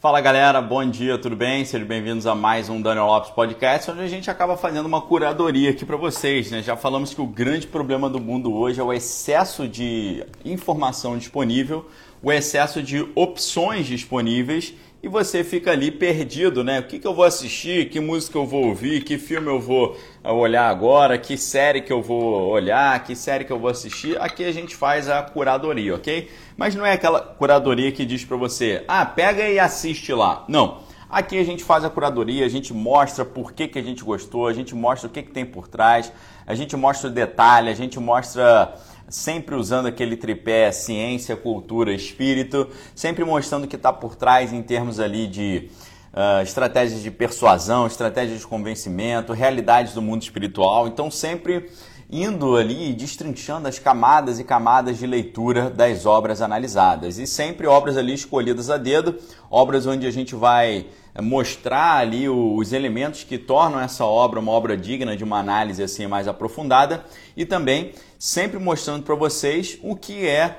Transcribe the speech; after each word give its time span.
Fala 0.00 0.20
galera, 0.20 0.62
bom 0.62 0.88
dia, 0.88 1.18
tudo 1.18 1.34
bem? 1.34 1.64
Sejam 1.64 1.84
bem-vindos 1.84 2.24
a 2.24 2.32
mais 2.32 2.68
um 2.68 2.80
Daniel 2.80 3.06
Lopes 3.06 3.32
Podcast, 3.32 3.90
onde 3.90 4.02
a 4.02 4.06
gente 4.06 4.30
acaba 4.30 4.56
fazendo 4.56 4.86
uma 4.86 5.02
curadoria 5.02 5.70
aqui 5.70 5.84
para 5.84 5.96
vocês, 5.96 6.52
né? 6.52 6.62
Já 6.62 6.76
falamos 6.76 7.12
que 7.12 7.20
o 7.20 7.26
grande 7.26 7.66
problema 7.66 8.08
do 8.08 8.20
mundo 8.20 8.54
hoje 8.54 8.78
é 8.78 8.82
o 8.84 8.92
excesso 8.92 9.66
de 9.66 10.24
informação 10.44 11.18
disponível, 11.18 11.84
o 12.22 12.30
excesso 12.30 12.80
de 12.80 13.08
opções 13.16 13.86
disponíveis 13.86 14.72
e 15.00 15.06
você 15.06 15.44
fica 15.44 15.70
ali 15.70 15.90
perdido, 15.90 16.64
né? 16.64 16.80
O 16.80 16.82
que, 16.82 16.98
que 16.98 17.06
eu 17.06 17.14
vou 17.14 17.24
assistir, 17.24 17.88
que 17.88 18.00
música 18.00 18.36
eu 18.36 18.46
vou 18.46 18.66
ouvir, 18.66 19.04
que 19.04 19.16
filme 19.16 19.46
eu 19.46 19.60
vou 19.60 19.96
eh, 20.24 20.30
olhar 20.30 20.68
agora, 20.68 21.16
que 21.16 21.36
série 21.36 21.82
que 21.82 21.92
eu 21.92 22.02
vou 22.02 22.48
olhar, 22.48 23.02
que 23.04 23.14
série 23.14 23.44
que 23.44 23.52
eu 23.52 23.58
vou 23.60 23.70
assistir. 23.70 24.20
Aqui 24.20 24.44
a 24.44 24.52
gente 24.52 24.74
faz 24.74 25.08
a 25.08 25.22
curadoria, 25.22 25.94
ok? 25.94 26.28
Mas 26.56 26.74
não 26.74 26.84
é 26.84 26.94
aquela 26.94 27.20
curadoria 27.20 27.92
que 27.92 28.04
diz 28.04 28.24
para 28.24 28.36
você, 28.36 28.84
ah, 28.88 29.06
pega 29.06 29.48
e 29.48 29.58
assiste 29.58 30.12
lá. 30.12 30.44
Não. 30.48 30.82
Aqui 31.08 31.38
a 31.38 31.44
gente 31.44 31.64
faz 31.64 31.84
a 31.84 31.90
curadoria, 31.90 32.44
a 32.44 32.50
gente 32.50 32.74
mostra 32.74 33.24
por 33.24 33.52
que, 33.52 33.68
que 33.68 33.78
a 33.78 33.82
gente 33.82 34.04
gostou, 34.04 34.46
a 34.46 34.52
gente 34.52 34.74
mostra 34.74 35.08
o 35.08 35.10
que, 35.10 35.22
que 35.22 35.30
tem 35.30 35.46
por 35.46 35.66
trás, 35.68 36.12
a 36.46 36.54
gente 36.54 36.76
mostra 36.76 37.08
o 37.08 37.12
detalhe, 37.12 37.70
a 37.70 37.74
gente 37.74 37.98
mostra 37.98 38.74
sempre 39.08 39.54
usando 39.54 39.86
aquele 39.86 40.16
tripé 40.16 40.70
ciência, 40.70 41.36
cultura, 41.36 41.92
espírito, 41.92 42.68
sempre 42.94 43.24
mostrando 43.24 43.64
o 43.64 43.68
que 43.68 43.76
está 43.76 43.92
por 43.92 44.14
trás 44.14 44.52
em 44.52 44.62
termos 44.62 45.00
ali 45.00 45.26
de 45.26 45.70
uh, 46.12 46.42
estratégias 46.42 47.02
de 47.02 47.10
persuasão, 47.10 47.86
estratégias 47.86 48.40
de 48.40 48.46
convencimento, 48.46 49.32
realidades 49.32 49.94
do 49.94 50.02
mundo 50.02 50.22
espiritual. 50.22 50.86
Então, 50.86 51.10
sempre 51.10 51.70
indo 52.10 52.56
ali 52.56 52.94
destrinchando 52.94 53.68
as 53.68 53.78
camadas 53.78 54.38
e 54.38 54.44
camadas 54.44 54.98
de 54.98 55.06
leitura 55.06 55.68
das 55.68 56.06
obras 56.06 56.40
analisadas. 56.40 57.18
E 57.18 57.26
sempre 57.26 57.66
obras 57.66 57.96
ali 57.96 58.14
escolhidas 58.14 58.70
a 58.70 58.78
dedo, 58.78 59.16
obras 59.50 59.86
onde 59.86 60.06
a 60.06 60.10
gente 60.10 60.34
vai 60.34 60.86
mostrar 61.20 61.96
ali 61.96 62.28
os 62.28 62.72
elementos 62.72 63.24
que 63.24 63.38
tornam 63.38 63.80
essa 63.80 64.04
obra 64.04 64.38
uma 64.38 64.52
obra 64.52 64.76
digna 64.76 65.16
de 65.16 65.24
uma 65.24 65.38
análise 65.38 65.82
assim 65.82 66.06
mais 66.06 66.28
aprofundada 66.28 67.04
e 67.36 67.44
também 67.44 67.92
sempre 68.18 68.58
mostrando 68.58 69.02
para 69.02 69.14
vocês 69.14 69.78
o 69.82 69.96
que 69.96 70.26
é 70.26 70.58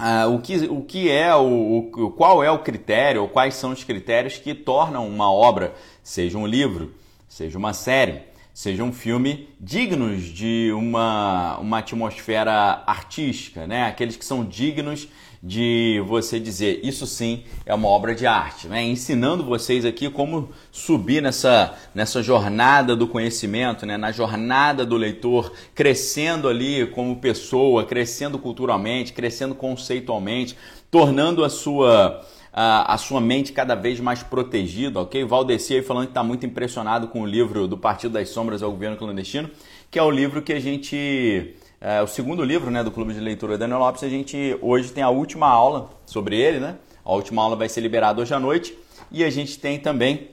uh, 0.00 0.32
o, 0.32 0.40
que, 0.40 0.56
o 0.66 0.82
que 0.82 1.10
é 1.10 1.34
o, 1.34 1.90
o 1.92 2.10
qual 2.10 2.42
é 2.42 2.50
o 2.50 2.60
critério 2.60 3.22
ou 3.22 3.28
quais 3.28 3.54
são 3.54 3.72
os 3.72 3.82
critérios 3.82 4.38
que 4.38 4.54
tornam 4.54 5.08
uma 5.08 5.30
obra 5.30 5.74
seja 6.02 6.38
um 6.38 6.46
livro 6.46 6.94
seja 7.28 7.58
uma 7.58 7.72
série 7.72 8.34
seja 8.54 8.84
um 8.84 8.92
filme 8.92 9.48
dignos 9.60 10.22
de 10.22 10.70
uma, 10.72 11.58
uma 11.58 11.78
atmosfera 11.78 12.84
artística, 12.86 13.66
né? 13.66 13.86
Aqueles 13.86 14.14
que 14.16 14.24
são 14.24 14.44
dignos 14.44 15.08
de 15.46 16.02
você 16.06 16.40
dizer 16.40 16.80
isso 16.82 17.06
sim 17.06 17.44
é 17.66 17.74
uma 17.74 17.86
obra 17.86 18.14
de 18.14 18.26
arte, 18.26 18.66
né? 18.66 18.82
Ensinando 18.82 19.44
vocês 19.44 19.84
aqui 19.84 20.08
como 20.08 20.48
subir 20.72 21.20
nessa, 21.20 21.74
nessa 21.94 22.22
jornada 22.22 22.96
do 22.96 23.06
conhecimento, 23.06 23.84
né? 23.84 23.98
Na 23.98 24.10
jornada 24.10 24.86
do 24.86 24.96
leitor, 24.96 25.52
crescendo 25.74 26.48
ali 26.48 26.86
como 26.86 27.16
pessoa, 27.16 27.84
crescendo 27.84 28.38
culturalmente, 28.38 29.12
crescendo 29.12 29.54
conceitualmente, 29.54 30.56
tornando 30.90 31.44
a 31.44 31.50
sua 31.50 32.24
a, 32.50 32.94
a 32.94 32.96
sua 32.96 33.20
mente 33.20 33.52
cada 33.52 33.74
vez 33.74 34.00
mais 34.00 34.22
protegida, 34.22 35.00
ok? 35.00 35.24
Valdeci 35.24 35.74
aí 35.74 35.82
falando 35.82 36.04
que 36.04 36.12
está 36.12 36.22
muito 36.22 36.46
impressionado 36.46 37.08
com 37.08 37.20
o 37.20 37.26
livro 37.26 37.66
do 37.66 37.76
Partido 37.76 38.12
das 38.12 38.28
Sombras 38.30 38.62
ao 38.62 38.70
Governo 38.70 38.96
Clandestino, 38.96 39.50
que 39.90 39.98
é 39.98 40.02
o 40.02 40.10
livro 40.10 40.40
que 40.40 40.52
a 40.52 40.60
gente 40.60 41.54
é, 41.84 42.00
o 42.00 42.06
segundo 42.06 42.42
livro 42.42 42.70
né, 42.70 42.82
do 42.82 42.90
Clube 42.90 43.12
de 43.12 43.20
Leitura 43.20 43.58
Daniel 43.58 43.78
Lopes, 43.78 44.02
a 44.02 44.08
gente 44.08 44.56
hoje 44.62 44.90
tem 44.90 45.04
a 45.04 45.10
última 45.10 45.46
aula 45.46 45.90
sobre 46.06 46.34
ele, 46.34 46.58
né? 46.58 46.76
A 47.04 47.12
última 47.12 47.42
aula 47.42 47.56
vai 47.56 47.68
ser 47.68 47.82
liberada 47.82 48.22
hoje 48.22 48.32
à 48.32 48.40
noite. 48.40 48.74
E 49.12 49.22
a 49.22 49.28
gente 49.28 49.58
tem 49.58 49.78
também 49.78 50.30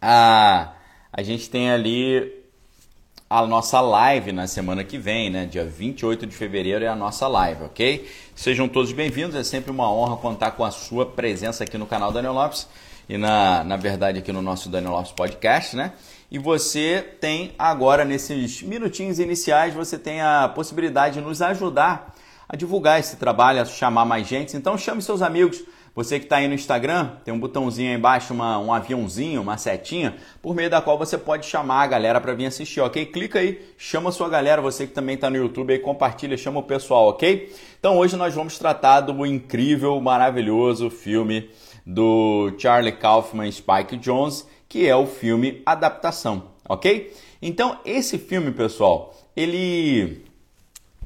a, 0.00 0.72
a 1.12 1.22
gente 1.22 1.50
tem 1.50 1.70
ali 1.70 2.32
a 3.28 3.46
nossa 3.46 3.78
live 3.78 4.32
na 4.32 4.46
semana 4.46 4.82
que 4.82 4.96
vem, 4.96 5.28
né? 5.28 5.44
Dia 5.44 5.66
28 5.66 6.26
de 6.26 6.34
fevereiro 6.34 6.82
é 6.82 6.88
a 6.88 6.96
nossa 6.96 7.28
live, 7.28 7.64
ok? 7.64 8.08
Sejam 8.34 8.66
todos 8.66 8.90
bem-vindos, 8.90 9.36
é 9.36 9.44
sempre 9.44 9.70
uma 9.70 9.92
honra 9.92 10.16
contar 10.16 10.52
com 10.52 10.64
a 10.64 10.70
sua 10.70 11.04
presença 11.04 11.64
aqui 11.64 11.76
no 11.76 11.84
canal 11.84 12.10
Daniel 12.10 12.32
Lopes 12.32 12.66
e 13.06 13.18
na, 13.18 13.62
na 13.64 13.76
verdade 13.76 14.20
aqui 14.20 14.32
no 14.32 14.40
nosso 14.40 14.70
Daniel 14.70 14.92
Lopes 14.92 15.12
Podcast, 15.12 15.76
né? 15.76 15.92
E 16.30 16.38
você 16.38 17.04
tem 17.20 17.52
agora, 17.58 18.04
nesses 18.04 18.62
minutinhos 18.62 19.18
iniciais, 19.18 19.74
você 19.74 19.98
tem 19.98 20.20
a 20.20 20.48
possibilidade 20.48 21.14
de 21.14 21.20
nos 21.20 21.42
ajudar 21.42 22.14
a 22.48 22.56
divulgar 22.56 23.00
esse 23.00 23.16
trabalho, 23.16 23.60
a 23.60 23.64
chamar 23.64 24.04
mais 24.04 24.26
gente. 24.26 24.56
Então 24.56 24.78
chame 24.78 25.02
seus 25.02 25.22
amigos, 25.22 25.64
você 25.94 26.20
que 26.20 26.26
está 26.26 26.36
aí 26.36 26.46
no 26.46 26.54
Instagram, 26.54 27.10
tem 27.24 27.34
um 27.34 27.38
botãozinho 27.38 27.90
aí 27.90 27.96
embaixo, 27.96 28.32
uma, 28.32 28.58
um 28.58 28.72
aviãozinho, 28.72 29.42
uma 29.42 29.58
setinha, 29.58 30.16
por 30.40 30.54
meio 30.54 30.70
da 30.70 30.80
qual 30.80 30.96
você 30.96 31.18
pode 31.18 31.46
chamar 31.46 31.82
a 31.82 31.86
galera 31.88 32.20
para 32.20 32.32
vir 32.32 32.46
assistir, 32.46 32.80
ok? 32.80 33.06
Clica 33.06 33.40
aí, 33.40 33.60
chama 33.76 34.10
a 34.10 34.12
sua 34.12 34.28
galera, 34.28 34.62
você 34.62 34.86
que 34.86 34.92
também 34.92 35.16
está 35.16 35.28
no 35.28 35.36
YouTube 35.36 35.72
aí, 35.72 35.80
compartilha, 35.80 36.36
chama 36.36 36.60
o 36.60 36.62
pessoal, 36.62 37.08
ok? 37.08 37.52
Então 37.78 37.98
hoje 37.98 38.16
nós 38.16 38.32
vamos 38.34 38.56
tratar 38.56 39.00
do 39.00 39.26
incrível, 39.26 40.00
maravilhoso 40.00 40.90
filme 40.90 41.50
do 41.84 42.52
Charlie 42.56 42.92
Kaufman 42.92 43.48
e 43.48 43.52
Spike 43.52 43.96
Jones, 43.96 44.46
que 44.70 44.86
é 44.86 44.94
o 44.94 45.04
filme 45.04 45.60
Adaptação, 45.66 46.44
ok? 46.66 47.12
Então 47.42 47.80
esse 47.84 48.16
filme, 48.16 48.52
pessoal, 48.52 49.12
ele 49.36 50.24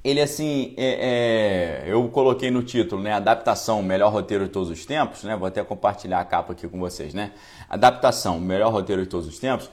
ele 0.04 0.20
assim, 0.20 0.74
é, 0.76 1.86
é, 1.86 1.90
eu 1.90 2.06
coloquei 2.10 2.50
no 2.50 2.62
título, 2.62 3.00
né, 3.02 3.14
adaptação, 3.14 3.82
melhor 3.82 4.12
roteiro 4.12 4.44
de 4.44 4.50
todos 4.50 4.68
os 4.68 4.84
tempos, 4.84 5.24
né, 5.24 5.34
vou 5.34 5.48
até 5.48 5.64
compartilhar 5.64 6.20
a 6.20 6.24
capa 6.26 6.52
aqui 6.52 6.68
com 6.68 6.78
vocês, 6.78 7.14
né, 7.14 7.32
adaptação, 7.70 8.38
melhor 8.38 8.70
roteiro 8.70 9.02
de 9.02 9.08
todos 9.08 9.26
os 9.26 9.38
tempos. 9.38 9.70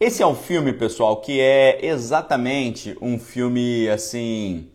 Esse 0.00 0.24
é 0.24 0.26
um 0.26 0.34
filme, 0.34 0.72
pessoal, 0.72 1.20
que 1.20 1.40
é 1.40 1.86
exatamente 1.86 2.98
um 3.00 3.16
filme, 3.16 3.88
assim, 3.88 4.68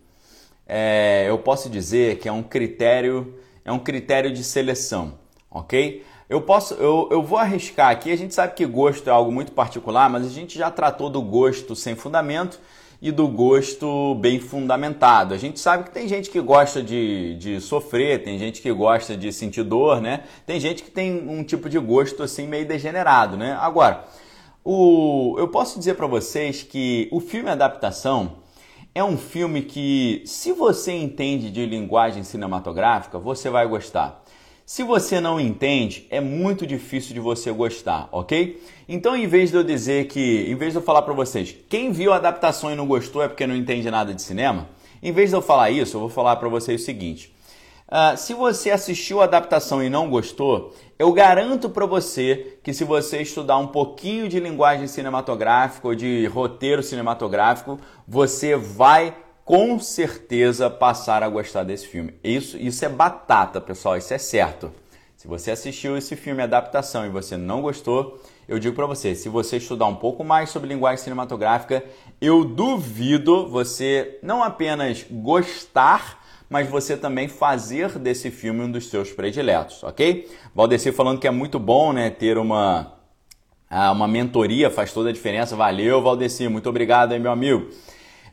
é, 0.65 1.25
eu 1.27 1.39
posso 1.39 1.69
dizer 1.69 2.19
que 2.19 2.29
é 2.29 2.31
um 2.31 2.41
critério, 2.41 3.37
é 3.65 3.73
um 3.73 3.79
critério 3.79 4.31
de 4.31 4.45
seleção, 4.45 5.19
ok? 5.51 6.05
Eu 6.27 6.41
posso, 6.41 6.73
eu, 6.75 7.07
eu 7.11 7.21
vou 7.21 7.37
arriscar 7.37 7.91
aqui. 7.91 8.11
A 8.11 8.17
gente 8.17 8.33
sabe 8.33 8.53
que 8.53 8.65
gosto 8.65 9.07
é 9.07 9.11
algo 9.11 9.31
muito 9.31 9.51
particular, 9.51 10.09
mas 10.09 10.25
a 10.25 10.29
gente 10.29 10.57
já 10.57 10.71
tratou 10.71 11.09
do 11.09 11.21
gosto 11.21 11.75
sem 11.75 11.95
fundamento 11.95 12.59
e 12.99 13.11
do 13.11 13.27
gosto 13.27 14.15
bem 14.15 14.39
fundamentado. 14.39 15.35
A 15.35 15.37
gente 15.37 15.59
sabe 15.59 15.83
que 15.83 15.91
tem 15.91 16.07
gente 16.07 16.31
que 16.31 16.41
gosta 16.41 16.81
de, 16.81 17.35
de 17.35 17.61
sofrer, 17.61 18.23
tem 18.23 18.39
gente 18.39 18.61
que 18.61 18.71
gosta 18.71 19.15
de 19.15 19.31
sentir 19.31 19.63
dor, 19.63 20.01
né? 20.01 20.23
Tem 20.47 20.59
gente 20.59 20.81
que 20.81 20.89
tem 20.89 21.29
um 21.29 21.43
tipo 21.43 21.69
de 21.69 21.77
gosto 21.77 22.23
assim 22.23 22.47
meio 22.47 22.67
degenerado, 22.67 23.37
né? 23.37 23.55
Agora, 23.61 24.05
o, 24.63 25.35
eu 25.37 25.47
posso 25.47 25.77
dizer 25.77 25.93
para 25.93 26.07
vocês 26.07 26.63
que 26.63 27.07
o 27.11 27.19
filme 27.19 27.51
Adaptação 27.51 28.37
é 28.95 29.03
um 29.03 29.17
filme 29.17 29.61
que, 29.61 30.23
se 30.25 30.53
você 30.53 30.93
entende 30.93 31.51
de 31.51 31.65
linguagem 31.67 32.23
cinematográfica, 32.23 33.19
você 33.19 33.49
vai 33.49 33.67
gostar. 33.67 34.23
Se 34.65 34.81
você 34.81 35.21
não 35.21 35.39
entende, 35.39 36.07
é 36.09 36.19
muito 36.19 36.65
difícil 36.65 37.13
de 37.13 37.19
você 37.19 37.51
gostar, 37.51 38.09
ok? 38.11 38.59
Então, 38.89 39.15
em 39.15 39.27
vez 39.27 39.51
de 39.51 39.57
eu 39.57 39.63
dizer 39.63 40.07
que, 40.07 40.47
em 40.49 40.55
vez 40.55 40.73
de 40.73 40.79
eu 40.79 40.81
falar 40.81 41.03
para 41.03 41.13
vocês, 41.13 41.55
quem 41.69 41.91
viu 41.91 42.11
a 42.11 42.15
adaptação 42.15 42.71
e 42.71 42.75
não 42.75 42.87
gostou 42.87 43.21
é 43.21 43.27
porque 43.27 43.45
não 43.45 43.55
entende 43.55 43.91
nada 43.91 44.11
de 44.11 44.23
cinema, 44.23 44.67
em 45.03 45.11
vez 45.11 45.29
de 45.29 45.35
eu 45.35 45.41
falar 45.43 45.69
isso, 45.69 45.97
eu 45.97 46.01
vou 46.01 46.09
falar 46.09 46.37
para 46.37 46.49
vocês 46.49 46.81
o 46.81 46.83
seguinte: 46.83 47.31
uh, 47.87 48.17
se 48.17 48.33
você 48.33 48.71
assistiu 48.71 49.21
a 49.21 49.25
adaptação 49.25 49.83
e 49.83 49.89
não 49.89 50.09
gostou, 50.09 50.73
eu 50.97 51.13
garanto 51.13 51.69
para 51.69 51.85
você 51.85 52.57
que 52.63 52.73
se 52.73 52.83
você 52.83 53.21
estudar 53.21 53.59
um 53.59 53.67
pouquinho 53.67 54.27
de 54.27 54.39
linguagem 54.39 54.87
cinematográfica 54.87 55.89
ou 55.89 55.93
de 55.93 56.25
roteiro 56.25 56.81
cinematográfico, 56.81 57.79
você 58.07 58.55
vai 58.55 59.15
com 59.45 59.79
certeza 59.79 60.71
passar 60.71 61.21
a 61.21 61.29
gostar 61.29 61.63
desse 61.63 61.87
filme. 61.87 62.15
Isso, 62.23 62.57
isso 62.57 62.83
é 62.83 62.89
batata, 62.89 63.61
pessoal, 63.61 63.95
isso 63.95 64.11
é 64.11 64.17
certo. 64.17 64.73
Se 65.15 65.27
você 65.27 65.51
assistiu 65.51 65.95
esse 65.95 66.15
filme 66.15 66.41
adaptação 66.41 67.05
e 67.05 67.09
você 67.09 67.37
não 67.37 67.61
gostou, 67.61 68.19
eu 68.47 68.57
digo 68.57 68.75
para 68.75 68.87
você, 68.87 69.13
se 69.13 69.29
você 69.29 69.57
estudar 69.57 69.85
um 69.85 69.95
pouco 69.95 70.23
mais 70.23 70.49
sobre 70.49 70.67
linguagem 70.69 71.03
cinematográfica, 71.03 71.83
eu 72.19 72.43
duvido 72.43 73.47
você 73.47 74.19
não 74.21 74.43
apenas 74.43 75.05
gostar, 75.09 76.23
mas 76.49 76.67
você 76.67 76.97
também 76.97 77.27
fazer 77.27 77.99
desse 77.99 78.31
filme 78.31 78.61
um 78.61 78.71
dos 78.71 78.89
seus 78.89 79.11
prediletos, 79.11 79.83
ok? 79.83 80.27
Valdeci 80.55 80.91
falando 80.91 81.19
que 81.19 81.27
é 81.27 81.31
muito 81.31 81.59
bom, 81.59 81.93
né, 81.93 82.09
ter 82.09 82.37
uma 82.37 82.93
ah, 83.69 83.91
uma 83.91 84.07
mentoria 84.07 84.69
faz 84.69 84.93
toda 84.93 85.09
a 85.09 85.13
diferença. 85.13 85.55
Valeu, 85.55 86.01
Valdeci, 86.01 86.47
muito 86.47 86.69
obrigado 86.69 87.11
aí, 87.11 87.19
meu 87.19 87.31
amigo. 87.31 87.69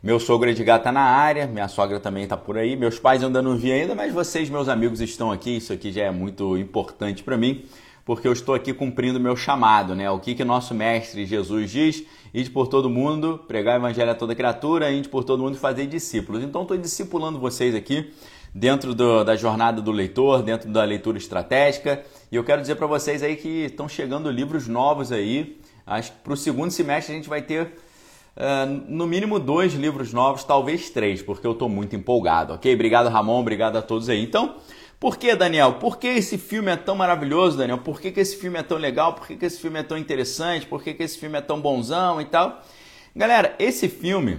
Meu 0.03 0.19
sogro 0.19 0.51
Edgar 0.51 0.79
está 0.79 0.91
na 0.91 1.03
área, 1.03 1.47
minha 1.47 1.69
sogra 1.69 2.01
também 2.01 2.25
está 2.25 2.37
por 2.37 2.59
aí. 2.59 2.75
Meus 2.75 2.99
pais 2.99 3.23
ainda 3.23 3.41
não 3.41 3.57
vi 3.57 3.71
ainda, 3.71 3.95
mas 3.95 4.13
vocês, 4.13 4.51
meus 4.51 4.69
amigos, 4.69 5.01
estão 5.01 5.31
aqui. 5.31 5.59
Isso 5.59 5.73
aqui 5.73 5.93
já 5.93 6.03
é 6.03 6.11
muito 6.11 6.59
importante 6.59 7.23
para 7.23 7.37
mim, 7.37 7.65
porque 8.05 8.27
eu 8.27 8.33
estou 8.33 8.53
aqui 8.53 8.75
cumprindo 8.75 9.21
meu 9.21 9.37
chamado, 9.37 9.95
né? 9.95 10.11
O 10.11 10.19
que 10.19 10.35
que 10.35 10.43
nosso 10.43 10.75
mestre 10.75 11.25
Jesus 11.25 11.71
diz? 11.71 12.05
Ide 12.35 12.51
por 12.51 12.67
todo 12.67 12.91
mundo, 12.91 13.45
pregar 13.47 13.79
o 13.79 13.85
evangelho 13.85 14.11
a 14.11 14.15
toda 14.17 14.35
criatura, 14.35 14.91
ide 14.91 15.09
por 15.09 15.23
todo 15.23 15.41
mundo 15.41 15.55
e 15.55 15.59
fazer 15.61 15.87
discípulos. 15.87 16.43
Então 16.43 16.63
estou 16.63 16.77
discipulando 16.77 17.39
vocês 17.39 17.73
aqui 17.73 18.13
dentro 18.53 18.97
do, 18.97 19.23
da 19.23 19.37
jornada 19.37 19.81
do 19.81 19.93
leitor, 19.93 20.43
dentro 20.43 20.69
da 20.69 20.83
leitura 20.83 21.17
estratégica. 21.17 22.03
E 22.29 22.35
eu 22.35 22.43
quero 22.43 22.61
dizer 22.61 22.75
para 22.75 22.89
vocês 22.89 23.23
aí 23.23 23.37
que 23.37 23.67
estão 23.67 23.89
chegando 23.89 24.29
livros 24.33 24.67
novos 24.67 25.13
aí. 25.13 25.61
Acho 25.87 26.11
que 26.11 26.19
para 26.25 26.33
o 26.33 26.37
segundo 26.37 26.73
semestre 26.73 27.15
a 27.15 27.17
gente 27.17 27.29
vai 27.29 27.43
ter 27.43 27.73
uh, 28.37 28.67
no 28.89 29.07
mínimo 29.07 29.39
dois 29.39 29.75
livros 29.75 30.13
novos, 30.13 30.45
talvez 30.45 30.91
três, 30.91 31.23
porque 31.23 31.47
eu 31.47 31.53
estou 31.53 31.69
muito 31.69 31.97
empolgado, 31.97 32.55
ok? 32.55 32.73
Obrigado, 32.75 33.09
Ramon, 33.09 33.41
obrigado 33.41 33.77
a 33.77 33.83
todos 33.83 34.09
aí. 34.09 34.23
Então, 34.23 34.57
por 34.99 35.17
que, 35.17 35.35
Daniel? 35.35 35.75
Por 35.75 35.99
que 35.99 36.07
esse 36.07 36.39
filme 36.39 36.71
é 36.71 36.77
tão 36.77 36.95
maravilhoso, 36.95 37.59
Daniel? 37.59 37.79
Por 37.79 38.01
que, 38.01 38.13
que 38.13 38.21
esse 38.21 38.37
filme 38.37 38.59
é 38.59 38.63
tão 38.63 38.79
legal? 38.79 39.15
Por 39.15 39.27
que, 39.27 39.37
que 39.37 39.45
esse 39.45 39.61
filme 39.61 39.81
é 39.81 39.83
tão 39.83 39.99
interessante? 39.99 40.65
Por 40.65 40.83
que, 40.83 40.95
que 40.95 41.03
esse 41.03 41.19
filme 41.19 41.37
é 41.37 41.41
tão 41.41 41.61
bonzão 41.61 42.21
e 42.21 42.25
tal? 42.25 42.63
Galera, 43.15 43.55
esse 43.59 43.89
filme, 43.89 44.39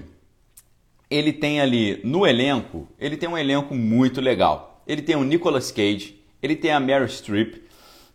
ele 1.10 1.34
tem 1.34 1.60
ali 1.60 2.00
no 2.04 2.25
elenco, 2.25 2.88
ele 2.98 3.18
tem 3.18 3.28
um 3.28 3.38
elenco 3.38 3.75
muito 3.75 4.22
legal. 4.22 4.81
Ele 4.88 5.01
tem 5.01 5.16
o 5.16 5.24
Nicolas 5.24 5.69
Cage, 5.69 6.24
ele 6.42 6.56
tem 6.56 6.72
a 6.72 6.80
Meryl 6.80 7.07
Streep, 7.07 7.56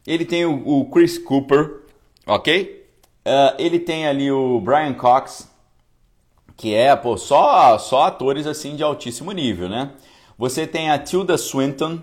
ele 0.07 0.25
tem 0.25 0.47
o, 0.47 0.67
o 0.67 0.91
Chris 0.91 1.19
Cooper, 1.19 1.83
ok? 2.27 2.87
Uh, 3.27 3.55
ele 3.59 3.79
tem 3.79 4.07
ali 4.07 4.33
o 4.33 4.59
Brian 4.59 4.95
Cox, 4.95 5.51
que 6.59 6.75
é 6.75 6.95
pô, 6.97 7.17
só, 7.17 7.79
só 7.79 8.03
atores 8.03 8.45
assim 8.47 8.75
de 8.75 8.83
altíssimo 8.83 9.31
nível, 9.31 9.69
né? 9.69 9.93
Você 10.37 10.67
tem 10.67 10.91
a 10.91 10.99
Tilda 10.99 11.39
Swinton, 11.39 12.01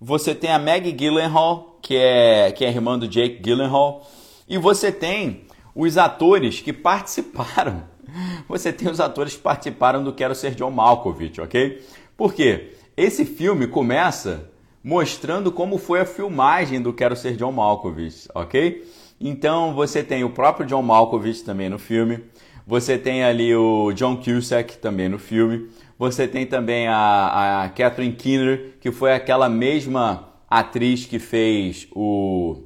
você 0.00 0.34
tem 0.34 0.50
a 0.50 0.58
Maggie 0.58 0.92
Gyllenhaal, 0.92 1.78
que 1.82 1.96
é, 1.96 2.52
que 2.52 2.64
é 2.64 2.68
irmã 2.68 2.96
do 2.96 3.08
Jake 3.08 3.42
Gyllenhaal, 3.42 4.08
e 4.48 4.56
você 4.56 4.92
tem 4.92 5.42
os 5.74 5.98
atores 5.98 6.60
que 6.60 6.72
participaram. 6.72 7.82
Você 8.48 8.72
tem 8.72 8.88
os 8.88 9.00
atores 9.00 9.34
que 9.34 9.42
participaram 9.42 10.02
do 10.02 10.12
Quero 10.12 10.34
Ser 10.34 10.54
John 10.54 10.70
Malkovich, 10.70 11.40
ok? 11.40 11.84
Por 12.16 12.32
quê? 12.32 12.72
Esse 12.96 13.26
filme 13.26 13.66
começa 13.66 14.48
mostrando 14.82 15.50
como 15.50 15.76
foi 15.76 16.00
a 16.00 16.06
filmagem 16.06 16.80
do 16.80 16.94
Quero 16.94 17.16
Ser 17.16 17.36
John 17.36 17.52
Malkovich, 17.52 18.28
ok? 18.32 18.88
Então 19.20 19.74
você 19.74 20.02
tem 20.02 20.22
o 20.22 20.30
próprio 20.30 20.64
John 20.66 20.82
Malkovich 20.82 21.42
também 21.42 21.68
no 21.68 21.78
filme, 21.78 22.24
você 22.66 22.98
tem 22.98 23.22
ali 23.22 23.54
o 23.54 23.92
John 23.92 24.16
Cusack 24.16 24.78
também 24.78 25.08
no 25.08 25.18
filme, 25.18 25.70
você 25.96 26.26
tem 26.26 26.44
também 26.44 26.88
a, 26.88 27.62
a 27.62 27.68
Catherine 27.68 28.14
Keener, 28.14 28.74
que 28.80 28.90
foi 28.90 29.12
aquela 29.12 29.48
mesma 29.48 30.28
atriz 30.50 31.06
que 31.06 31.18
fez 31.18 31.86
o 31.94 32.64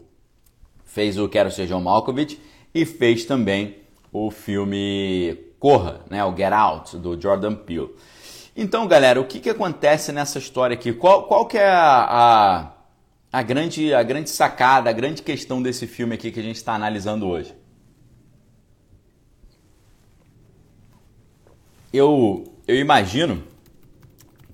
fez 0.85 1.19
o 1.19 1.29
Quero 1.29 1.51
Ser 1.51 1.67
John 1.67 1.81
Malkovich 1.81 2.41
e 2.75 2.85
fez 2.85 3.25
também 3.25 3.77
o 4.13 4.31
filme 4.31 5.39
Corra, 5.61 6.01
né, 6.11 6.25
o 6.25 6.37
Get 6.37 6.53
Out 6.53 6.97
do 6.97 7.21
Jordan 7.21 7.55
Peele. 7.55 7.91
Então, 8.57 8.89
galera, 8.89 9.21
o 9.21 9.25
que, 9.25 9.39
que 9.39 9.51
acontece 9.51 10.11
nessa 10.11 10.39
história 10.39 10.75
aqui? 10.75 10.93
Qual, 10.93 11.25
qual 11.25 11.47
que 11.47 11.57
é 11.57 11.69
a, 11.69 12.07
a, 12.11 12.73
a, 13.33 13.43
grande, 13.43 13.95
a 13.95 14.03
grande 14.03 14.31
sacada, 14.31 14.91
a 14.91 14.93
grande 14.93 15.23
questão 15.23 15.63
desse 15.63 15.87
filme 15.87 16.15
aqui 16.15 16.33
que 16.33 16.41
a 16.41 16.43
gente 16.43 16.57
está 16.57 16.75
analisando 16.75 17.29
hoje? 17.29 17.55
Eu 21.93 22.45
eu 22.71 22.77
imagino 22.77 23.43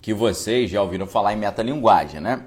que 0.00 0.14
vocês 0.14 0.70
já 0.70 0.80
ouviram 0.80 1.06
falar 1.06 1.34
em 1.34 1.36
metalinguagem, 1.36 2.18
né? 2.18 2.44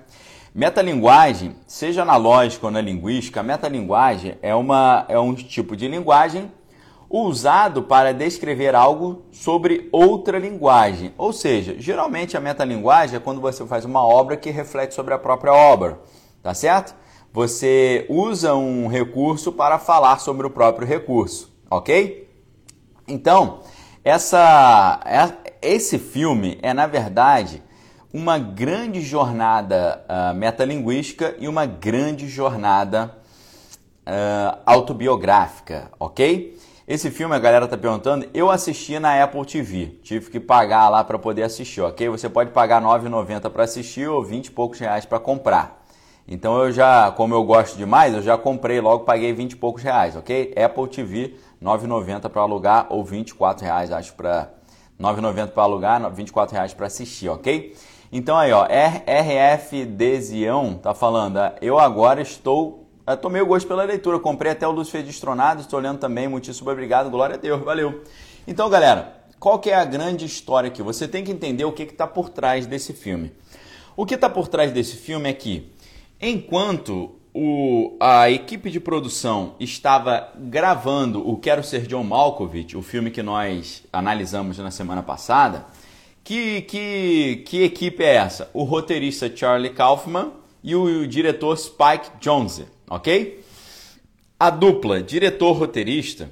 Metalinguagem, 0.55 1.55
seja 1.67 2.03
na 2.03 2.15
lógica 2.15 2.65
ou 2.65 2.71
na 2.71 2.81
linguística, 2.81 3.41
a 3.41 3.43
metalinguagem 3.43 4.35
é, 4.41 4.55
uma, 4.55 5.05
é 5.07 5.19
um 5.19 5.35
tipo 5.35 5.75
de 5.75 5.87
linguagem 5.87 6.51
usado 7.07 7.83
para 7.83 8.15
descrever 8.15 8.73
algo 8.73 9.25
sobre 9.31 9.87
outra 9.91 10.39
linguagem. 10.39 11.13
Ou 11.19 11.31
seja, 11.31 11.75
geralmente 11.77 12.35
a 12.35 12.39
metalinguagem 12.39 13.17
é 13.17 13.19
quando 13.19 13.39
você 13.39 13.63
faz 13.67 13.85
uma 13.85 14.03
obra 14.03 14.35
que 14.37 14.49
reflete 14.49 14.95
sobre 14.95 15.13
a 15.13 15.19
própria 15.19 15.53
obra, 15.53 15.99
tá 16.41 16.55
certo? 16.55 16.95
Você 17.31 18.07
usa 18.09 18.55
um 18.55 18.87
recurso 18.87 19.51
para 19.51 19.77
falar 19.77 20.17
sobre 20.19 20.47
o 20.47 20.49
próprio 20.49 20.87
recurso, 20.87 21.51
ok? 21.69 22.27
Então, 23.07 23.59
essa, 24.03 24.99
esse 25.61 25.99
filme 25.99 26.57
é, 26.61 26.73
na 26.73 26.87
verdade, 26.87 27.61
uma 28.13 28.39
grande 28.39 29.01
jornada 29.01 30.03
uh, 30.07 30.33
metalinguística 30.35 31.35
e 31.39 31.47
uma 31.47 31.65
grande 31.65 32.27
jornada 32.27 33.15
uh, 34.07 34.59
autobiográfica, 34.65 35.91
ok? 35.99 36.57
Esse 36.87 37.11
filme, 37.11 37.35
a 37.35 37.39
galera 37.39 37.67
tá 37.67 37.77
perguntando, 37.77 38.27
eu 38.33 38.49
assisti 38.49 38.97
na 38.97 39.23
Apple 39.23 39.45
TV. 39.45 39.99
Tive 40.01 40.31
que 40.31 40.39
pagar 40.39 40.89
lá 40.89 41.03
para 41.03 41.19
poder 41.19 41.43
assistir, 41.43 41.81
ok? 41.81 42.09
Você 42.09 42.27
pode 42.27 42.49
pagar 42.49 42.81
R$ 42.81 42.87
9,90 42.87 43.47
para 43.51 43.63
assistir 43.63 44.07
ou 44.09 44.23
20 44.23 44.47
e 44.47 44.51
poucos 44.51 44.79
reais 44.79 45.05
para 45.05 45.19
comprar. 45.19 45.85
Então 46.27 46.63
eu 46.63 46.71
já, 46.71 47.11
como 47.11 47.35
eu 47.35 47.43
gosto 47.43 47.77
demais, 47.77 48.15
eu 48.15 48.23
já 48.23 48.37
comprei 48.37 48.81
logo, 48.81 49.03
paguei 49.03 49.33
20 49.33 49.51
e 49.51 49.55
poucos 49.55 49.83
reais, 49.83 50.15
ok? 50.15 50.53
Apple 50.57 50.87
TV, 50.87 51.35
9,90 51.61 52.29
para 52.29 52.41
alugar 52.41 52.87
ou 52.89 53.03
24 53.03 53.65
reais, 53.65 53.91
acho, 53.91 54.13
para 54.13 54.49
9,90 54.99 55.47
para 55.49 55.63
alugar, 55.63 56.11
24 56.11 56.55
reais 56.55 56.73
para 56.73 56.87
assistir, 56.87 57.29
ok? 57.29 57.75
Então 58.11 58.37
aí, 58.37 58.51
ó, 58.51 58.65
RF 58.65 59.85
Desião 59.85 60.73
tá 60.75 60.93
falando, 60.93 61.37
ah, 61.37 61.55
eu 61.61 61.77
agora 61.77 62.21
estou, 62.21 62.87
eu 63.05 63.17
tomei 63.17 63.41
o 63.41 63.45
gosto 63.45 63.67
pela 63.67 63.83
leitura, 63.83 64.19
comprei 64.19 64.51
até 64.51 64.67
o 64.67 64.71
Lúcifer 64.71 65.03
Destronado, 65.03 65.61
estou 65.61 65.79
lendo 65.79 65.99
também, 65.99 66.27
muitíssimo 66.27 66.69
obrigado, 66.71 67.09
glória 67.09 67.35
a 67.35 67.37
Deus, 67.37 67.61
valeu. 67.61 68.03
Então, 68.47 68.69
galera, 68.69 69.23
qual 69.39 69.59
que 69.59 69.69
é 69.69 69.75
a 69.75 69.85
grande 69.85 70.25
história 70.25 70.69
aqui? 70.69 70.81
Você 70.81 71.07
tem 71.07 71.23
que 71.23 71.31
entender 71.31 71.65
o 71.65 71.71
que 71.71 71.83
está 71.83 72.07
por 72.07 72.29
trás 72.29 72.65
desse 72.65 72.93
filme. 72.93 73.31
O 73.95 74.05
que 74.05 74.15
está 74.15 74.29
por 74.29 74.47
trás 74.47 74.71
desse 74.71 74.97
filme 74.97 75.29
é 75.29 75.33
que, 75.33 75.71
enquanto 76.19 77.18
o, 77.41 77.95
a 78.01 78.29
equipe 78.29 78.69
de 78.69 78.81
produção 78.81 79.55
estava 79.61 80.29
gravando 80.35 81.25
o 81.25 81.37
Quero 81.37 81.63
Ser 81.63 81.87
John 81.87 82.03
Malkovich, 82.03 82.75
o 82.75 82.81
filme 82.81 83.09
que 83.09 83.23
nós 83.23 83.85
analisamos 83.93 84.57
na 84.57 84.69
semana 84.69 85.01
passada. 85.01 85.65
Que, 86.21 86.63
que, 86.63 87.43
que 87.47 87.63
equipe 87.63 88.03
é 88.03 88.15
essa? 88.15 88.49
O 88.53 88.63
roteirista 88.63 89.33
Charlie 89.33 89.69
Kaufman 89.69 90.33
e 90.61 90.75
o, 90.75 90.83
o 90.83 91.07
diretor 91.07 91.57
Spike 91.57 92.11
Jonze, 92.19 92.65
ok? 92.89 93.41
A 94.37 94.49
dupla 94.49 95.01
diretor-roteirista, 95.01 96.29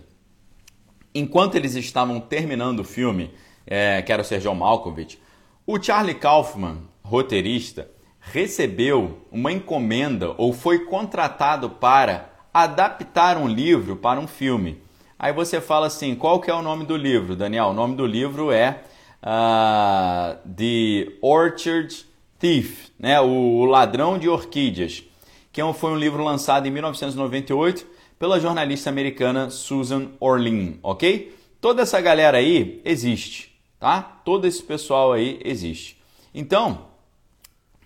enquanto 1.16 1.56
eles 1.56 1.76
estavam 1.76 2.20
terminando 2.20 2.82
o 2.82 2.84
filme 2.84 3.32
é, 3.66 4.02
Quero 4.02 4.26
Ser 4.26 4.42
John 4.42 4.56
Malkovich, 4.56 5.18
o 5.66 5.82
Charlie 5.82 6.16
Kaufman, 6.16 6.80
roteirista, 7.02 7.90
recebeu 8.32 9.20
uma 9.32 9.52
encomenda 9.52 10.34
ou 10.38 10.54
foi 10.54 10.80
contratado 10.80 11.70
para 11.70 12.30
adaptar 12.54 13.38
um 13.38 13.48
livro 13.48 13.96
para 13.96 14.20
um 14.20 14.28
filme. 14.28 14.82
Aí 15.18 15.34
você 15.34 15.60
fala 15.60 15.88
assim, 15.88 16.16
qual 16.16 16.40
que 16.40 16.52
é 16.52 16.54
o 16.54 16.62
nome 16.62 16.86
do 16.86 16.96
livro, 16.96 17.36
Daniel? 17.36 17.68
O 17.68 17.74
nome 17.74 17.96
do 17.96 18.06
livro 18.06 18.52
é 18.52 18.82
uh, 19.24 20.38
The 20.48 21.14
Orchard 21.22 22.06
Thief, 22.40 22.90
né? 23.00 23.20
o 23.20 23.66
Ladrão 23.66 24.20
de 24.20 24.30
Orquídeas, 24.30 25.04
que 25.52 25.60
é 25.60 25.74
foi 25.74 25.92
um 25.92 25.98
livro 25.98 26.24
lançado 26.24 26.68
em 26.68 26.72
1998 26.72 27.88
pela 28.20 28.40
jornalista 28.40 28.90
americana 28.90 29.50
Susan 29.50 30.10
Orlean, 30.20 30.74
ok? 30.84 31.36
Toda 31.60 31.82
essa 31.82 32.00
galera 32.00 32.38
aí 32.38 32.82
existe, 32.86 33.56
tá? 33.80 34.02
Todo 34.24 34.46
esse 34.46 34.62
pessoal 34.62 35.14
aí 35.14 35.40
existe. 35.44 35.98
Então, 36.34 36.86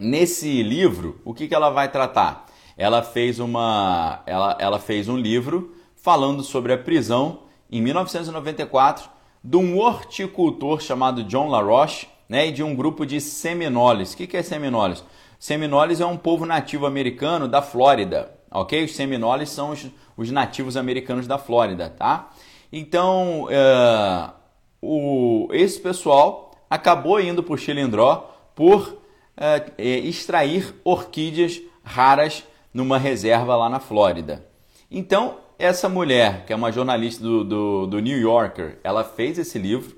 Nesse 0.03 0.63
livro, 0.63 1.21
o 1.23 1.31
que, 1.31 1.47
que 1.47 1.53
ela 1.53 1.69
vai 1.69 1.87
tratar? 1.87 2.47
Ela 2.75 3.03
fez, 3.03 3.37
uma, 3.37 4.23
ela, 4.25 4.57
ela 4.59 4.79
fez 4.79 5.07
um 5.07 5.15
livro 5.15 5.75
falando 5.95 6.43
sobre 6.43 6.73
a 6.73 6.77
prisão 6.79 7.41
em 7.71 7.79
1994 7.83 9.07
de 9.43 9.57
um 9.57 9.77
horticultor 9.77 10.81
chamado 10.81 11.23
John 11.25 11.49
LaRoche 11.49 12.07
né, 12.27 12.47
e 12.47 12.51
de 12.51 12.63
um 12.63 12.73
grupo 12.73 13.05
de 13.05 13.21
seminoles. 13.21 14.13
O 14.13 14.17
que, 14.17 14.25
que 14.25 14.35
é 14.35 14.41
seminoles? 14.41 15.03
Seminoles 15.37 16.01
é 16.01 16.05
um 16.07 16.17
povo 16.17 16.47
nativo 16.47 16.87
americano 16.87 17.47
da 17.47 17.61
Flórida, 17.61 18.33
ok? 18.49 18.83
Os 18.83 18.95
seminoles 18.95 19.51
são 19.51 19.69
os, 19.69 19.85
os 20.17 20.31
nativos 20.31 20.75
americanos 20.75 21.27
da 21.27 21.37
Flórida, 21.37 21.91
tá? 21.91 22.31
Então, 22.73 23.43
uh, 23.43 24.33
o, 24.81 25.47
esse 25.51 25.79
pessoal 25.79 26.55
acabou 26.67 27.21
indo 27.21 27.43
para 27.43 27.53
o 27.53 27.57
Chilindró 27.57 28.31
por 28.55 29.00
é, 29.41 29.97
extrair 29.99 30.75
orquídeas 30.83 31.59
raras 31.83 32.43
numa 32.71 32.97
reserva 32.97 33.55
lá 33.55 33.67
na 33.67 33.79
Flórida. 33.79 34.45
Então, 34.89 35.37
essa 35.57 35.89
mulher, 35.89 36.45
que 36.45 36.53
é 36.53 36.55
uma 36.55 36.71
jornalista 36.71 37.23
do, 37.23 37.43
do, 37.43 37.87
do, 37.87 37.99
New 37.99 38.19
Yorker, 38.19 38.77
ela 38.83 39.03
fez 39.03 39.39
esse 39.39 39.57
livro 39.57 39.95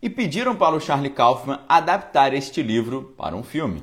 e 0.00 0.10
pediram 0.10 0.54
para 0.54 0.76
o 0.76 0.80
Charlie 0.80 1.10
Kaufman 1.10 1.60
adaptar 1.68 2.34
este 2.34 2.62
livro 2.62 3.14
para 3.16 3.34
um 3.34 3.42
filme. 3.42 3.82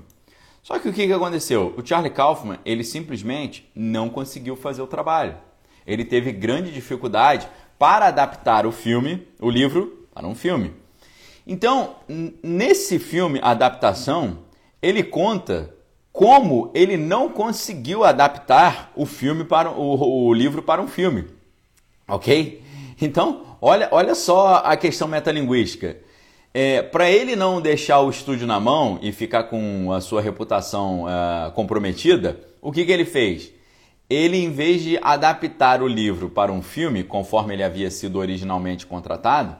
Só 0.62 0.80
que 0.80 0.88
o 0.88 0.94
que, 0.94 1.08
que 1.08 1.14
aconteceu? 1.14 1.74
O 1.78 1.86
Charlie 1.86 2.12
Kaufman, 2.12 2.60
ele 2.64 2.84
simplesmente 2.84 3.70
não 3.76 4.10
conseguiu 4.10 4.56
fazer 4.56 4.82
o 4.82 4.88
trabalho. 4.88 5.36
Ele 5.86 6.06
teve 6.06 6.32
grande 6.32 6.72
dificuldade 6.72 7.48
para 7.78 8.08
adaptar 8.08 8.66
o 8.66 8.72
filme, 8.72 9.28
o 9.42 9.50
livro, 9.50 10.08
para 10.14 10.26
um 10.28 10.36
filme. 10.36 10.72
Então, 11.46 11.96
nesse 12.42 12.98
filme, 12.98 13.40
a 13.42 13.52
adaptação, 13.52 14.40
ele 14.84 15.02
conta 15.02 15.74
como 16.12 16.70
ele 16.76 16.96
não 16.96 17.30
conseguiu 17.30 18.04
adaptar 18.04 18.92
o 18.96 19.06
filme 19.06 19.46
para 19.46 19.72
o, 19.72 20.28
o 20.28 20.34
livro 20.34 20.62
para 20.62 20.82
um 20.82 20.88
filme. 20.88 21.26
Ok? 22.08 22.62
Então, 23.02 23.58
olha, 23.60 23.88
olha 23.92 24.14
só 24.14 24.58
a 24.64 24.78
questão 24.78 25.08
metalinguística. 25.08 25.98
É, 26.54 26.84
para 26.84 27.10
ele 27.10 27.36
não 27.36 27.60
deixar 27.60 28.00
o 28.02 28.10
estúdio 28.12 28.46
na 28.46 28.60
mão 28.60 29.00
e 29.02 29.12
ficar 29.12 29.46
com 29.46 29.92
a 29.92 30.00
sua 30.00 30.22
reputação 30.22 31.06
uh, 31.06 31.52
comprometida, 31.54 32.40
o 32.62 32.72
que, 32.72 32.86
que 32.86 32.92
ele 32.92 33.06
fez? 33.06 33.52
Ele, 34.08 34.38
em 34.38 34.52
vez 34.52 34.84
de 34.84 35.00
adaptar 35.02 35.82
o 35.82 35.88
livro 35.88 36.30
para 36.30 36.52
um 36.52 36.62
filme, 36.62 37.04
conforme 37.04 37.56
ele 37.56 37.64
havia 37.64 37.90
sido 37.90 38.20
originalmente 38.20 38.86
contratado, 38.86 39.56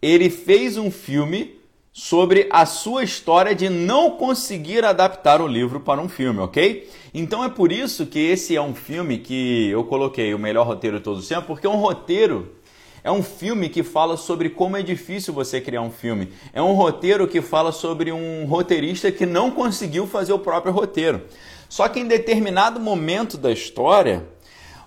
ele 0.00 0.30
fez 0.30 0.78
um 0.78 0.90
filme 0.90 1.59
sobre 1.92 2.48
a 2.50 2.64
sua 2.64 3.02
história 3.02 3.54
de 3.54 3.68
não 3.68 4.12
conseguir 4.12 4.84
adaptar 4.84 5.40
o 5.40 5.46
livro 5.46 5.80
para 5.80 6.00
um 6.00 6.08
filme, 6.08 6.40
ok? 6.40 6.88
Então 7.12 7.44
é 7.44 7.48
por 7.48 7.72
isso 7.72 8.06
que 8.06 8.18
esse 8.18 8.54
é 8.54 8.62
um 8.62 8.74
filme 8.74 9.18
que 9.18 9.68
eu 9.68 9.84
coloquei 9.84 10.32
o 10.32 10.38
melhor 10.38 10.66
roteiro 10.66 10.98
de 10.98 11.04
todos 11.04 11.20
os 11.20 11.28
tempos, 11.28 11.46
porque 11.46 11.66
é 11.66 11.70
um 11.70 11.76
roteiro 11.76 12.54
é 13.02 13.10
um 13.10 13.22
filme 13.22 13.68
que 13.68 13.82
fala 13.82 14.16
sobre 14.16 14.50
como 14.50 14.76
é 14.76 14.82
difícil 14.82 15.32
você 15.32 15.60
criar 15.60 15.80
um 15.80 15.90
filme. 15.90 16.32
É 16.52 16.60
um 16.60 16.74
roteiro 16.74 17.26
que 17.26 17.40
fala 17.40 17.72
sobre 17.72 18.12
um 18.12 18.44
roteirista 18.44 19.10
que 19.10 19.24
não 19.24 19.50
conseguiu 19.50 20.06
fazer 20.06 20.34
o 20.34 20.38
próprio 20.38 20.72
roteiro. 20.72 21.22
Só 21.68 21.88
que 21.88 22.00
em 22.00 22.06
determinado 22.06 22.78
momento 22.78 23.38
da 23.38 23.50
história, 23.50 24.28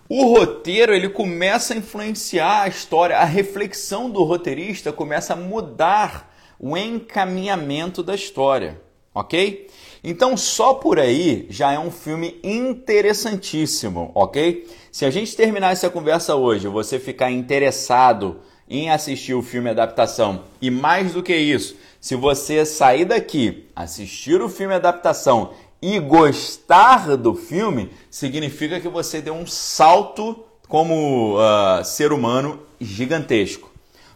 o 0.07 0.25
roteiro 0.25 0.93
ele 0.93 1.09
começa 1.09 1.73
a 1.73 1.77
influenciar 1.77 2.61
a 2.61 2.67
história, 2.67 3.17
a 3.17 3.25
reflexão 3.25 4.09
do 4.09 4.23
roteirista 4.23 4.91
começa 4.93 5.33
a 5.33 5.37
mudar 5.37 6.32
o 6.59 6.77
encaminhamento 6.77 8.01
da 8.03 8.15
história, 8.15 8.79
ok? 9.13 9.67
Então, 10.03 10.35
só 10.35 10.73
por 10.73 10.99
aí 10.99 11.45
já 11.49 11.71
é 11.71 11.79
um 11.79 11.91
filme 11.91 12.39
interessantíssimo, 12.43 14.11
ok? 14.13 14.67
Se 14.91 15.05
a 15.05 15.09
gente 15.09 15.35
terminar 15.35 15.71
essa 15.71 15.89
conversa 15.89 16.35
hoje, 16.35 16.67
você 16.67 16.99
ficar 16.99 17.31
interessado 17.31 18.41
em 18.69 18.89
assistir 18.89 19.33
o 19.33 19.41
filme 19.41 19.69
adaptação 19.69 20.43
e 20.61 20.69
mais 20.69 21.13
do 21.13 21.23
que 21.23 21.35
isso, 21.35 21.75
se 22.01 22.15
você 22.15 22.65
sair 22.65 23.05
daqui, 23.05 23.65
assistir 23.75 24.41
o 24.41 24.49
filme 24.49 24.73
adaptação 24.73 25.53
e 25.81 25.99
gostar 25.99 27.15
do 27.15 27.35
filme, 27.35 27.89
significa 28.09 28.79
que 28.79 28.87
você 28.87 29.21
deu 29.21 29.33
um 29.33 29.47
salto 29.47 30.43
como 30.67 31.37
uh, 31.37 31.83
ser 31.83 32.11
humano 32.11 32.59
gigantesco. 32.79 33.71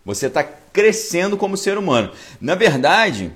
Você 0.06 0.28
está 0.28 0.44
crescendo 0.78 1.36
como 1.36 1.58
ser 1.58 1.76
humano. 1.76 2.12
Na 2.40 2.54
verdade, 2.54 3.32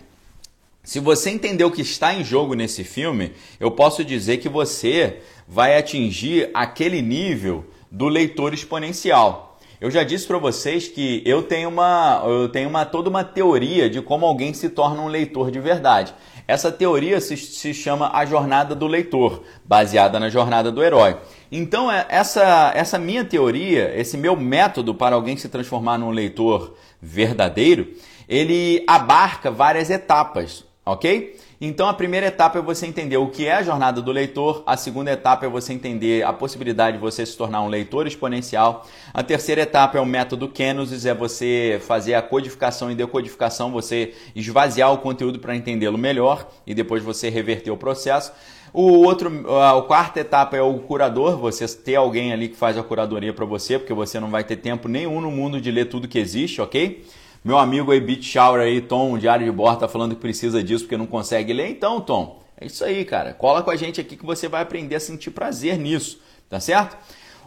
se 0.83 0.99
você 0.99 1.31
entender 1.31 1.63
o 1.63 1.71
que 1.71 1.81
está 1.81 2.13
em 2.13 2.23
jogo 2.23 2.53
nesse 2.53 2.83
filme, 2.83 3.33
eu 3.59 3.71
posso 3.71 4.05
dizer 4.05 4.37
que 4.37 4.47
você 4.47 5.17
vai 5.47 5.75
atingir 5.75 6.51
aquele 6.53 7.01
nível 7.01 7.65
do 7.89 8.07
leitor 8.07 8.53
exponencial. 8.53 9.59
Eu 9.81 9.89
já 9.89 10.03
disse 10.03 10.27
para 10.27 10.37
vocês 10.37 10.87
que 10.87 11.23
eu 11.25 11.41
tenho 11.41 11.67
uma, 11.67 12.21
eu 12.27 12.47
tenho 12.47 12.69
uma 12.69 12.85
toda 12.85 13.09
uma 13.09 13.23
teoria 13.23 13.89
de 13.89 14.03
como 14.03 14.23
alguém 14.23 14.53
se 14.53 14.69
torna 14.69 15.01
um 15.01 15.07
leitor 15.07 15.49
de 15.49 15.59
verdade. 15.59 16.13
Essa 16.47 16.71
teoria 16.71 17.19
se, 17.21 17.37
se 17.37 17.73
chama 17.73 18.11
a 18.13 18.25
jornada 18.25 18.75
do 18.75 18.87
leitor, 18.87 19.43
baseada 19.63 20.19
na 20.19 20.29
jornada 20.29 20.71
do 20.71 20.83
herói. 20.83 21.17
Então, 21.51 21.91
é, 21.91 22.05
essa, 22.09 22.71
essa 22.75 22.97
minha 22.97 23.23
teoria, 23.25 23.93
esse 23.99 24.17
meu 24.17 24.35
método 24.35 24.93
para 24.95 25.15
alguém 25.15 25.37
se 25.37 25.49
transformar 25.49 25.97
num 25.97 26.09
leitor 26.09 26.75
verdadeiro, 27.01 27.93
ele 28.27 28.83
abarca 28.87 29.51
várias 29.51 29.89
etapas, 29.89 30.63
ok? 30.85 31.35
Então 31.59 31.87
a 31.87 31.93
primeira 31.93 32.25
etapa 32.25 32.57
é 32.57 32.61
você 32.61 32.87
entender 32.87 33.17
o 33.17 33.27
que 33.27 33.45
é 33.45 33.53
a 33.53 33.61
jornada 33.61 34.01
do 34.01 34.11
leitor, 34.11 34.63
a 34.65 34.75
segunda 34.75 35.11
etapa 35.11 35.45
é 35.45 35.49
você 35.49 35.73
entender 35.73 36.23
a 36.23 36.33
possibilidade 36.33 36.97
de 36.97 37.01
você 37.01 37.23
se 37.23 37.37
tornar 37.37 37.61
um 37.61 37.67
leitor 37.67 38.07
exponencial, 38.07 38.87
a 39.13 39.21
terceira 39.21 39.61
etapa 39.61 39.99
é 39.99 40.01
o 40.01 40.05
método 40.05 40.47
Kenosis, 40.47 41.05
é 41.05 41.13
você 41.13 41.79
fazer 41.85 42.15
a 42.15 42.21
codificação 42.21 42.91
e 42.91 42.95
decodificação, 42.95 43.71
você 43.71 44.13
esvaziar 44.35 44.91
o 44.91 44.97
conteúdo 44.97 45.37
para 45.37 45.55
entendê-lo 45.55 45.99
melhor 45.99 46.49
e 46.65 46.73
depois 46.73 47.03
você 47.03 47.29
reverter 47.29 47.69
o 47.69 47.77
processo. 47.77 48.31
O 48.73 49.03
outro, 49.03 49.29
a 49.61 49.81
quarta 49.81 50.21
etapa 50.21 50.55
é 50.55 50.61
o 50.61 50.79
curador, 50.79 51.37
você 51.37 51.67
ter 51.67 51.95
alguém 51.95 52.31
ali 52.31 52.47
que 52.47 52.55
faz 52.55 52.77
a 52.77 52.83
curadoria 52.83 53.33
para 53.33 53.45
você, 53.45 53.77
porque 53.77 53.93
você 53.93 54.17
não 54.17 54.29
vai 54.29 54.45
ter 54.45 54.55
tempo 54.55 54.87
nenhum 54.87 55.19
no 55.19 55.29
mundo 55.29 55.59
de 55.59 55.69
ler 55.69 55.85
tudo 55.89 56.07
que 56.07 56.17
existe, 56.17 56.61
ok? 56.61 57.03
Meu 57.43 57.57
amigo 57.57 57.91
aí, 57.91 57.99
Beat 57.99 58.21
Shower 58.21 58.61
aí, 58.61 58.79
Tom, 58.79 59.17
Diário 59.17 59.43
de 59.43 59.51
Bordo, 59.51 59.79
tá 59.79 59.87
falando 59.87 60.13
que 60.13 60.21
precisa 60.21 60.63
disso 60.63 60.83
porque 60.83 60.95
não 60.95 61.07
consegue 61.07 61.51
ler. 61.51 61.71
Então, 61.71 61.99
Tom, 61.99 62.39
é 62.55 62.67
isso 62.67 62.83
aí, 62.83 63.03
cara. 63.03 63.33
Cola 63.33 63.63
com 63.63 63.71
a 63.71 63.75
gente 63.75 63.99
aqui 63.99 64.15
que 64.15 64.23
você 64.23 64.47
vai 64.47 64.61
aprender 64.61 64.93
a 64.93 64.99
sentir 64.99 65.31
prazer 65.31 65.75
nisso, 65.75 66.21
tá 66.47 66.59
certo? 66.59 66.95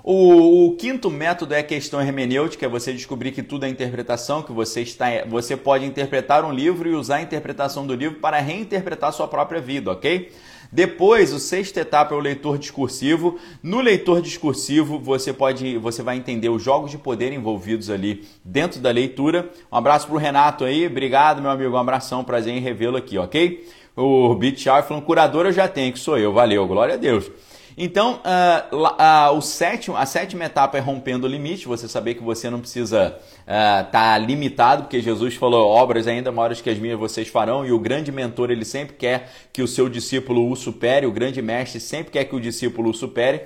O, 0.02 0.66
o, 0.66 0.76
quinto 0.76 1.08
método 1.08 1.54
é 1.54 1.60
a 1.60 1.62
questão 1.62 2.02
hermenêutica, 2.02 2.66
é 2.66 2.68
você 2.68 2.92
descobrir 2.92 3.30
que 3.30 3.42
tudo 3.42 3.66
é 3.66 3.68
interpretação, 3.68 4.42
que 4.42 4.50
você, 4.50 4.82
está, 4.82 5.06
você 5.28 5.56
pode 5.56 5.84
interpretar 5.84 6.44
um 6.44 6.52
livro 6.52 6.88
e 6.88 6.94
usar 6.94 7.16
a 7.16 7.22
interpretação 7.22 7.86
do 7.86 7.94
livro 7.94 8.18
para 8.18 8.40
reinterpretar 8.40 9.12
sua 9.12 9.28
própria 9.28 9.60
vida, 9.60 9.92
ok? 9.92 10.32
Depois, 10.74 11.32
o 11.32 11.38
sexta 11.38 11.82
etapa 11.82 12.16
é 12.16 12.18
o 12.18 12.20
leitor 12.20 12.58
discursivo. 12.58 13.38
No 13.62 13.80
leitor 13.80 14.20
discursivo, 14.20 14.98
você 14.98 15.32
pode, 15.32 15.78
você 15.78 16.02
vai 16.02 16.16
entender 16.16 16.48
os 16.48 16.64
jogos 16.64 16.90
de 16.90 16.98
poder 16.98 17.32
envolvidos 17.32 17.88
ali 17.88 18.24
dentro 18.44 18.80
da 18.80 18.90
leitura. 18.90 19.48
Um 19.70 19.76
abraço 19.76 20.08
pro 20.08 20.16
Renato 20.16 20.64
aí, 20.64 20.84
obrigado 20.88 21.40
meu 21.40 21.52
amigo, 21.52 21.76
um 21.76 21.78
abração, 21.78 22.24
prazer 22.24 22.52
em 22.52 22.58
revê-lo 22.58 22.96
aqui, 22.96 23.16
ok? 23.16 23.64
O 23.94 24.34
Beat 24.34 24.58
Char 24.58 24.82
falando, 24.82 25.04
curador 25.04 25.46
eu 25.46 25.52
já 25.52 25.68
tenho, 25.68 25.92
que 25.92 25.98
sou 26.00 26.18
eu, 26.18 26.32
valeu, 26.32 26.66
glória 26.66 26.94
a 26.94 26.98
Deus. 26.98 27.30
Então, 27.76 28.20
uh, 28.20 28.76
uh, 28.76 29.36
o 29.36 29.40
sétimo, 29.40 29.96
a 29.96 30.06
sétima 30.06 30.44
etapa 30.44 30.78
é 30.78 30.80
rompendo 30.80 31.26
o 31.26 31.30
limite, 31.30 31.66
você 31.66 31.88
saber 31.88 32.14
que 32.14 32.22
você 32.22 32.48
não 32.48 32.60
precisa 32.60 33.18
estar 33.40 33.88
uh, 33.88 33.90
tá 33.90 34.18
limitado, 34.18 34.84
porque 34.84 35.00
Jesus 35.00 35.34
falou, 35.34 35.68
obras 35.68 36.06
ainda 36.06 36.30
maiores 36.30 36.60
que 36.60 36.70
as 36.70 36.78
minhas 36.78 36.98
vocês 36.98 37.26
farão, 37.26 37.66
e 37.66 37.72
o 37.72 37.78
grande 37.78 38.12
mentor, 38.12 38.50
ele 38.50 38.64
sempre 38.64 38.94
quer 38.94 39.28
que 39.52 39.60
o 39.60 39.66
seu 39.66 39.88
discípulo 39.88 40.50
o 40.50 40.54
supere, 40.54 41.04
o 41.04 41.12
grande 41.12 41.42
mestre 41.42 41.80
sempre 41.80 42.12
quer 42.12 42.24
que 42.24 42.36
o 42.36 42.40
discípulo 42.40 42.90
o 42.90 42.94
supere. 42.94 43.42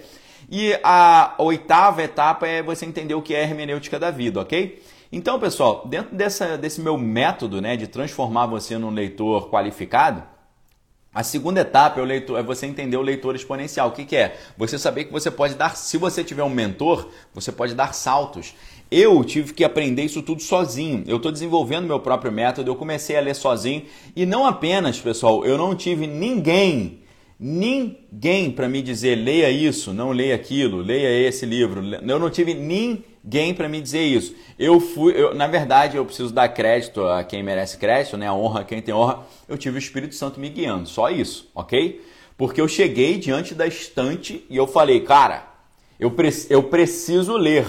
E 0.51 0.79
a 0.83 1.35
oitava 1.39 2.03
etapa 2.03 2.47
é 2.47 2.63
você 2.63 2.87
entender 2.87 3.15
o 3.15 3.23
que 3.23 3.35
é 3.35 3.41
a 3.41 3.43
hermenêutica 3.43 3.99
da 3.99 4.11
vida, 4.11 4.41
ok? 4.41 4.81
Então, 5.11 5.39
pessoal, 5.39 5.87
dentro 5.87 6.15
dessa, 6.15 6.57
desse 6.59 6.81
meu 6.81 6.99
método 6.99 7.61
né, 7.63 7.77
de 7.77 7.87
transformar 7.87 8.47
você 8.47 8.77
num 8.77 8.91
leitor 8.91 9.51
qualificado, 9.51 10.23
a 11.13 11.23
segunda 11.23 11.63
etapa 11.63 12.01
é, 12.01 12.05
leitor, 12.05 12.39
é 12.39 12.43
você 12.43 12.67
entender 12.67 12.97
o 12.97 13.03
leitor 13.03 13.35
exponencial. 13.35 13.89
O 13.89 13.93
que, 13.93 14.05
que, 14.05 14.17
é? 14.17 14.39
Você 14.57 14.79
saber 14.79 15.05
que 15.05 15.13
você 15.13 15.31
pode 15.31 15.55
dar, 15.55 15.77
se 15.77 15.97
você 15.97 16.23
tiver 16.23 16.45
um 16.45 16.51
mentor, 16.51 17.09
você 17.35 17.51
pode 17.51 17.75
dar 17.75 17.95
saltos. 17.95 18.55
Eu 18.91 19.25
tive 19.25 19.53
que 19.53 19.65
aprender 19.65 20.03
isso 20.03 20.23
tudo 20.23 20.43
sozinho. 20.43 21.05
Eu 21.07 21.17
estou 21.17 21.33
desenvolvendo 21.33 21.87
meu 21.87 22.01
próprio 22.01 22.31
método, 22.31 22.71
eu 22.71 22.77
comecei 22.77 23.17
a 23.17 23.21
ler 23.21 23.35
sozinho. 23.35 23.85
E 24.15 24.27
não 24.27 24.47
apenas, 24.47 25.01
pessoal, 25.01 25.45
eu 25.45 25.59
não 25.59 25.75
tive 25.75 26.07
ninguém, 26.07 27.01
ninguém 27.41 28.51
para 28.51 28.69
me 28.69 28.83
dizer 28.83 29.17
leia 29.17 29.51
isso, 29.51 29.93
não 29.93 30.11
leia 30.11 30.35
aquilo, 30.35 30.79
leia 30.79 31.27
esse 31.27 31.45
livro. 31.45 31.83
Eu 31.85 32.19
não 32.19 32.31
tive 32.31 32.55
ninguém 32.55 33.05
ninguém 33.29 33.53
para 33.53 33.69
me 33.69 33.79
dizer 33.81 34.01
isso. 34.01 34.35
Eu 34.59 34.81
fui, 34.81 35.13
eu, 35.15 35.35
na 35.35 35.47
verdade, 35.47 35.99
eu 35.99 36.05
preciso 36.05 36.33
dar 36.33 36.49
crédito 36.49 37.07
a 37.07 37.23
quem 37.23 37.43
merece 37.43 37.77
crédito, 37.77 38.17
né? 38.17 38.27
A 38.27 38.33
honra 38.33 38.61
a 38.61 38.65
quem 38.65 38.81
tem 38.81 38.95
honra. 38.95 39.21
Eu 39.47 39.59
tive 39.59 39.77
o 39.77 39.79
Espírito 39.79 40.15
Santo 40.15 40.41
me 40.41 40.49
guiando, 40.49 40.89
só 40.89 41.11
isso, 41.11 41.51
ok? 41.55 42.03
Porque 42.39 42.59
eu 42.59 42.67
cheguei 42.67 43.19
diante 43.19 43.55
da 43.55 43.67
estante 43.67 44.47
e 44.49 44.57
eu 44.57 44.67
falei, 44.67 45.01
cara, 45.01 45.47
eu, 46.01 46.11
pre 46.11 46.31
eu 46.49 46.63
preciso 46.63 47.37
ler. 47.37 47.67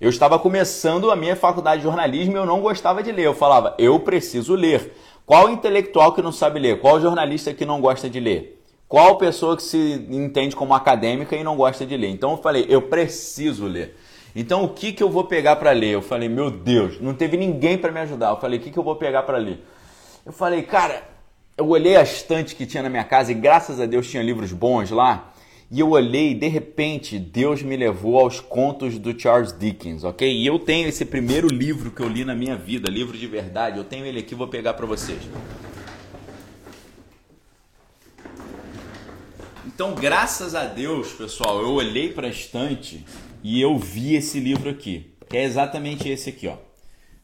Eu 0.00 0.10
estava 0.10 0.38
começando 0.38 1.10
a 1.10 1.16
minha 1.16 1.36
faculdade 1.36 1.78
de 1.78 1.84
jornalismo 1.84 2.34
e 2.34 2.36
eu 2.36 2.44
não 2.44 2.60
gostava 2.60 3.02
de 3.02 3.12
ler. 3.12 3.26
Eu 3.26 3.34
falava, 3.34 3.74
eu 3.78 4.00
preciso 4.00 4.54
ler. 4.54 4.92
Qual 5.24 5.48
intelectual 5.48 6.12
que 6.12 6.22
não 6.22 6.32
sabe 6.32 6.58
ler? 6.58 6.80
Qual 6.80 7.00
jornalista 7.00 7.54
que 7.54 7.64
não 7.64 7.80
gosta 7.80 8.10
de 8.10 8.18
ler? 8.18 8.60
Qual 8.88 9.18
pessoa 9.18 9.56
que 9.56 9.62
se 9.62 10.06
entende 10.10 10.54
como 10.54 10.74
acadêmica 10.74 11.36
e 11.36 11.44
não 11.44 11.56
gosta 11.56 11.86
de 11.86 11.96
ler? 11.96 12.08
Então 12.08 12.32
eu 12.32 12.38
falei, 12.38 12.66
eu 12.68 12.82
preciso 12.82 13.66
ler. 13.66 13.96
Então 14.38 14.62
o 14.62 14.68
que, 14.68 14.92
que 14.92 15.02
eu 15.02 15.08
vou 15.08 15.24
pegar 15.24 15.56
para 15.56 15.70
ler? 15.70 15.94
Eu 15.94 16.02
falei, 16.02 16.28
meu 16.28 16.50
Deus, 16.50 17.00
não 17.00 17.14
teve 17.14 17.38
ninguém 17.38 17.78
para 17.78 17.90
me 17.90 18.00
ajudar. 18.00 18.28
Eu 18.28 18.36
falei, 18.36 18.58
o 18.58 18.62
que, 18.62 18.70
que 18.70 18.78
eu 18.78 18.82
vou 18.82 18.94
pegar 18.94 19.22
para 19.22 19.38
ler? 19.38 19.64
Eu 20.26 20.32
falei, 20.32 20.60
cara, 20.62 21.08
eu 21.56 21.66
olhei 21.66 21.96
a 21.96 22.02
estante 22.02 22.54
que 22.54 22.66
tinha 22.66 22.82
na 22.82 22.90
minha 22.90 23.02
casa 23.02 23.32
e 23.32 23.34
graças 23.34 23.80
a 23.80 23.86
Deus 23.86 24.10
tinha 24.10 24.22
livros 24.22 24.52
bons 24.52 24.90
lá. 24.90 25.32
E 25.70 25.80
eu 25.80 25.88
olhei 25.88 26.32
e 26.32 26.34
de 26.34 26.48
repente 26.48 27.18
Deus 27.18 27.62
me 27.62 27.78
levou 27.78 28.20
aos 28.20 28.38
contos 28.38 28.98
do 28.98 29.18
Charles 29.18 29.58
Dickens, 29.58 30.04
ok? 30.04 30.30
E 30.30 30.46
eu 30.46 30.58
tenho 30.58 30.86
esse 30.86 31.06
primeiro 31.06 31.48
livro 31.48 31.90
que 31.90 32.02
eu 32.02 32.08
li 32.08 32.22
na 32.22 32.34
minha 32.34 32.56
vida, 32.56 32.90
livro 32.90 33.16
de 33.16 33.26
verdade. 33.26 33.78
Eu 33.78 33.84
tenho 33.84 34.04
ele 34.04 34.18
aqui, 34.18 34.34
vou 34.34 34.48
pegar 34.48 34.74
para 34.74 34.84
vocês. 34.84 35.18
Então, 39.64 39.94
graças 39.94 40.54
a 40.54 40.64
Deus, 40.64 41.12
pessoal, 41.12 41.60
eu 41.62 41.70
olhei 41.72 42.12
para 42.12 42.26
a 42.26 42.30
estante 42.30 43.02
e 43.48 43.60
eu 43.60 43.78
vi 43.78 44.16
esse 44.16 44.40
livro 44.40 44.68
aqui, 44.68 45.12
que 45.28 45.36
é 45.36 45.44
exatamente 45.44 46.08
esse 46.08 46.30
aqui, 46.30 46.48
ó. 46.48 46.56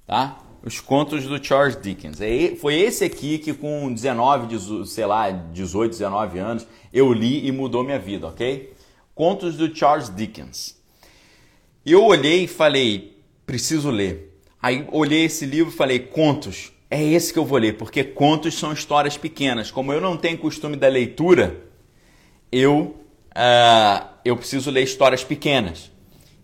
Tá? 0.06 0.38
Os 0.62 0.78
contos 0.78 1.26
do 1.26 1.44
Charles 1.44 1.76
Dickens. 1.82 2.20
É 2.20 2.54
foi 2.54 2.78
esse 2.78 3.02
aqui 3.02 3.38
que 3.38 3.52
com 3.52 3.92
19, 3.92 4.86
sei 4.86 5.04
lá, 5.04 5.32
18, 5.32 5.90
19 5.90 6.38
anos, 6.38 6.64
eu 6.92 7.12
li 7.12 7.44
e 7.44 7.50
mudou 7.50 7.82
minha 7.82 7.98
vida, 7.98 8.28
ok? 8.28 8.72
Contos 9.12 9.56
do 9.56 9.74
Charles 9.74 10.14
Dickens. 10.14 10.80
Eu 11.84 12.04
olhei 12.04 12.44
e 12.44 12.46
falei, 12.46 13.16
preciso 13.44 13.90
ler. 13.90 14.38
Aí 14.62 14.86
olhei 14.92 15.24
esse 15.24 15.44
livro 15.44 15.72
e 15.72 15.76
falei, 15.76 15.98
contos, 15.98 16.72
é 16.88 17.02
esse 17.02 17.32
que 17.32 17.38
eu 17.40 17.44
vou 17.44 17.58
ler, 17.58 17.76
porque 17.76 18.04
contos 18.04 18.54
são 18.54 18.72
histórias 18.72 19.16
pequenas. 19.16 19.72
Como 19.72 19.92
eu 19.92 20.00
não 20.00 20.16
tenho 20.16 20.38
costume 20.38 20.76
da 20.76 20.86
leitura, 20.86 21.64
eu, 22.52 22.94
uh, 23.34 24.06
eu 24.24 24.36
preciso 24.36 24.70
ler 24.70 24.84
histórias 24.84 25.24
pequenas. 25.24 25.90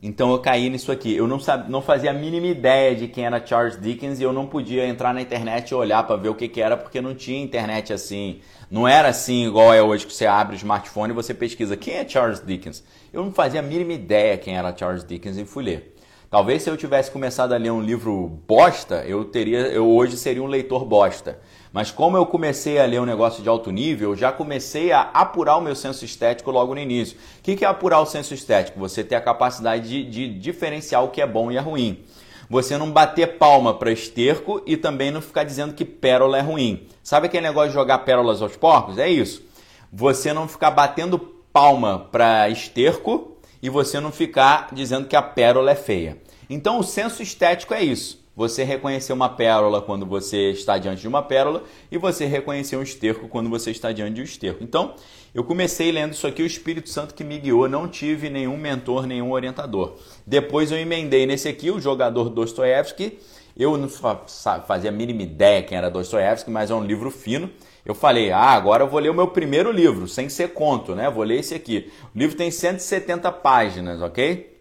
Então 0.00 0.31
eu 0.31 0.38
caí 0.38 0.71
nisso 0.71 0.93
aqui. 0.93 1.14
Eu 1.14 1.26
não, 1.26 1.40
sabia, 1.40 1.69
não 1.69 1.83
fazia 1.83 2.11
a 2.11 2.14
mínima 2.14 2.47
ideia 2.47 2.95
de 2.95 3.09
quem 3.09 3.26
era 3.26 3.45
Charles 3.45 3.81
Dickens 3.81 4.21
e 4.21 4.23
eu 4.23 4.33
não 4.33 4.47
podia 4.47 4.87
entrar 4.87 5.12
na 5.12 5.21
internet 5.21 5.71
e 5.71 5.75
olhar 5.75 6.07
para 6.07 6.17
ver 6.17 6.28
o 6.28 6.35
que, 6.35 6.47
que 6.47 6.61
era, 6.61 6.76
porque 6.76 7.00
não 7.00 7.14
tinha 7.14 7.43
internet 7.43 7.93
assim. 7.93 8.40
Não 8.71 8.87
era 8.87 9.09
assim 9.09 9.47
igual 9.47 9.75
é 9.75 9.83
hoje 9.83 10.07
que 10.07 10.12
você 10.12 10.26
abre 10.26 10.55
o 10.55 10.57
smartphone 10.57 11.12
e 11.12 11.17
você 11.17 11.35
pesquisa 11.35 11.76
quem 11.76 11.95
é 11.95 12.09
Charles 12.09 12.40
Dickens. 12.45 12.85
Eu 13.12 13.25
não 13.25 13.33
fazia 13.33 13.59
a 13.61 13.62
mínima 13.62 13.93
ideia 13.93 14.38
quem 14.38 14.57
era 14.57 14.76
Charles 14.76 15.05
Dickens 15.05 15.37
e 15.37 15.45
fui 15.45 15.64
ler. 15.64 15.97
Talvez 16.31 16.62
se 16.62 16.71
eu 16.71 16.76
tivesse 16.76 17.11
começado 17.11 17.52
a 17.52 17.57
ler 17.57 17.73
um 17.73 17.81
livro 17.81 18.40
bosta, 18.47 19.02
eu 19.07 19.25
teria, 19.25 19.61
eu 19.69 19.88
hoje 19.88 20.17
seria 20.17 20.43
um 20.43 20.47
leitor 20.47 20.85
bosta. 20.85 21.40
Mas 21.78 21.92
como 21.92 22.16
eu 22.16 22.26
comecei 22.26 22.76
a 22.80 22.85
ler 22.85 23.00
um 23.00 23.04
negócio 23.04 23.40
de 23.40 23.49
alto 23.49 23.70
nível, 23.70 24.11
eu 24.11 24.16
já 24.16 24.32
comecei 24.32 24.90
a 24.90 25.00
apurar 25.14 25.56
o 25.58 25.61
meu 25.61 25.76
senso 25.76 26.04
estético 26.04 26.50
logo 26.50 26.75
no 26.75 26.80
início. 26.80 27.16
O 27.38 27.42
que 27.42 27.64
é 27.64 27.68
apurar 27.68 28.00
o 28.00 28.04
senso 28.04 28.35
estético? 28.35 28.80
Você 28.80 29.04
ter 29.04 29.14
a 29.14 29.20
capacidade 29.20 29.88
de, 29.88 30.02
de 30.02 30.28
diferenciar 30.40 31.04
o 31.04 31.11
que 31.11 31.20
é 31.20 31.26
bom 31.26 31.52
e 31.52 31.56
é 31.56 31.61
ruim. 31.61 32.02
Você 32.50 32.76
não 32.76 32.90
bater 32.90 33.38
palma 33.38 33.73
para 33.73 33.92
esterco 33.92 34.61
e 34.66 34.76
também 34.76 35.12
não 35.12 35.20
ficar 35.20 35.44
dizendo 35.44 35.73
que 35.73 35.85
pérola 35.85 36.38
é 36.38 36.40
ruim. 36.40 36.85
Sabe 37.00 37.28
aquele 37.28 37.47
negócio 37.47 37.68
de 37.68 37.75
jogar 37.75 37.99
pérolas 37.99 38.42
aos 38.42 38.56
porcos? 38.56 38.99
É 38.99 39.08
isso. 39.08 39.44
Você 39.92 40.32
não 40.32 40.49
ficar 40.49 40.73
batendo 40.73 41.16
palma 41.52 42.08
para 42.11 42.49
esterco 42.49 43.37
e 43.62 43.70
você 43.70 44.00
não 44.00 44.11
ficar 44.11 44.70
dizendo 44.73 45.06
que 45.06 45.14
a 45.14 45.23
pérola 45.23 45.70
é 45.70 45.76
feia. 45.76 46.18
Então 46.50 46.80
o 46.80 46.82
senso 46.82 47.23
estético 47.23 47.73
é 47.73 47.85
isso. 47.85 48.18
Você 48.38 48.62
reconhecer 48.62 49.12
uma 49.12 49.28
pérola 49.28 49.83
quando 49.83 50.07
você 50.07 50.52
está 50.52 50.78
diante 50.78 51.00
de 51.00 51.09
uma 51.09 51.21
pérola 51.21 51.64
e 51.90 51.99
você 51.99 52.25
reconhecer 52.25 52.76
um 52.76 52.83
esterco 52.85 53.26
quando 53.26 53.50
você 53.50 53.73
está 53.73 53.90
diante 53.90 54.14
de 54.14 54.21
um 54.21 54.25
esterco. 54.25 54.62
Então, 54.62 54.95
eu 55.35 55.42
comecei 55.42 55.90
lendo 55.90 56.12
isso 56.12 56.25
aqui, 56.25 56.40
o 56.40 56.47
Espírito 56.47 56.88
Santo 56.88 57.14
que 57.14 57.25
me 57.25 57.37
guiou, 57.40 57.68
não 57.68 57.88
tive 57.88 58.30
nenhum 58.30 58.57
mentor, 58.57 59.09
nenhum 59.09 59.33
orientador. 59.33 59.97
Depois 60.25 60.71
eu 60.71 60.78
emendei 60.78 61.26
nesse 61.26 61.49
aqui, 61.49 61.68
o 61.68 61.80
jogador 61.80 62.30
Dostoiévski. 62.30 63.18
Eu 63.57 63.76
não 63.76 63.88
fazia 63.88 64.90
a 64.90 64.92
mínima 64.92 65.23
ideia 65.23 65.64
quem 65.64 65.76
era 65.76 65.90
Dostoiévski, 65.90 66.49
mas 66.49 66.71
é 66.71 66.75
um 66.76 66.85
livro 66.85 67.11
fino. 67.11 67.50
Eu 67.85 67.92
falei, 67.92 68.30
ah, 68.30 68.52
agora 68.52 68.85
eu 68.85 68.88
vou 68.88 69.00
ler 69.00 69.11
o 69.11 69.14
meu 69.14 69.26
primeiro 69.26 69.73
livro, 69.73 70.07
sem 70.07 70.28
ser 70.28 70.50
conto, 70.50 70.95
né? 70.95 71.11
Vou 71.11 71.25
ler 71.25 71.40
esse 71.40 71.57
aqui. 71.57 71.90
O 72.14 72.16
livro 72.16 72.37
tem 72.37 72.52
170 72.52 73.33
páginas, 73.33 74.00
ok? 74.00 74.58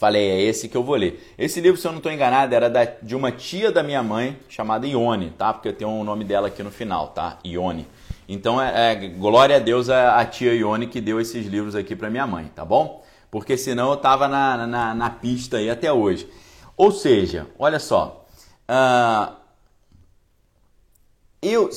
Falei, 0.00 0.30
é 0.30 0.40
esse 0.40 0.66
que 0.66 0.74
eu 0.78 0.82
vou 0.82 0.96
ler. 0.96 1.22
Esse 1.36 1.60
livro, 1.60 1.78
se 1.78 1.86
eu 1.86 1.90
não 1.92 1.98
estou 1.98 2.10
enganado, 2.10 2.54
era 2.54 2.70
da, 2.70 2.86
de 2.86 3.14
uma 3.14 3.30
tia 3.30 3.70
da 3.70 3.82
minha 3.82 4.02
mãe, 4.02 4.34
chamada 4.48 4.86
Ione, 4.86 5.28
tá? 5.36 5.52
Porque 5.52 5.68
eu 5.68 5.74
tenho 5.74 5.90
o 5.90 6.02
nome 6.02 6.24
dela 6.24 6.48
aqui 6.48 6.62
no 6.62 6.70
final, 6.70 7.08
tá? 7.08 7.38
Ione. 7.44 7.86
Então, 8.26 8.58
é, 8.62 8.92
é 8.92 9.08
glória 9.08 9.56
a 9.56 9.58
Deus 9.58 9.90
a, 9.90 10.18
a, 10.18 10.24
tia 10.24 10.54
Ione 10.54 10.86
que 10.86 11.02
deu 11.02 11.20
esses 11.20 11.46
livros 11.46 11.74
aqui 11.74 11.94
para 11.94 12.08
minha 12.08 12.26
mãe, 12.26 12.50
tá 12.54 12.64
bom? 12.64 13.04
Porque 13.30 13.58
senão 13.58 13.90
eu 13.90 13.98
tava 13.98 14.26
na, 14.26 14.66
na, 14.66 14.94
na, 14.94 15.10
pista 15.10 15.58
aí 15.58 15.68
até 15.68 15.92
hoje. 15.92 16.26
Ou 16.78 16.90
seja, 16.90 17.46
olha 17.58 17.78
só. 17.78 18.24
Uh, 18.70 19.34
eu, 21.42 21.68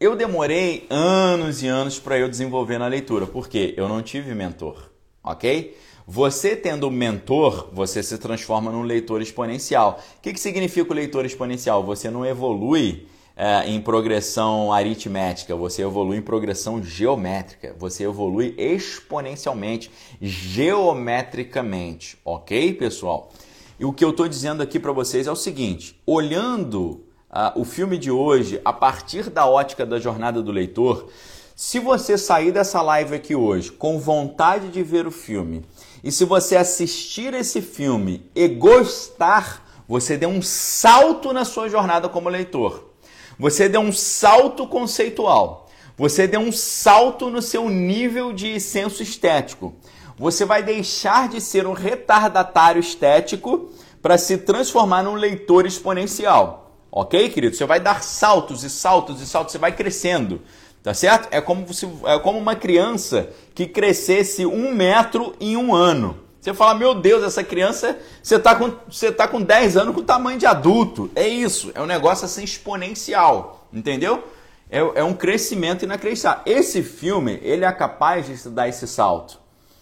eu 0.00 0.16
demorei 0.16 0.84
anos 0.90 1.62
e 1.62 1.68
anos 1.68 2.00
para 2.00 2.18
eu 2.18 2.28
desenvolver 2.28 2.78
na 2.78 2.88
leitura, 2.88 3.24
porque 3.24 3.72
eu 3.76 3.88
não 3.88 4.02
tive 4.02 4.34
mentor, 4.34 4.90
ok? 5.22 5.76
Você 6.08 6.54
tendo 6.54 6.86
um 6.86 6.90
mentor, 6.90 7.68
você 7.72 8.00
se 8.00 8.16
transforma 8.16 8.70
num 8.70 8.82
leitor 8.82 9.20
exponencial. 9.20 9.98
O 10.18 10.20
que, 10.20 10.32
que 10.32 10.38
significa 10.38 10.92
o 10.92 10.94
leitor 10.94 11.24
exponencial? 11.24 11.82
Você 11.82 12.08
não 12.08 12.24
evolui 12.24 13.08
é, 13.36 13.68
em 13.68 13.80
progressão 13.80 14.72
aritmética, 14.72 15.56
você 15.56 15.82
evolui 15.82 16.18
em 16.18 16.22
progressão 16.22 16.80
geométrica, 16.80 17.74
você 17.76 18.04
evolui 18.04 18.54
exponencialmente, 18.56 19.90
geometricamente, 20.22 22.16
ok, 22.24 22.74
pessoal? 22.74 23.32
E 23.76 23.84
o 23.84 23.92
que 23.92 24.04
eu 24.04 24.10
estou 24.10 24.28
dizendo 24.28 24.62
aqui 24.62 24.78
para 24.78 24.92
vocês 24.92 25.26
é 25.26 25.32
o 25.32 25.36
seguinte: 25.36 26.00
olhando 26.06 27.04
uh, 27.28 27.50
o 27.60 27.64
filme 27.64 27.98
de 27.98 28.12
hoje 28.12 28.60
a 28.64 28.72
partir 28.72 29.28
da 29.28 29.44
ótica 29.44 29.84
da 29.84 29.98
jornada 29.98 30.40
do 30.40 30.52
leitor, 30.52 31.08
se 31.56 31.80
você 31.80 32.16
sair 32.16 32.52
dessa 32.52 32.80
live 32.82 33.14
aqui 33.14 33.34
hoje 33.34 33.72
com 33.72 33.98
vontade 33.98 34.68
de 34.68 34.82
ver 34.82 35.06
o 35.06 35.10
filme 35.10 35.64
e 36.02 36.12
se 36.12 36.24
você 36.24 36.56
assistir 36.56 37.34
esse 37.34 37.60
filme 37.60 38.30
e 38.34 38.48
gostar, 38.48 39.84
você 39.88 40.16
deu 40.16 40.28
um 40.28 40.42
salto 40.42 41.32
na 41.32 41.44
sua 41.44 41.68
jornada 41.68 42.08
como 42.08 42.28
leitor. 42.28 42.92
Você 43.38 43.68
deu 43.68 43.80
um 43.80 43.92
salto 43.92 44.66
conceitual. 44.66 45.68
Você 45.96 46.26
deu 46.26 46.40
um 46.40 46.52
salto 46.52 47.30
no 47.30 47.40
seu 47.40 47.68
nível 47.68 48.32
de 48.32 48.58
senso 48.60 49.02
estético. 49.02 49.74
Você 50.18 50.44
vai 50.44 50.62
deixar 50.62 51.28
de 51.28 51.40
ser 51.40 51.66
um 51.66 51.72
retardatário 51.72 52.80
estético 52.80 53.70
para 54.02 54.18
se 54.18 54.38
transformar 54.38 55.02
num 55.02 55.14
leitor 55.14 55.66
exponencial. 55.66 56.74
Ok, 56.90 57.28
querido? 57.28 57.54
Você 57.54 57.66
vai 57.66 57.80
dar 57.80 58.02
saltos 58.02 58.64
e 58.64 58.70
saltos 58.70 59.20
e 59.20 59.26
saltos, 59.26 59.52
você 59.52 59.58
vai 59.58 59.72
crescendo. 59.72 60.40
Tá 60.86 60.94
certo? 60.94 61.26
É 61.32 61.40
como, 61.40 61.74
se, 61.74 61.84
é 62.04 62.16
como 62.20 62.38
uma 62.38 62.54
criança 62.54 63.30
que 63.56 63.66
crescesse 63.66 64.46
um 64.46 64.72
metro 64.72 65.34
em 65.40 65.56
um 65.56 65.74
ano. 65.74 66.16
Você 66.40 66.54
fala, 66.54 66.76
meu 66.76 66.94
Deus, 66.94 67.24
essa 67.24 67.42
criança, 67.42 67.98
você 68.22 68.36
está 68.36 68.54
com, 68.54 68.70
você 68.88 69.10
tá 69.10 69.26
com 69.26 69.42
10 69.42 69.76
anos 69.76 69.92
com 69.96 70.02
o 70.02 70.04
tamanho 70.04 70.38
de 70.38 70.46
adulto. 70.46 71.10
É 71.16 71.26
isso, 71.26 71.72
é 71.74 71.82
um 71.82 71.86
negócio 71.86 72.24
assim 72.24 72.44
exponencial, 72.44 73.66
entendeu? 73.72 74.22
É, 74.70 74.78
é 74.78 75.02
um 75.02 75.12
crescimento 75.12 75.84
inacreditável. 75.84 76.44
Esse 76.46 76.84
filme, 76.84 77.40
ele 77.42 77.64
é 77.64 77.72
capaz 77.72 78.24
de 78.24 78.48
dar 78.48 78.68
esse 78.68 78.86
salto, 78.86 79.40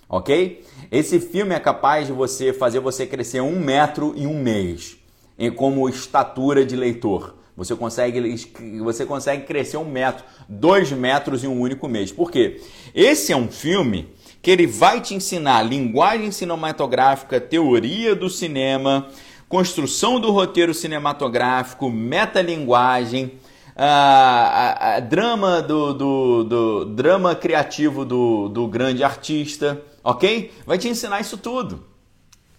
ok? 0.08 0.64
Esse 0.90 1.20
filme 1.20 1.54
é 1.54 1.60
capaz 1.60 2.06
de 2.06 2.14
você 2.14 2.50
fazer 2.50 2.80
você 2.80 3.06
crescer 3.06 3.42
um 3.42 3.60
metro 3.60 4.14
em 4.16 4.26
um 4.26 4.42
mês, 4.42 4.96
em 5.38 5.50
como 5.50 5.86
estatura 5.86 6.64
de 6.64 6.74
leitor. 6.74 7.34
Você 7.56 7.76
consegue, 7.76 8.36
você 8.82 9.06
consegue 9.06 9.44
crescer 9.44 9.76
um 9.76 9.84
metro, 9.84 10.24
dois 10.48 10.90
metros 10.90 11.44
em 11.44 11.46
um 11.46 11.60
único 11.60 11.86
mês. 11.86 12.10
Por 12.10 12.30
quê? 12.30 12.60
Esse 12.92 13.32
é 13.32 13.36
um 13.36 13.48
filme 13.48 14.08
que 14.42 14.50
ele 14.50 14.66
vai 14.66 15.00
te 15.00 15.14
ensinar 15.14 15.62
linguagem 15.62 16.32
cinematográfica, 16.32 17.40
teoria 17.40 18.14
do 18.14 18.28
cinema, 18.28 19.08
construção 19.48 20.18
do 20.18 20.32
roteiro 20.32 20.74
cinematográfico, 20.74 21.88
metalinguagem, 21.88 23.38
a, 23.76 23.86
a, 23.86 24.96
a 24.96 25.00
drama 25.00 25.62
do, 25.62 25.94
do, 25.94 26.44
do, 26.44 26.84
drama 26.86 27.34
criativo 27.34 28.04
do, 28.04 28.48
do 28.48 28.66
grande 28.66 29.02
artista, 29.04 29.80
ok? 30.02 30.52
Vai 30.66 30.76
te 30.76 30.88
ensinar 30.88 31.20
isso 31.20 31.38
tudo. 31.38 31.84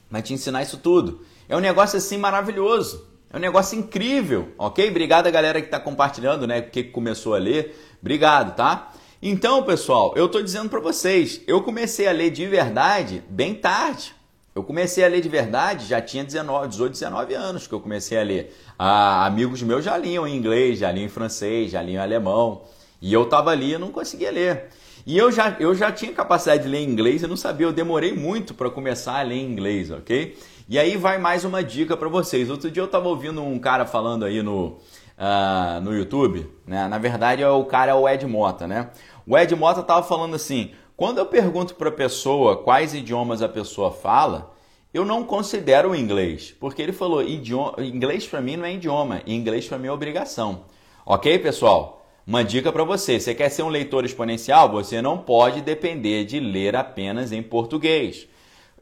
Vai 0.10 0.22
te 0.22 0.34
ensinar 0.34 0.62
isso 0.62 0.78
tudo. 0.78 1.22
É 1.50 1.56
um 1.56 1.60
negócio 1.60 1.98
assim 1.98 2.18
maravilhoso. 2.18 3.15
É 3.36 3.38
um 3.38 3.42
negócio 3.42 3.78
incrível, 3.78 4.54
ok? 4.58 4.90
Obrigado 4.90 5.28
a 5.28 5.30
galera 5.30 5.60
que 5.60 5.68
está 5.68 5.78
compartilhando, 5.78 6.48
né? 6.48 6.62
Que 6.62 6.86
começou 6.86 7.36
a 7.36 7.38
ler. 7.38 7.78
Obrigado, 8.00 8.56
tá? 8.56 8.94
Então, 9.22 9.62
pessoal, 9.62 10.14
eu 10.16 10.28
estou 10.28 10.42
dizendo 10.42 10.70
para 10.70 10.80
vocês, 10.80 11.42
eu 11.46 11.62
comecei 11.62 12.08
a 12.08 12.14
ler 12.14 12.30
de 12.30 12.48
verdade 12.48 13.22
bem 13.30 13.54
tarde. 13.54 14.16
Eu 14.56 14.64
comecei 14.64 15.04
a 15.04 15.10
ler 15.10 15.20
de 15.20 15.28
verdade, 15.28 15.86
já 15.86 16.00
tinha 16.00 16.24
19, 16.24 16.70
18, 16.70 16.94
19 16.94 17.34
anos 17.34 17.68
que 17.68 17.74
eu 17.74 17.82
comecei 17.82 18.18
a 18.18 18.24
ler. 18.24 18.56
Ah, 18.80 19.26
amigos 19.26 19.62
meus 19.62 19.84
já 19.84 19.98
liam 19.98 20.26
em 20.26 20.34
inglês, 20.34 20.80
já 20.80 20.90
liam 20.90 21.04
em 21.06 21.10
francês, 21.10 21.72
já 21.72 21.82
liam 21.82 21.96
em 21.96 22.06
alemão. 22.06 22.62
E 23.02 23.12
eu 23.12 23.24
estava 23.24 23.50
ali 23.50 23.74
e 23.74 23.78
não 23.78 23.92
conseguia 23.92 24.32
ler. 24.32 24.70
E 25.06 25.18
eu 25.18 25.30
já, 25.30 25.58
eu 25.60 25.76
já 25.76 25.92
tinha 25.92 26.14
capacidade 26.14 26.64
de 26.64 26.70
ler 26.70 26.84
inglês, 26.84 27.22
eu 27.22 27.28
não 27.28 27.36
sabia, 27.36 27.68
eu 27.68 27.74
demorei 27.74 28.14
muito 28.14 28.54
para 28.54 28.70
começar 28.70 29.20
a 29.20 29.24
ler 29.24 29.42
inglês, 29.42 29.92
ok? 29.92 30.38
E 30.68 30.80
aí 30.80 30.98
vai 30.98 31.20
mais 31.20 31.46
uma 31.46 31.64
dica 31.64 31.96
para 31.96 32.10
vocês. 32.10 32.50
Outro 32.50 32.72
dia 32.72 32.82
eu 32.82 32.88
estava 32.88 33.08
ouvindo 33.08 33.40
um 33.40 33.60
cara 33.60 33.86
falando 33.86 34.26
aí 34.26 34.42
no, 34.42 34.80
uh, 35.16 35.80
no 35.84 35.96
YouTube, 35.96 36.50
né? 36.66 36.88
Na 36.88 36.98
verdade, 36.98 37.44
é 37.44 37.48
o 37.48 37.64
cara 37.66 37.92
é 37.92 37.94
o 37.94 38.10
Ed 38.10 38.26
Mota, 38.26 38.66
né? 38.66 38.90
O 39.28 39.38
Ed 39.38 39.56
Mota 39.56 39.82
estava 39.82 40.02
falando 40.02 40.36
assim: 40.36 40.72
quando 40.98 41.20
eu 41.20 41.28
pergunto 41.28 41.76
para 41.76 41.90
a 41.90 41.92
pessoa 41.92 42.64
quais 42.64 42.96
idiomas 42.96 43.44
a 43.44 43.48
pessoa 43.48 43.92
fala, 43.92 44.56
eu 44.92 45.06
não 45.06 45.24
considero 45.24 45.92
o 45.92 45.96
inglês, 45.96 46.56
porque 46.60 46.82
ele 46.82 46.94
falou: 46.94 47.22
inglês 47.22 48.26
para 48.26 48.42
mim 48.42 48.58
não 48.58 48.66
é 48.66 48.74
idioma, 48.74 49.22
inglês 49.28 49.68
para 49.68 49.78
mim 49.78 49.88
é 49.88 49.92
obrigação. 49.92 50.64
Ok, 51.06 51.38
pessoal? 51.38 52.08
Uma 52.26 52.44
dica 52.44 52.72
para 52.72 52.84
você: 52.84 53.20
você 53.20 53.36
quer 53.36 53.50
ser 53.50 53.62
um 53.62 53.70
leitor 53.70 54.04
exponencial? 54.04 54.72
Você 54.72 55.00
não 55.00 55.20
pode 55.20 55.62
depender 55.62 56.26
de 56.26 56.40
ler 56.40 56.76
apenas 56.76 57.32
em 57.32 57.44
português. 57.44 58.28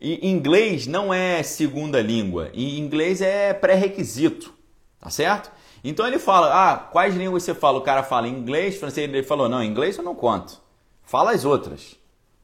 Inglês 0.02 0.86
não 0.86 1.14
é 1.14 1.42
segunda 1.44 2.02
língua, 2.02 2.50
e 2.54 2.80
inglês 2.80 3.22
é 3.22 3.54
pré-requisito, 3.54 4.54
tá 5.00 5.10
certo? 5.10 5.52
Então 5.84 6.08
ele 6.08 6.20
fala, 6.20 6.72
ah, 6.72 6.78
quais 6.78 7.16
línguas 7.16 7.44
você 7.44 7.54
fala? 7.54 7.78
O 7.78 7.82
cara 7.82 8.04
fala 8.04 8.28
inglês, 8.28 8.78
francês, 8.78 9.10
ele 9.10 9.24
falou, 9.24 9.50
não, 9.50 9.64
inglês 9.64 9.98
eu 9.98 10.04
não 10.04 10.16
conto. 10.16 10.62
Fala 11.04 11.32
as 11.32 11.46
outras. 11.46 11.98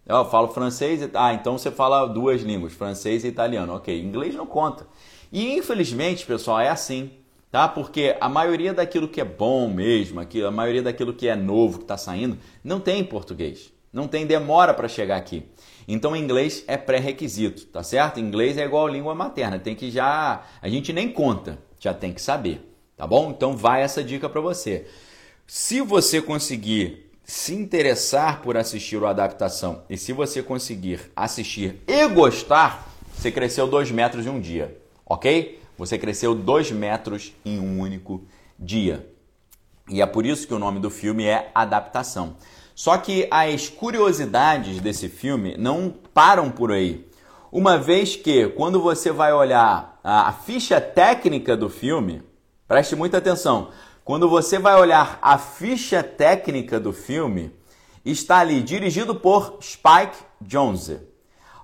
Eu 0.05 0.25
falo 0.25 0.47
francês, 0.49 1.07
ah, 1.13 1.33
então 1.33 1.57
você 1.57 1.69
fala 1.69 2.05
duas 2.07 2.41
línguas, 2.41 2.73
francês 2.73 3.23
e 3.23 3.27
italiano. 3.27 3.75
Ok, 3.75 3.97
inglês 4.01 4.35
não 4.35 4.45
conta. 4.45 4.87
E 5.31 5.53
infelizmente, 5.55 6.25
pessoal, 6.25 6.59
é 6.59 6.69
assim, 6.69 7.11
tá? 7.51 7.67
Porque 7.67 8.17
a 8.19 8.27
maioria 8.27 8.73
daquilo 8.73 9.07
que 9.07 9.21
é 9.21 9.25
bom 9.25 9.69
mesmo, 9.69 10.19
a 10.19 10.51
maioria 10.51 10.81
daquilo 10.81 11.13
que 11.13 11.27
é 11.27 11.35
novo, 11.35 11.77
que 11.77 11.83
está 11.83 11.97
saindo, 11.97 12.37
não 12.63 12.79
tem 12.79 12.99
em 12.99 13.03
português. 13.03 13.71
Não 13.93 14.07
tem 14.07 14.25
demora 14.25 14.73
para 14.73 14.87
chegar 14.87 15.17
aqui. 15.17 15.43
Então, 15.91 16.15
inglês 16.15 16.63
é 16.67 16.77
pré-requisito, 16.77 17.65
tá 17.65 17.81
certo? 17.81 18.19
Inglês 18.19 18.59
é 18.59 18.63
igual 18.63 18.87
língua 18.87 19.15
materna, 19.15 19.57
tem 19.57 19.73
que 19.73 19.89
já. 19.89 20.43
A 20.61 20.69
gente 20.69 20.93
nem 20.93 21.11
conta, 21.11 21.57
já 21.79 21.95
tem 21.95 22.13
que 22.13 22.21
saber, 22.21 22.61
tá 22.95 23.07
bom? 23.07 23.31
Então, 23.31 23.57
vai 23.57 23.81
essa 23.81 24.03
dica 24.03 24.29
para 24.29 24.39
você. 24.39 24.85
Se 25.47 25.81
você 25.81 26.21
conseguir 26.21 27.09
se 27.23 27.55
interessar 27.55 28.43
por 28.43 28.55
assistir 28.55 28.97
o 28.97 29.07
adaptação 29.07 29.81
e 29.89 29.97
se 29.97 30.13
você 30.13 30.43
conseguir 30.43 31.11
assistir 31.15 31.81
e 31.87 32.07
gostar, 32.07 32.87
você 33.11 33.31
cresceu 33.31 33.65
dois 33.65 33.89
metros 33.89 34.27
em 34.27 34.29
um 34.29 34.39
dia, 34.39 34.77
ok? 35.03 35.59
Você 35.75 35.97
cresceu 35.97 36.35
dois 36.35 36.71
metros 36.71 37.33
em 37.43 37.59
um 37.59 37.79
único 37.79 38.23
dia. 38.59 39.09
E 39.89 40.03
é 40.03 40.05
por 40.05 40.23
isso 40.23 40.47
que 40.47 40.53
o 40.53 40.59
nome 40.59 40.79
do 40.79 40.91
filme 40.91 41.25
é 41.25 41.49
Adaptação. 41.55 42.35
Só 42.79 42.97
que 42.97 43.27
as 43.29 43.67
curiosidades 43.67 44.79
desse 44.79 45.09
filme 45.09 45.57
não 45.57 45.93
param 46.13 46.49
por 46.49 46.71
aí. 46.71 47.05
Uma 47.51 47.77
vez 47.77 48.15
que, 48.15 48.47
quando 48.47 48.81
você 48.81 49.11
vai 49.11 49.33
olhar 49.33 49.99
a 50.01 50.31
ficha 50.31 50.79
técnica 50.79 51.57
do 51.57 51.67
filme, 51.67 52.23
preste 52.69 52.95
muita 52.95 53.17
atenção. 53.17 53.67
Quando 54.05 54.29
você 54.29 54.57
vai 54.57 54.79
olhar 54.79 55.19
a 55.21 55.37
ficha 55.37 56.01
técnica 56.01 56.79
do 56.79 56.93
filme, 56.93 57.51
está 58.05 58.37
ali 58.37 58.61
dirigido 58.61 59.13
por 59.13 59.57
Spike 59.61 60.17
Jonze. 60.41 61.01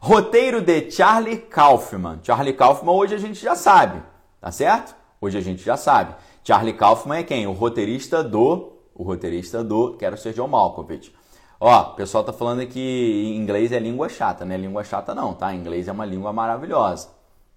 Roteiro 0.02 0.60
de 0.60 0.92
Charlie 0.92 1.38
Kaufman. 1.38 2.20
Charlie 2.24 2.52
Kaufman 2.52 2.92
hoje 2.92 3.16
a 3.16 3.20
gente 3.20 3.42
já 3.42 3.56
sabe, 3.56 4.04
tá 4.42 4.52
certo? 4.52 4.94
Hoje 5.22 5.38
a 5.38 5.42
gente 5.42 5.64
já 5.64 5.78
sabe. 5.78 6.14
Charlie 6.44 6.74
Kaufman 6.74 7.20
é 7.20 7.24
quem? 7.24 7.48
O 7.48 7.54
roteirista 7.54 8.22
do 8.22 8.75
o 8.96 9.04
roteirista 9.04 9.64
do 9.64 9.96
Quero 9.98 10.18
Ser 10.18 10.34
John 10.34 10.48
Malkovich. 10.48 11.14
Ó, 11.60 11.92
o 11.92 11.96
pessoal 11.96 12.24
tá 12.24 12.34
falando 12.34 12.66
que 12.66 13.34
inglês 13.36 13.72
é 13.72 13.80
língua 13.80 14.10
chata, 14.10 14.46
né? 14.46 14.58
Língua 14.58 14.84
chata 14.84 15.14
não, 15.14 15.34
tá? 15.34 15.54
Inglês 15.54 15.88
é 15.88 15.92
uma 15.92 16.06
língua 16.06 16.34
maravilhosa. 16.34 17.10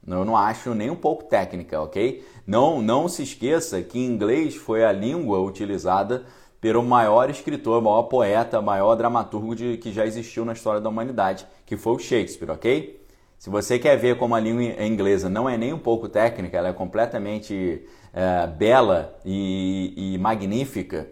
Eu 0.07 0.25
não 0.25 0.37
acho 0.37 0.75
nem 0.75 0.91
um 0.91 0.97
pouco 0.97 1.25
técnica, 1.25 1.81
ok? 1.81 2.25
Não, 2.47 2.81
não 2.81 3.09
se 3.09 3.23
esqueça 3.23 3.83
que 3.83 3.99
inglês 3.99 4.57
foi 4.57 4.85
a 4.85 4.93
língua 4.93 5.41
utilizada 5.41 6.25
pelo 6.61 6.83
maior 6.83 7.31
escritor, 7.31 7.81
maior 7.83 8.05
poeta, 8.05 8.61
maior 8.61 8.95
dramaturgo 8.97 9.55
de, 9.55 9.77
que 9.77 9.93
já 9.93 10.07
existiu 10.07 10.45
na 10.45 10.53
história 10.53 10.81
da 10.81 10.89
humanidade, 10.89 11.47
que 11.65 11.77
foi 11.77 11.93
o 11.95 11.99
Shakespeare, 11.99 12.51
ok? 12.51 13.07
Se 13.39 13.49
você 13.49 13.79
quer 13.79 13.97
ver 13.97 14.19
como 14.19 14.35
a 14.35 14.41
língua 14.41 14.85
inglesa 14.85 15.29
não 15.29 15.49
é 15.49 15.57
nem 15.57 15.73
um 15.73 15.79
pouco 15.79 16.09
técnica, 16.09 16.57
ela 16.59 16.69
é 16.69 16.73
completamente 16.73 17.87
é, 18.13 18.47
bela 18.49 19.17
e, 19.25 20.15
e 20.15 20.19
magnífica, 20.19 21.09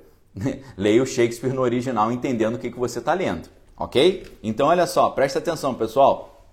leia 0.77 1.03
o 1.03 1.07
Shakespeare 1.07 1.53
no 1.53 1.62
original 1.62 2.12
entendendo 2.12 2.57
o 2.57 2.59
que, 2.59 2.70
que 2.70 2.79
você 2.79 2.99
está 2.99 3.14
lendo, 3.14 3.49
ok? 3.77 4.38
Então 4.42 4.68
olha 4.68 4.87
só, 4.87 5.11
presta 5.11 5.38
atenção 5.38 5.75
pessoal. 5.75 6.49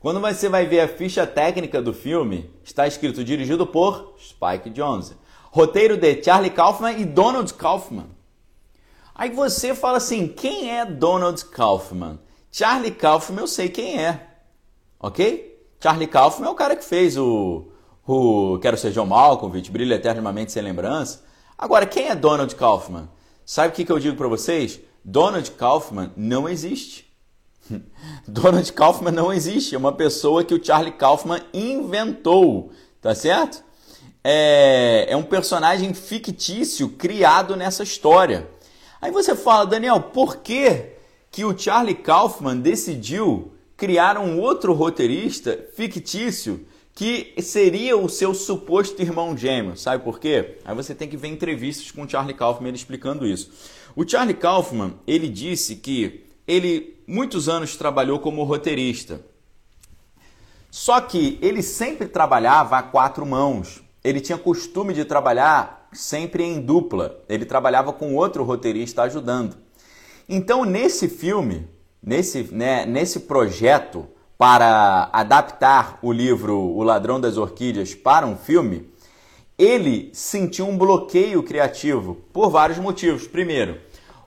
Quando 0.00 0.20
você 0.20 0.48
vai 0.50 0.66
ver 0.66 0.80
a 0.80 0.88
ficha 0.88 1.26
técnica 1.26 1.80
do 1.80 1.94
filme, 1.94 2.50
está 2.62 2.86
escrito 2.86 3.24
dirigido 3.24 3.66
por 3.66 4.14
Spike 4.18 4.68
Jonze. 4.68 5.16
Roteiro 5.50 5.96
de 5.96 6.22
Charlie 6.22 6.50
Kaufman 6.50 6.98
e 6.98 7.06
Donald 7.06 7.54
Kaufman. 7.54 8.06
Aí 9.14 9.30
você 9.30 9.74
fala 9.74 9.96
assim, 9.96 10.28
quem 10.28 10.70
é 10.76 10.84
Donald 10.84 11.42
Kaufman? 11.46 12.18
Charlie 12.50 12.90
Kaufman 12.90 13.40
eu 13.40 13.46
sei 13.46 13.68
quem 13.68 13.98
é, 13.98 14.28
ok? 15.00 15.54
Charlie 15.80 16.06
Kaufman 16.06 16.48
é 16.48 16.50
o 16.50 16.54
cara 16.54 16.76
que 16.76 16.84
fez 16.84 17.16
o, 17.16 17.68
o 18.06 18.58
Quero 18.60 18.76
Ser 18.76 18.90
John 18.90 19.06
Malkovich, 19.06 19.70
Brilha 19.70 19.94
Eternamente 19.94 20.52
Sem 20.52 20.62
Lembrança. 20.62 21.24
Agora, 21.56 21.86
quem 21.86 22.08
é 22.08 22.14
Donald 22.14 22.54
Kaufman? 22.56 23.08
Sabe 23.46 23.68
o 23.68 23.72
que, 23.72 23.90
eu 23.90 23.98
digo 23.98 24.16
para 24.16 24.28
vocês? 24.28 24.80
Donald 25.04 25.50
Kaufman 25.52 26.10
não 26.16 26.48
existe. 26.48 27.12
Donald 28.26 28.72
Kaufman 28.72 29.12
não 29.12 29.32
existe. 29.32 29.74
É 29.74 29.78
uma 29.78 29.92
pessoa 29.92 30.44
que 30.44 30.54
o 30.54 30.64
Charlie 30.64 30.92
Kaufman 30.92 31.40
inventou, 31.52 32.72
tá 33.00 33.14
certo? 33.14 33.62
É, 34.22 35.06
é 35.08 35.16
um 35.16 35.22
personagem 35.22 35.92
fictício 35.94 36.88
criado 36.88 37.54
nessa 37.54 37.82
história. 37.82 38.48
Aí 39.00 39.12
você 39.12 39.36
fala, 39.36 39.66
Daniel, 39.66 40.00
por 40.00 40.38
que, 40.38 40.94
que 41.30 41.44
o 41.44 41.56
Charlie 41.56 41.94
Kaufman 41.94 42.56
decidiu 42.56 43.52
criar 43.76 44.16
um 44.18 44.40
outro 44.40 44.72
roteirista 44.72 45.68
fictício 45.74 46.66
que 46.94 47.34
seria 47.42 47.96
o 47.96 48.08
seu 48.08 48.32
suposto 48.32 49.02
irmão 49.02 49.36
gêmeo. 49.36 49.76
Sabe 49.76 50.04
por 50.04 50.20
quê? 50.20 50.58
Aí 50.64 50.74
você 50.74 50.94
tem 50.94 51.08
que 51.08 51.16
ver 51.16 51.28
entrevistas 51.28 51.90
com 51.90 52.02
o 52.02 52.08
Charlie 52.08 52.34
Kaufman 52.36 52.72
explicando 52.72 53.26
isso. 53.26 53.50
O 53.96 54.08
Charlie 54.08 54.34
Kaufman, 54.34 54.94
ele 55.06 55.28
disse 55.28 55.76
que 55.76 56.24
ele 56.46 56.94
muitos 57.06 57.48
anos 57.48 57.76
trabalhou 57.76 58.18
como 58.20 58.44
roteirista. 58.44 59.20
Só 60.70 61.00
que 61.00 61.38
ele 61.42 61.62
sempre 61.62 62.08
trabalhava 62.08 62.78
a 62.78 62.82
quatro 62.82 63.26
mãos. 63.26 63.82
Ele 64.02 64.20
tinha 64.20 64.38
costume 64.38 64.92
de 64.92 65.04
trabalhar 65.04 65.88
sempre 65.92 66.44
em 66.44 66.60
dupla. 66.60 67.22
Ele 67.28 67.44
trabalhava 67.44 67.92
com 67.92 68.14
outro 68.14 68.44
roteirista 68.44 69.02
ajudando. 69.02 69.56
Então, 70.28 70.64
nesse 70.64 71.08
filme, 71.08 71.68
nesse, 72.02 72.42
né, 72.52 72.86
nesse 72.86 73.20
projeto, 73.20 74.08
para 74.36 75.08
adaptar 75.12 75.98
o 76.02 76.12
livro 76.12 76.58
O 76.58 76.82
Ladrão 76.82 77.20
das 77.20 77.36
Orquídeas 77.36 77.94
para 77.94 78.26
um 78.26 78.36
filme, 78.36 78.88
ele 79.56 80.10
sentiu 80.12 80.66
um 80.66 80.76
bloqueio 80.76 81.42
criativo 81.42 82.16
por 82.32 82.50
vários 82.50 82.78
motivos. 82.78 83.26
Primeiro, 83.26 83.78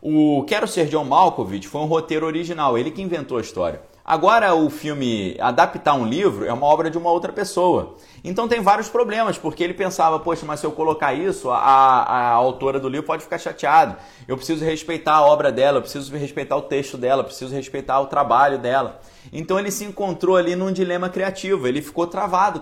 o 0.02 0.44
Quero 0.48 0.68
Ser 0.68 0.88
John 0.88 1.04
Malkovich 1.04 1.68
foi 1.68 1.82
um 1.82 1.86
roteiro 1.86 2.26
original, 2.26 2.78
ele 2.78 2.92
que 2.92 3.02
inventou 3.02 3.38
a 3.38 3.42
história. 3.42 3.82
Agora, 4.08 4.56
o 4.56 4.70
filme 4.70 5.36
adaptar 5.38 5.94
um 5.94 6.06
livro 6.06 6.46
é 6.46 6.54
uma 6.54 6.66
obra 6.66 6.90
de 6.90 6.98
uma 6.98 7.12
outra 7.12 7.34
pessoa. 7.34 7.98
Então 8.24 8.48
tem 8.48 8.62
vários 8.62 8.88
problemas, 8.88 9.38
porque 9.38 9.62
ele 9.62 9.74
pensava, 9.74 10.18
poxa, 10.18 10.46
mas 10.46 10.62
se 10.62 10.66
eu 10.66 10.72
colocar 10.72 11.14
isso, 11.14 11.50
a, 11.50 11.58
a 11.58 12.30
autora 12.30 12.80
do 12.80 12.88
livro 12.88 13.06
pode 13.06 13.24
ficar 13.24 13.38
chateada. 13.38 14.00
Eu 14.26 14.38
preciso 14.38 14.64
respeitar 14.64 15.16
a 15.16 15.26
obra 15.26 15.52
dela, 15.52 15.80
eu 15.80 15.82
preciso 15.82 16.16
respeitar 16.16 16.56
o 16.56 16.62
texto 16.62 16.98
dela, 16.98 17.20
eu 17.20 17.26
preciso 17.26 17.54
respeitar 17.54 18.00
o 18.00 18.06
trabalho 18.06 18.58
dela. 18.58 19.02
Então 19.34 19.60
ele 19.60 19.72
se 19.72 19.84
encontrou 19.84 20.38
ali 20.38 20.56
num 20.56 20.72
dilema 20.72 21.10
criativo, 21.10 21.68
ele 21.68 21.82
ficou 21.82 22.08
travado 22.08 22.62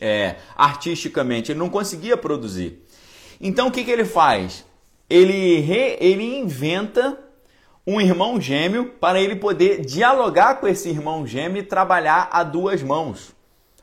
é, 0.00 0.36
artisticamente, 0.56 1.52
ele 1.52 1.58
não 1.58 1.68
conseguia 1.68 2.16
produzir. 2.16 2.82
Então 3.38 3.68
o 3.68 3.70
que, 3.70 3.84
que 3.84 3.90
ele 3.90 4.06
faz? 4.06 4.64
Ele, 5.10 5.60
re, 5.60 5.98
ele 6.00 6.38
inventa 6.38 7.18
um 7.90 8.00
irmão 8.00 8.40
gêmeo 8.40 8.86
para 9.00 9.20
ele 9.20 9.34
poder 9.34 9.84
dialogar 9.84 10.60
com 10.60 10.68
esse 10.68 10.88
irmão 10.88 11.26
gêmeo 11.26 11.58
e 11.60 11.66
trabalhar 11.66 12.28
a 12.30 12.44
duas 12.44 12.82
mãos. 12.82 13.34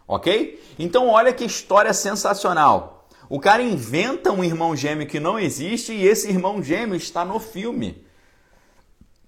Ok? 0.08 0.64
Então 0.80 1.10
olha 1.10 1.34
que 1.34 1.44
história 1.44 1.94
sensacional. 1.94 3.06
O 3.30 3.40
cara 3.40 3.62
inventa 3.62 4.32
um 4.32 4.44
irmão 4.44 4.74
gêmeo 4.74 5.06
que 5.06 5.20
não 5.20 5.38
existe 5.38 5.92
e 5.92 6.06
esse 6.06 6.30
irmão 6.30 6.64
gêmeo 6.64 6.96
está 6.96 7.26
no 7.26 7.38
filme. 7.38 8.02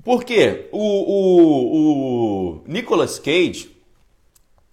Por 0.01 0.23
quê? 0.23 0.69
O, 0.71 0.79
o, 0.79 2.55
o 2.55 2.63
Nicolas 2.65 3.19
Cage, 3.19 3.75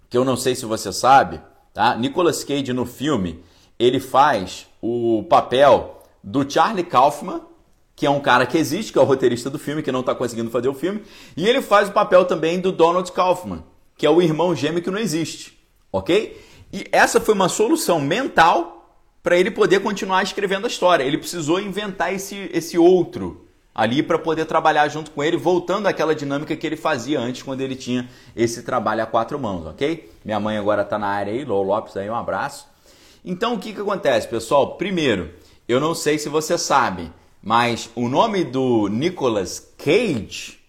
que 0.09 0.17
eu 0.17 0.23
não 0.23 0.37
sei 0.37 0.55
se 0.55 0.65
você 0.65 0.93
sabe, 0.93 1.41
tá? 1.73 1.97
Nicolas 1.97 2.45
Cage 2.45 2.71
no 2.71 2.85
filme, 2.85 3.43
ele 3.77 3.99
faz 3.99 4.67
o 4.81 5.25
papel 5.29 6.01
do 6.23 6.49
Charlie 6.49 6.85
Kaufman, 6.85 7.41
que 7.97 8.05
é 8.05 8.09
um 8.09 8.19
cara 8.19 8.45
que 8.45 8.59
existe, 8.59 8.93
que 8.93 8.99
é 8.99 9.01
o 9.01 9.05
roteirista 9.05 9.49
do 9.49 9.57
filme, 9.57 9.81
que 9.81 9.91
não 9.91 10.01
está 10.01 10.13
conseguindo 10.13 10.51
fazer 10.51 10.69
o 10.69 10.73
filme, 10.73 11.01
e 11.35 11.47
ele 11.47 11.63
faz 11.63 11.89
o 11.89 11.91
papel 11.91 12.25
também 12.25 12.59
do 12.59 12.71
Donald 12.71 13.11
Kaufman, 13.11 13.63
que 13.97 14.05
é 14.05 14.09
o 14.09 14.21
irmão 14.21 14.55
gêmeo 14.55 14.83
que 14.83 14.91
não 14.91 14.99
existe, 14.99 15.57
ok? 15.91 16.39
E 16.71 16.85
essa 16.91 17.19
foi 17.19 17.33
uma 17.33 17.49
solução 17.49 17.99
mental 17.99 18.93
para 19.23 19.35
ele 19.35 19.49
poder 19.49 19.79
continuar 19.79 20.21
escrevendo 20.21 20.65
a 20.65 20.67
história. 20.67 21.03
Ele 21.03 21.17
precisou 21.17 21.59
inventar 21.59 22.13
esse, 22.13 22.49
esse 22.53 22.77
outro 22.77 23.47
ali 23.73 24.03
para 24.03 24.19
poder 24.19 24.45
trabalhar 24.45 24.87
junto 24.89 25.09
com 25.09 25.23
ele, 25.23 25.35
voltando 25.35 25.87
àquela 25.87 26.13
dinâmica 26.13 26.55
que 26.55 26.67
ele 26.67 26.77
fazia 26.77 27.19
antes, 27.19 27.41
quando 27.41 27.61
ele 27.61 27.75
tinha 27.75 28.07
esse 28.35 28.61
trabalho 28.61 29.01
a 29.01 29.07
quatro 29.07 29.39
mãos, 29.39 29.65
ok? 29.65 30.11
Minha 30.23 30.39
mãe 30.39 30.55
agora 30.55 30.83
está 30.83 30.99
na 30.99 31.07
área 31.07 31.33
aí, 31.33 31.43
Lô 31.43 31.63
Lopes 31.63 31.97
aí, 31.97 32.07
um 32.07 32.15
abraço. 32.15 32.67
Então 33.25 33.55
o 33.55 33.59
que, 33.59 33.73
que 33.73 33.81
acontece, 33.81 34.27
pessoal? 34.27 34.75
Primeiro, 34.75 35.31
eu 35.67 35.79
não 35.79 35.95
sei 35.95 36.19
se 36.19 36.29
você 36.29 36.59
sabe, 36.59 37.11
mas 37.41 37.89
o 37.95 38.07
nome 38.09 38.43
do 38.43 38.87
Nicolas 38.87 39.73
Cage 39.77 40.59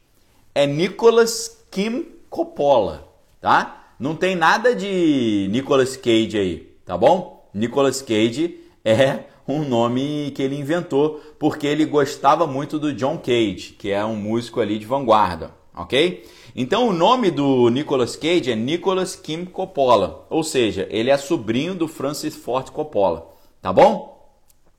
é 0.54 0.66
Nicolas 0.66 1.64
Kim 1.70 2.06
Coppola, 2.30 3.08
tá? 3.40 3.94
Não 3.98 4.14
tem 4.14 4.36
nada 4.36 4.74
de 4.74 5.48
Nicolas 5.50 5.96
Cage 5.96 6.38
aí, 6.38 6.76
tá 6.84 6.96
bom? 6.96 7.48
Nicolas 7.52 8.00
Cage 8.02 8.60
é 8.84 9.24
um 9.46 9.64
nome 9.64 10.30
que 10.34 10.42
ele 10.42 10.58
inventou 10.58 11.20
porque 11.38 11.66
ele 11.66 11.84
gostava 11.84 12.46
muito 12.46 12.78
do 12.78 12.92
John 12.92 13.18
Cage, 13.18 13.74
que 13.78 13.90
é 13.90 14.04
um 14.04 14.14
músico 14.14 14.60
ali 14.60 14.78
de 14.78 14.86
vanguarda, 14.86 15.54
ok? 15.74 16.24
Então 16.54 16.88
o 16.88 16.92
nome 16.92 17.30
do 17.30 17.70
Nicolas 17.70 18.14
Cage 18.14 18.52
é 18.52 18.56
Nicolas 18.56 19.16
Kim 19.16 19.44
Coppola, 19.44 20.26
ou 20.28 20.42
seja, 20.42 20.86
ele 20.90 21.10
é 21.10 21.16
sobrinho 21.16 21.74
do 21.74 21.88
Francis 21.88 22.36
Ford 22.36 22.70
Coppola, 22.70 23.30
tá 23.62 23.72
bom? 23.72 24.17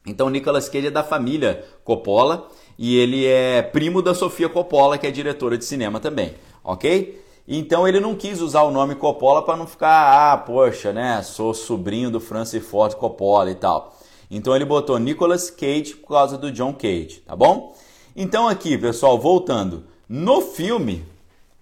Então 0.09 0.29
Nicolas 0.29 0.67
Cage 0.67 0.87
é 0.87 0.91
da 0.91 1.03
família 1.03 1.63
Coppola 1.83 2.49
e 2.77 2.97
ele 2.97 3.25
é 3.25 3.61
primo 3.61 4.01
da 4.01 4.13
Sofia 4.13 4.49
Coppola, 4.49 4.97
que 4.97 5.05
é 5.05 5.11
diretora 5.11 5.57
de 5.57 5.65
cinema 5.65 5.99
também, 5.99 6.33
ok? 6.63 7.23
Então 7.47 7.87
ele 7.87 7.99
não 7.99 8.15
quis 8.15 8.41
usar 8.41 8.63
o 8.63 8.71
nome 8.71 8.95
Coppola 8.95 9.43
para 9.43 9.57
não 9.57 9.65
ficar, 9.65 10.33
ah, 10.33 10.37
poxa, 10.37 10.93
né, 10.93 11.21
sou 11.23 11.53
sobrinho 11.53 12.11
do 12.11 12.19
Francis 12.19 12.65
Ford 12.65 12.93
Coppola 12.95 13.49
e 13.51 13.55
tal. 13.55 13.97
Então 14.29 14.55
ele 14.55 14.65
botou 14.65 14.99
Nicolas 14.99 15.49
Cage 15.49 15.95
por 15.95 16.09
causa 16.09 16.37
do 16.37 16.51
John 16.51 16.73
Cage, 16.73 17.23
tá 17.25 17.35
bom? 17.35 17.75
Então 18.15 18.47
aqui, 18.47 18.77
pessoal, 18.77 19.17
voltando. 19.17 19.83
No 20.07 20.41
filme, 20.41 21.03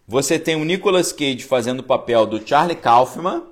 você 0.08 0.40
tem 0.40 0.56
o 0.56 0.66
Nicolas 0.66 1.12
Cage 1.12 1.44
fazendo 1.44 1.82
o 1.82 1.84
papel 1.84 2.26
do 2.26 2.46
Charlie 2.46 2.76
Kaufman 2.76 3.44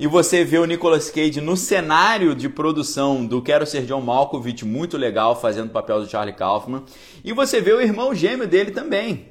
e 0.00 0.06
você 0.06 0.42
vê 0.42 0.56
o 0.56 0.64
Nicolas 0.64 1.10
Cage 1.10 1.42
no 1.42 1.58
cenário 1.58 2.34
de 2.34 2.48
produção 2.48 3.26
do 3.26 3.42
Quero 3.42 3.66
Ser 3.66 3.84
John 3.84 4.00
Malkovich, 4.00 4.64
muito 4.64 4.96
legal, 4.96 5.38
fazendo 5.38 5.68
o 5.68 5.72
papel 5.72 6.00
do 6.00 6.08
Charlie 6.08 6.34
Kaufman. 6.34 6.84
E 7.22 7.34
você 7.34 7.60
vê 7.60 7.74
o 7.74 7.82
irmão 7.82 8.14
gêmeo 8.14 8.48
dele 8.48 8.70
também, 8.70 9.26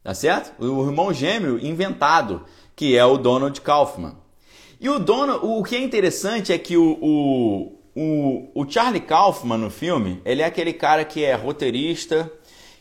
tá 0.00 0.14
certo? 0.14 0.52
O 0.64 0.86
irmão 0.86 1.12
gêmeo 1.12 1.58
inventado, 1.58 2.44
que 2.76 2.96
é 2.96 3.04
o 3.04 3.18
Donald 3.18 3.60
Kaufman. 3.60 4.14
E 4.80 4.88
o 4.88 5.00
Donald, 5.00 5.44
o 5.44 5.60
que 5.64 5.74
é 5.74 5.80
interessante 5.80 6.52
é 6.52 6.58
que 6.58 6.76
o, 6.76 6.98
o 7.02 7.82
o, 7.94 8.48
o 8.54 8.70
Charlie 8.70 9.00
Kaufman 9.00 9.58
no 9.58 9.70
filme, 9.70 10.22
ele 10.24 10.40
é 10.40 10.44
aquele 10.44 10.72
cara 10.72 11.04
que 11.04 11.24
é 11.24 11.34
roteirista, 11.34 12.32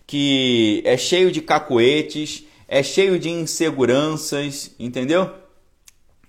que 0.08 0.82
é 0.86 0.96
cheio 0.96 1.32
de 1.32 1.42
cacoetes, 1.42 2.46
é 2.68 2.82
cheio 2.82 3.20
de 3.20 3.30
inseguranças, 3.30 4.74
entendeu? 4.80 5.42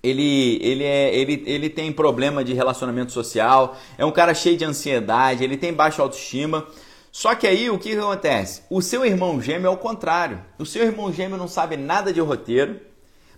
Ele, 0.03 0.59
ele, 0.61 0.83
é, 0.83 1.15
ele, 1.15 1.43
ele 1.45 1.69
tem 1.69 1.91
problema 1.91 2.43
de 2.43 2.53
relacionamento 2.53 3.13
social, 3.13 3.77
é 3.97 4.03
um 4.03 4.11
cara 4.11 4.33
cheio 4.33 4.57
de 4.57 4.65
ansiedade, 4.65 5.43
ele 5.43 5.55
tem 5.55 5.73
baixa 5.73 6.01
autoestima. 6.01 6.67
Só 7.09 7.35
que 7.35 7.47
aí 7.47 7.69
o 7.69 7.79
que, 7.79 7.95
acontece? 7.95 8.63
O 8.69 8.81
seu 8.81 9.05
irmão 9.05 9.39
gêmeo 9.39 9.67
é 9.67 9.69
o 9.69 9.77
contrário. 9.77 10.41
O 10.59 10.65
seu 10.65 10.83
irmão 10.83 11.13
gêmeo 11.13 11.37
não 11.37 11.47
sabe 11.47 11.77
nada 11.77 12.11
de 12.11 12.19
roteiro, 12.19 12.81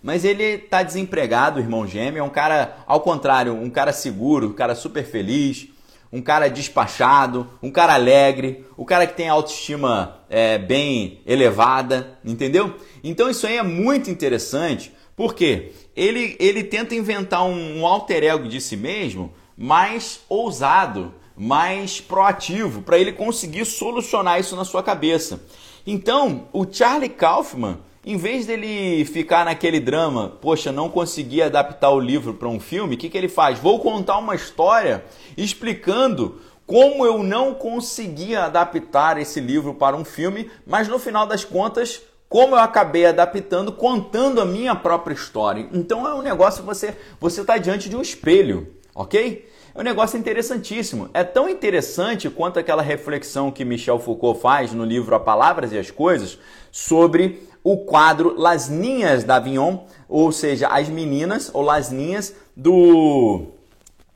mas 0.02 0.24
ele 0.24 0.44
está 0.44 0.82
desempregado, 0.82 1.60
o 1.60 1.62
irmão 1.62 1.86
gêmeo, 1.86 2.20
é 2.20 2.24
um 2.24 2.30
cara, 2.30 2.78
ao 2.88 3.02
contrário, 3.02 3.54
um 3.54 3.70
cara 3.70 3.92
seguro, 3.92 4.48
um 4.48 4.54
cara 4.54 4.74
super 4.76 5.04
feliz, 5.04 5.68
um 6.12 6.22
cara 6.22 6.48
despachado, 6.48 7.48
um 7.62 7.70
cara 7.70 7.94
alegre, 7.94 8.66
o 8.78 8.86
cara 8.86 9.06
que 9.06 9.16
tem 9.16 9.28
autoestima 9.28 10.20
é, 10.30 10.58
bem 10.58 11.20
elevada, 11.26 12.18
entendeu? 12.24 12.76
Então 13.04 13.30
isso 13.30 13.46
aí 13.46 13.58
é 13.58 13.64
muito 13.64 14.10
interessante, 14.10 14.94
porque 15.16 15.74
ele, 15.96 16.36
ele 16.40 16.64
tenta 16.64 16.96
inventar 16.96 17.44
um, 17.46 17.80
um 17.80 17.88
alter 17.88 18.24
ego 18.24 18.48
de 18.48 18.60
si 18.60 18.76
mesmo 18.76 19.34
mais 19.58 20.20
ousado, 20.28 21.14
mais 21.36 22.02
proativo, 22.02 22.82
para 22.82 22.98
ele 22.98 23.14
conseguir 23.14 23.66
solucionar 23.66 24.40
isso 24.40 24.56
na 24.56 24.66
sua 24.66 24.84
cabeça. 24.84 25.42
Então, 25.88 26.48
o 26.52 26.66
Charlie 26.70 27.10
Kaufman 27.10 27.80
em 28.06 28.18
vez 28.18 28.46
dele 28.46 29.04
ficar 29.04 29.46
naquele 29.46 29.80
drama, 29.80 30.30
poxa, 30.40 30.72
não 30.72 30.90
consegui 30.90 31.42
adaptar 31.42 31.90
o 31.90 32.00
livro 32.00 32.36
para 32.36 32.48
um 32.48 32.60
filme, 32.60 32.94
o 32.94 32.98
que, 32.98 33.10
que 33.10 33.18
ele 33.18 33.28
faz? 33.28 33.58
Vou 33.58 33.80
contar 33.80 34.20
uma 34.20 34.36
história 34.36 35.04
explicando 35.36 36.40
como 36.68 37.04
eu 37.04 37.24
não 37.24 37.56
consegui 37.56 38.36
adaptar 38.36 39.18
esse 39.18 39.40
livro 39.40 39.74
para 39.74 39.96
um 39.96 40.06
filme, 40.06 40.52
mas 40.68 40.88
no 40.88 41.00
final 41.00 41.26
das 41.26 41.44
contas, 41.44 42.02
como 42.28 42.56
eu 42.56 42.60
acabei 42.60 43.06
adaptando, 43.06 43.72
contando 43.72 44.42
a 44.42 44.46
minha 44.46 44.76
própria 44.76 45.14
história. 45.14 45.68
Então 45.72 46.08
é 46.08 46.14
um 46.14 46.22
negócio 46.22 46.64
você 46.64 46.96
você 47.20 47.42
está 47.42 47.58
diante 47.58 47.90
de 47.90 47.96
um 47.96 48.02
espelho, 48.02 48.68
ok? 48.94 49.48
É 49.74 49.80
um 49.80 49.84
negócio 49.84 50.18
interessantíssimo. 50.18 51.10
É 51.14 51.24
tão 51.24 51.50
interessante 51.50 52.30
quanto 52.30 52.58
aquela 52.58 52.82
reflexão 52.82 53.52
que 53.52 53.66
Michel 53.66 54.00
Foucault 54.00 54.40
faz 54.40 54.72
no 54.72 54.86
livro 54.86 55.14
A 55.14 55.20
Palavras 55.20 55.74
e 55.74 55.78
as 55.78 55.92
Coisas 55.92 56.40
sobre 56.72 57.46
o 57.62 57.78
quadro 57.80 58.40
Las 58.40 58.70
Ninhas 58.70 59.24
da 59.24 59.36
Avignon, 59.36 59.80
ou 60.08 60.32
seja, 60.32 60.70
as 60.70 60.88
meninas 60.88 61.52
ou 61.54 61.62
Las 61.62 61.92
Ninhas 61.92 62.34
do, 62.56 63.48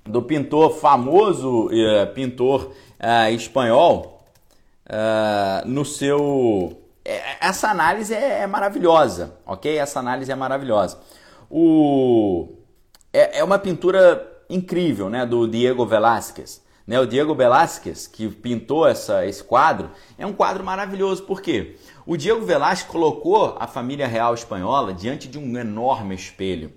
do 0.05 0.21
pintor 0.21 0.75
famoso 0.75 1.65
uh, 1.65 2.13
pintor 2.13 2.71
uh, 2.99 3.33
espanhol 3.33 4.23
uh, 4.85 5.67
no 5.67 5.83
seu 5.83 6.78
essa 7.41 7.69
análise 7.69 8.13
é, 8.13 8.41
é, 8.41 8.47
maravilhosa, 8.47 9.35
ok? 9.45 9.77
Essa 9.77 9.99
análise 9.99 10.31
é 10.31 10.35
maravilhosa. 10.35 10.99
O 11.49 12.49
é, 13.11 13.39
é 13.39 13.43
uma 13.43 13.57
pintura 13.57 14.25
incrível, 14.49 15.09
né, 15.09 15.25
do 15.25 15.47
Diego 15.47 15.85
Velázquez. 15.85 16.61
Né, 16.85 16.99
o 16.99 17.05
Diego 17.05 17.35
Velázquez, 17.35 18.07
que 18.07 18.27
pintou 18.27 18.87
essa, 18.87 19.25
esse 19.25 19.43
quadro, 19.43 19.91
é 20.17 20.25
um 20.25 20.33
quadro 20.33 20.63
maravilhoso. 20.63 21.23
Por 21.23 21.41
quê? 21.41 21.75
O 22.05 22.17
Diego 22.17 22.43
Velázquez 22.43 22.89
colocou 22.91 23.55
a 23.59 23.67
família 23.67 24.07
real 24.07 24.33
espanhola 24.33 24.93
diante 24.93 25.27
de 25.27 25.37
um 25.37 25.57
enorme 25.57 26.15
espelho. 26.15 26.73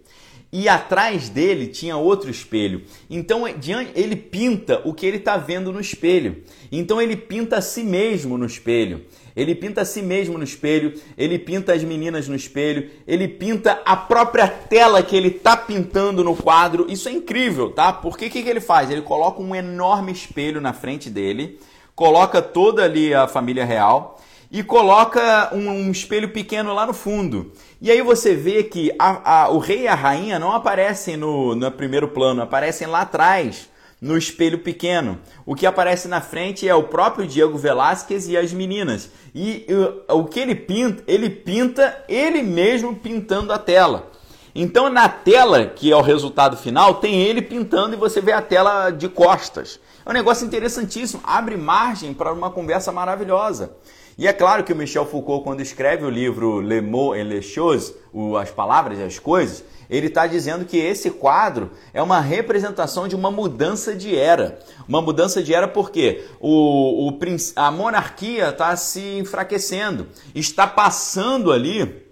E 0.53 0.69
atrás 0.69 1.31
dele 1.31 1.67
tinha 1.67 1.97
outro 1.97 2.31
espelho. 2.31 2.85
Então 3.09 3.49
ele 3.49 4.15
pinta 4.15 4.83
o 4.85 4.93
que 4.93 5.07
ele 5.07 5.17
está 5.17 5.39
vendo 5.39 5.73
no 5.73 5.81
espelho. 5.81 6.45
Então 6.71 7.01
ele 7.01 7.17
pinta 7.17 7.57
a 7.57 7.63
si 7.63 7.83
mesmo 7.83 8.37
no 8.37 8.45
espelho. 8.45 9.07
Ele 9.35 9.55
pinta 9.55 9.81
a 9.81 9.85
si 9.85 10.03
mesmo 10.03 10.37
no 10.37 10.45
espelho, 10.45 10.95
ele 11.17 11.39
pinta 11.39 11.73
as 11.73 11.83
meninas 11.83 12.29
no 12.29 12.35
espelho, 12.35 12.91
ele 13.07 13.27
pinta 13.27 13.81
a 13.85 13.97
própria 13.97 14.47
tela 14.47 15.03
que 15.03 15.17
ele 15.17 15.29
está 15.29 15.57
pintando 15.57 16.23
no 16.23 16.37
quadro. 16.37 16.87
Isso 16.89 17.09
é 17.09 17.13
incrível, 17.13 17.71
tá? 17.71 17.93
Porque 17.93 18.27
o 18.27 18.31
que, 18.31 18.43
que 18.43 18.49
ele 18.49 18.61
faz? 18.61 18.91
Ele 18.91 19.03
coloca 19.03 19.41
um 19.41 19.55
enorme 19.55 20.13
espelho 20.13 20.61
na 20.61 20.73
frente 20.73 21.09
dele, 21.09 21.59
coloca 21.95 22.43
toda 22.43 22.85
ali 22.85 23.15
a 23.15 23.27
família 23.27 23.65
real 23.65 24.21
e 24.53 24.63
coloca 24.63 25.49
um, 25.55 25.67
um, 25.71 25.91
espelho 25.91 26.29
pequeno 26.29 26.75
lá 26.75 26.87
no 26.87 26.93
fundo. 26.93 27.53
E 27.81 27.91
aí 27.91 28.03
você 28.03 28.35
vê 28.35 28.63
que 28.63 28.95
a, 28.99 29.45
a, 29.45 29.49
o 29.49 29.59
rei 29.59 29.85
e 29.85 29.89
a 29.89 29.95
rainha 29.95 30.39
não 30.39 30.53
aparecem 30.53 31.17
no, 31.17 31.55
no 31.55 31.71
primeiro 31.73 32.09
plano, 32.09 32.43
aparecem 32.43 32.87
lá 32.87 33.01
atrás, 33.01 33.71
no 34.03 34.19
espelho 34.19 34.59
pequeno. 34.59 35.21
O 35.47 35.55
que 35.55 35.65
aparece 35.65 36.09
na 36.09 36.21
frente 36.21 36.69
é 36.69 36.75
o 36.75 36.83
próprio 36.83 37.25
Diego 37.25 37.57
Velázquez 37.57 38.29
e 38.29 38.37
as 38.37 38.53
meninas. 38.53 39.09
E 39.33 39.65
o 40.09 40.25
que 40.25 40.41
ele 40.41 40.57
pinta, 40.57 41.05
ele 41.07 41.31
pinta 41.31 42.05
ele 42.09 42.43
mesmo 42.43 42.97
pintando 42.97 43.53
a 43.53 43.59
tela. 43.59 44.11
Então 44.53 44.91
na 44.91 45.09
tela, 45.09 45.67
que 45.67 45.93
é 45.93 45.97
o 45.97 46.03
resultado 46.03 46.57
final, 46.57 46.97
tem 46.97 47.23
ele 47.23 47.41
pintando 47.41 47.95
e 47.95 47.99
você 47.99 48.21
vê 48.21 48.33
a 48.33 48.43
tela 48.43 48.91
de 48.91 49.09
costas. 49.09 49.79
É 50.05 50.11
um 50.11 50.13
negócio 50.13 50.45
interessantíssimo, 50.45 51.23
abre 51.25 51.57
margem 51.57 52.13
para 52.13 52.33
uma 52.33 52.51
conversa 52.51 52.91
maravilhosa. 52.91 53.71
E 54.23 54.27
é 54.29 54.33
claro 54.33 54.63
que 54.63 54.73
o 54.73 54.77
Michel 54.77 55.05
Foucault, 55.05 55.43
quando 55.43 55.63
escreve 55.63 56.05
o 56.05 56.09
livro 56.09 56.61
Le 56.61 56.81
Mot 56.81 57.13
et 57.13 57.25
les 57.25 57.45
Choses, 57.45 57.93
As 58.41 58.53
Palavras 58.53 59.01
e 59.01 59.03
as 59.03 59.19
Coisas, 59.19 59.65
ele 59.91 60.07
está 60.07 60.29
dizendo 60.29 60.65
que 60.65 60.77
esse 60.77 61.11
quadro 61.11 61.73
é 61.93 62.01
uma 62.01 62.21
representação 62.21 63.09
de 63.09 63.17
uma 63.17 63.33
mudança 63.33 63.97
de 63.97 64.17
era. 64.17 64.61
Uma 64.87 65.03
mudança 65.03 65.43
de 65.43 65.53
era 65.53 65.67
porque 65.67 66.25
o, 66.39 67.09
o 67.09 67.19
a 67.57 67.71
monarquia 67.73 68.51
está 68.51 68.77
se 68.77 69.19
enfraquecendo, 69.19 70.07
está 70.33 70.69
passando 70.69 71.51
ali, 71.51 72.07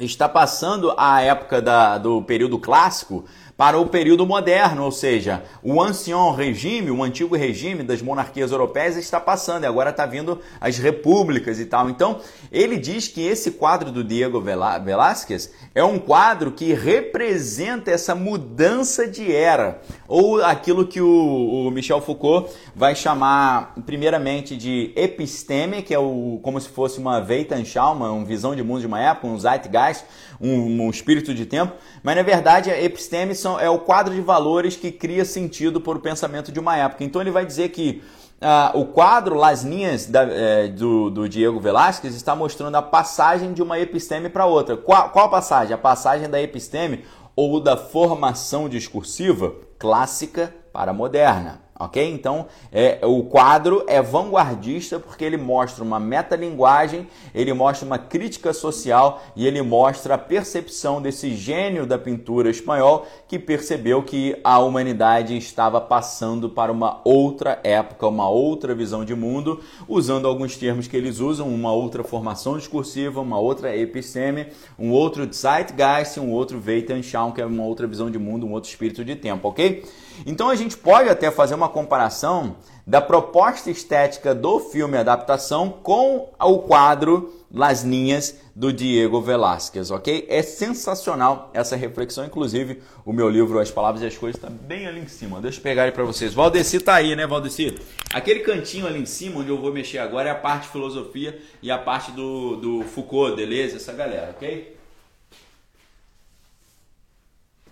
está 0.00 0.28
passando 0.28 0.92
a 0.96 1.20
época 1.22 1.62
da, 1.62 1.98
do 1.98 2.20
período 2.22 2.58
clássico 2.58 3.26
para 3.56 3.78
o 3.78 3.86
período 3.86 4.26
moderno, 4.26 4.82
ou 4.82 4.90
seja, 4.90 5.44
o 5.62 5.80
ancien 5.80 6.34
regime, 6.34 6.90
o 6.90 7.02
antigo 7.02 7.36
regime 7.36 7.84
das 7.84 8.02
monarquias 8.02 8.50
europeias 8.50 8.96
está 8.96 9.20
passando 9.20 9.62
e 9.62 9.66
agora 9.66 9.90
está 9.90 10.04
vindo 10.06 10.40
as 10.60 10.76
repúblicas 10.78 11.60
e 11.60 11.66
tal. 11.66 11.88
Então, 11.88 12.20
ele 12.50 12.76
diz 12.76 13.06
que 13.06 13.24
esse 13.24 13.52
quadro 13.52 13.92
do 13.92 14.02
Diego 14.02 14.40
Velázquez 14.40 15.52
é 15.74 15.84
um 15.84 15.98
quadro 15.98 16.50
que 16.50 16.72
representa 16.72 17.90
essa 17.90 18.14
mudança 18.14 19.06
de 19.06 19.32
era, 19.32 19.80
ou 20.08 20.42
aquilo 20.42 20.86
que 20.86 21.00
o, 21.00 21.66
o 21.66 21.70
Michel 21.70 22.00
Foucault 22.00 22.50
vai 22.74 22.96
chamar 22.96 23.74
primeiramente 23.86 24.56
de 24.56 24.92
episteme, 24.96 25.82
que 25.82 25.94
é 25.94 25.98
o, 25.98 26.40
como 26.42 26.60
se 26.60 26.68
fosse 26.68 26.98
uma 26.98 27.18
Weltanschauung, 27.18 28.02
uma 28.02 28.24
visão 28.24 28.54
de 28.56 28.62
mundo 28.64 28.80
de 28.80 28.86
uma 28.86 29.00
época, 29.00 29.28
um 29.28 29.38
Zeitgeist, 29.38 30.04
um, 30.40 30.86
um 30.86 30.90
espírito 30.90 31.34
de 31.34 31.46
tempo, 31.46 31.74
mas 32.02 32.16
na 32.16 32.22
verdade 32.22 32.70
a 32.70 32.82
episteme 32.82 33.34
são, 33.34 33.58
é 33.58 33.68
o 33.68 33.78
quadro 33.78 34.14
de 34.14 34.20
valores 34.20 34.76
que 34.76 34.90
cria 34.90 35.24
sentido 35.24 35.80
para 35.80 35.98
o 35.98 36.00
pensamento 36.00 36.50
de 36.50 36.60
uma 36.60 36.76
época. 36.76 37.04
Então 37.04 37.20
ele 37.20 37.30
vai 37.30 37.44
dizer 37.44 37.68
que 37.70 38.02
Uh, 38.34 38.80
o 38.80 38.84
quadro 38.86 39.36
Las 39.36 39.62
Linhas 39.62 40.06
da, 40.06 40.22
é, 40.24 40.68
do, 40.68 41.08
do, 41.08 41.26
Diego 41.26 41.58
Velázquez 41.58 42.14
está 42.14 42.36
mostrando 42.36 42.74
a 42.74 42.82
passagem 42.82 43.54
de 43.54 43.62
uma 43.62 43.78
episteme 43.78 44.28
para 44.28 44.44
outra. 44.44 44.76
Qual, 44.76 45.08
qual 45.10 45.30
passagem? 45.30 45.72
A 45.72 45.78
passagem 45.78 46.28
da 46.28 46.42
episteme 46.42 47.04
ou 47.34 47.58
da 47.58 47.74
formação 47.74 48.68
discursiva 48.68 49.54
clássica 49.78 50.54
para 50.72 50.92
moderna 50.92 51.63
ok? 51.84 52.12
Então, 52.12 52.46
é, 52.72 52.98
o 53.02 53.22
quadro 53.24 53.84
é 53.86 54.00
vanguardista 54.00 54.98
porque 54.98 55.24
ele 55.24 55.36
mostra 55.36 55.84
uma 55.84 56.00
metalinguagem, 56.00 57.06
ele 57.34 57.52
mostra 57.52 57.86
uma 57.86 57.98
crítica 57.98 58.52
social 58.52 59.22
e 59.36 59.46
ele 59.46 59.62
mostra 59.62 60.14
a 60.14 60.18
percepção 60.18 61.00
desse 61.00 61.34
gênio 61.34 61.86
da 61.86 61.98
pintura 61.98 62.50
espanhol 62.50 63.06
que 63.28 63.38
percebeu 63.38 64.02
que 64.02 64.38
a 64.42 64.58
humanidade 64.58 65.36
estava 65.36 65.80
passando 65.80 66.48
para 66.48 66.72
uma 66.72 67.00
outra 67.04 67.60
época, 67.62 68.06
uma 68.06 68.28
outra 68.28 68.74
visão 68.74 69.04
de 69.04 69.14
mundo, 69.14 69.60
usando 69.88 70.26
alguns 70.26 70.56
termos 70.56 70.86
que 70.86 70.96
eles 70.96 71.20
usam, 71.20 71.48
uma 71.48 71.72
outra 71.72 72.02
formação 72.02 72.56
discursiva, 72.56 73.20
uma 73.20 73.38
outra 73.38 73.76
episteme, 73.76 74.46
um 74.78 74.90
outro 74.90 75.28
Zeitgeist, 75.32 76.18
um 76.18 76.30
outro 76.30 76.62
Weltanschauung, 76.64 77.32
que 77.32 77.40
é 77.40 77.46
uma 77.46 77.64
outra 77.64 77.86
visão 77.86 78.10
de 78.10 78.18
mundo, 78.18 78.46
um 78.46 78.52
outro 78.52 78.70
espírito 78.70 79.04
de 79.04 79.16
tempo, 79.16 79.48
ok? 79.48 79.84
Então 80.26 80.48
a 80.48 80.54
gente 80.54 80.76
pode 80.76 81.08
até 81.08 81.30
fazer 81.30 81.54
uma 81.54 81.68
comparação 81.74 82.56
da 82.86 83.00
proposta 83.00 83.70
estética 83.70 84.34
do 84.34 84.60
filme 84.60 84.96
adaptação 84.96 85.68
com 85.82 86.30
o 86.38 86.58
quadro 86.60 87.34
Las 87.52 87.82
Ninhas 87.82 88.38
do 88.54 88.72
Diego 88.72 89.20
Velázquez, 89.20 89.90
ok? 89.90 90.26
É 90.28 90.42
sensacional 90.42 91.50
essa 91.52 91.76
reflexão, 91.76 92.24
inclusive 92.24 92.82
o 93.04 93.12
meu 93.12 93.28
livro 93.28 93.58
As 93.58 93.70
Palavras 93.70 94.02
e 94.02 94.06
as 94.06 94.16
Coisas 94.16 94.40
está 94.40 94.48
bem 94.48 94.86
ali 94.86 95.00
em 95.00 95.08
cima. 95.08 95.40
Deixa 95.40 95.58
eu 95.58 95.62
pegar 95.62 95.82
ele 95.84 95.92
para 95.92 96.04
vocês. 96.04 96.32
Valdeci 96.32 96.78
tá 96.78 96.94
aí, 96.94 97.16
né, 97.16 97.26
Valdeci? 97.26 97.76
Aquele 98.12 98.40
cantinho 98.40 98.86
ali 98.86 99.00
em 99.00 99.06
cima 99.06 99.40
onde 99.40 99.50
eu 99.50 99.60
vou 99.60 99.72
mexer 99.72 99.98
agora 99.98 100.28
é 100.28 100.32
a 100.32 100.36
parte 100.36 100.64
de 100.64 100.68
filosofia 100.68 101.40
e 101.62 101.70
a 101.70 101.78
parte 101.78 102.12
do, 102.12 102.56
do 102.56 102.82
Foucault, 102.82 103.36
Deleuze, 103.36 103.76
essa 103.76 103.92
galera, 103.92 104.30
ok? 104.30 104.76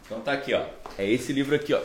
Então 0.04 0.20
tá 0.20 0.32
aqui, 0.32 0.52
ó. 0.54 0.62
É 0.98 1.08
esse 1.08 1.32
livro 1.32 1.54
aqui, 1.54 1.72
ó. 1.72 1.80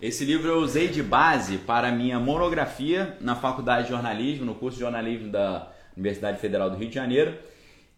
Esse 0.00 0.24
livro 0.24 0.48
eu 0.48 0.60
usei 0.60 0.88
de 0.88 1.02
base 1.02 1.58
para 1.58 1.88
a 1.88 1.92
minha 1.92 2.18
monografia 2.18 3.18
na 3.20 3.36
Faculdade 3.36 3.84
de 3.84 3.90
Jornalismo, 3.90 4.46
no 4.46 4.54
curso 4.54 4.78
de 4.78 4.82
jornalismo 4.82 5.30
da 5.30 5.68
Universidade 5.94 6.38
Federal 6.38 6.70
do 6.70 6.76
Rio 6.76 6.88
de 6.88 6.94
Janeiro. 6.94 7.38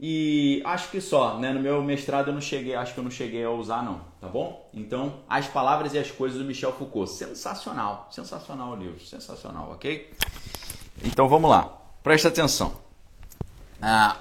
E 0.01 0.61
acho 0.65 0.91
que 0.91 1.01
só, 1.01 1.39
né? 1.39 1.53
No 1.53 1.61
meu 1.61 1.81
mestrado 1.81 2.29
eu 2.29 2.35
não 2.35 2.41
cheguei, 2.41 2.75
acho 2.75 2.93
que 2.93 2.99
eu 2.99 3.05
não 3.05 3.11
cheguei 3.11 3.45
a 3.45 3.51
usar 3.51 3.85
não, 3.85 4.01
tá 4.21 4.27
bom? 4.27 4.69
Então, 4.75 5.21
As 5.29 5.47
Palavras 5.47 5.95
e 5.95 5.99
as 5.99 6.11
Coisas 6.11 6.41
do 6.41 6.45
Michel 6.45 6.73
Foucault. 6.73 7.09
Sensacional, 7.09 8.09
sensacional 8.11 8.73
o 8.73 8.75
livro, 8.75 8.99
sensacional, 9.07 9.71
ok? 9.71 10.13
Então 11.05 11.29
vamos 11.29 11.49
lá, 11.49 11.73
presta 12.03 12.27
atenção. 12.27 12.73
Ah, 13.81 14.17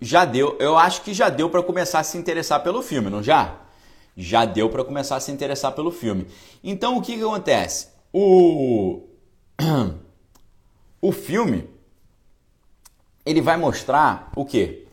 já 0.00 0.24
deu, 0.24 0.56
eu 0.58 0.78
acho 0.78 1.02
que 1.02 1.12
já 1.12 1.28
deu 1.28 1.50
para 1.50 1.62
começar 1.62 1.98
a 1.98 2.04
se 2.04 2.16
interessar 2.16 2.62
pelo 2.62 2.80
filme, 2.80 3.10
não 3.10 3.22
já? 3.22 3.63
Já 4.16 4.44
deu 4.44 4.68
para 4.68 4.84
começar 4.84 5.16
a 5.16 5.20
se 5.20 5.32
interessar 5.32 5.72
pelo 5.72 5.90
filme. 5.90 6.26
Então 6.62 6.96
o 6.96 7.02
que, 7.02 7.16
que 7.16 7.22
acontece? 7.22 7.88
O 8.12 9.02
o 11.00 11.12
filme 11.12 11.68
ele 13.24 13.40
vai 13.40 13.56
mostrar 13.56 14.30
o 14.36 14.44
quê? 14.44 14.86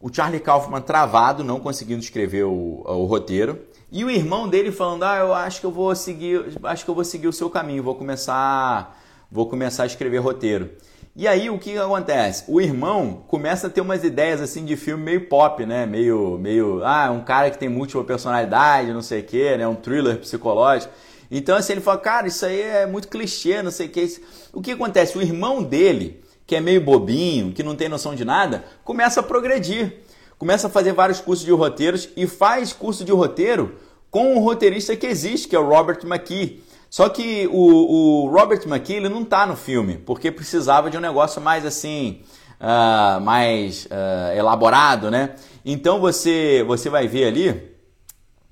O 0.00 0.12
Charlie 0.12 0.40
Kaufman 0.40 0.82
travado, 0.82 1.42
não 1.42 1.58
conseguindo 1.58 2.00
escrever 2.00 2.44
o, 2.44 2.82
o 2.84 3.04
roteiro, 3.06 3.58
e 3.90 4.04
o 4.04 4.10
irmão 4.10 4.48
dele 4.48 4.70
falando: 4.70 5.04
"Ah, 5.04 5.16
eu 5.16 5.32
acho 5.32 5.60
que 5.60 5.66
eu 5.66 5.70
vou 5.70 5.94
seguir, 5.94 6.58
acho 6.64 6.84
que 6.84 6.90
eu 6.90 6.94
vou 6.94 7.04
seguir 7.04 7.28
o 7.28 7.32
seu 7.32 7.48
caminho, 7.48 7.82
vou 7.82 7.94
começar, 7.94 9.00
vou 9.30 9.48
começar 9.48 9.84
a 9.84 9.86
escrever 9.86 10.18
roteiro". 10.18 10.70
E 11.16 11.28
aí 11.28 11.48
o 11.48 11.60
que, 11.60 11.70
que 11.70 11.78
acontece? 11.78 12.42
O 12.48 12.60
irmão 12.60 13.22
começa 13.28 13.68
a 13.68 13.70
ter 13.70 13.80
umas 13.80 14.02
ideias 14.02 14.40
assim 14.40 14.64
de 14.64 14.76
filme 14.76 15.04
meio 15.04 15.28
pop, 15.28 15.64
né? 15.64 15.86
Meio, 15.86 16.36
meio, 16.38 16.84
ah, 16.84 17.08
um 17.12 17.22
cara 17.22 17.52
que 17.52 17.58
tem 17.58 17.68
múltipla 17.68 18.02
personalidade, 18.02 18.92
não 18.92 19.00
sei 19.00 19.20
o 19.20 19.22
quê, 19.22 19.56
né? 19.56 19.66
Um 19.68 19.76
thriller 19.76 20.18
psicológico. 20.18 20.92
Então 21.30 21.56
assim 21.56 21.74
ele 21.74 21.80
fala, 21.80 21.98
cara, 21.98 22.26
isso 22.26 22.44
aí 22.44 22.60
é 22.60 22.84
muito 22.84 23.06
clichê, 23.06 23.62
não 23.62 23.70
sei 23.70 23.86
o 23.86 23.90
que. 23.90 24.20
O 24.52 24.60
que 24.60 24.72
acontece? 24.72 25.16
O 25.16 25.22
irmão 25.22 25.62
dele, 25.62 26.20
que 26.48 26.56
é 26.56 26.60
meio 26.60 26.80
bobinho, 26.80 27.52
que 27.52 27.62
não 27.62 27.76
tem 27.76 27.88
noção 27.88 28.16
de 28.16 28.24
nada, 28.24 28.64
começa 28.82 29.20
a 29.20 29.22
progredir. 29.22 30.00
Começa 30.36 30.66
a 30.66 30.70
fazer 30.70 30.92
vários 30.92 31.20
cursos 31.20 31.44
de 31.44 31.52
roteiros 31.52 32.08
e 32.16 32.26
faz 32.26 32.72
curso 32.72 33.04
de 33.04 33.12
roteiro 33.12 33.76
com 34.10 34.34
um 34.34 34.40
roteirista 34.40 34.96
que 34.96 35.06
existe, 35.06 35.46
que 35.46 35.54
é 35.54 35.60
o 35.60 35.68
Robert 35.68 36.00
McKee. 36.04 36.60
Só 36.94 37.08
que 37.08 37.48
o, 37.50 38.24
o 38.24 38.28
Robert 38.28 38.62
McKee 38.68 38.98
ele 38.98 39.08
não 39.08 39.22
está 39.22 39.44
no 39.48 39.56
filme, 39.56 39.98
porque 39.98 40.30
precisava 40.30 40.88
de 40.88 40.96
um 40.96 41.00
negócio 41.00 41.42
mais 41.42 41.66
assim, 41.66 42.20
uh, 42.60 43.20
mais 43.20 43.86
uh, 43.86 44.38
elaborado, 44.38 45.10
né? 45.10 45.34
Então 45.64 45.98
você, 45.98 46.62
você 46.64 46.88
vai 46.88 47.08
ver 47.08 47.24
ali, 47.24 47.74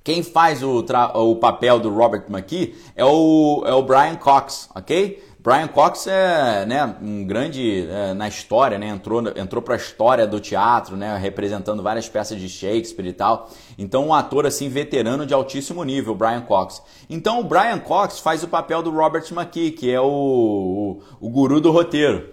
quem 0.03 0.25
faz 0.25 0.61
o, 0.61 0.85
o 1.15 1.37
papel 1.37 1.79
do 1.79 1.95
Robert 1.95 2.25
McKee 2.29 2.75
é 2.97 3.05
o, 3.05 3.63
é 3.65 3.73
o 3.75 3.83
Brian 3.85 4.17
Cox, 4.17 4.69
ok? 4.75 5.23
Brian 5.43 5.67
Cox 5.67 6.07
é 6.07 6.65
né, 6.65 6.95
um 7.03 7.25
grande 7.25 7.89
é, 7.91 8.15
na 8.15 8.29
história, 8.29 8.79
né, 8.79 8.87
entrou, 8.87 9.25
entrou 9.35 9.61
para 9.61 9.75
a 9.75 9.77
história 9.77 10.25
do 10.25 10.39
teatro, 10.39 10.97
né, 10.97 11.19
representando 11.19 11.83
várias 11.83 12.09
peças 12.09 12.41
de 12.41 12.49
Shakespeare 12.49 13.09
e 13.09 13.13
tal. 13.13 13.51
Então, 13.77 14.07
um 14.07 14.15
ator 14.15 14.47
assim 14.47 14.69
veterano 14.69 15.27
de 15.27 15.35
altíssimo 15.35 15.83
nível, 15.83 16.15
Brian 16.15 16.43
Cox. 16.43 16.81
Então, 17.11 17.41
o 17.41 17.45
Brian 17.45 17.81
Cox 17.81 18.21
faz 18.21 18.45
o 18.45 18.49
papel 18.49 18.85
do 18.85 18.93
Robert 18.93 19.25
McKee, 19.33 19.73
que 19.73 19.91
é 19.91 20.01
o, 20.01 21.01
o, 21.21 21.27
o 21.27 21.29
guru 21.29 21.61
do 21.61 21.73
roteiro. 21.73 22.31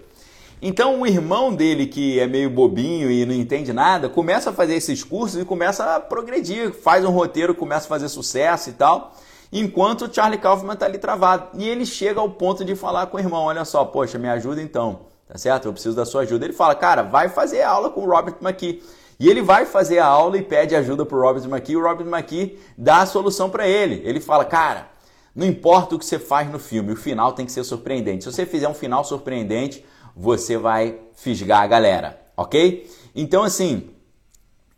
Então, 0.62 1.02
o 1.02 1.08
irmão 1.08 1.52
dele, 1.52 1.88
que 1.88 2.20
é 2.20 2.28
meio 2.28 2.52
bobinho 2.52 3.10
e 3.10 3.26
não 3.26 3.34
entende 3.34 3.74
nada, 3.74 4.08
começa 4.08 4.52
a 4.52 4.54
fazer 4.54 4.76
esses 4.76 5.04
cursos 5.04 5.42
e 5.42 5.46
começa 5.46 5.96
a 5.96 6.00
progredir, 6.00 6.74
faz 6.74 7.04
um 7.04 7.10
roteiro, 7.10 7.56
começa 7.56 7.88
a 7.88 7.90
fazer 7.90 8.08
sucesso 8.08 8.70
e 8.70 8.74
tal 8.74 9.16
enquanto 9.52 10.06
o 10.06 10.14
Charlie 10.14 10.40
Kaufman 10.40 10.74
está 10.74 10.86
ali 10.86 10.98
travado. 10.98 11.50
E 11.60 11.68
ele 11.68 11.86
chega 11.86 12.20
ao 12.20 12.30
ponto 12.30 12.64
de 12.64 12.76
falar 12.76 13.08
com 13.08 13.18
o 13.18 13.20
irmão: 13.20 13.44
olha 13.44 13.66
só, 13.66 13.86
poxa, 13.86 14.18
me 14.18 14.30
ajuda 14.30 14.62
então, 14.62 15.02
tá 15.28 15.38
certo? 15.38 15.68
Eu 15.68 15.74
preciso 15.74 15.96
da 15.96 16.06
sua 16.06 16.22
ajuda. 16.22 16.46
Ele 16.46 16.54
fala: 16.54 16.76
cara, 16.76 17.04
vai 17.04 17.30
fazer 17.30 17.62
aula 17.62 17.90
com 17.90 18.02
o 18.02 18.10
Robert 18.10 18.36
McKee. 18.42 18.82
E 19.20 19.28
ele 19.28 19.42
vai 19.42 19.66
fazer 19.66 20.00
a 20.00 20.06
aula 20.06 20.38
e 20.38 20.42
pede 20.42 20.76
ajuda 20.76 21.06
para 21.06 21.18
o 21.18 21.22
Robert 21.22 21.44
McKee. 21.44 21.76
O 21.76 21.84
Robert 21.84 22.08
McKee 22.08 22.58
dá 22.78 23.02
a 23.02 23.06
solução 23.06 23.50
para 23.50 23.68
ele. 23.68 24.02
Ele 24.06 24.20
fala: 24.20 24.46
cara, 24.46 24.88
não 25.36 25.46
importa 25.46 25.96
o 25.96 26.00
que 26.00 26.06
você 26.06 26.20
faz 26.20 26.50
no 26.50 26.60
filme, 26.60 26.94
o 26.94 26.96
final 26.96 27.34
tem 27.34 27.46
que 27.46 27.52
ser 27.52 27.64
surpreendente. 27.64 28.24
Se 28.24 28.32
você 28.32 28.46
fizer 28.46 28.68
um 28.68 28.74
final 28.74 29.04
surpreendente, 29.04 29.86
você 30.16 30.58
vai 30.58 31.00
fisgar 31.14 31.62
a 31.62 31.68
galera, 31.68 32.20
ok? 32.36 32.90
Então, 33.16 33.44
assim, 33.44 33.90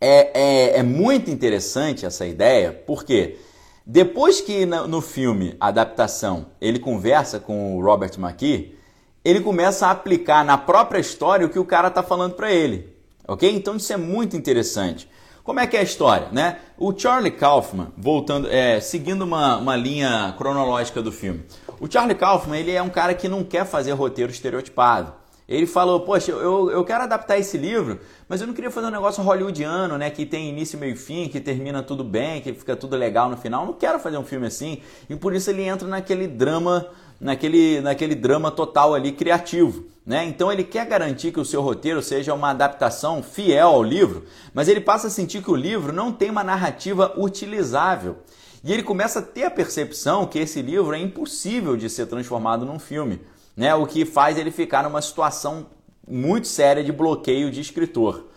é, 0.00 0.30
é, 0.40 0.78
é 0.78 0.82
muito 0.82 1.30
interessante 1.30 2.04
essa 2.04 2.26
ideia, 2.26 2.72
porque 2.86 3.28
quê? 3.28 3.38
Depois 3.84 4.40
que 4.40 4.64
no 4.64 5.00
filme, 5.00 5.56
adaptação, 5.58 6.46
ele 6.60 6.78
conversa 6.78 7.40
com 7.40 7.76
o 7.76 7.82
Robert 7.82 8.12
McKee, 8.16 8.78
ele 9.24 9.40
começa 9.40 9.86
a 9.86 9.90
aplicar 9.90 10.44
na 10.44 10.56
própria 10.56 10.98
história 10.98 11.46
o 11.46 11.50
que 11.50 11.58
o 11.58 11.64
cara 11.64 11.88
está 11.88 12.02
falando 12.02 12.34
para 12.34 12.52
ele. 12.52 12.92
Ok? 13.26 13.50
Então 13.50 13.76
isso 13.76 13.92
é 13.92 13.96
muito 13.96 14.36
interessante. 14.36 15.08
Como 15.44 15.58
é 15.58 15.66
que 15.66 15.76
é 15.76 15.80
a 15.80 15.84
história? 15.84 16.28
Né? 16.30 16.58
O 16.78 16.96
Charlie 16.96 17.32
Kaufman, 17.32 17.88
voltando, 17.96 18.48
é, 18.48 18.78
seguindo 18.80 19.22
uma, 19.22 19.56
uma 19.56 19.76
linha 19.76 20.34
cronológica 20.38 21.02
do 21.02 21.10
filme. 21.10 21.44
O 21.80 21.90
Charlie 21.90 22.14
Kaufman 22.14 22.60
ele 22.60 22.70
é 22.70 22.82
um 22.82 22.88
cara 22.88 23.14
que 23.14 23.28
não 23.28 23.42
quer 23.42 23.66
fazer 23.66 23.92
roteiro 23.92 24.30
estereotipado. 24.30 25.12
Ele 25.52 25.66
falou, 25.66 26.00
poxa, 26.00 26.32
eu, 26.32 26.70
eu 26.70 26.82
quero 26.82 27.02
adaptar 27.02 27.36
esse 27.36 27.58
livro, 27.58 28.00
mas 28.26 28.40
eu 28.40 28.46
não 28.46 28.54
queria 28.54 28.70
fazer 28.70 28.86
um 28.86 28.90
negócio 28.90 29.22
hollywoodiano, 29.22 29.98
né? 29.98 30.08
Que 30.08 30.24
tem 30.24 30.48
início, 30.48 30.78
meio 30.78 30.94
e 30.94 30.96
fim, 30.96 31.28
que 31.28 31.38
termina 31.40 31.82
tudo 31.82 32.02
bem, 32.02 32.40
que 32.40 32.54
fica 32.54 32.74
tudo 32.74 32.96
legal 32.96 33.28
no 33.28 33.36
final. 33.36 33.60
Eu 33.62 33.66
não 33.66 33.74
quero 33.74 33.98
fazer 33.98 34.16
um 34.16 34.24
filme 34.24 34.46
assim. 34.46 34.80
E 35.10 35.14
por 35.14 35.34
isso 35.34 35.50
ele 35.50 35.62
entra 35.62 35.86
naquele 35.86 36.26
drama, 36.26 36.86
naquele, 37.20 37.82
naquele 37.82 38.14
drama 38.14 38.50
total 38.50 38.94
ali 38.94 39.12
criativo. 39.12 39.84
Né? 40.06 40.24
Então 40.24 40.50
ele 40.50 40.64
quer 40.64 40.86
garantir 40.86 41.32
que 41.32 41.38
o 41.40 41.44
seu 41.44 41.60
roteiro 41.60 42.02
seja 42.02 42.32
uma 42.32 42.48
adaptação 42.48 43.22
fiel 43.22 43.68
ao 43.68 43.82
livro, 43.82 44.24
mas 44.54 44.68
ele 44.68 44.80
passa 44.80 45.08
a 45.08 45.10
sentir 45.10 45.42
que 45.42 45.50
o 45.50 45.54
livro 45.54 45.92
não 45.92 46.10
tem 46.10 46.30
uma 46.30 46.42
narrativa 46.42 47.12
utilizável. 47.18 48.16
E 48.64 48.72
ele 48.72 48.82
começa 48.82 49.18
a 49.18 49.22
ter 49.22 49.44
a 49.44 49.50
percepção 49.50 50.26
que 50.26 50.38
esse 50.38 50.62
livro 50.62 50.94
é 50.94 50.98
impossível 50.98 51.76
de 51.76 51.90
ser 51.90 52.06
transformado 52.06 52.64
num 52.64 52.78
filme 52.78 53.20
né? 53.56 53.74
O 53.74 53.86
que 53.86 54.04
faz 54.04 54.38
ele 54.38 54.50
ficar 54.50 54.82
numa 54.82 55.02
situação 55.02 55.66
muito 56.08 56.46
séria 56.46 56.82
de 56.82 56.92
bloqueio 56.92 57.50
de 57.50 57.60
escritor. 57.60 58.28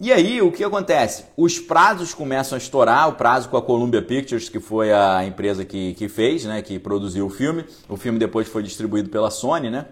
E 0.00 0.12
aí, 0.12 0.40
o 0.40 0.52
que 0.52 0.62
acontece? 0.62 1.24
Os 1.36 1.58
prazos 1.58 2.14
começam 2.14 2.54
a 2.54 2.58
estourar, 2.58 3.08
o 3.08 3.14
prazo 3.14 3.48
com 3.48 3.56
a 3.56 3.62
Columbia 3.62 4.00
Pictures, 4.00 4.48
que 4.48 4.60
foi 4.60 4.92
a 4.92 5.24
empresa 5.24 5.64
que, 5.64 5.94
que 5.94 6.08
fez, 6.08 6.44
né, 6.44 6.62
que 6.62 6.78
produziu 6.78 7.26
o 7.26 7.30
filme. 7.30 7.64
O 7.88 7.96
filme 7.96 8.16
depois 8.16 8.46
foi 8.46 8.62
distribuído 8.62 9.10
pela 9.10 9.28
Sony, 9.28 9.70
né? 9.70 9.86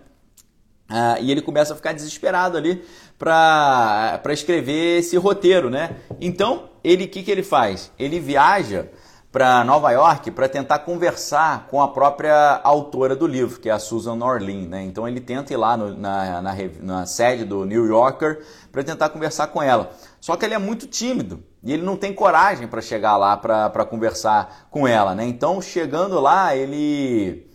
Ah, 0.88 1.18
e 1.20 1.32
ele 1.32 1.42
começa 1.42 1.72
a 1.72 1.76
ficar 1.76 1.92
desesperado 1.92 2.56
ali 2.56 2.84
para 3.18 4.22
escrever 4.28 5.00
esse 5.00 5.16
roteiro, 5.16 5.68
né? 5.68 5.96
Então, 6.20 6.70
ele 6.84 7.06
o 7.06 7.08
que, 7.08 7.24
que 7.24 7.30
ele 7.30 7.42
faz? 7.42 7.90
Ele 7.98 8.20
viaja 8.20 8.88
para 9.36 9.62
Nova 9.64 9.90
York 9.90 10.30
para 10.30 10.48
tentar 10.48 10.78
conversar 10.78 11.66
com 11.66 11.82
a 11.82 11.88
própria 11.88 12.58
autora 12.64 13.14
do 13.14 13.26
livro, 13.26 13.60
que 13.60 13.68
é 13.68 13.72
a 13.72 13.78
Susan 13.78 14.18
Orlean. 14.24 14.66
Né? 14.66 14.84
Então 14.84 15.06
ele 15.06 15.20
tenta 15.20 15.52
ir 15.52 15.58
lá 15.58 15.76
no, 15.76 15.94
na, 15.94 16.40
na, 16.40 16.54
na 16.80 17.04
sede 17.04 17.44
do 17.44 17.66
New 17.66 17.84
Yorker 17.84 18.42
para 18.72 18.82
tentar 18.82 19.10
conversar 19.10 19.48
com 19.48 19.62
ela. 19.62 19.92
Só 20.22 20.36
que 20.36 20.46
ele 20.46 20.54
é 20.54 20.58
muito 20.58 20.86
tímido 20.86 21.44
e 21.62 21.70
ele 21.70 21.82
não 21.82 21.98
tem 21.98 22.14
coragem 22.14 22.66
para 22.66 22.80
chegar 22.80 23.18
lá 23.18 23.36
para 23.36 23.84
conversar 23.84 24.68
com 24.70 24.88
ela. 24.88 25.14
Né? 25.14 25.26
Então 25.26 25.60
chegando 25.60 26.18
lá, 26.18 26.56
ele, 26.56 27.46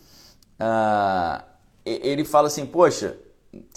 uh, 0.59 1.43
ele 1.83 2.23
fala 2.23 2.45
assim: 2.45 2.63
Poxa, 2.63 3.17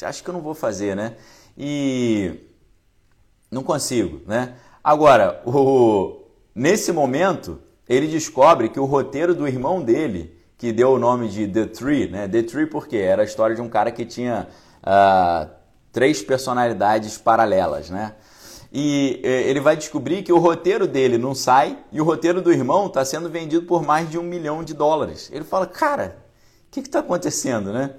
acho 0.02 0.22
que 0.22 0.28
eu 0.28 0.34
não 0.34 0.42
vou 0.42 0.54
fazer, 0.54 0.94
né? 0.94 1.16
E 1.56 2.38
não 3.50 3.62
consigo, 3.62 4.20
né? 4.26 4.56
Agora, 4.84 5.40
o, 5.46 6.20
nesse 6.54 6.92
momento, 6.92 7.63
ele 7.88 8.06
descobre 8.06 8.68
que 8.68 8.80
o 8.80 8.84
roteiro 8.84 9.34
do 9.34 9.46
irmão 9.46 9.82
dele, 9.82 10.36
que 10.56 10.72
deu 10.72 10.92
o 10.92 10.98
nome 10.98 11.28
de 11.28 11.46
The 11.46 11.66
Tree, 11.66 12.08
né? 12.08 12.28
The 12.28 12.42
Tree 12.42 12.66
porque 12.66 12.96
era 12.96 13.22
a 13.22 13.24
história 13.24 13.54
de 13.54 13.62
um 13.62 13.68
cara 13.68 13.90
que 13.90 14.04
tinha 14.04 14.48
uh, 14.82 15.50
três 15.92 16.22
personalidades 16.22 17.18
paralelas, 17.18 17.90
né? 17.90 18.14
E 18.76 19.20
ele 19.22 19.60
vai 19.60 19.76
descobrir 19.76 20.24
que 20.24 20.32
o 20.32 20.38
roteiro 20.38 20.88
dele 20.88 21.16
não 21.16 21.32
sai 21.32 21.78
e 21.92 22.00
o 22.00 22.04
roteiro 22.04 22.42
do 22.42 22.52
irmão 22.52 22.88
está 22.88 23.04
sendo 23.04 23.30
vendido 23.30 23.66
por 23.66 23.84
mais 23.84 24.10
de 24.10 24.18
um 24.18 24.22
milhão 24.24 24.64
de 24.64 24.74
dólares. 24.74 25.30
Ele 25.32 25.44
fala, 25.44 25.64
cara, 25.64 26.16
o 26.66 26.70
que 26.72 26.80
está 26.80 26.98
acontecendo, 26.98 27.72
né? 27.72 27.94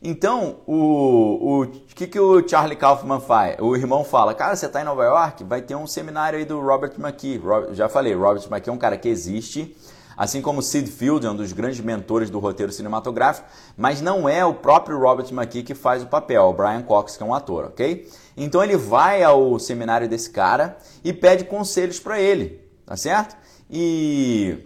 Então, 0.00 0.60
o, 0.64 1.62
o 1.62 1.66
que, 1.66 2.06
que 2.06 2.20
o 2.20 2.46
Charlie 2.48 2.76
Kaufman 2.76 3.20
faz? 3.20 3.56
O 3.58 3.74
irmão 3.74 4.04
fala, 4.04 4.32
cara, 4.32 4.54
você 4.54 4.66
está 4.66 4.80
em 4.80 4.84
Nova 4.84 5.04
York? 5.04 5.42
Vai 5.42 5.60
ter 5.60 5.74
um 5.74 5.88
seminário 5.88 6.38
aí 6.38 6.44
do 6.44 6.60
Robert 6.60 6.92
McKee. 6.98 7.40
já 7.72 7.88
falei, 7.88 8.14
Robert 8.14 8.44
McKee 8.48 8.70
é 8.70 8.72
um 8.72 8.78
cara 8.78 8.96
que 8.96 9.08
existe, 9.08 9.76
assim 10.16 10.40
como 10.40 10.62
Sid 10.62 10.88
Field 10.88 11.26
é 11.26 11.30
um 11.30 11.34
dos 11.34 11.52
grandes 11.52 11.80
mentores 11.80 12.30
do 12.30 12.38
roteiro 12.38 12.70
cinematográfico, 12.70 13.48
mas 13.76 14.00
não 14.00 14.28
é 14.28 14.44
o 14.44 14.54
próprio 14.54 15.00
Robert 15.00 15.26
McKee 15.32 15.64
que 15.64 15.74
faz 15.74 16.04
o 16.04 16.06
papel, 16.06 16.42
é 16.42 16.46
o 16.46 16.52
Brian 16.52 16.82
Cox, 16.82 17.16
que 17.16 17.22
é 17.24 17.26
um 17.26 17.34
ator, 17.34 17.64
ok? 17.64 18.08
Então 18.36 18.62
ele 18.62 18.76
vai 18.76 19.24
ao 19.24 19.58
seminário 19.58 20.08
desse 20.08 20.30
cara 20.30 20.78
e 21.02 21.12
pede 21.12 21.42
conselhos 21.44 21.98
para 21.98 22.20
ele, 22.20 22.60
tá 22.86 22.96
certo? 22.96 23.36
E 23.68 24.64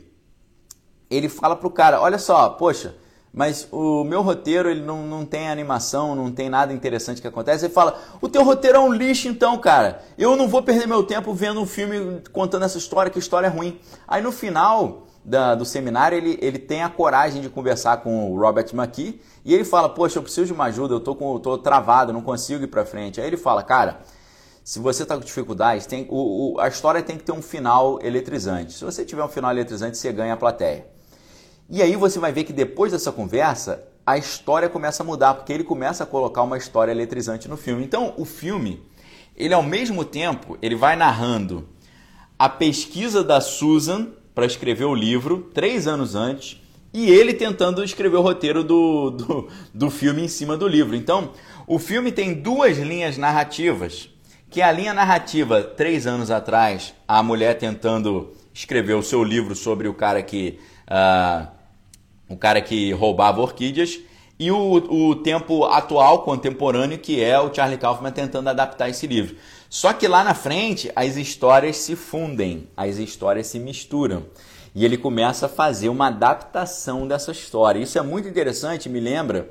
ele 1.10 1.30
fala 1.30 1.56
pro 1.56 1.70
cara, 1.70 2.02
olha 2.02 2.18
só, 2.18 2.50
poxa, 2.50 2.94
mas 3.32 3.66
o 3.72 4.04
meu 4.04 4.20
roteiro 4.20 4.68
ele 4.68 4.82
não, 4.82 5.06
não 5.06 5.24
tem 5.24 5.48
animação, 5.48 6.14
não 6.14 6.30
tem 6.30 6.50
nada 6.50 6.72
interessante 6.72 7.20
que 7.22 7.26
acontece. 7.26 7.64
Ele 7.64 7.72
fala: 7.72 7.98
o 8.20 8.28
teu 8.28 8.44
roteiro 8.44 8.76
é 8.76 8.80
um 8.80 8.92
lixo, 8.92 9.26
então, 9.26 9.56
cara. 9.58 10.02
Eu 10.18 10.36
não 10.36 10.48
vou 10.48 10.62
perder 10.62 10.86
meu 10.86 11.02
tempo 11.02 11.32
vendo 11.32 11.60
um 11.60 11.66
filme 11.66 12.20
contando 12.30 12.64
essa 12.64 12.76
história, 12.76 13.10
que 13.10 13.18
história 13.18 13.46
é 13.46 13.50
ruim. 13.50 13.80
Aí 14.06 14.22
no 14.22 14.30
final 14.30 15.06
da, 15.24 15.54
do 15.54 15.64
seminário 15.64 16.18
ele, 16.18 16.38
ele 16.42 16.58
tem 16.58 16.82
a 16.82 16.90
coragem 16.90 17.40
de 17.40 17.48
conversar 17.48 17.98
com 17.98 18.32
o 18.32 18.38
Robert 18.38 18.66
McKee 18.74 19.18
e 19.44 19.54
ele 19.54 19.64
fala: 19.64 19.88
Poxa, 19.88 20.18
eu 20.18 20.22
preciso 20.22 20.48
de 20.48 20.52
uma 20.52 20.64
ajuda, 20.64 20.94
eu 20.94 21.00
tô, 21.00 21.14
com, 21.14 21.38
tô 21.38 21.56
travado, 21.56 22.12
não 22.12 22.20
consigo 22.20 22.64
ir 22.64 22.68
para 22.68 22.84
frente. 22.84 23.18
Aí 23.18 23.26
ele 23.26 23.38
fala: 23.38 23.62
Cara, 23.62 24.00
se 24.62 24.78
você 24.78 25.04
está 25.04 25.16
com 25.16 25.24
dificuldade, 25.24 25.88
tem, 25.88 26.06
o, 26.10 26.56
o, 26.56 26.60
a 26.60 26.68
história 26.68 27.02
tem 27.02 27.16
que 27.16 27.24
ter 27.24 27.32
um 27.32 27.40
final 27.40 27.98
eletrizante. 28.02 28.74
Se 28.74 28.84
você 28.84 29.06
tiver 29.06 29.24
um 29.24 29.28
final 29.28 29.50
eletrizante, 29.50 29.96
você 29.96 30.12
ganha 30.12 30.34
a 30.34 30.36
plateia. 30.36 30.91
E 31.68 31.80
aí 31.82 31.96
você 31.96 32.18
vai 32.18 32.32
ver 32.32 32.44
que 32.44 32.52
depois 32.52 32.92
dessa 32.92 33.10
conversa, 33.10 33.82
a 34.06 34.18
história 34.18 34.68
começa 34.68 35.02
a 35.02 35.06
mudar, 35.06 35.34
porque 35.34 35.52
ele 35.52 35.64
começa 35.64 36.04
a 36.04 36.06
colocar 36.06 36.42
uma 36.42 36.58
história 36.58 36.92
eletrizante 36.92 37.48
no 37.48 37.56
filme. 37.56 37.84
Então, 37.84 38.14
o 38.16 38.24
filme, 38.24 38.82
ele 39.36 39.54
ao 39.54 39.62
mesmo 39.62 40.04
tempo, 40.04 40.58
ele 40.60 40.74
vai 40.74 40.96
narrando 40.96 41.68
a 42.38 42.48
pesquisa 42.48 43.22
da 43.22 43.40
Susan 43.40 44.08
para 44.34 44.46
escrever 44.46 44.84
o 44.84 44.94
livro, 44.94 45.50
três 45.54 45.86
anos 45.86 46.14
antes, 46.14 46.60
e 46.92 47.10
ele 47.10 47.32
tentando 47.32 47.82
escrever 47.82 48.16
o 48.16 48.22
roteiro 48.22 48.62
do, 48.64 49.10
do, 49.10 49.48
do 49.72 49.90
filme 49.90 50.22
em 50.22 50.28
cima 50.28 50.56
do 50.56 50.66
livro. 50.66 50.94
Então, 50.96 51.30
o 51.66 51.78
filme 51.78 52.10
tem 52.10 52.34
duas 52.34 52.76
linhas 52.78 53.16
narrativas, 53.16 54.10
que 54.50 54.60
é 54.60 54.64
a 54.64 54.72
linha 54.72 54.92
narrativa, 54.92 55.62
três 55.62 56.06
anos 56.06 56.30
atrás, 56.30 56.92
a 57.06 57.22
mulher 57.22 57.56
tentando 57.56 58.32
escrever 58.52 58.94
o 58.94 59.02
seu 59.02 59.22
livro 59.22 59.54
sobre 59.54 59.88
o 59.88 59.94
cara 59.94 60.22
que... 60.22 60.58
Uh, 60.93 61.49
um 62.28 62.36
cara 62.36 62.61
que 62.61 62.93
roubava 62.93 63.40
orquídeas, 63.40 63.99
e 64.38 64.51
o, 64.51 64.74
o 64.74 65.16
tempo 65.16 65.64
atual, 65.64 66.22
contemporâneo, 66.22 66.99
que 66.99 67.22
é 67.22 67.38
o 67.38 67.55
Charlie 67.55 67.78
Kaufman 67.78 68.11
tentando 68.11 68.49
adaptar 68.49 68.88
esse 68.88 69.07
livro. 69.07 69.36
Só 69.70 69.93
que 69.93 70.09
lá 70.09 70.24
na 70.24 70.34
frente 70.34 70.90
as 70.97 71.16
histórias 71.16 71.76
se 71.76 71.95
fundem, 71.95 72.68
as 72.76 72.99
histórias 72.99 73.47
se 73.47 73.59
misturam. 73.59 74.24
E 74.74 74.84
ele 74.84 74.97
começa 74.99 75.47
a 75.47 75.49
fazer 75.49 75.88
uma 75.88 76.09
adaptação 76.09 77.07
dessa 77.07 77.30
história. 77.30 77.78
Isso 77.78 77.99
é 77.99 78.03
muito 78.03 78.28
interessante, 78.28 78.88
me 78.88 79.01
lembra 79.01 79.49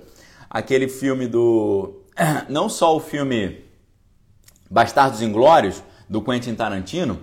aquele 0.50 0.88
filme 0.88 1.28
do. 1.28 2.02
Não 2.50 2.68
só 2.68 2.96
o 2.96 3.00
filme 3.00 3.64
Bastardos 4.70 5.22
Inglórios, 5.22 5.82
do 6.12 6.22
Quentin 6.22 6.54
Tarantino, 6.54 7.22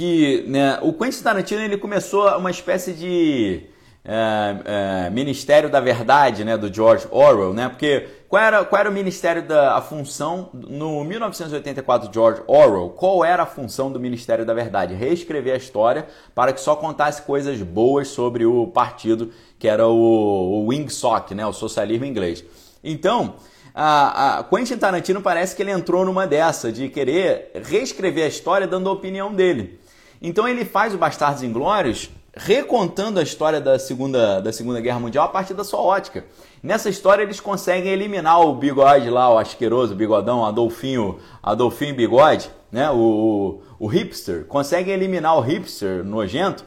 que 0.00 0.44
né, 0.48 0.78
o 0.80 0.94
Quentin 0.94 1.22
Tarantino 1.22 1.60
ele 1.60 1.76
começou 1.76 2.26
uma 2.38 2.50
espécie 2.50 2.94
de 2.94 3.64
é, 4.02 5.04
é, 5.04 5.10
Ministério 5.10 5.68
da 5.68 5.78
Verdade, 5.78 6.42
né, 6.42 6.56
do 6.56 6.72
George 6.72 7.06
Orwell, 7.10 7.52
né? 7.52 7.68
Porque 7.68 8.08
qual 8.26 8.42
era, 8.42 8.64
qual 8.64 8.80
era 8.80 8.88
o 8.88 8.92
Ministério 8.94 9.42
da 9.42 9.76
a 9.76 9.82
função 9.82 10.48
no 10.54 11.04
1984 11.04 12.10
George 12.10 12.40
Orwell? 12.46 12.88
Qual 12.96 13.22
era 13.22 13.42
a 13.42 13.46
função 13.46 13.92
do 13.92 14.00
Ministério 14.00 14.46
da 14.46 14.54
Verdade? 14.54 14.94
Reescrever 14.94 15.52
a 15.52 15.58
história 15.58 16.06
para 16.34 16.54
que 16.54 16.62
só 16.62 16.74
contasse 16.74 17.20
coisas 17.20 17.60
boas 17.60 18.08
sobre 18.08 18.46
o 18.46 18.68
partido 18.68 19.30
que 19.58 19.68
era 19.68 19.86
o, 19.86 19.92
o 19.92 20.66
Wingsock, 20.68 21.34
né, 21.34 21.44
o 21.44 21.52
socialismo 21.52 22.06
inglês. 22.06 22.42
Então, 22.82 23.34
a, 23.74 24.38
a 24.38 24.44
Quentin 24.44 24.78
Tarantino 24.78 25.20
parece 25.20 25.54
que 25.54 25.60
ele 25.60 25.72
entrou 25.72 26.06
numa 26.06 26.26
dessa 26.26 26.72
de 26.72 26.88
querer 26.88 27.50
reescrever 27.64 28.24
a 28.24 28.28
história 28.28 28.66
dando 28.66 28.88
a 28.88 28.92
opinião 28.94 29.34
dele. 29.34 29.78
Então 30.20 30.46
ele 30.46 30.64
faz 30.64 30.94
o 30.94 30.98
Bastardos 30.98 31.42
Inglórios 31.42 32.10
recontando 32.34 33.18
a 33.18 33.22
história 33.22 33.60
da 33.60 33.78
segunda, 33.78 34.40
da 34.40 34.52
segunda 34.52 34.80
Guerra 34.80 35.00
Mundial 35.00 35.24
a 35.24 35.28
partir 35.28 35.54
da 35.54 35.64
sua 35.64 35.80
ótica. 35.80 36.24
Nessa 36.62 36.88
história 36.88 37.22
eles 37.22 37.40
conseguem 37.40 37.92
eliminar 37.92 38.40
o 38.40 38.54
bigode 38.54 39.10
lá, 39.10 39.32
o 39.32 39.38
asqueroso, 39.38 39.94
o 39.94 39.96
bigodão, 39.96 40.44
Adolfinho, 40.44 41.18
Adolfinho 41.42 41.94
Bigode, 41.94 42.50
né? 42.70 42.90
o, 42.90 43.62
o, 43.78 43.86
o 43.86 43.86
hipster, 43.86 44.44
conseguem 44.44 44.94
eliminar 44.94 45.36
o 45.36 45.40
hipster 45.40 46.04
nojento 46.04 46.64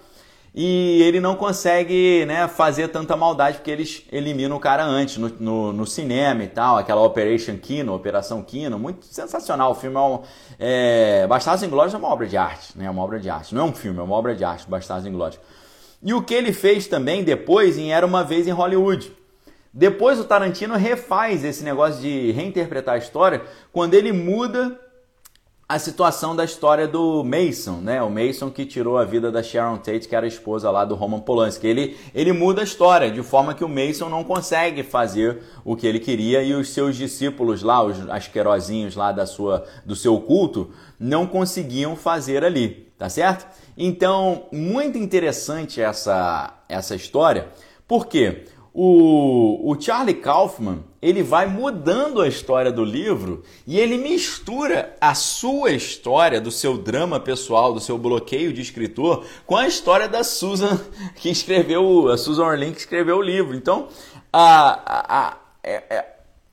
e 0.55 1.01
ele 1.01 1.19
não 1.19 1.35
consegue 1.35 2.25
né, 2.27 2.47
fazer 2.47 2.87
tanta 2.89 3.17
maldade 3.17 3.57
porque 3.57 3.71
eles 3.71 4.05
eliminam 4.11 4.55
o 4.55 4.59
cara 4.59 4.83
antes 4.83 5.17
no, 5.17 5.29
no, 5.39 5.73
no, 5.73 5.85
cinema 5.87 6.43
e 6.43 6.47
tal, 6.47 6.77
aquela 6.77 7.01
Operation 7.01 7.57
Kino, 7.57 7.93
Operação 7.95 8.43
Kino, 8.43 8.77
muito 8.77 9.05
sensacional. 9.05 9.71
O 9.71 9.75
filme 9.75 9.97
é, 9.97 9.99
um, 9.99 10.19
é 10.59 11.27
Bastardos 11.27 11.63
Inglórios 11.63 11.95
é 11.95 11.97
uma 11.97 12.09
obra 12.09 12.27
de 12.27 12.37
arte, 12.37 12.77
né? 12.77 12.85
É 12.85 12.89
uma 12.89 13.01
obra 13.01 13.19
de 13.19 13.31
arte. 13.31 13.55
Não 13.55 13.63
é 13.63 13.65
um 13.65 13.73
filme, 13.73 13.99
é 13.99 14.03
uma 14.03 14.15
obra 14.15 14.35
de 14.35 14.43
arte, 14.43 14.69
Bastardos 14.69 15.07
Inglórios. 15.07 15.39
E 16.03 16.13
o 16.13 16.21
que 16.21 16.35
ele 16.35 16.53
fez 16.53 16.85
também 16.85 17.23
depois 17.23 17.77
em 17.77 17.91
Era 17.91 18.05
Uma 18.05 18.23
Vez 18.23 18.47
em 18.47 18.51
Hollywood. 18.51 19.11
Depois 19.73 20.19
o 20.19 20.23
Tarantino 20.23 20.75
refaz 20.75 21.43
esse 21.43 21.63
negócio 21.63 21.99
de 21.99 22.31
reinterpretar 22.31 22.93
a 22.93 22.99
história 22.99 23.41
quando 23.71 23.95
ele 23.95 24.11
muda 24.11 24.79
a 25.67 25.79
situação 25.79 26.35
da 26.35 26.43
história 26.43 26.87
do 26.87 27.23
Mason, 27.23 27.77
né? 27.77 28.01
O 28.01 28.09
Mason 28.09 28.49
que 28.49 28.65
tirou 28.65 28.97
a 28.97 29.05
vida 29.05 29.31
da 29.31 29.41
Sharon 29.41 29.77
Tate, 29.77 30.07
que 30.07 30.15
era 30.15 30.27
esposa 30.27 30.69
lá 30.69 30.83
do 30.83 30.93
Roman 30.93 31.21
Polanski. 31.21 31.65
Ele, 31.65 31.97
ele 32.13 32.33
muda 32.33 32.61
a 32.61 32.63
história 32.63 33.09
de 33.09 33.23
forma 33.23 33.53
que 33.53 33.63
o 33.63 33.69
Mason 33.69 34.09
não 34.09 34.23
consegue 34.23 34.83
fazer 34.83 35.41
o 35.63 35.75
que 35.75 35.87
ele 35.87 35.99
queria 35.99 36.43
e 36.43 36.53
os 36.53 36.69
seus 36.69 36.97
discípulos 36.97 37.63
lá, 37.63 37.81
os 37.81 38.09
asquerosinhos 38.09 38.95
lá 38.95 39.11
da 39.11 39.25
sua, 39.25 39.65
do 39.85 39.95
seu 39.95 40.19
culto, 40.19 40.71
não 40.99 41.25
conseguiam 41.25 41.95
fazer 41.95 42.43
ali, 42.43 42.91
tá 42.97 43.07
certo? 43.07 43.47
Então, 43.77 44.43
muito 44.51 44.97
interessante 44.97 45.81
essa, 45.81 46.53
essa 46.67 46.93
história, 46.93 47.47
porque 47.87 48.45
o, 48.73 49.71
o 49.71 49.79
Charlie 49.79 50.15
Kaufman 50.15 50.83
ele 51.03 51.21
vai 51.21 51.45
mudando 51.47 52.21
a 52.21 52.29
história 52.29 52.71
do 52.71 52.85
livro 52.85 53.43
e 53.67 53.77
ele 53.77 53.97
mistura 53.97 54.95
a 55.01 55.13
sua 55.13 55.71
história, 55.71 56.39
do 56.39 56.49
seu 56.49 56.77
drama 56.77 57.19
pessoal, 57.19 57.73
do 57.73 57.81
seu 57.81 57.97
bloqueio 57.97 58.53
de 58.53 58.61
escritor, 58.61 59.25
com 59.45 59.57
a 59.57 59.67
história 59.67 60.07
da 60.07 60.23
Susan 60.23 60.79
que 61.17 61.29
escreveu, 61.29 62.07
a 62.07 62.17
Susan 62.17 62.45
Orlean 62.45 62.71
que 62.71 62.79
escreveu 62.79 63.17
o 63.17 63.21
livro. 63.21 63.53
Então, 63.53 63.89
a, 64.31 64.79
a, 64.85 65.27
a 65.27 65.37
é, 65.61 65.83
é, 65.89 66.05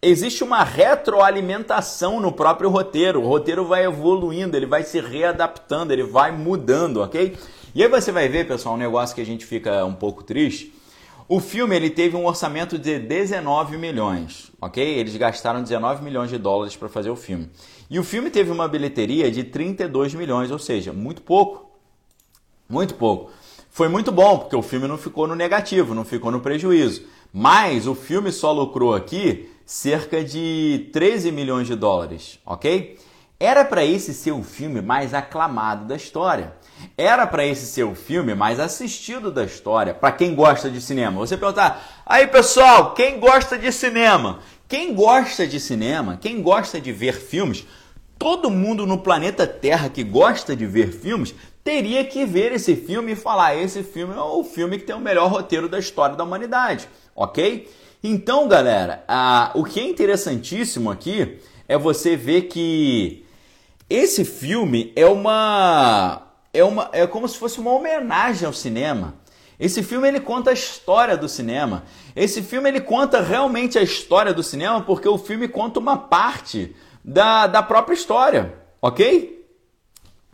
existe 0.02 0.42
uma 0.42 0.64
retroalimentação 0.64 2.18
no 2.18 2.32
próprio 2.32 2.70
roteiro. 2.70 3.22
O 3.22 3.28
roteiro 3.28 3.64
vai 3.64 3.84
evoluindo, 3.84 4.56
ele 4.56 4.66
vai 4.66 4.82
se 4.82 4.98
readaptando, 4.98 5.92
ele 5.92 6.02
vai 6.02 6.32
mudando, 6.32 7.02
ok? 7.02 7.36
E 7.72 7.84
aí 7.84 7.88
você 7.88 8.10
vai 8.10 8.28
ver, 8.28 8.48
pessoal, 8.48 8.74
um 8.74 8.78
negócio 8.78 9.14
que 9.14 9.22
a 9.22 9.26
gente 9.26 9.46
fica 9.46 9.84
um 9.84 9.94
pouco 9.94 10.24
triste 10.24 10.79
o 11.32 11.38
filme 11.38 11.76
ele 11.76 11.90
teve 11.90 12.16
um 12.16 12.26
orçamento 12.26 12.76
de 12.76 12.98
19 12.98 13.78
milhões, 13.78 14.50
ok? 14.60 14.84
Eles 14.84 15.16
gastaram 15.16 15.62
19 15.62 16.02
milhões 16.02 16.28
de 16.28 16.36
dólares 16.36 16.74
para 16.74 16.88
fazer 16.88 17.08
o 17.08 17.14
filme. 17.14 17.48
E 17.88 18.00
o 18.00 18.02
filme 18.02 18.30
teve 18.30 18.50
uma 18.50 18.66
bilheteria 18.66 19.30
de 19.30 19.44
32 19.44 20.12
milhões, 20.12 20.50
ou 20.50 20.58
seja, 20.58 20.92
muito 20.92 21.22
pouco. 21.22 21.70
Muito 22.68 22.96
pouco. 22.96 23.30
foi 23.70 23.88
muito 23.88 24.10
bom, 24.10 24.38
porque 24.38 24.56
o 24.56 24.62
filme 24.62 24.88
não 24.88 24.98
ficou 24.98 25.28
no 25.28 25.36
negativo, 25.36 25.94
não 25.94 26.04
ficou 26.04 26.32
no 26.32 26.40
prejuízo. 26.40 27.04
Mas 27.32 27.86
o 27.86 27.94
filme 27.94 28.32
só 28.32 28.50
lucrou 28.50 28.92
aqui 28.92 29.48
cerca 29.64 30.24
de 30.24 30.90
13 30.92 31.30
milhões 31.30 31.68
de 31.68 31.76
dólares, 31.76 32.40
ok? 32.44 32.98
Era 33.38 33.64
para 33.64 33.84
esse 33.84 34.12
ser 34.12 34.32
o 34.32 34.42
filme 34.42 34.82
mais 34.82 35.14
aclamado 35.14 35.86
da 35.86 35.94
história. 35.94 36.56
Era 36.96 37.26
para 37.26 37.44
esse 37.44 37.66
ser 37.66 37.84
o 37.84 37.94
filme 37.94 38.34
mais 38.34 38.60
assistido 38.60 39.30
da 39.30 39.44
história, 39.44 39.94
para 39.94 40.12
quem 40.12 40.34
gosta 40.34 40.70
de 40.70 40.80
cinema. 40.80 41.18
Você 41.18 41.36
perguntar, 41.36 42.02
aí 42.04 42.26
pessoal, 42.26 42.94
quem 42.94 43.18
gosta 43.18 43.58
de 43.58 43.72
cinema? 43.72 44.40
Quem 44.68 44.94
gosta 44.94 45.46
de 45.46 45.58
cinema, 45.58 46.18
quem 46.20 46.40
gosta 46.40 46.80
de 46.80 46.92
ver 46.92 47.14
filmes, 47.14 47.66
todo 48.18 48.50
mundo 48.50 48.86
no 48.86 48.98
planeta 48.98 49.46
Terra 49.46 49.88
que 49.88 50.04
gosta 50.04 50.54
de 50.54 50.66
ver 50.66 50.92
filmes 50.92 51.34
teria 51.64 52.04
que 52.04 52.24
ver 52.24 52.52
esse 52.52 52.76
filme 52.76 53.12
e 53.12 53.16
falar: 53.16 53.56
esse 53.56 53.82
filme 53.82 54.14
é 54.14 54.20
o 54.20 54.44
filme 54.44 54.78
que 54.78 54.84
tem 54.84 54.94
o 54.94 55.00
melhor 55.00 55.30
roteiro 55.30 55.68
da 55.68 55.78
história 55.78 56.14
da 56.14 56.24
humanidade, 56.24 56.88
ok? 57.16 57.68
Então, 58.02 58.48
galera, 58.48 59.04
o 59.54 59.64
que 59.64 59.80
é 59.80 59.84
interessantíssimo 59.84 60.90
aqui 60.90 61.38
é 61.68 61.76
você 61.76 62.16
ver 62.16 62.42
que 62.42 63.24
esse 63.88 64.24
filme 64.24 64.92
é 64.94 65.04
uma 65.04 66.29
é 66.52 66.64
uma 66.64 66.90
é 66.92 67.06
como 67.06 67.28
se 67.28 67.38
fosse 67.38 67.58
uma 67.58 67.72
homenagem 67.72 68.46
ao 68.46 68.52
cinema. 68.52 69.14
Esse 69.58 69.82
filme 69.82 70.08
ele 70.08 70.20
conta 70.20 70.50
a 70.50 70.54
história 70.54 71.16
do 71.16 71.28
cinema. 71.28 71.84
Esse 72.16 72.42
filme 72.42 72.68
ele 72.68 72.80
conta 72.80 73.20
realmente 73.20 73.78
a 73.78 73.82
história 73.82 74.32
do 74.32 74.42
cinema 74.42 74.80
porque 74.80 75.08
o 75.08 75.18
filme 75.18 75.46
conta 75.48 75.78
uma 75.78 75.96
parte 75.96 76.74
da, 77.04 77.46
da 77.46 77.62
própria 77.62 77.94
história, 77.94 78.54
ok? 78.80 79.46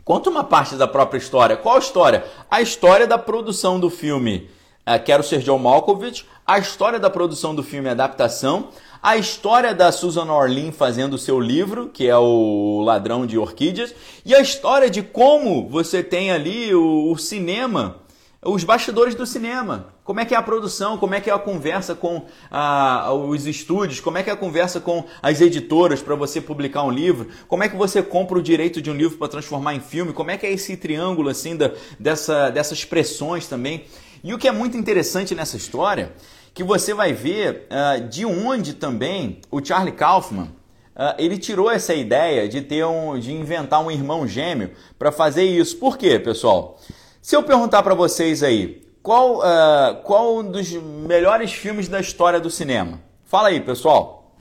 Conta 0.03 0.29
uma 0.29 0.43
parte 0.43 0.75
da 0.75 0.87
própria 0.87 1.17
história. 1.17 1.57
Qual 1.57 1.77
história? 1.77 2.25
A 2.49 2.61
história 2.61 3.05
da 3.05 3.17
produção 3.17 3.77
do 3.77 3.89
filme 3.89 4.49
é, 4.85 4.97
Quero 4.97 5.21
Ser 5.21 5.39
John 5.39 5.59
Malkovich, 5.59 6.25
a 6.45 6.57
história 6.57 6.97
da 6.97 7.09
produção 7.09 7.53
do 7.53 7.61
filme 7.61 7.89
Adaptação, 7.89 8.69
a 9.01 9.17
história 9.17 9.73
da 9.73 9.91
Susan 9.91 10.31
Orlean 10.31 10.71
fazendo 10.71 11.13
o 11.13 11.17
seu 11.17 11.39
livro, 11.39 11.89
que 11.89 12.07
é 12.07 12.17
o 12.17 12.81
Ladrão 12.83 13.25
de 13.25 13.37
Orquídeas, 13.37 13.93
e 14.25 14.33
a 14.35 14.41
história 14.41 14.89
de 14.89 15.01
como 15.01 15.67
você 15.67 16.03
tem 16.03 16.31
ali 16.31 16.73
o, 16.73 17.11
o 17.11 17.17
cinema 17.17 18.07
os 18.43 18.63
bastidores 18.63 19.15
do 19.15 19.25
cinema. 19.25 19.93
Como 20.03 20.19
é 20.19 20.25
que 20.25 20.33
é 20.33 20.37
a 20.37 20.41
produção, 20.41 20.97
como 20.97 21.13
é 21.13 21.19
que 21.19 21.29
é 21.29 21.33
a 21.33 21.39
conversa 21.39 21.93
com 21.93 22.25
ah, 22.49 23.11
os 23.11 23.45
estúdios, 23.45 23.99
como 23.99 24.17
é 24.17 24.23
que 24.23 24.29
é 24.29 24.33
a 24.33 24.37
conversa 24.37 24.79
com 24.79 25.03
as 25.21 25.41
editoras 25.41 26.01
para 26.01 26.15
você 26.15 26.39
publicar 26.39 26.83
um 26.83 26.91
livro, 26.91 27.27
como 27.47 27.63
é 27.63 27.69
que 27.69 27.75
você 27.75 28.01
compra 28.01 28.37
o 28.37 28.41
direito 28.41 28.81
de 28.81 28.89
um 28.89 28.95
livro 28.95 29.17
para 29.17 29.27
transformar 29.27 29.75
em 29.75 29.81
filme, 29.81 30.13
como 30.13 30.31
é 30.31 30.37
que 30.37 30.45
é 30.45 30.51
esse 30.51 30.77
triângulo 30.77 31.29
assim 31.29 31.57
da, 31.57 31.71
dessa, 31.99 32.49
dessas 32.49 32.85
pressões 32.85 33.47
também. 33.47 33.85
E 34.23 34.33
o 34.33 34.37
que 34.37 34.47
é 34.47 34.51
muito 34.51 34.77
interessante 34.77 35.35
nessa 35.35 35.57
história, 35.57 36.13
que 36.57 36.63
você 36.63 36.91
vai 36.91 37.13
ver 37.13 37.67
ah, 37.69 37.99
de 37.99 38.25
onde 38.25 38.73
também 38.73 39.41
o 39.51 39.63
Charlie 39.63 39.93
Kaufman 39.93 40.57
Uh, 40.97 41.13
ele 41.19 41.37
tirou 41.37 41.69
essa 41.69 41.93
ideia 41.93 42.49
de 42.49 42.59
ter 42.59 42.83
um, 42.83 43.19
de 43.19 43.31
inventar 43.31 43.85
um 43.85 43.91
irmão 43.91 44.27
gêmeo 44.27 44.71
para 44.97 45.11
fazer 45.11 45.43
isso. 45.43 45.77
Por 45.77 45.95
quê, 45.95 46.17
pessoal? 46.17 46.79
Se 47.21 47.35
eu 47.35 47.43
perguntar 47.43 47.83
para 47.83 47.93
vocês 47.93 48.41
aí, 48.41 48.83
qual, 49.03 49.37
uh, 49.37 50.01
qual 50.01 50.39
um 50.39 50.51
dos 50.51 50.71
melhores 50.71 51.53
filmes 51.53 51.87
da 51.87 51.99
história 51.99 52.39
do 52.39 52.49
cinema? 52.49 52.99
Fala 53.25 53.49
aí, 53.49 53.61
pessoal. 53.61 54.35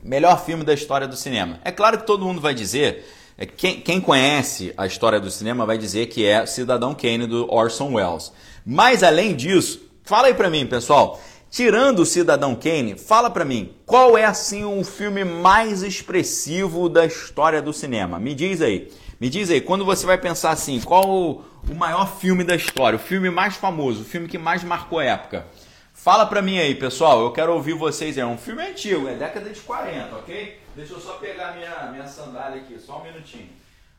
Melhor 0.00 0.44
filme 0.44 0.62
da 0.62 0.72
história 0.72 1.08
do 1.08 1.16
cinema. 1.16 1.58
É 1.64 1.72
claro 1.72 1.98
que 1.98 2.06
todo 2.06 2.24
mundo 2.24 2.40
vai 2.40 2.54
dizer, 2.54 3.04
é, 3.36 3.44
quem, 3.44 3.80
quem 3.80 4.00
conhece 4.00 4.72
a 4.76 4.86
história 4.86 5.18
do 5.18 5.28
cinema 5.28 5.66
vai 5.66 5.76
dizer 5.76 6.06
que 6.06 6.24
é 6.24 6.46
Cidadão 6.46 6.94
Kane 6.94 7.26
do 7.26 7.52
Orson 7.52 7.94
Welles. 7.94 8.32
Mas 8.64 9.02
além 9.02 9.34
disso, 9.34 9.80
fala 10.04 10.28
aí 10.28 10.34
para 10.34 10.48
mim, 10.48 10.68
pessoal. 10.68 11.20
Tirando 11.56 12.00
o 12.00 12.04
Cidadão 12.04 12.54
Kane, 12.54 12.98
fala 12.98 13.30
para 13.30 13.42
mim, 13.42 13.74
qual 13.86 14.18
é 14.18 14.26
assim 14.26 14.62
o 14.62 14.84
filme 14.84 15.24
mais 15.24 15.82
expressivo 15.82 16.86
da 16.86 17.06
história 17.06 17.62
do 17.62 17.72
cinema? 17.72 18.18
Me 18.18 18.34
diz 18.34 18.60
aí. 18.60 18.92
Me 19.18 19.30
diz 19.30 19.50
aí, 19.50 19.62
quando 19.62 19.82
você 19.82 20.04
vai 20.04 20.18
pensar 20.18 20.50
assim, 20.50 20.78
qual 20.82 21.08
o, 21.08 21.44
maior 21.74 22.18
filme 22.18 22.44
da 22.44 22.54
história, 22.54 22.98
o 22.98 23.00
filme 23.00 23.30
mais 23.30 23.56
famoso, 23.56 24.02
o 24.02 24.04
filme 24.04 24.28
que 24.28 24.36
mais 24.36 24.62
marcou 24.62 24.98
a 24.98 25.04
época? 25.04 25.46
Fala 25.94 26.26
pra 26.26 26.42
mim 26.42 26.58
aí, 26.58 26.74
pessoal, 26.74 27.22
eu 27.22 27.32
quero 27.32 27.54
ouvir 27.54 27.72
vocês. 27.72 28.18
É 28.18 28.26
um 28.26 28.36
filme 28.36 28.62
antigo, 28.62 29.08
é 29.08 29.14
década 29.14 29.48
de 29.48 29.60
40, 29.60 30.14
ok? 30.14 30.60
Deixa 30.74 30.92
eu 30.92 31.00
só 31.00 31.14
pegar 31.14 31.56
minha, 31.56 31.90
minha 31.90 32.06
sandália 32.06 32.60
aqui, 32.60 32.78
só 32.78 33.00
um 33.00 33.04
minutinho. 33.04 33.48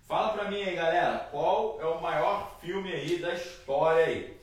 Fala 0.07 0.29
pra 0.29 0.47
mim 0.47 0.61
aí, 0.61 0.75
galera, 0.75 1.27
qual 1.31 1.79
é 1.81 1.85
o 1.87 1.99
maior 1.99 2.55
filme 2.61 2.91
aí 2.93 3.17
da 3.17 3.33
história 3.33 4.05
aí? 4.05 4.37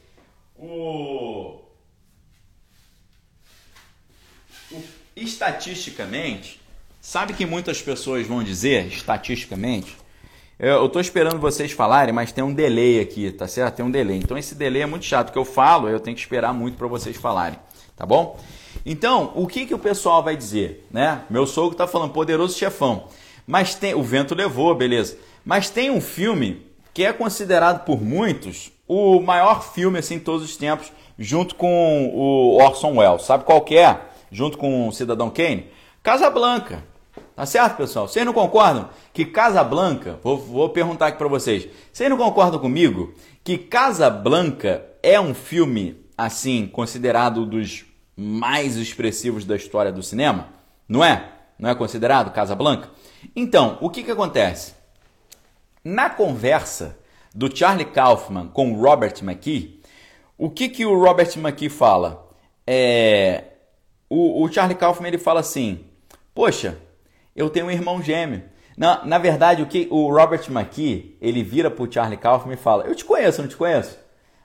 O... 0.56 0.66
o... 0.66 1.64
Estatisticamente, 5.16 6.60
sabe 7.00 7.32
que 7.34 7.46
muitas 7.46 7.80
pessoas 7.80 8.26
vão 8.26 8.42
dizer, 8.42 8.86
estatisticamente, 8.86 9.96
eu 10.58 10.86
estou 10.86 11.00
esperando 11.00 11.40
vocês 11.40 11.72
falarem, 11.72 12.14
mas 12.14 12.32
tem 12.32 12.42
um 12.42 12.54
delay 12.54 13.00
aqui, 13.00 13.30
tá 13.30 13.48
certo? 13.48 13.76
Tem 13.76 13.84
um 13.84 13.90
delay. 13.90 14.18
Então 14.18 14.38
esse 14.38 14.54
delay 14.54 14.82
é 14.82 14.86
muito 14.86 15.04
chato, 15.04 15.32
que 15.32 15.38
eu 15.38 15.44
falo, 15.44 15.88
eu 15.88 15.98
tenho 16.00 16.14
que 16.14 16.22
esperar 16.22 16.54
muito 16.54 16.76
para 16.76 16.86
vocês 16.86 17.16
falarem, 17.16 17.58
tá 17.96 18.06
bom? 18.06 18.38
Então, 18.86 19.32
o 19.34 19.46
que, 19.46 19.66
que 19.66 19.74
o 19.74 19.78
pessoal 19.78 20.22
vai 20.22 20.36
dizer, 20.36 20.86
né? 20.90 21.22
Meu 21.30 21.46
sogro 21.46 21.72
está 21.72 21.86
falando 21.86 22.12
poderoso 22.12 22.56
chefão. 22.56 23.08
Mas 23.46 23.74
tem 23.74 23.94
o 23.94 24.02
vento 24.02 24.34
levou, 24.34 24.74
beleza? 24.74 25.18
Mas 25.44 25.70
tem 25.70 25.90
um 25.90 26.00
filme 26.00 26.62
que 26.92 27.04
é 27.04 27.12
considerado 27.12 27.84
por 27.84 28.00
muitos 28.00 28.70
o 28.86 29.20
maior 29.20 29.62
filme 29.72 29.98
assim 29.98 30.18
todos 30.18 30.44
os 30.44 30.56
tempos, 30.56 30.92
junto 31.18 31.54
com 31.54 32.10
o 32.14 32.56
Orson 32.62 32.96
Welles. 32.98 33.22
Sabe 33.22 33.44
qual 33.44 33.64
é? 33.70 33.98
Junto 34.34 34.58
com 34.58 34.88
o 34.88 34.92
Cidadão 34.92 35.30
Kane? 35.30 35.68
Casablanca. 36.02 36.82
Tá 37.36 37.46
certo, 37.46 37.76
pessoal? 37.76 38.08
Vocês 38.08 38.26
não 38.26 38.32
concordam 38.32 38.88
que 39.12 39.24
Casablanca, 39.24 40.18
vou, 40.24 40.36
vou 40.36 40.68
perguntar 40.70 41.06
aqui 41.06 41.18
para 41.18 41.28
vocês, 41.28 41.68
vocês 41.92 42.10
não 42.10 42.16
concordam 42.16 42.58
comigo 42.58 43.14
que 43.44 43.56
Casablanca 43.56 44.84
é 45.04 45.20
um 45.20 45.32
filme, 45.32 46.04
assim, 46.18 46.66
considerado 46.66 47.46
dos 47.46 47.84
mais 48.16 48.74
expressivos 48.74 49.44
da 49.44 49.54
história 49.54 49.92
do 49.92 50.02
cinema? 50.02 50.48
Não 50.88 51.04
é? 51.04 51.28
Não 51.56 51.70
é 51.70 51.74
considerado 51.76 52.32
Casablanca? 52.32 52.90
Então, 53.36 53.78
o 53.80 53.88
que, 53.88 54.02
que 54.02 54.10
acontece? 54.10 54.74
Na 55.84 56.10
conversa 56.10 56.98
do 57.32 57.56
Charlie 57.56 57.86
Kaufman 57.86 58.48
com 58.48 58.74
Robert 58.74 59.14
McKee, 59.22 59.80
o 60.36 60.50
que, 60.50 60.68
que 60.68 60.84
o 60.84 61.00
Robert 61.00 61.30
McKee 61.36 61.68
fala? 61.68 62.28
É, 62.66 63.53
o, 64.14 64.44
o 64.44 64.52
Charlie 64.52 64.76
Kaufman 64.76 65.08
ele 65.08 65.18
fala 65.18 65.40
assim: 65.40 65.84
Poxa, 66.34 66.78
eu 67.34 67.50
tenho 67.50 67.66
um 67.66 67.70
irmão 67.70 68.00
gêmeo. 68.00 68.42
Na, 68.76 69.04
na 69.04 69.18
verdade, 69.18 69.62
o 69.62 69.66
que 69.66 69.88
o 69.90 70.08
Robert 70.08 70.44
McKee, 70.48 71.16
ele 71.20 71.42
vira 71.42 71.70
pro 71.70 71.90
Charlie 71.90 72.16
Kaufman 72.16 72.54
e 72.54 72.58
fala: 72.58 72.84
"Eu 72.84 72.94
te 72.94 73.04
conheço, 73.04 73.42
não 73.42 73.48
te 73.48 73.56
conheço?" 73.56 73.98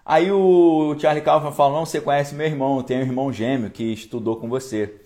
Aí 0.05 0.31
o 0.31 0.95
Charlie 0.99 1.23
Kaufman 1.23 1.51
fala: 1.51 1.75
"Não, 1.75 1.85
você 1.85 2.01
conhece 2.01 2.33
meu 2.33 2.47
irmão, 2.47 2.77
eu 2.77 2.83
tenho 2.83 3.01
um 3.01 3.05
irmão 3.05 3.31
gêmeo 3.31 3.69
que 3.69 3.83
estudou 3.93 4.37
com 4.37 4.49
você." 4.49 5.01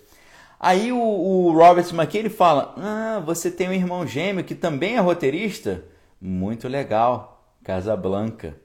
Aí 0.58 0.92
o, 0.92 0.98
o 0.98 1.52
Robert 1.52 1.92
McKee 1.92 2.18
ele 2.18 2.30
fala: 2.30 2.74
"Ah, 2.78 3.22
você 3.24 3.50
tem 3.50 3.68
um 3.68 3.72
irmão 3.72 4.06
gêmeo 4.06 4.44
que 4.44 4.54
também 4.54 4.96
é 4.96 5.00
roteirista? 5.00 5.84
Muito 6.20 6.68
legal, 6.68 7.44
Casablanca." 7.62 8.56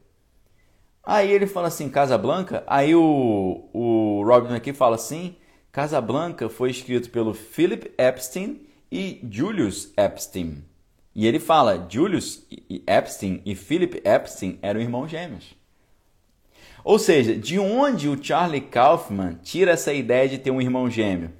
Aí 1.04 1.32
ele 1.32 1.48
fala 1.48 1.70
assim, 1.70 1.90
Casablanca? 1.90 2.64
Aí 2.68 2.94
o, 2.94 3.70
o 3.74 4.24
Robert 4.24 4.52
McKee 4.52 4.74
fala 4.74 4.96
assim, 4.96 5.36
Casablanca 5.80 6.50
foi 6.50 6.72
escrito 6.72 7.10
pelo 7.10 7.34
Philip 7.34 7.90
Epstein 7.98 8.60
e 8.92 9.26
Julius 9.32 9.94
Epstein. 9.96 10.62
E 11.16 11.26
ele 11.26 11.40
fala, 11.40 11.88
Julius 11.90 12.46
Epstein 12.86 13.42
e 13.46 13.56
Philip 13.56 14.02
Epstein 14.04 14.60
eram 14.62 14.82
irmãos 14.82 15.08
gêmeos. 15.08 15.56
Ou 16.84 17.00
seja, 17.00 17.34
de 17.34 17.58
onde 17.58 18.10
o 18.10 18.22
Charlie 18.22 18.60
Kaufman 18.60 19.40
tira 19.42 19.72
essa 19.72 19.94
ideia 19.94 20.28
de 20.28 20.38
ter 20.38 20.52
um 20.52 20.60
irmão 20.60 20.90
gêmeo? 20.90 21.32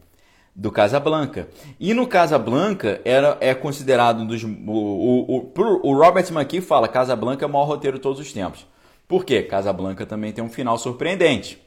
Do 0.56 0.72
Casablanca. 0.72 1.50
E 1.78 1.94
no 1.94 2.08
Casablanca 2.08 3.02
era, 3.04 3.38
é 3.42 3.54
considerado 3.54 4.22
um 4.22 4.26
dos. 4.26 4.42
O, 4.42 4.48
o, 4.48 5.52
o, 5.54 5.90
o 5.90 5.94
Robert 5.94 6.32
McKee 6.32 6.62
fala 6.62 6.88
Casablanca 6.88 7.44
é 7.44 7.48
o 7.48 7.52
maior 7.52 7.66
roteiro 7.66 7.98
de 7.98 8.04
todos 8.04 8.22
os 8.22 8.32
tempos. 8.32 8.66
Por 9.06 9.26
quê? 9.26 9.44
Casablanca 9.44 10.06
também 10.06 10.32
tem 10.32 10.42
um 10.42 10.50
final 10.50 10.78
surpreendente. 10.78 11.62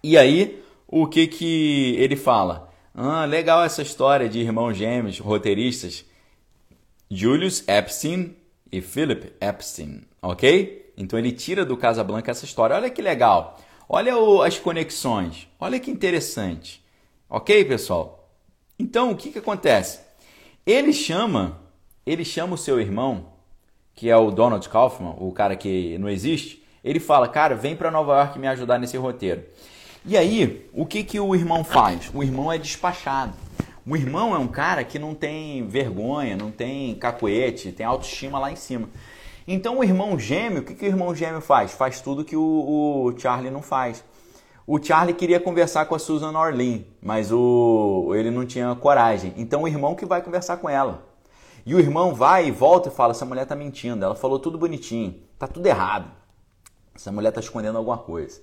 E 0.00 0.16
aí, 0.16 0.64
o 0.88 1.06
que, 1.06 1.26
que 1.26 1.96
ele 1.98 2.16
fala? 2.16 2.70
Ah, 2.94 3.24
legal 3.24 3.64
essa 3.64 3.82
história 3.82 4.28
de 4.28 4.40
irmãos 4.40 4.74
gêmeos, 4.74 5.18
roteiristas. 5.18 6.04
Julius 7.10 7.66
Epstein 7.68 8.34
e 8.70 8.80
Philip 8.80 9.32
Epstein, 9.40 10.02
ok? 10.20 10.92
Então 10.96 11.18
ele 11.18 11.30
tira 11.30 11.64
do 11.64 11.76
Casablanca 11.76 12.30
essa 12.30 12.44
história. 12.44 12.74
Olha 12.74 12.90
que 12.90 13.02
legal. 13.02 13.58
Olha 13.88 14.16
o, 14.16 14.42
as 14.42 14.58
conexões. 14.58 15.48
Olha 15.60 15.78
que 15.78 15.90
interessante. 15.90 16.84
Ok, 17.28 17.64
pessoal? 17.64 18.28
Então 18.78 19.10
o 19.10 19.16
que, 19.16 19.30
que 19.30 19.38
acontece? 19.38 20.00
Ele 20.64 20.92
chama, 20.92 21.60
ele 22.04 22.24
chama 22.24 22.54
o 22.54 22.58
seu 22.58 22.80
irmão, 22.80 23.32
que 23.94 24.08
é 24.10 24.16
o 24.16 24.30
Donald 24.30 24.68
Kaufman, 24.68 25.14
o 25.18 25.32
cara 25.32 25.54
que 25.56 25.96
não 25.98 26.08
existe, 26.08 26.64
ele 26.82 27.00
fala, 27.00 27.28
cara, 27.28 27.54
vem 27.54 27.76
para 27.76 27.90
Nova 27.90 28.16
York 28.18 28.38
me 28.38 28.46
ajudar 28.48 28.78
nesse 28.78 28.96
roteiro. 28.96 29.44
E 30.08 30.16
aí, 30.16 30.70
o 30.72 30.86
que, 30.86 31.02
que 31.02 31.18
o 31.18 31.34
irmão 31.34 31.64
faz? 31.64 32.12
O 32.14 32.22
irmão 32.22 32.52
é 32.52 32.56
despachado. 32.56 33.32
O 33.84 33.96
irmão 33.96 34.32
é 34.36 34.38
um 34.38 34.46
cara 34.46 34.84
que 34.84 35.00
não 35.00 35.16
tem 35.16 35.66
vergonha, 35.66 36.36
não 36.36 36.52
tem 36.52 36.94
cacuete, 36.94 37.72
tem 37.72 37.84
autoestima 37.84 38.38
lá 38.38 38.52
em 38.52 38.54
cima. 38.54 38.88
Então 39.48 39.78
o 39.78 39.84
irmão 39.84 40.16
gêmeo, 40.16 40.60
o 40.60 40.64
que, 40.64 40.74
que 40.74 40.84
o 40.84 40.88
irmão 40.88 41.12
gêmeo 41.12 41.40
faz? 41.40 41.72
Faz 41.72 42.00
tudo 42.00 42.24
que 42.24 42.36
o, 42.36 42.40
o 42.40 43.18
Charlie 43.18 43.50
não 43.50 43.62
faz. 43.62 44.04
O 44.64 44.80
Charlie 44.80 45.12
queria 45.12 45.40
conversar 45.40 45.86
com 45.86 45.96
a 45.96 45.98
Susan 45.98 46.38
Orlean, 46.38 46.82
mas 47.02 47.32
o, 47.32 48.12
ele 48.14 48.30
não 48.30 48.46
tinha 48.46 48.76
coragem. 48.76 49.34
Então 49.36 49.62
o 49.62 49.68
irmão 49.68 49.96
que 49.96 50.06
vai 50.06 50.22
conversar 50.22 50.58
com 50.58 50.70
ela. 50.70 51.04
E 51.64 51.74
o 51.74 51.80
irmão 51.80 52.14
vai 52.14 52.46
e 52.46 52.52
volta 52.52 52.90
e 52.90 52.92
fala: 52.92 53.10
essa 53.10 53.24
mulher 53.24 53.44
tá 53.44 53.56
mentindo. 53.56 54.04
Ela 54.04 54.14
falou 54.14 54.38
tudo 54.38 54.56
bonitinho, 54.56 55.16
tá 55.36 55.48
tudo 55.48 55.66
errado. 55.66 56.08
Essa 56.94 57.10
mulher 57.10 57.32
tá 57.32 57.40
escondendo 57.40 57.76
alguma 57.76 57.98
coisa. 57.98 58.40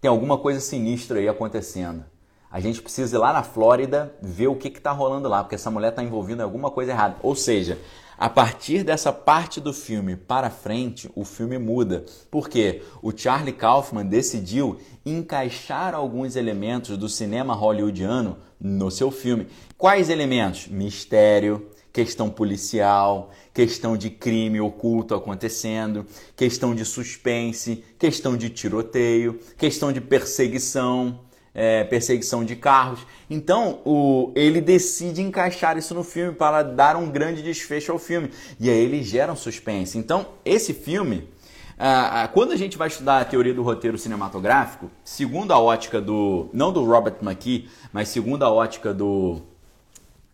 Tem 0.00 0.08
alguma 0.08 0.38
coisa 0.38 0.60
sinistra 0.60 1.18
aí 1.18 1.28
acontecendo. 1.28 2.04
A 2.50 2.60
gente 2.60 2.80
precisa 2.80 3.16
ir 3.16 3.18
lá 3.18 3.32
na 3.32 3.42
Flórida 3.42 4.14
ver 4.22 4.46
o 4.46 4.56
que 4.56 4.68
está 4.68 4.90
rolando 4.90 5.28
lá, 5.28 5.42
porque 5.42 5.56
essa 5.56 5.70
mulher 5.70 5.90
está 5.90 6.02
envolvida 6.02 6.42
em 6.42 6.44
alguma 6.44 6.70
coisa 6.70 6.92
errada. 6.92 7.16
Ou 7.22 7.34
seja, 7.34 7.78
a 8.16 8.30
partir 8.30 8.82
dessa 8.82 9.12
parte 9.12 9.60
do 9.60 9.72
filme 9.72 10.16
para 10.16 10.50
frente, 10.50 11.10
o 11.14 11.24
filme 11.24 11.58
muda. 11.58 12.04
Porque 12.30 12.82
o 13.02 13.16
Charlie 13.16 13.52
Kaufman 13.52 14.06
decidiu 14.06 14.78
encaixar 15.04 15.94
alguns 15.94 16.36
elementos 16.36 16.96
do 16.96 17.08
cinema 17.08 17.54
hollywoodiano 17.54 18.38
no 18.60 18.90
seu 18.90 19.10
filme. 19.10 19.46
Quais 19.76 20.08
elementos? 20.08 20.68
Mistério, 20.68 21.70
questão 21.92 22.30
policial, 22.30 23.30
questão 23.52 23.96
de 23.96 24.10
crime 24.10 24.60
oculto 24.60 25.14
acontecendo, 25.14 26.06
questão 26.36 26.74
de 26.74 26.84
suspense, 26.84 27.84
questão 27.98 28.36
de 28.36 28.50
tiroteio, 28.50 29.38
questão 29.56 29.92
de 29.92 30.00
perseguição 30.00 31.20
é, 31.58 31.82
perseguição 31.82 32.44
de 32.44 32.54
carros. 32.54 33.00
Então 33.28 33.80
o, 33.84 34.30
ele 34.36 34.60
decide 34.60 35.20
encaixar 35.20 35.76
isso 35.76 35.92
no 35.92 36.04
filme 36.04 36.32
para 36.32 36.62
dar 36.62 36.94
um 36.94 37.10
grande 37.10 37.42
desfecho 37.42 37.90
ao 37.90 37.98
filme. 37.98 38.30
E 38.60 38.70
aí 38.70 38.78
ele 38.78 39.02
gera 39.02 39.32
um 39.32 39.36
suspense. 39.36 39.98
Então 39.98 40.26
esse 40.44 40.72
filme, 40.72 41.28
ah, 41.76 42.28
quando 42.32 42.52
a 42.52 42.56
gente 42.56 42.78
vai 42.78 42.86
estudar 42.86 43.20
a 43.20 43.24
teoria 43.24 43.52
do 43.52 43.64
roteiro 43.64 43.98
cinematográfico, 43.98 44.88
segundo 45.02 45.52
a 45.52 45.58
ótica 45.58 46.00
do. 46.00 46.48
não 46.52 46.72
do 46.72 46.84
Robert 46.84 47.16
McKee, 47.20 47.68
mas 47.92 48.08
segundo 48.08 48.44
a 48.44 48.50
ótica 48.52 48.94
do. 48.94 49.42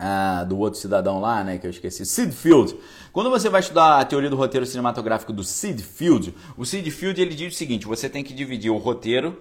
Ah, 0.06 0.44
do 0.44 0.58
outro 0.58 0.78
cidadão 0.78 1.18
lá, 1.18 1.42
né, 1.42 1.56
que 1.56 1.66
eu 1.66 1.70
esqueci, 1.70 2.04
Sid 2.04 2.30
Field. 2.30 2.76
Quando 3.10 3.30
você 3.30 3.48
vai 3.48 3.60
estudar 3.60 4.00
a 4.00 4.04
teoria 4.04 4.28
do 4.28 4.36
roteiro 4.36 4.66
cinematográfico 4.66 5.32
do 5.32 5.42
Sid 5.42 5.82
Field, 5.82 6.34
o 6.58 6.66
Sid 6.66 6.90
Field 6.90 7.18
ele 7.18 7.34
diz 7.34 7.54
o 7.54 7.56
seguinte: 7.56 7.86
você 7.86 8.06
tem 8.06 8.22
que 8.22 8.34
dividir 8.34 8.70
o 8.70 8.76
roteiro 8.76 9.40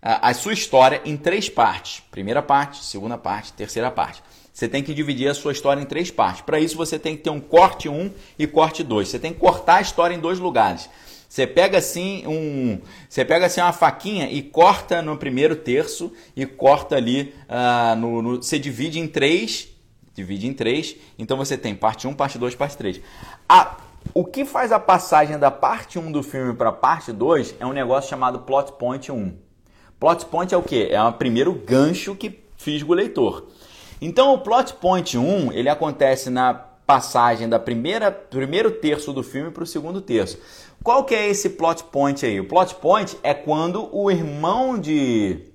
a, 0.00 0.32
sua 0.32 0.52
história 0.52 1.02
em 1.04 1.16
três 1.16 1.48
partes. 1.48 2.00
Primeira 2.12 2.40
parte, 2.40 2.84
segunda 2.84 3.18
parte, 3.18 3.52
terceira 3.54 3.90
parte. 3.90 4.22
Você 4.52 4.68
tem 4.68 4.84
que 4.84 4.94
dividir 4.94 5.28
a 5.28 5.34
sua 5.34 5.50
história 5.50 5.80
em 5.80 5.84
três 5.84 6.12
partes. 6.12 6.42
Para 6.42 6.60
isso, 6.60 6.76
você 6.76 6.96
tem 6.96 7.16
que 7.16 7.24
ter 7.24 7.30
um 7.30 7.40
corte 7.40 7.88
1 7.88 8.12
e 8.38 8.46
corte 8.46 8.84
2. 8.84 9.08
Você 9.08 9.18
tem 9.18 9.32
que 9.32 9.40
cortar 9.40 9.78
a 9.78 9.80
história 9.80 10.14
em 10.14 10.20
dois 10.20 10.38
lugares. 10.38 10.88
Você 11.28 11.44
pega 11.44 11.78
assim 11.78 12.24
um, 12.24 12.78
você 13.08 13.24
pega 13.24 13.46
assim 13.46 13.60
uma 13.60 13.72
faquinha 13.72 14.30
e 14.30 14.40
corta 14.40 15.02
no 15.02 15.16
primeiro 15.16 15.56
terço 15.56 16.12
e 16.36 16.46
corta 16.46 16.94
ali 16.94 17.34
uh, 17.48 17.96
no, 17.96 18.22
no, 18.22 18.36
você 18.36 18.60
divide 18.60 19.00
em 19.00 19.08
três, 19.08 19.73
divide 20.14 20.46
em 20.46 20.54
três. 20.54 20.96
Então 21.18 21.36
você 21.36 21.58
tem 21.58 21.74
parte 21.74 22.06
1, 22.06 22.14
parte 22.14 22.38
2, 22.38 22.54
parte 22.54 22.76
3. 22.76 23.00
A, 23.48 23.76
o 24.14 24.24
que 24.24 24.44
faz 24.44 24.72
a 24.72 24.78
passagem 24.78 25.38
da 25.38 25.50
parte 25.50 25.98
1 25.98 26.12
do 26.12 26.22
filme 26.22 26.54
para 26.54 26.68
a 26.70 26.72
parte 26.72 27.12
2 27.12 27.56
é 27.58 27.66
um 27.66 27.72
negócio 27.72 28.08
chamado 28.08 28.40
plot 28.40 28.72
point 28.72 29.10
1. 29.10 29.36
Plot 29.98 30.26
point 30.26 30.54
é 30.54 30.56
o 30.56 30.62
que? 30.62 30.88
É 30.90 31.02
o 31.02 31.12
primeiro 31.12 31.52
gancho 31.52 32.14
que 32.14 32.40
fisga 32.56 32.90
o 32.90 32.94
leitor. 32.94 33.48
Então 34.00 34.34
o 34.34 34.38
plot 34.38 34.74
point 34.74 35.16
1, 35.16 35.52
ele 35.52 35.68
acontece 35.68 36.30
na 36.30 36.54
passagem 36.54 37.48
da 37.48 37.58
primeira 37.58 38.10
primeiro 38.10 38.70
terço 38.70 39.12
do 39.12 39.22
filme 39.22 39.50
para 39.50 39.64
o 39.64 39.66
segundo 39.66 40.00
terço. 40.00 40.38
Qual 40.82 41.04
que 41.04 41.14
é 41.14 41.28
esse 41.28 41.50
plot 41.50 41.84
point 41.84 42.24
aí? 42.26 42.38
O 42.38 42.44
plot 42.46 42.74
point 42.74 43.16
é 43.22 43.32
quando 43.32 43.88
o 43.90 44.10
irmão 44.10 44.78
de 44.78 45.53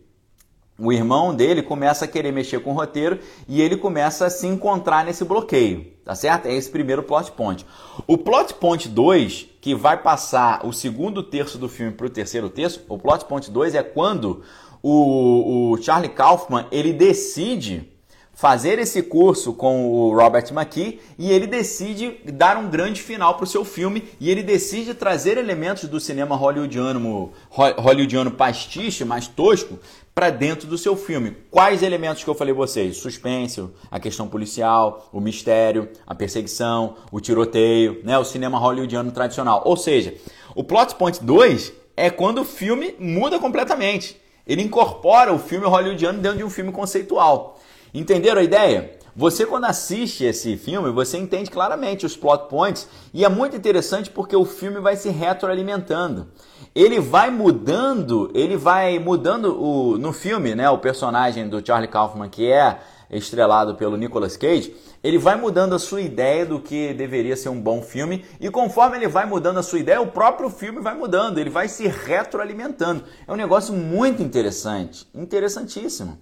o 0.79 0.93
irmão 0.93 1.35
dele 1.35 1.61
começa 1.61 2.05
a 2.05 2.07
querer 2.07 2.31
mexer 2.31 2.59
com 2.61 2.71
o 2.71 2.73
roteiro 2.73 3.19
e 3.47 3.61
ele 3.61 3.75
começa 3.75 4.25
a 4.25 4.29
se 4.29 4.47
encontrar 4.47 5.03
nesse 5.03 5.25
bloqueio, 5.25 5.93
tá 6.05 6.15
certo? 6.15 6.45
É 6.45 6.53
esse 6.53 6.69
primeiro 6.69 7.03
plot 7.03 7.31
point. 7.31 7.65
O 8.07 8.17
plot 8.17 8.53
point 8.53 8.87
2, 8.87 9.47
que 9.59 9.75
vai 9.75 10.01
passar 10.01 10.65
o 10.65 10.71
segundo 10.71 11.21
terço 11.21 11.57
do 11.57 11.67
filme 11.67 11.91
para 11.91 12.07
o 12.07 12.09
terceiro 12.09 12.49
terço, 12.49 12.81
o 12.87 12.97
plot 12.97 13.25
point 13.25 13.51
2 13.51 13.75
é 13.75 13.83
quando 13.83 14.41
o, 14.81 15.73
o 15.73 15.77
Charlie 15.81 16.09
Kaufman 16.09 16.65
ele 16.71 16.93
decide 16.93 17.91
fazer 18.39 18.79
esse 18.79 19.03
curso 19.03 19.51
com 19.51 19.91
o 19.91 20.15
Robert 20.15 20.45
McKee 20.53 21.01
e 21.17 21.29
ele 21.29 21.45
decide 21.45 22.21
dar 22.23 22.55
um 22.55 22.69
grande 22.69 23.01
final 23.01 23.35
para 23.35 23.43
o 23.43 23.47
seu 23.47 23.65
filme 23.65 24.05
e 24.17 24.31
ele 24.31 24.41
decide 24.41 24.93
trazer 24.93 25.37
elementos 25.37 25.89
do 25.89 25.99
cinema 25.99 26.37
hollywoodiano, 26.37 27.33
hollywoodiano 27.49 28.31
pastiche, 28.31 29.03
mais 29.03 29.27
tosco, 29.27 29.77
para 30.15 30.29
dentro 30.29 30.69
do 30.69 30.77
seu 30.77 30.95
filme. 30.95 31.35
Quais 31.51 31.83
elementos 31.83 32.23
que 32.23 32.29
eu 32.29 32.33
falei 32.33 32.53
vocês? 32.53 32.95
Suspense, 32.95 33.67
a 33.91 33.99
questão 33.99 34.25
policial, 34.29 35.09
o 35.11 35.19
mistério, 35.19 35.89
a 36.07 36.15
perseguição, 36.15 36.95
o 37.11 37.19
tiroteio, 37.19 37.99
né? 38.05 38.17
o 38.17 38.23
cinema 38.23 38.57
hollywoodiano 38.57 39.11
tradicional. 39.11 39.63
Ou 39.65 39.75
seja, 39.75 40.15
o 40.55 40.63
plot 40.63 40.95
point 40.95 41.21
2 41.21 41.73
é 41.97 42.09
quando 42.09 42.39
o 42.39 42.45
filme 42.45 42.95
muda 42.97 43.37
completamente. 43.37 44.17
Ele 44.47 44.63
incorpora 44.63 45.33
o 45.33 45.37
filme 45.37 45.67
hollywoodiano 45.67 46.19
dentro 46.19 46.37
de 46.37 46.43
um 46.45 46.49
filme 46.49 46.71
conceitual. 46.71 47.58
Entenderam 47.93 48.41
a 48.41 48.43
ideia? 48.43 48.99
Você 49.15 49.45
quando 49.45 49.65
assiste 49.65 50.23
esse 50.23 50.55
filme, 50.55 50.91
você 50.91 51.17
entende 51.17 51.49
claramente 51.49 52.05
os 52.05 52.15
plot 52.15 52.47
points 52.47 52.87
e 53.13 53.25
é 53.25 53.29
muito 53.29 53.55
interessante 53.55 54.09
porque 54.09 54.35
o 54.35 54.45
filme 54.45 54.79
vai 54.79 54.95
se 54.95 55.09
retroalimentando. 55.09 56.27
Ele 56.73 56.99
vai 56.99 57.29
mudando, 57.29 58.31
ele 58.33 58.55
vai 58.55 58.99
mudando 58.99 59.61
o, 59.61 59.97
no 59.97 60.13
filme, 60.13 60.55
né, 60.55 60.69
o 60.69 60.77
personagem 60.77 61.49
do 61.49 61.65
Charlie 61.65 61.89
Kaufman 61.89 62.29
que 62.29 62.49
é 62.49 62.79
estrelado 63.09 63.73
pelo 63.75 63.97
Nicolas 63.97 64.37
Cage, 64.37 64.75
ele 65.03 65.17
vai 65.17 65.35
mudando 65.35 65.73
a 65.73 65.79
sua 65.79 66.01
ideia 66.01 66.45
do 66.45 66.59
que 66.59 66.93
deveria 66.93 67.35
ser 67.35 67.49
um 67.49 67.59
bom 67.59 67.81
filme 67.81 68.23
e 68.39 68.49
conforme 68.49 68.97
ele 68.97 69.07
vai 69.07 69.25
mudando 69.25 69.57
a 69.57 69.63
sua 69.63 69.79
ideia, 69.79 69.99
o 69.99 70.07
próprio 70.07 70.49
filme 70.49 70.79
vai 70.79 70.95
mudando, 70.95 71.39
ele 71.39 71.49
vai 71.49 71.67
se 71.67 71.87
retroalimentando. 71.87 73.03
É 73.27 73.33
um 73.33 73.35
negócio 73.35 73.73
muito 73.73 74.21
interessante, 74.21 75.07
interessantíssimo. 75.13 76.19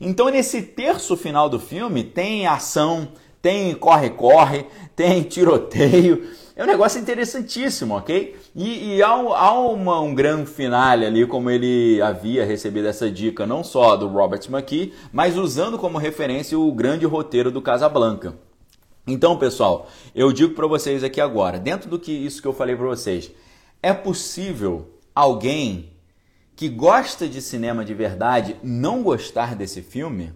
Então, 0.00 0.28
nesse 0.28 0.62
terço 0.62 1.16
final 1.16 1.48
do 1.48 1.58
filme, 1.58 2.04
tem 2.04 2.46
ação, 2.46 3.08
tem 3.40 3.74
corre-corre, 3.74 4.66
tem 4.94 5.22
tiroteio. 5.22 6.28
É 6.54 6.64
um 6.64 6.66
negócio 6.66 6.98
interessantíssimo, 6.98 7.94
ok? 7.94 8.34
E, 8.54 8.96
e 8.96 9.02
há, 9.02 9.10
há 9.10 9.60
uma, 9.60 10.00
um 10.00 10.14
grande 10.14 10.50
finale 10.50 11.04
ali, 11.04 11.26
como 11.26 11.50
ele 11.50 12.00
havia 12.00 12.46
recebido 12.46 12.88
essa 12.88 13.10
dica, 13.10 13.46
não 13.46 13.62
só 13.62 13.94
do 13.94 14.08
Robert 14.08 14.40
McKee, 14.48 14.94
mas 15.12 15.36
usando 15.36 15.78
como 15.78 15.98
referência 15.98 16.58
o 16.58 16.72
grande 16.72 17.04
roteiro 17.04 17.50
do 17.50 17.60
Casablanca. 17.60 18.34
Então, 19.06 19.36
pessoal, 19.36 19.86
eu 20.14 20.32
digo 20.32 20.54
para 20.54 20.66
vocês 20.66 21.04
aqui 21.04 21.20
agora, 21.20 21.58
dentro 21.58 21.88
do 21.88 21.98
que 21.98 22.10
isso 22.10 22.40
que 22.40 22.48
eu 22.48 22.52
falei 22.54 22.74
para 22.74 22.86
vocês, 22.86 23.30
é 23.82 23.92
possível 23.92 24.98
alguém 25.14 25.90
que 26.56 26.70
gosta 26.70 27.28
de 27.28 27.42
cinema 27.42 27.84
de 27.84 27.92
verdade 27.92 28.56
não 28.62 29.02
gostar 29.02 29.54
desse 29.54 29.82
filme? 29.82 30.32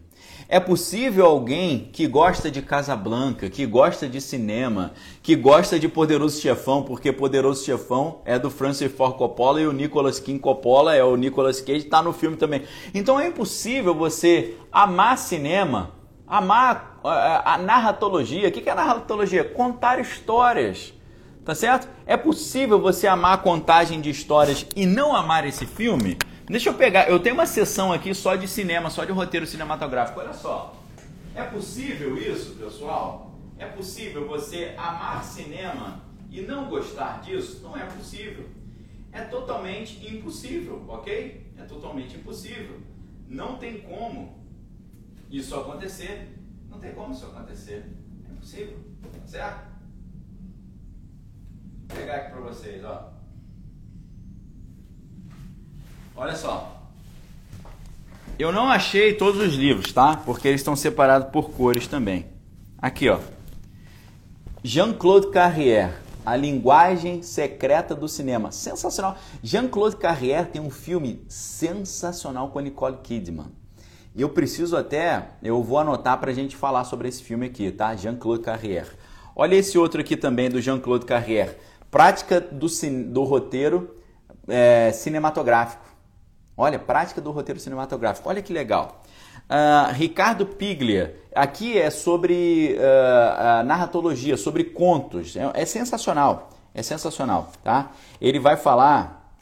É 0.53 0.61
possível 0.61 1.25
alguém 1.25 1.89
que 1.93 2.07
gosta 2.07 2.51
de 2.51 2.61
Casablanca, 2.61 3.49
que 3.49 3.65
gosta 3.65 4.07
de 4.07 4.21
cinema, 4.21 4.93
que 5.23 5.35
gosta 5.35 5.79
de 5.79 5.89
Poderoso 5.89 6.41
Chefão, 6.41 6.83
porque 6.83 7.13
Poderoso 7.13 7.65
Chefão 7.65 8.21
é 8.25 8.39
do 8.39 8.51
Francis 8.51 8.93
Ford 8.93 9.17
Coppola 9.17 9.61
e 9.61 9.67
o 9.67 9.73
Nicolas 9.73 10.21
King 10.21 10.41
Coppola 10.41 10.95
é 10.95 11.03
o 11.03 11.17
Nicolas 11.17 11.61
Cage, 11.61 11.85
está 11.87 12.03
no 12.03 12.13
filme 12.13 12.37
também. 12.37 12.65
Então 12.93 13.19
é 13.19 13.29
impossível 13.29 13.95
você 13.95 14.57
amar 14.71 15.17
cinema, 15.17 15.93
amar 16.27 17.01
a, 17.03 17.15
eh, 17.15 17.43
a 17.45 17.59
narratologia. 17.59 18.49
O 18.49 18.53
que 18.53 18.69
é 18.69 18.75
narratologia? 18.75 19.45
Contar 19.45 20.01
histórias. 20.01 20.93
Tá 21.51 21.55
certo? 21.57 21.89
É 22.07 22.17
possível 22.17 22.81
você 22.81 23.09
amar 23.09 23.35
a 23.35 23.39
contagem 23.39 24.01
de 24.01 24.09
histórias 24.09 24.65
e 24.77 24.87
não 24.87 25.17
amar 25.17 25.45
esse 25.45 25.67
filme? 25.67 26.17
Deixa 26.47 26.69
eu 26.69 26.75
pegar, 26.75 27.11
eu 27.11 27.19
tenho 27.19 27.35
uma 27.35 27.45
sessão 27.45 27.93
aqui 27.93 28.15
só 28.15 28.37
de 28.37 28.47
cinema, 28.47 28.89
só 28.89 29.05
de 29.05 29.11
roteiro 29.11 29.45
cinematográfico. 29.49 30.21
Olha 30.21 30.33
só. 30.33 30.77
É 31.35 31.43
possível 31.43 32.17
isso, 32.17 32.55
pessoal? 32.55 33.33
É 33.59 33.67
possível 33.67 34.29
você 34.29 34.77
amar 34.79 35.25
cinema 35.25 36.01
e 36.31 36.41
não 36.41 36.69
gostar 36.69 37.21
disso? 37.21 37.61
Não 37.65 37.77
é 37.77 37.85
possível. 37.85 38.49
É 39.11 39.23
totalmente 39.23 40.07
impossível, 40.09 40.85
ok? 40.87 41.53
É 41.59 41.63
totalmente 41.65 42.17
impossível. 42.17 42.79
Não 43.29 43.57
tem 43.57 43.81
como 43.81 44.41
isso 45.29 45.53
acontecer. 45.57 46.29
Não 46.69 46.79
tem 46.79 46.93
como 46.93 47.13
isso 47.13 47.27
acontecer. 47.27 47.91
É 48.29 48.33
impossível, 48.33 48.79
certo? 49.27 49.70
Vou 51.91 52.01
pegar 52.01 52.15
aqui 52.17 52.31
para 52.31 52.41
vocês, 52.41 52.85
ó. 52.85 53.11
Olha 56.15 56.37
só. 56.37 56.77
Eu 58.39 58.53
não 58.53 58.69
achei 58.69 59.15
todos 59.15 59.41
os 59.41 59.55
livros, 59.55 59.93
tá? 59.93 60.17
Porque 60.17 60.49
eles 60.49 60.61
estão 60.61 60.77
separados 60.77 61.29
por 61.31 61.51
cores 61.51 61.87
também. 61.87 62.27
Aqui, 62.79 63.09
ó. 63.09 63.19
Jean-Claude 64.63 65.31
Carrière, 65.31 65.95
A 66.25 66.37
Linguagem 66.37 67.23
Secreta 67.23 67.95
do 67.95 68.09
Cinema. 68.09 68.53
Sensacional. 68.53 69.19
Jean-Claude 69.43 69.97
Carrière 69.97 70.49
tem 70.49 70.61
um 70.61 70.71
filme 70.71 71.25
sensacional 71.29 72.51
com 72.51 72.59
a 72.59 72.63
Nicole 72.63 72.99
Kidman. 73.03 73.53
E 74.15 74.23
eu 74.23 74.29
preciso 74.29 74.77
até, 74.77 75.29
eu 75.43 75.63
vou 75.63 75.79
anotar 75.79 76.19
para 76.19 76.31
a 76.31 76.35
gente 76.35 76.57
falar 76.57 76.85
sobre 76.85 77.09
esse 77.09 77.23
filme 77.23 77.47
aqui, 77.47 77.71
tá? 77.71 77.95
Jean-Claude 77.97 78.43
Carrière. 78.43 78.91
Olha 79.35 79.55
esse 79.55 79.79
outro 79.79 80.01
aqui 80.01 80.17
também 80.17 80.51
do 80.51 80.61
Jean-Claude 80.61 81.07
Carrière. 81.07 81.57
Prática 81.91 82.41
do, 82.41 82.67
do 83.07 83.25
roteiro 83.25 83.97
é, 84.49 84.93
cinematográfico. 84.93 85.85
Olha, 86.57 86.79
prática 86.79 87.21
do 87.21 87.31
roteiro 87.31 87.59
cinematográfico. 87.59 88.29
Olha 88.29 88.43
que 88.43 88.53
legal. 88.53 89.03
Uh, 89.51 89.93
Ricardo 89.95 90.47
Piglia, 90.47 91.17
aqui 91.35 91.77
é 91.77 91.91
sobre 91.91 92.77
uh, 92.77 93.65
narratologia, 93.65 94.37
sobre 94.37 94.63
contos. 94.63 95.35
É, 95.35 95.51
é, 95.55 95.65
sensacional, 95.65 96.51
é 96.73 96.83
sensacional, 96.85 97.51
tá? 97.65 97.91
Ele 98.21 98.39
vai 98.39 98.57
falar 98.57 99.35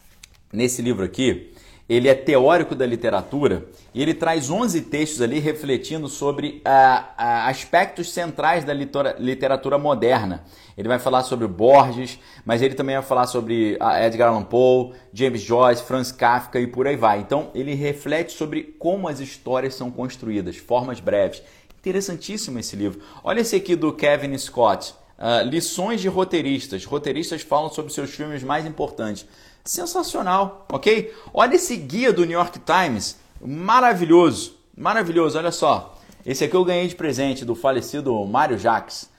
nesse 0.51 0.81
livro 0.81 1.05
aqui 1.05 1.53
ele 1.89 2.07
é 2.07 2.15
teórico 2.15 2.75
da 2.75 2.85
literatura 2.85 3.67
e 3.95 4.03
ele 4.03 4.13
traz 4.13 4.51
11 4.51 4.83
textos 4.83 5.23
ali 5.23 5.39
refletindo 5.39 6.07
sobre 6.07 6.61
ah, 6.65 7.15
ah, 7.17 7.49
aspectos 7.49 8.13
centrais 8.13 8.63
da 8.63 8.75
literatura 8.75 9.79
moderna. 9.79 10.45
Ele 10.77 10.87
vai 10.87 10.99
falar 10.99 11.23
sobre 11.23 11.49
Borges, 11.49 12.19
mas 12.45 12.61
ele 12.61 12.75
também 12.75 12.95
vai 12.95 13.05
falar 13.05 13.27
sobre 13.27 13.79
ah, 13.81 14.05
Edgar 14.05 14.29
Allan 14.29 14.43
Poe, 14.43 14.93
James 15.15 15.41
Joyce, 15.41 15.83
Franz 15.83 16.13
Kafka 16.13 16.61
e 16.61 16.67
por 16.67 16.87
aí 16.87 16.97
vai. 16.97 17.21
Então 17.21 17.51
ele 17.55 17.75
reflete 17.75 18.33
sobre 18.33 18.63
como 18.79 19.09
as 19.09 19.19
histórias 19.19 19.75
são 19.75 19.91
construídas, 19.91 20.57
formas 20.59 21.01
breves. 21.01 21.43
Interessantíssimo 21.81 22.59
esse 22.59 22.77
livro. 22.77 23.01
Olha 23.25 23.41
esse 23.41 23.57
aqui 23.57 23.75
do 23.75 23.95
Kevin 23.95 24.37
Scott. 24.37 24.95
Uh, 25.19 25.49
lições 25.49 26.01
de 26.01 26.07
roteiristas. 26.07 26.85
Roteiristas 26.85 27.43
falam 27.43 27.71
sobre 27.71 27.93
seus 27.93 28.11
filmes 28.11 28.43
mais 28.45 28.67
importantes. 28.67 29.27
Sensacional, 29.69 30.65
ok? 30.73 31.15
Olha 31.35 31.57
esse 31.57 31.77
guia 31.77 32.11
do 32.11 32.25
New 32.25 32.39
York 32.39 32.59
Times, 32.61 33.19
maravilhoso, 33.39 34.57
maravilhoso. 34.75 35.37
Olha 35.37 35.53
só, 35.53 35.95
esse 36.25 36.43
aqui 36.43 36.57
eu 36.57 36.65
ganhei 36.65 36.89
de 36.89 36.95
presente 36.95 37.45
do 37.45 37.55
falecido 37.55 38.15
Mário 38.25 38.59
Jacques. 38.59 39.11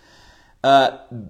Uh, 0.66 1.28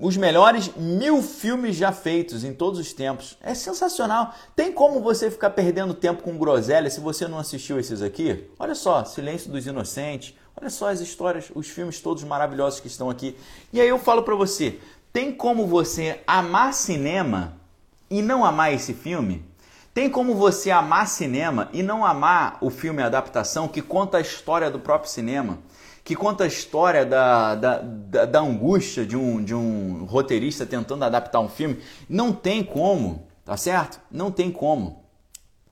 os 0.00 0.16
melhores 0.16 0.70
mil 0.76 1.20
filmes 1.20 1.74
já 1.74 1.90
feitos 1.90 2.44
em 2.44 2.54
todos 2.54 2.78
os 2.78 2.92
tempos. 2.92 3.36
É 3.42 3.54
sensacional. 3.54 4.36
Tem 4.54 4.70
como 4.70 5.00
você 5.00 5.32
ficar 5.32 5.50
perdendo 5.50 5.92
tempo 5.92 6.22
com 6.22 6.38
groselha 6.38 6.88
se 6.88 7.00
você 7.00 7.26
não 7.26 7.40
assistiu 7.40 7.76
esses 7.76 8.00
aqui? 8.00 8.48
Olha 8.56 8.76
só, 8.76 9.04
Silêncio 9.04 9.50
dos 9.50 9.66
Inocentes. 9.66 10.32
Olha 10.56 10.70
só 10.70 10.90
as 10.90 11.00
histórias, 11.00 11.50
os 11.56 11.68
filmes 11.68 11.98
todos 11.98 12.22
maravilhosos 12.22 12.78
que 12.78 12.86
estão 12.86 13.10
aqui. 13.10 13.36
E 13.72 13.80
aí 13.80 13.88
eu 13.88 13.98
falo 13.98 14.22
para 14.22 14.36
você, 14.36 14.78
tem 15.12 15.32
como 15.32 15.66
você 15.66 16.20
amar 16.24 16.72
cinema 16.72 17.58
e 18.10 18.20
não 18.20 18.44
amar 18.44 18.72
esse 18.74 18.92
filme? 18.92 19.44
Tem 19.92 20.08
como 20.08 20.34
você 20.34 20.70
amar 20.70 21.06
cinema 21.08 21.68
e 21.72 21.82
não 21.82 22.04
amar 22.04 22.58
o 22.60 22.70
filme 22.70 23.02
adaptação 23.02 23.68
que 23.68 23.82
conta 23.82 24.18
a 24.18 24.20
história 24.20 24.70
do 24.70 24.78
próprio 24.78 25.10
cinema? 25.10 25.58
Que 26.02 26.16
conta 26.16 26.44
a 26.44 26.46
história 26.46 27.04
da, 27.04 27.54
da, 27.54 27.78
da, 27.78 28.24
da 28.24 28.40
angústia 28.40 29.04
de 29.04 29.16
um, 29.16 29.42
de 29.42 29.54
um 29.54 30.04
roteirista 30.04 30.64
tentando 30.64 31.04
adaptar 31.04 31.40
um 31.40 31.48
filme? 31.48 31.78
Não 32.08 32.32
tem 32.32 32.64
como, 32.64 33.26
tá 33.44 33.56
certo? 33.56 34.00
Não 34.10 34.30
tem 34.30 34.50
como 34.50 35.04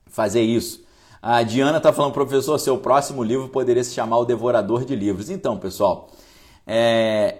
fazer 0.05 0.41
isso. 0.41 0.83
A 1.21 1.43
Diana 1.43 1.77
está 1.77 1.91
falando, 1.91 2.13
professor, 2.13 2.57
seu 2.59 2.77
próximo 2.77 3.23
livro 3.23 3.49
poderia 3.49 3.83
se 3.83 3.93
chamar 3.93 4.19
O 4.19 4.25
Devorador 4.25 4.85
de 4.85 4.95
Livros. 4.95 5.29
Então, 5.29 5.57
pessoal, 5.57 6.09
é, 6.65 7.39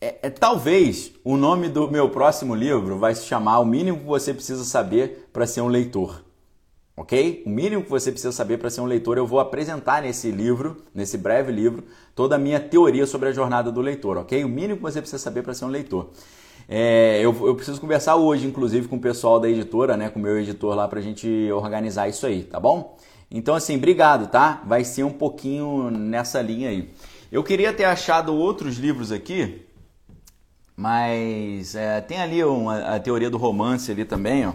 é, 0.00 0.18
é, 0.22 0.30
talvez 0.30 1.12
o 1.24 1.36
nome 1.36 1.68
do 1.68 1.90
meu 1.90 2.10
próximo 2.10 2.54
livro 2.54 2.98
vai 2.98 3.14
se 3.14 3.24
chamar 3.24 3.60
O 3.60 3.64
Mínimo 3.64 3.98
que 3.98 4.04
você 4.04 4.34
precisa 4.34 4.64
saber 4.64 5.28
para 5.32 5.46
ser 5.46 5.62
um 5.62 5.68
leitor. 5.68 6.22
Ok? 6.96 7.42
O 7.44 7.50
mínimo 7.50 7.82
que 7.82 7.90
você 7.90 8.10
precisa 8.10 8.32
saber 8.32 8.56
para 8.56 8.70
ser 8.70 8.80
um 8.80 8.86
leitor, 8.86 9.18
eu 9.18 9.26
vou 9.26 9.38
apresentar 9.38 10.00
nesse 10.00 10.30
livro, 10.30 10.78
nesse 10.94 11.18
breve 11.18 11.52
livro, 11.52 11.84
toda 12.14 12.36
a 12.36 12.38
minha 12.38 12.58
teoria 12.58 13.06
sobre 13.06 13.28
a 13.28 13.32
jornada 13.32 13.70
do 13.70 13.82
leitor, 13.82 14.16
ok? 14.16 14.42
O 14.42 14.48
mínimo 14.48 14.78
que 14.78 14.82
você 14.82 15.00
precisa 15.00 15.22
saber 15.22 15.42
para 15.42 15.52
ser 15.52 15.66
um 15.66 15.68
leitor. 15.68 16.08
É, 16.66 17.20
eu, 17.20 17.36
eu, 17.46 17.54
preciso 17.54 17.78
conversar 17.82 18.16
hoje, 18.16 18.46
inclusive, 18.46 18.88
com 18.88 18.96
o 18.96 19.00
pessoal 19.00 19.38
da 19.38 19.46
editora, 19.46 19.94
né, 19.94 20.08
com 20.08 20.18
o 20.18 20.22
meu 20.22 20.38
editor 20.38 20.74
lá, 20.74 20.88
para 20.88 20.98
a 20.98 21.02
gente 21.02 21.28
organizar 21.52 22.08
isso 22.08 22.26
aí, 22.26 22.44
tá 22.44 22.58
bom? 22.58 22.96
Então, 23.30 23.54
assim, 23.54 23.76
obrigado, 23.76 24.30
tá? 24.30 24.62
Vai 24.64 24.82
ser 24.82 25.04
um 25.04 25.12
pouquinho 25.12 25.90
nessa 25.90 26.40
linha 26.40 26.70
aí. 26.70 26.90
Eu 27.30 27.44
queria 27.44 27.74
ter 27.74 27.84
achado 27.84 28.34
outros 28.34 28.78
livros 28.78 29.12
aqui, 29.12 29.65
mas 30.76 31.74
é, 31.74 32.00
tem 32.02 32.20
ali 32.20 32.44
uma, 32.44 32.94
a 32.96 33.00
teoria 33.00 33.30
do 33.30 33.38
romance 33.38 33.90
ali 33.90 34.04
também, 34.04 34.46
ó. 34.46 34.52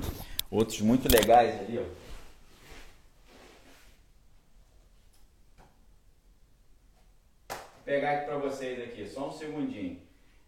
Outros 0.52 0.82
muito 0.82 1.12
legais 1.12 1.60
ali, 1.62 1.80
ó. 1.80 1.84
Vou 7.50 7.86
pegar 7.86 8.12
aqui 8.12 8.26
para 8.26 8.38
vocês 8.38 8.80
aqui, 8.80 9.08
só 9.08 9.30
um 9.30 9.32
segundinho. 9.32 10.00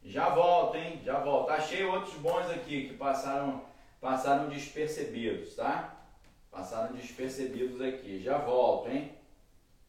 Já 0.06 0.30
volto, 0.30 0.78
hein? 0.78 1.02
Já 1.04 1.20
volto. 1.20 1.50
Achei 1.50 1.84
outros 1.84 2.14
bons 2.16 2.50
aqui 2.52 2.90
que 2.90 2.94
passaram, 2.94 3.64
passaram 4.00 4.50
despercebidos, 4.50 5.56
tá? 5.56 6.06
Passaram 6.52 6.94
despercebidos 6.94 7.82
aqui. 7.82 8.22
Já 8.22 8.38
volto, 8.38 8.92
hein? 8.92 9.12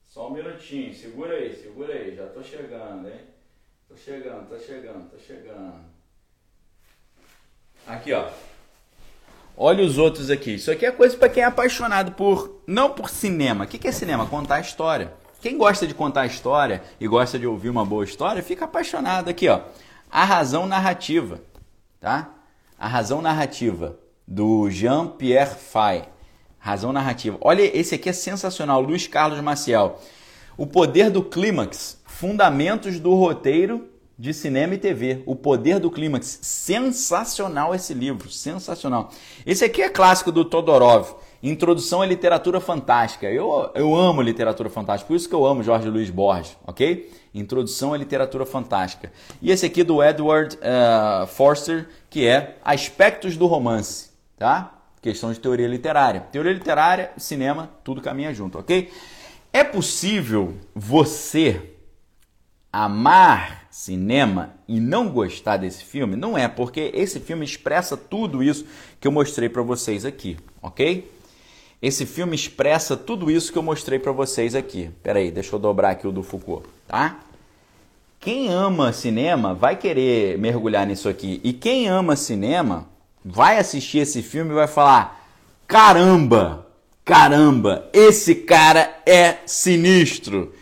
Só 0.04 0.28
um 0.28 0.32
minutinho. 0.32 0.94
Segura 0.94 1.34
aí, 1.34 1.54
segura 1.54 1.92
aí. 1.92 2.14
Já 2.14 2.26
tô 2.28 2.42
chegando, 2.42 3.08
hein? 3.08 3.33
Tô 3.94 4.00
chegando, 4.00 4.48
tô 4.48 4.58
chegando, 4.58 5.08
tô 5.08 5.18
chegando. 5.18 5.74
Aqui, 7.86 8.12
ó. 8.12 8.28
Olha 9.56 9.84
os 9.84 9.98
outros 9.98 10.30
aqui. 10.30 10.54
Isso 10.54 10.68
aqui 10.68 10.84
é 10.84 10.90
coisa 10.90 11.16
para 11.16 11.28
quem 11.28 11.44
é 11.44 11.46
apaixonado 11.46 12.10
por 12.10 12.60
não 12.66 12.90
por 12.90 13.08
cinema. 13.08 13.64
O 13.64 13.68
que 13.68 13.86
é 13.86 13.92
cinema? 13.92 14.26
Contar 14.26 14.58
história. 14.58 15.14
Quem 15.40 15.56
gosta 15.56 15.86
de 15.86 15.94
contar 15.94 16.26
história 16.26 16.82
e 16.98 17.06
gosta 17.06 17.38
de 17.38 17.46
ouvir 17.46 17.68
uma 17.68 17.84
boa 17.84 18.02
história, 18.02 18.42
fica 18.42 18.64
apaixonado 18.64 19.28
aqui, 19.28 19.48
ó. 19.48 19.60
A 20.10 20.24
razão 20.24 20.66
narrativa, 20.66 21.40
tá? 22.00 22.34
A 22.76 22.88
razão 22.88 23.22
narrativa 23.22 23.96
do 24.26 24.68
Jean-Pierre 24.70 25.54
Fay. 25.54 26.02
Razão 26.58 26.92
narrativa. 26.92 27.38
Olha, 27.40 27.62
esse 27.62 27.94
aqui 27.94 28.08
é 28.08 28.12
sensacional, 28.12 28.80
Luiz 28.80 29.06
Carlos 29.06 29.38
Maciel. 29.40 30.00
O 30.56 30.66
poder 30.66 31.10
do 31.10 31.22
clímax 31.22 32.02
Fundamentos 32.14 33.00
do 33.00 33.12
roteiro 33.12 33.88
de 34.16 34.32
cinema 34.32 34.74
e 34.74 34.78
TV. 34.78 35.24
O 35.26 35.34
poder 35.34 35.80
do 35.80 35.90
clímax. 35.90 36.38
Sensacional 36.42 37.74
esse 37.74 37.92
livro, 37.92 38.30
sensacional. 38.30 39.10
Esse 39.44 39.64
aqui 39.64 39.82
é 39.82 39.88
clássico 39.88 40.30
do 40.30 40.44
Todorov. 40.44 41.16
Introdução 41.42 42.02
à 42.02 42.06
literatura 42.06 42.60
fantástica. 42.60 43.26
Eu, 43.26 43.68
eu 43.74 43.96
amo 43.96 44.22
literatura 44.22 44.70
fantástica, 44.70 45.08
por 45.08 45.16
isso 45.16 45.28
que 45.28 45.34
eu 45.34 45.44
amo 45.44 45.64
Jorge 45.64 45.90
Luiz 45.90 46.08
Borges, 46.08 46.56
ok? 46.64 47.12
Introdução 47.34 47.92
à 47.92 47.96
literatura 47.96 48.46
fantástica. 48.46 49.12
E 49.42 49.50
esse 49.50 49.66
aqui 49.66 49.82
do 49.82 50.00
Edward 50.00 50.56
uh, 50.58 51.26
Forster, 51.26 51.88
que 52.08 52.28
é 52.28 52.58
Aspectos 52.64 53.36
do 53.36 53.46
Romance, 53.46 54.10
tá? 54.38 54.72
Questão 55.02 55.32
de 55.32 55.40
teoria 55.40 55.66
literária. 55.66 56.20
Teoria 56.30 56.52
literária, 56.52 57.10
cinema, 57.16 57.70
tudo 57.82 58.00
caminha 58.00 58.32
junto, 58.32 58.56
ok? 58.56 58.88
É 59.52 59.64
possível 59.64 60.54
você 60.74 61.73
amar 62.74 63.68
cinema 63.70 64.54
e 64.66 64.80
não 64.80 65.08
gostar 65.08 65.58
desse 65.58 65.84
filme? 65.84 66.16
Não 66.16 66.36
é, 66.36 66.48
porque 66.48 66.90
esse 66.92 67.20
filme 67.20 67.44
expressa 67.44 67.96
tudo 67.96 68.42
isso 68.42 68.66
que 69.00 69.06
eu 69.06 69.12
mostrei 69.12 69.48
para 69.48 69.62
vocês 69.62 70.04
aqui, 70.04 70.36
ok? 70.60 71.08
Esse 71.80 72.04
filme 72.04 72.34
expressa 72.34 72.96
tudo 72.96 73.30
isso 73.30 73.52
que 73.52 73.58
eu 73.58 73.62
mostrei 73.62 74.00
para 74.00 74.10
vocês 74.10 74.56
aqui. 74.56 74.90
Pera 75.04 75.20
aí, 75.20 75.30
deixa 75.30 75.54
eu 75.54 75.60
dobrar 75.60 75.90
aqui 75.90 76.08
o 76.08 76.10
do 76.10 76.24
Foucault, 76.24 76.66
tá? 76.88 77.20
Quem 78.18 78.48
ama 78.48 78.92
cinema 78.92 79.54
vai 79.54 79.76
querer 79.76 80.36
mergulhar 80.38 80.84
nisso 80.84 81.08
aqui. 81.08 81.40
E 81.44 81.52
quem 81.52 81.86
ama 81.86 82.16
cinema 82.16 82.88
vai 83.24 83.58
assistir 83.58 83.98
esse 83.98 84.20
filme 84.20 84.50
e 84.50 84.54
vai 84.54 84.66
falar: 84.66 85.28
caramba, 85.68 86.66
caramba, 87.04 87.88
esse 87.92 88.34
cara 88.34 89.00
é 89.06 89.36
sinistro. 89.46 90.52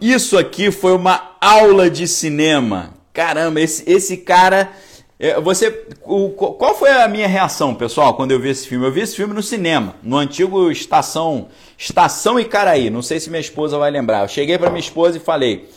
Isso 0.00 0.38
aqui 0.38 0.70
foi 0.70 0.92
uma 0.92 1.32
aula 1.40 1.90
de 1.90 2.06
cinema. 2.06 2.94
Caramba, 3.12 3.60
esse, 3.60 3.82
esse 3.90 4.16
cara. 4.18 4.70
É, 5.18 5.40
você, 5.40 5.86
o, 6.04 6.30
qual 6.30 6.76
foi 6.76 6.90
a 6.92 7.08
minha 7.08 7.26
reação, 7.26 7.74
pessoal, 7.74 8.14
quando 8.14 8.30
eu 8.30 8.38
vi 8.38 8.50
esse 8.50 8.68
filme? 8.68 8.86
Eu 8.86 8.92
vi 8.92 9.00
esse 9.00 9.16
filme 9.16 9.34
no 9.34 9.42
cinema, 9.42 9.96
no 10.00 10.16
antigo 10.16 10.70
Estação 10.70 11.48
Estação 11.76 12.38
Icaraí. 12.38 12.90
Não 12.90 13.02
sei 13.02 13.18
se 13.18 13.28
minha 13.28 13.40
esposa 13.40 13.76
vai 13.76 13.90
lembrar. 13.90 14.22
Eu 14.22 14.28
cheguei 14.28 14.56
para 14.56 14.70
minha 14.70 14.78
esposa 14.78 15.16
e 15.16 15.20
falei: 15.20 15.68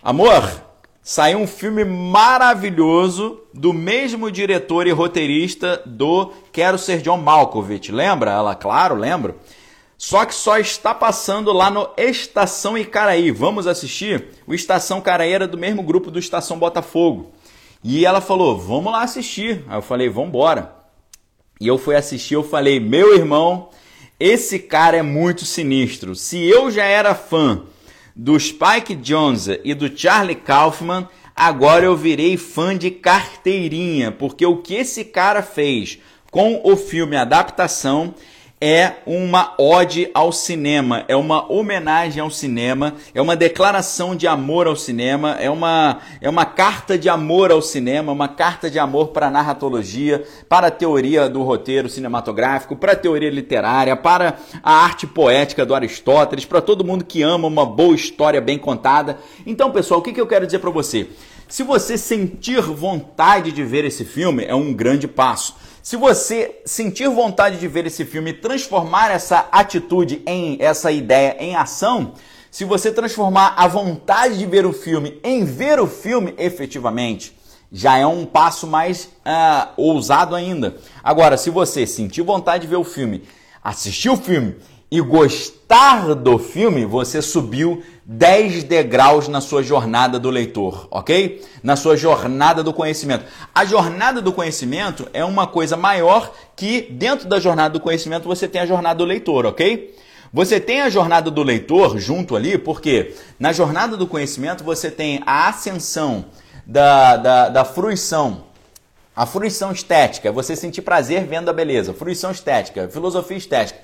Amor, 0.00 0.48
saiu 1.02 1.40
um 1.40 1.46
filme 1.46 1.84
maravilhoso 1.84 3.40
do 3.52 3.72
mesmo 3.72 4.30
diretor 4.30 4.86
e 4.86 4.92
roteirista 4.92 5.82
do 5.84 6.32
Quero 6.52 6.78
Ser 6.78 7.02
John 7.02 7.16
Malkovich. 7.16 7.90
Lembra? 7.90 8.30
Ela, 8.30 8.54
claro, 8.54 8.94
lembro. 8.94 9.34
Só 9.96 10.24
que 10.24 10.34
só 10.34 10.58
está 10.58 10.94
passando 10.94 11.52
lá 11.52 11.70
no 11.70 11.88
Estação 11.96 12.76
Icaraí. 12.76 13.30
Vamos 13.30 13.66
assistir? 13.66 14.28
O 14.46 14.54
Estação 14.54 14.98
Icaraí 14.98 15.32
era 15.32 15.46
do 15.46 15.56
mesmo 15.56 15.82
grupo 15.82 16.10
do 16.10 16.18
Estação 16.18 16.58
Botafogo. 16.58 17.32
E 17.82 18.04
ela 18.04 18.20
falou: 18.20 18.58
"Vamos 18.58 18.92
lá 18.92 19.02
assistir". 19.02 19.64
Aí 19.68 19.76
eu 19.76 19.82
falei: 19.82 20.08
"Vamos 20.08 20.28
embora". 20.28 20.74
E 21.60 21.68
eu 21.68 21.78
fui 21.78 21.94
assistir, 21.94 22.34
eu 22.34 22.42
falei: 22.42 22.80
"Meu 22.80 23.14
irmão, 23.14 23.70
esse 24.18 24.58
cara 24.58 24.96
é 24.96 25.02
muito 25.02 25.44
sinistro. 25.44 26.14
Se 26.14 26.38
eu 26.38 26.70
já 26.70 26.84
era 26.84 27.14
fã 27.14 27.62
do 28.14 28.38
Spike 28.38 28.94
Jonze 28.94 29.60
e 29.64 29.74
do 29.74 29.96
Charlie 29.96 30.36
Kaufman, 30.36 31.08
agora 31.34 31.84
eu 31.84 31.96
virei 31.96 32.36
fã 32.36 32.76
de 32.76 32.90
carteirinha, 32.90 34.12
porque 34.12 34.46
o 34.46 34.58
que 34.58 34.74
esse 34.74 35.04
cara 35.04 35.42
fez 35.42 35.98
com 36.30 36.60
o 36.64 36.76
filme 36.76 37.16
Adaptação 37.16 38.14
é 38.60 38.94
uma 39.04 39.52
ode 39.58 40.10
ao 40.14 40.32
cinema, 40.32 41.04
é 41.08 41.14
uma 41.14 41.52
homenagem 41.52 42.22
ao 42.22 42.30
cinema, 42.30 42.94
é 43.14 43.20
uma 43.20 43.36
declaração 43.36 44.16
de 44.16 44.26
amor 44.26 44.66
ao 44.66 44.76
cinema, 44.76 45.36
é 45.38 45.50
uma, 45.50 45.98
é 46.20 46.30
uma 46.30 46.46
carta 46.46 46.96
de 46.96 47.08
amor 47.08 47.50
ao 47.50 47.60
cinema, 47.60 48.12
uma 48.12 48.28
carta 48.28 48.70
de 48.70 48.78
amor 48.78 49.08
para 49.08 49.26
a 49.26 49.30
narratologia, 49.30 50.24
para 50.48 50.68
a 50.68 50.70
teoria 50.70 51.28
do 51.28 51.42
roteiro 51.42 51.90
cinematográfico, 51.90 52.76
para 52.76 52.92
a 52.92 52.96
teoria 52.96 53.30
literária, 53.30 53.96
para 53.96 54.38
a 54.62 54.72
arte 54.72 55.06
poética 55.06 55.66
do 55.66 55.74
Aristóteles, 55.74 56.46
para 56.46 56.60
todo 56.60 56.84
mundo 56.84 57.04
que 57.04 57.22
ama 57.22 57.46
uma 57.48 57.66
boa 57.66 57.94
história 57.94 58.40
bem 58.40 58.58
contada. 58.58 59.18
Então, 59.44 59.70
pessoal, 59.70 60.00
o 60.00 60.02
que, 60.02 60.12
que 60.12 60.20
eu 60.20 60.26
quero 60.26 60.46
dizer 60.46 60.60
para 60.60 60.70
você? 60.70 61.08
Se 61.48 61.62
você 61.62 61.98
sentir 61.98 62.62
vontade 62.62 63.52
de 63.52 63.62
ver 63.62 63.84
esse 63.84 64.04
filme, 64.04 64.44
é 64.44 64.54
um 64.54 64.72
grande 64.72 65.06
passo. 65.06 65.54
Se 65.84 65.98
você 65.98 66.62
sentir 66.64 67.10
vontade 67.10 67.58
de 67.58 67.68
ver 67.68 67.84
esse 67.84 68.06
filme 68.06 68.32
transformar 68.32 69.10
essa 69.10 69.46
atitude 69.52 70.22
em 70.24 70.56
essa 70.58 70.90
ideia 70.90 71.36
em 71.38 71.56
ação, 71.56 72.14
se 72.50 72.64
você 72.64 72.90
transformar 72.90 73.52
a 73.54 73.68
vontade 73.68 74.38
de 74.38 74.46
ver 74.46 74.64
o 74.64 74.72
filme 74.72 75.20
em 75.22 75.44
ver 75.44 75.78
o 75.78 75.86
filme 75.86 76.34
efetivamente, 76.38 77.36
já 77.70 77.98
é 77.98 78.06
um 78.06 78.24
passo 78.24 78.66
mais 78.66 79.10
uh, 79.26 79.74
ousado 79.76 80.34
ainda. 80.34 80.74
Agora, 81.02 81.36
se 81.36 81.50
você 81.50 81.86
sentir 81.86 82.22
vontade 82.22 82.62
de 82.62 82.70
ver 82.70 82.76
o 82.76 82.84
filme, 82.84 83.22
assistir 83.62 84.08
o 84.08 84.16
filme 84.16 84.56
e 84.90 85.00
gostar 85.00 86.14
do 86.14 86.38
filme, 86.38 86.84
você 86.84 87.20
subiu 87.20 87.82
10 88.04 88.64
degraus 88.64 89.28
na 89.28 89.40
sua 89.40 89.62
jornada 89.62 90.18
do 90.18 90.30
leitor, 90.30 90.86
ok? 90.90 91.42
Na 91.62 91.74
sua 91.74 91.96
jornada 91.96 92.62
do 92.62 92.72
conhecimento. 92.72 93.24
A 93.54 93.64
jornada 93.64 94.20
do 94.20 94.32
conhecimento 94.32 95.08
é 95.12 95.24
uma 95.24 95.46
coisa 95.46 95.76
maior 95.76 96.32
que 96.54 96.82
dentro 96.82 97.28
da 97.28 97.40
jornada 97.40 97.70
do 97.70 97.80
conhecimento 97.80 98.28
você 98.28 98.46
tem 98.46 98.60
a 98.60 98.66
jornada 98.66 98.98
do 98.98 99.04
leitor, 99.04 99.46
ok? 99.46 99.94
Você 100.32 100.58
tem 100.58 100.82
a 100.82 100.90
jornada 100.90 101.30
do 101.30 101.42
leitor 101.42 101.98
junto 101.98 102.34
ali, 102.34 102.58
porque 102.58 103.14
na 103.38 103.52
jornada 103.52 103.96
do 103.96 104.06
conhecimento 104.06 104.64
você 104.64 104.90
tem 104.90 105.22
a 105.24 105.48
ascensão 105.48 106.26
da, 106.66 107.16
da, 107.16 107.48
da 107.48 107.64
fruição. 107.64 108.44
A 109.16 109.26
fruição 109.26 109.70
estética, 109.70 110.32
você 110.32 110.56
sentir 110.56 110.82
prazer 110.82 111.24
vendo 111.24 111.48
a 111.48 111.52
beleza. 111.52 111.94
Fruição 111.94 112.32
estética, 112.32 112.88
filosofia 112.88 113.36
estética. 113.36 113.78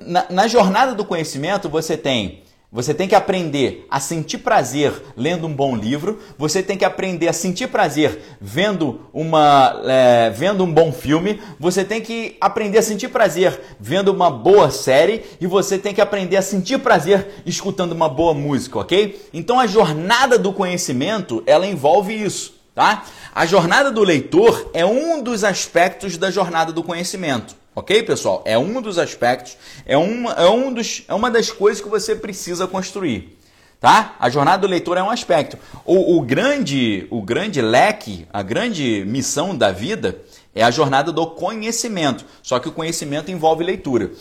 Na, 0.00 0.26
na 0.30 0.48
jornada 0.48 0.94
do 0.94 1.04
conhecimento 1.04 1.68
você 1.68 1.96
tem 1.96 2.42
você 2.70 2.92
tem 2.92 3.08
que 3.08 3.14
aprender 3.14 3.86
a 3.90 3.98
sentir 3.98 4.38
prazer 4.38 4.92
lendo 5.16 5.46
um 5.46 5.52
bom 5.54 5.74
livro. 5.74 6.18
Você 6.36 6.62
tem 6.62 6.76
que 6.76 6.84
aprender 6.84 7.26
a 7.26 7.32
sentir 7.32 7.68
prazer 7.68 8.20
vendo, 8.38 9.00
uma, 9.10 9.80
é, 9.86 10.28
vendo 10.28 10.64
um 10.64 10.70
bom 10.70 10.92
filme. 10.92 11.40
Você 11.58 11.82
tem 11.82 12.02
que 12.02 12.36
aprender 12.38 12.76
a 12.76 12.82
sentir 12.82 13.08
prazer 13.08 13.58
vendo 13.80 14.12
uma 14.12 14.30
boa 14.30 14.70
série. 14.70 15.24
E 15.40 15.46
você 15.46 15.78
tem 15.78 15.94
que 15.94 16.00
aprender 16.02 16.36
a 16.36 16.42
sentir 16.42 16.78
prazer 16.78 17.42
escutando 17.46 17.92
uma 17.92 18.08
boa 18.08 18.34
música, 18.34 18.80
ok? 18.80 19.18
Então 19.32 19.58
a 19.58 19.66
jornada 19.66 20.38
do 20.38 20.52
conhecimento 20.52 21.42
ela 21.46 21.66
envolve 21.66 22.12
isso, 22.12 22.57
tá? 22.78 23.02
A 23.34 23.44
jornada 23.44 23.90
do 23.90 24.04
leitor 24.04 24.70
é 24.72 24.86
um 24.86 25.20
dos 25.20 25.42
aspectos 25.42 26.16
da 26.16 26.30
jornada 26.30 26.72
do 26.72 26.84
conhecimento. 26.84 27.56
Ok, 27.74 28.04
pessoal? 28.04 28.40
É 28.44 28.56
um 28.56 28.80
dos 28.80 28.98
aspectos, 28.98 29.56
é 29.84 29.96
uma, 29.96 30.30
é, 30.34 30.46
um 30.46 30.72
dos, 30.72 31.02
é 31.08 31.12
uma 31.12 31.28
das 31.28 31.50
coisas 31.50 31.82
que 31.82 31.88
você 31.88 32.14
precisa 32.14 32.68
construir. 32.68 33.36
Tá? 33.80 34.14
A 34.20 34.30
jornada 34.30 34.58
do 34.58 34.68
leitor 34.68 34.96
é 34.96 35.02
um 35.02 35.10
aspecto. 35.10 35.58
O, 35.84 36.18
o, 36.18 36.20
grande, 36.20 37.08
o 37.10 37.20
grande 37.20 37.60
leque, 37.60 38.28
a 38.32 38.42
grande 38.42 39.04
missão 39.04 39.56
da 39.56 39.72
vida 39.72 40.20
é 40.54 40.62
a 40.62 40.70
jornada 40.70 41.10
do 41.10 41.26
conhecimento. 41.26 42.24
Só 42.44 42.60
que 42.60 42.68
o 42.68 42.72
conhecimento 42.72 43.28
envolve 43.28 43.64
leitura. 43.64 44.12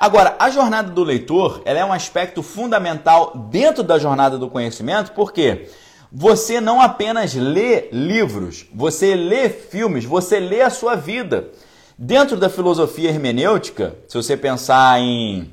Agora, 0.00 0.34
a 0.36 0.50
jornada 0.50 0.90
do 0.90 1.04
leitor 1.04 1.62
ela 1.64 1.78
é 1.78 1.84
um 1.84 1.92
aspecto 1.92 2.42
fundamental 2.42 3.36
dentro 3.50 3.84
da 3.84 4.00
jornada 4.00 4.36
do 4.36 4.48
conhecimento, 4.48 5.12
porque 5.12 5.68
você 6.12 6.60
não 6.60 6.80
apenas 6.80 7.34
lê 7.34 7.88
livros, 7.92 8.66
você 8.74 9.14
lê 9.14 9.48
filmes, 9.48 10.04
você 10.04 10.40
lê 10.40 10.62
a 10.62 10.70
sua 10.70 10.96
vida. 10.96 11.50
Dentro 11.96 12.36
da 12.36 12.48
filosofia 12.48 13.10
hermenêutica, 13.10 13.94
se 14.08 14.16
você 14.16 14.36
pensar 14.36 14.98
em 14.98 15.52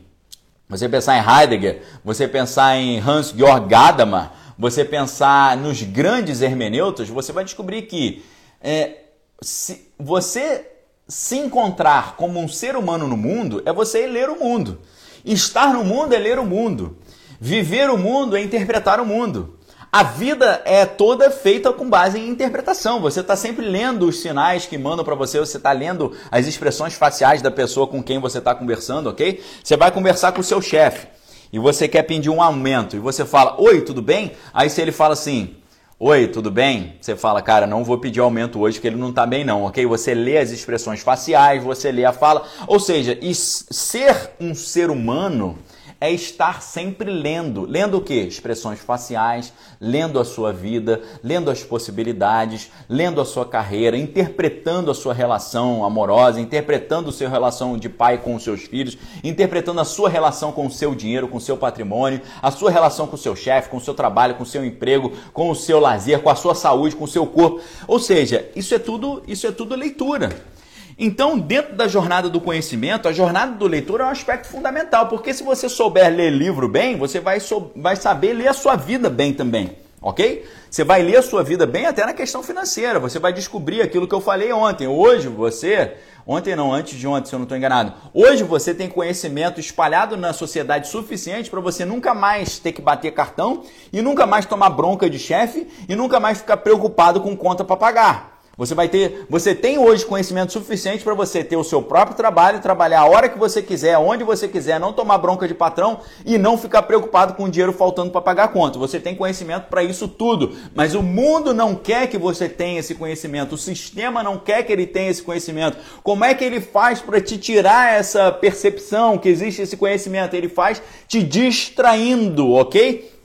você 0.69 0.89
pensar 0.89 1.17
em 1.17 1.23
Heidegger, 1.23 1.81
você 2.03 2.27
pensar 2.27 2.75
em 2.75 2.99
Hans-Georg 2.99 3.67
Gadamer, 3.67 4.29
você 4.57 4.83
pensar 4.83 5.55
nos 5.55 5.81
grandes 5.81 6.41
hermeneutas, 6.41 7.07
você 7.07 7.31
vai 7.31 7.45
descobrir 7.45 7.83
que 7.83 8.25
é, 8.61 9.03
se 9.41 9.91
você 9.97 10.69
se 11.07 11.37
encontrar 11.37 12.15
como 12.17 12.39
um 12.39 12.47
ser 12.49 12.75
humano 12.75 13.07
no 13.07 13.15
mundo 13.15 13.61
é 13.65 13.71
você 13.71 14.05
ler 14.07 14.29
o 14.29 14.39
mundo. 14.39 14.81
Estar 15.23 15.73
no 15.73 15.83
mundo 15.83 16.13
é 16.13 16.17
ler 16.17 16.39
o 16.39 16.45
mundo. 16.45 16.97
Viver 17.39 17.89
o 17.89 17.97
mundo 17.97 18.35
é 18.35 18.41
interpretar 18.41 18.99
o 18.99 19.05
mundo. 19.05 19.56
A 19.91 20.03
vida 20.03 20.61
é 20.65 20.85
toda 20.85 21.31
feita 21.31 21.71
com 21.71 21.89
base 21.89 22.19
em 22.19 22.27
interpretação. 22.27 22.99
Você 22.99 23.21
está 23.21 23.37
sempre 23.37 23.65
lendo 23.65 24.05
os 24.07 24.19
sinais 24.19 24.65
que 24.65 24.77
mandam 24.77 25.05
para 25.05 25.15
você, 25.15 25.39
você 25.39 25.57
está 25.57 25.71
lendo 25.71 26.11
as 26.29 26.45
expressões 26.45 26.93
faciais 26.93 27.41
da 27.41 27.49
pessoa 27.49 27.87
com 27.87 28.03
quem 28.03 28.19
você 28.19 28.39
está 28.39 28.53
conversando, 28.53 29.09
ok? 29.09 29.41
Você 29.63 29.77
vai 29.77 29.89
conversar 29.89 30.33
com 30.33 30.41
o 30.41 30.43
seu 30.43 30.61
chefe 30.61 31.07
e 31.53 31.57
você 31.57 31.87
quer 31.87 32.03
pedir 32.03 32.29
um 32.29 32.41
aumento 32.41 32.97
e 32.97 32.99
você 32.99 33.25
fala, 33.25 33.55
oi, 33.59 33.81
tudo 33.81 34.01
bem? 34.01 34.33
Aí 34.53 34.69
se 34.69 34.81
ele 34.81 34.91
fala 34.91 35.13
assim, 35.13 35.55
oi, 35.97 36.27
tudo 36.27 36.51
bem? 36.51 36.97
Você 36.99 37.15
fala, 37.15 37.41
cara, 37.41 37.65
não 37.65 37.85
vou 37.85 37.97
pedir 37.97 38.19
aumento 38.19 38.59
hoje 38.59 38.77
porque 38.77 38.89
ele 38.89 38.97
não 38.97 39.11
está 39.11 39.25
bem 39.25 39.45
não, 39.45 39.63
ok? 39.63 39.85
Você 39.85 40.13
lê 40.13 40.37
as 40.37 40.51
expressões 40.51 40.99
faciais, 40.99 41.63
você 41.63 41.93
lê 41.93 42.03
a 42.03 42.11
fala, 42.11 42.45
ou 42.67 42.79
seja, 42.79 43.17
ser 43.33 44.31
um 44.37 44.53
ser 44.53 44.89
humano 44.89 45.57
é 45.99 46.11
estar 46.11 46.61
sempre 46.61 47.09
lendo. 47.09 47.65
Lendo 47.65 47.97
o 47.97 48.01
que? 48.01 48.13
Expressões 48.13 48.79
faciais, 48.79 49.51
lendo 49.79 50.19
a 50.19 50.25
sua 50.25 50.53
vida, 50.53 51.01
lendo 51.23 51.49
as 51.49 51.63
possibilidades, 51.63 52.71
lendo 52.87 53.19
a 53.19 53.25
sua 53.25 53.45
carreira, 53.45 53.97
interpretando 53.97 54.91
a 54.91 54.95
sua 54.95 55.13
relação 55.13 55.83
amorosa, 55.83 56.39
interpretando 56.39 57.09
a 57.09 57.13
sua 57.13 57.29
relação 57.29 57.77
de 57.77 57.89
pai 57.89 58.17
com 58.19 58.35
os 58.35 58.43
seus 58.43 58.63
filhos, 58.63 58.97
interpretando 59.23 59.81
a 59.81 59.85
sua 59.85 60.09
relação 60.09 60.51
com 60.51 60.65
o 60.67 60.71
seu 60.71 60.93
dinheiro, 60.93 61.27
com 61.27 61.37
o 61.37 61.41
seu 61.41 61.57
patrimônio, 61.57 62.21
a 62.41 62.51
sua 62.51 62.71
relação 62.71 63.07
com 63.07 63.15
o 63.15 63.19
seu 63.19 63.35
chefe, 63.35 63.69
com 63.69 63.77
o 63.77 63.81
seu 63.81 63.93
trabalho, 63.93 64.35
com 64.35 64.43
o 64.43 64.45
seu 64.45 64.63
emprego, 64.63 65.11
com 65.33 65.49
o 65.49 65.55
seu 65.55 65.79
lazer, 65.79 66.21
com 66.21 66.29
a 66.29 66.35
sua 66.35 66.55
saúde, 66.55 66.95
com 66.95 67.05
o 67.05 67.07
seu 67.07 67.25
corpo. 67.25 67.61
Ou 67.87 67.99
seja, 67.99 68.49
isso 68.55 68.75
é 68.75 68.79
tudo, 68.79 69.23
isso 69.27 69.47
é 69.47 69.51
tudo 69.51 69.75
leitura. 69.75 70.56
Então, 70.99 71.37
dentro 71.37 71.75
da 71.75 71.87
jornada 71.87 72.27
do 72.27 72.41
conhecimento, 72.41 73.07
a 73.07 73.13
jornada 73.13 73.51
do 73.51 73.67
leitor 73.67 74.01
é 74.01 74.03
um 74.03 74.09
aspecto 74.09 74.47
fundamental, 74.47 75.07
porque 75.07 75.31
se 75.31 75.43
você 75.43 75.69
souber 75.69 76.11
ler 76.11 76.31
livro 76.31 76.67
bem, 76.67 76.97
você 76.97 77.19
vai, 77.19 77.37
vai 77.75 77.95
saber 77.95 78.33
ler 78.33 78.47
a 78.47 78.53
sua 78.53 78.75
vida 78.75 79.07
bem 79.07 79.31
também, 79.31 79.77
ok? 80.01 80.43
Você 80.71 80.83
vai 80.83 81.03
ler 81.03 81.17
a 81.17 81.21
sua 81.21 81.43
vida 81.43 81.67
bem 81.67 81.85
até 81.85 82.03
na 82.03 82.13
questão 82.13 82.41
financeira, 82.41 82.99
você 82.99 83.19
vai 83.19 83.31
descobrir 83.31 83.83
aquilo 83.83 84.07
que 84.07 84.15
eu 84.15 84.19
falei 84.19 84.51
ontem. 84.51 84.87
Hoje 84.87 85.27
você, 85.27 85.97
ontem 86.25 86.55
não, 86.55 86.73
antes 86.73 86.97
de 86.97 87.07
ontem, 87.07 87.29
se 87.29 87.35
eu 87.35 87.39
não 87.39 87.43
estou 87.43 87.57
enganado, 87.59 87.93
hoje 88.11 88.43
você 88.43 88.73
tem 88.73 88.89
conhecimento 88.89 89.59
espalhado 89.59 90.17
na 90.17 90.33
sociedade 90.33 90.87
suficiente 90.87 91.47
para 91.47 91.61
você 91.61 91.85
nunca 91.85 92.15
mais 92.15 92.57
ter 92.57 92.71
que 92.71 92.81
bater 92.81 93.11
cartão 93.11 93.61
e 93.93 94.01
nunca 94.01 94.25
mais 94.25 94.47
tomar 94.47 94.71
bronca 94.71 95.07
de 95.07 95.19
chefe 95.19 95.67
e 95.87 95.95
nunca 95.95 96.19
mais 96.19 96.39
ficar 96.39 96.57
preocupado 96.57 97.21
com 97.21 97.37
conta 97.37 97.63
para 97.63 97.77
pagar. 97.77 98.36
Você 98.57 98.73
vai 98.73 98.89
ter, 98.89 99.27
você 99.29 99.53
tem 99.53 99.77
hoje 99.77 100.03
conhecimento 100.03 100.51
suficiente 100.51 101.03
para 101.03 101.13
você 101.13 101.43
ter 101.43 101.55
o 101.55 101.63
seu 101.63 101.79
próprio 101.79 102.17
trabalho, 102.17 102.59
trabalhar 102.59 103.01
a 103.01 103.05
hora 103.05 103.29
que 103.29 103.37
você 103.37 103.61
quiser, 103.61 103.95
onde 103.99 104.23
você 104.23 104.47
quiser, 104.47 104.79
não 104.79 104.91
tomar 104.91 105.19
bronca 105.19 105.47
de 105.47 105.53
patrão 105.53 105.99
e 106.25 106.39
não 106.39 106.57
ficar 106.57 106.81
preocupado 106.81 107.35
com 107.35 107.43
o 107.43 107.49
dinheiro 107.51 107.71
faltando 107.71 108.09
para 108.09 108.19
pagar 108.19 108.45
a 108.45 108.47
conta. 108.47 108.79
Você 108.79 108.99
tem 108.99 109.13
conhecimento 109.13 109.65
para 109.65 109.83
isso 109.83 110.07
tudo, 110.07 110.57
mas 110.73 110.95
o 110.95 111.03
mundo 111.03 111.53
não 111.53 111.75
quer 111.75 112.07
que 112.07 112.17
você 112.17 112.49
tenha 112.49 112.79
esse 112.79 112.95
conhecimento, 112.95 113.53
o 113.53 113.59
sistema 113.59 114.23
não 114.23 114.39
quer 114.39 114.63
que 114.63 114.73
ele 114.73 114.87
tenha 114.87 115.11
esse 115.11 115.21
conhecimento. 115.21 115.77
Como 116.01 116.25
é 116.25 116.33
que 116.33 116.43
ele 116.43 116.59
faz 116.59 116.99
para 116.99 117.21
te 117.21 117.37
tirar 117.37 117.93
essa 117.93 118.31
percepção 118.31 119.19
que 119.19 119.29
existe 119.29 119.61
esse 119.61 119.77
conhecimento? 119.77 120.33
Ele 120.33 120.49
faz 120.49 120.81
te 121.07 121.21
distraindo, 121.21 122.53
ok? 122.53 123.16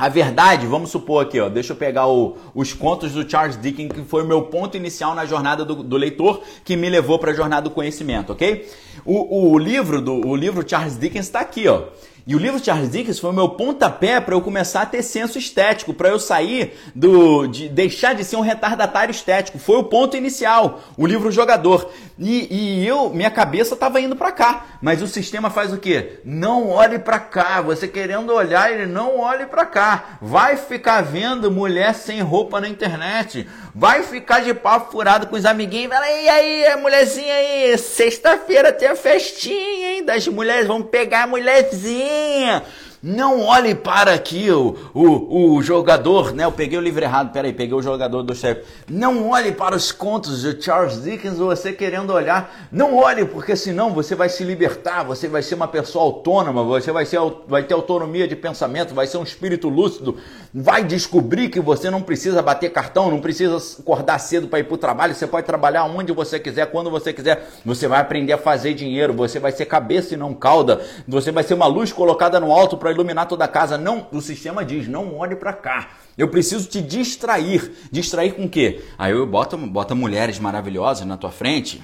A 0.00 0.08
verdade, 0.08 0.66
vamos 0.66 0.90
supor 0.90 1.22
aqui, 1.22 1.38
ó, 1.38 1.50
deixa 1.50 1.74
eu 1.74 1.76
pegar 1.76 2.06
o, 2.06 2.34
os 2.54 2.72
contos 2.72 3.12
do 3.12 3.30
Charles 3.30 3.60
Dickens, 3.60 3.92
que 3.92 4.00
foi 4.00 4.22
o 4.22 4.26
meu 4.26 4.44
ponto 4.44 4.74
inicial 4.74 5.14
na 5.14 5.26
jornada 5.26 5.62
do, 5.62 5.82
do 5.82 5.94
leitor, 5.98 6.40
que 6.64 6.74
me 6.74 6.88
levou 6.88 7.18
para 7.18 7.32
a 7.32 7.34
jornada 7.34 7.68
do 7.68 7.70
conhecimento, 7.70 8.32
ok? 8.32 8.66
O, 9.04 9.50
o 9.52 9.58
livro 9.58 10.00
do 10.00 10.26
o 10.26 10.34
livro 10.34 10.66
Charles 10.66 10.98
Dickens 10.98 11.26
está 11.26 11.40
aqui, 11.40 11.68
ó. 11.68 11.82
E 12.30 12.34
o 12.36 12.38
livro 12.38 12.64
Charles 12.64 12.92
Dickens 12.92 13.18
foi 13.18 13.30
o 13.30 13.32
meu 13.32 13.48
pontapé 13.48 14.20
para 14.20 14.36
eu 14.36 14.40
começar 14.40 14.82
a 14.82 14.86
ter 14.86 15.02
senso 15.02 15.36
estético, 15.36 15.92
para 15.92 16.10
eu 16.10 16.20
sair 16.20 16.78
do 16.94 17.48
de 17.48 17.68
deixar 17.68 18.14
de 18.14 18.22
ser 18.22 18.36
um 18.36 18.40
retardatário 18.40 19.10
estético. 19.10 19.58
Foi 19.58 19.78
o 19.78 19.82
ponto 19.82 20.16
inicial, 20.16 20.80
o 20.96 21.08
livro 21.08 21.32
Jogador. 21.32 21.90
E, 22.16 22.46
e 22.82 22.86
eu, 22.86 23.10
minha 23.10 23.32
cabeça 23.32 23.74
estava 23.74 24.00
indo 24.00 24.14
para 24.14 24.30
cá, 24.30 24.66
mas 24.80 25.02
o 25.02 25.08
sistema 25.08 25.50
faz 25.50 25.72
o 25.72 25.78
quê? 25.78 26.20
Não 26.24 26.68
olhe 26.68 27.00
para 27.00 27.18
cá. 27.18 27.60
Você 27.62 27.88
querendo 27.88 28.32
olhar, 28.32 28.70
ele 28.72 28.86
não 28.86 29.18
olhe 29.18 29.46
para 29.46 29.66
cá. 29.66 30.18
Vai 30.22 30.56
ficar 30.56 31.00
vendo 31.00 31.50
mulher 31.50 31.94
sem 31.96 32.20
roupa 32.20 32.60
na 32.60 32.68
internet. 32.68 33.48
Vai 33.74 34.04
ficar 34.04 34.40
de 34.40 34.54
papo 34.54 34.92
furado 34.92 35.26
com 35.26 35.34
os 35.34 35.44
amiguinhos. 35.44 35.92
Fala, 35.92 36.08
e 36.08 36.28
aí, 36.28 36.76
mulherzinha 36.76 37.34
aí, 37.34 37.78
sexta-feira 37.78 38.72
tem 38.72 38.86
a 38.86 38.94
festinha, 38.94 39.94
hein? 39.94 40.04
Das 40.04 40.28
mulheres, 40.28 40.68
vamos 40.68 40.90
pegar 40.90 41.24
a 41.24 41.26
mulherzinha. 41.26 42.19
man. 42.20 42.62
Não 43.02 43.40
olhe 43.46 43.74
para 43.74 44.12
aqui 44.12 44.50
o, 44.50 44.76
o, 44.92 45.54
o 45.54 45.62
jogador, 45.62 46.34
né? 46.34 46.44
Eu 46.44 46.52
peguei 46.52 46.78
o 46.78 46.82
livro 46.82 47.02
errado, 47.02 47.32
peraí, 47.32 47.50
peguei 47.50 47.74
o 47.74 47.80
jogador 47.80 48.22
do 48.22 48.34
chefe. 48.34 48.62
Não 48.86 49.30
olhe 49.30 49.52
para 49.52 49.74
os 49.74 49.90
contos 49.90 50.42
de 50.42 50.60
Charles 50.62 51.02
Dickens, 51.02 51.38
você 51.38 51.72
querendo 51.72 52.12
olhar. 52.12 52.68
Não 52.70 52.98
olhe, 52.98 53.24
porque 53.24 53.56
senão 53.56 53.94
você 53.94 54.14
vai 54.14 54.28
se 54.28 54.44
libertar, 54.44 55.02
você 55.02 55.28
vai 55.28 55.40
ser 55.40 55.54
uma 55.54 55.66
pessoa 55.66 56.04
autônoma, 56.04 56.62
você 56.62 56.92
vai, 56.92 57.06
ser, 57.06 57.18
vai 57.48 57.62
ter 57.62 57.72
autonomia 57.72 58.28
de 58.28 58.36
pensamento, 58.36 58.94
vai 58.94 59.06
ser 59.06 59.16
um 59.16 59.22
espírito 59.22 59.70
lúcido, 59.70 60.18
vai 60.52 60.84
descobrir 60.84 61.48
que 61.48 61.58
você 61.58 61.88
não 61.88 62.02
precisa 62.02 62.42
bater 62.42 62.70
cartão, 62.70 63.10
não 63.10 63.22
precisa 63.22 63.56
acordar 63.80 64.18
cedo 64.18 64.46
para 64.46 64.58
ir 64.58 64.64
para 64.64 64.74
o 64.74 64.78
trabalho, 64.78 65.14
você 65.14 65.26
pode 65.26 65.46
trabalhar 65.46 65.84
onde 65.84 66.12
você 66.12 66.38
quiser, 66.38 66.66
quando 66.66 66.90
você 66.90 67.14
quiser. 67.14 67.48
Você 67.64 67.88
vai 67.88 67.98
aprender 67.98 68.34
a 68.34 68.38
fazer 68.38 68.74
dinheiro, 68.74 69.14
você 69.14 69.38
vai 69.38 69.52
ser 69.52 69.64
cabeça 69.64 70.12
e 70.12 70.18
não 70.18 70.34
cauda, 70.34 70.82
você 71.08 71.32
vai 71.32 71.42
ser 71.42 71.54
uma 71.54 71.66
luz 71.66 71.94
colocada 71.94 72.38
no 72.38 72.52
alto 72.52 72.76
para 72.76 72.89
iluminar 72.90 73.26
toda 73.26 73.44
a 73.44 73.48
casa. 73.48 73.78
Não, 73.78 74.06
o 74.12 74.20
sistema 74.20 74.64
diz, 74.64 74.88
não 74.88 75.16
olhe 75.16 75.36
para 75.36 75.52
cá. 75.52 75.90
Eu 76.16 76.28
preciso 76.28 76.68
te 76.68 76.80
distrair. 76.80 77.72
Distrair 77.90 78.32
com 78.34 78.44
o 78.44 78.48
quê? 78.48 78.82
Aí 78.98 79.12
eu 79.12 79.26
boto, 79.26 79.56
boto 79.56 79.96
mulheres 79.96 80.38
maravilhosas 80.38 81.06
na 81.06 81.16
tua 81.16 81.30
frente 81.30 81.82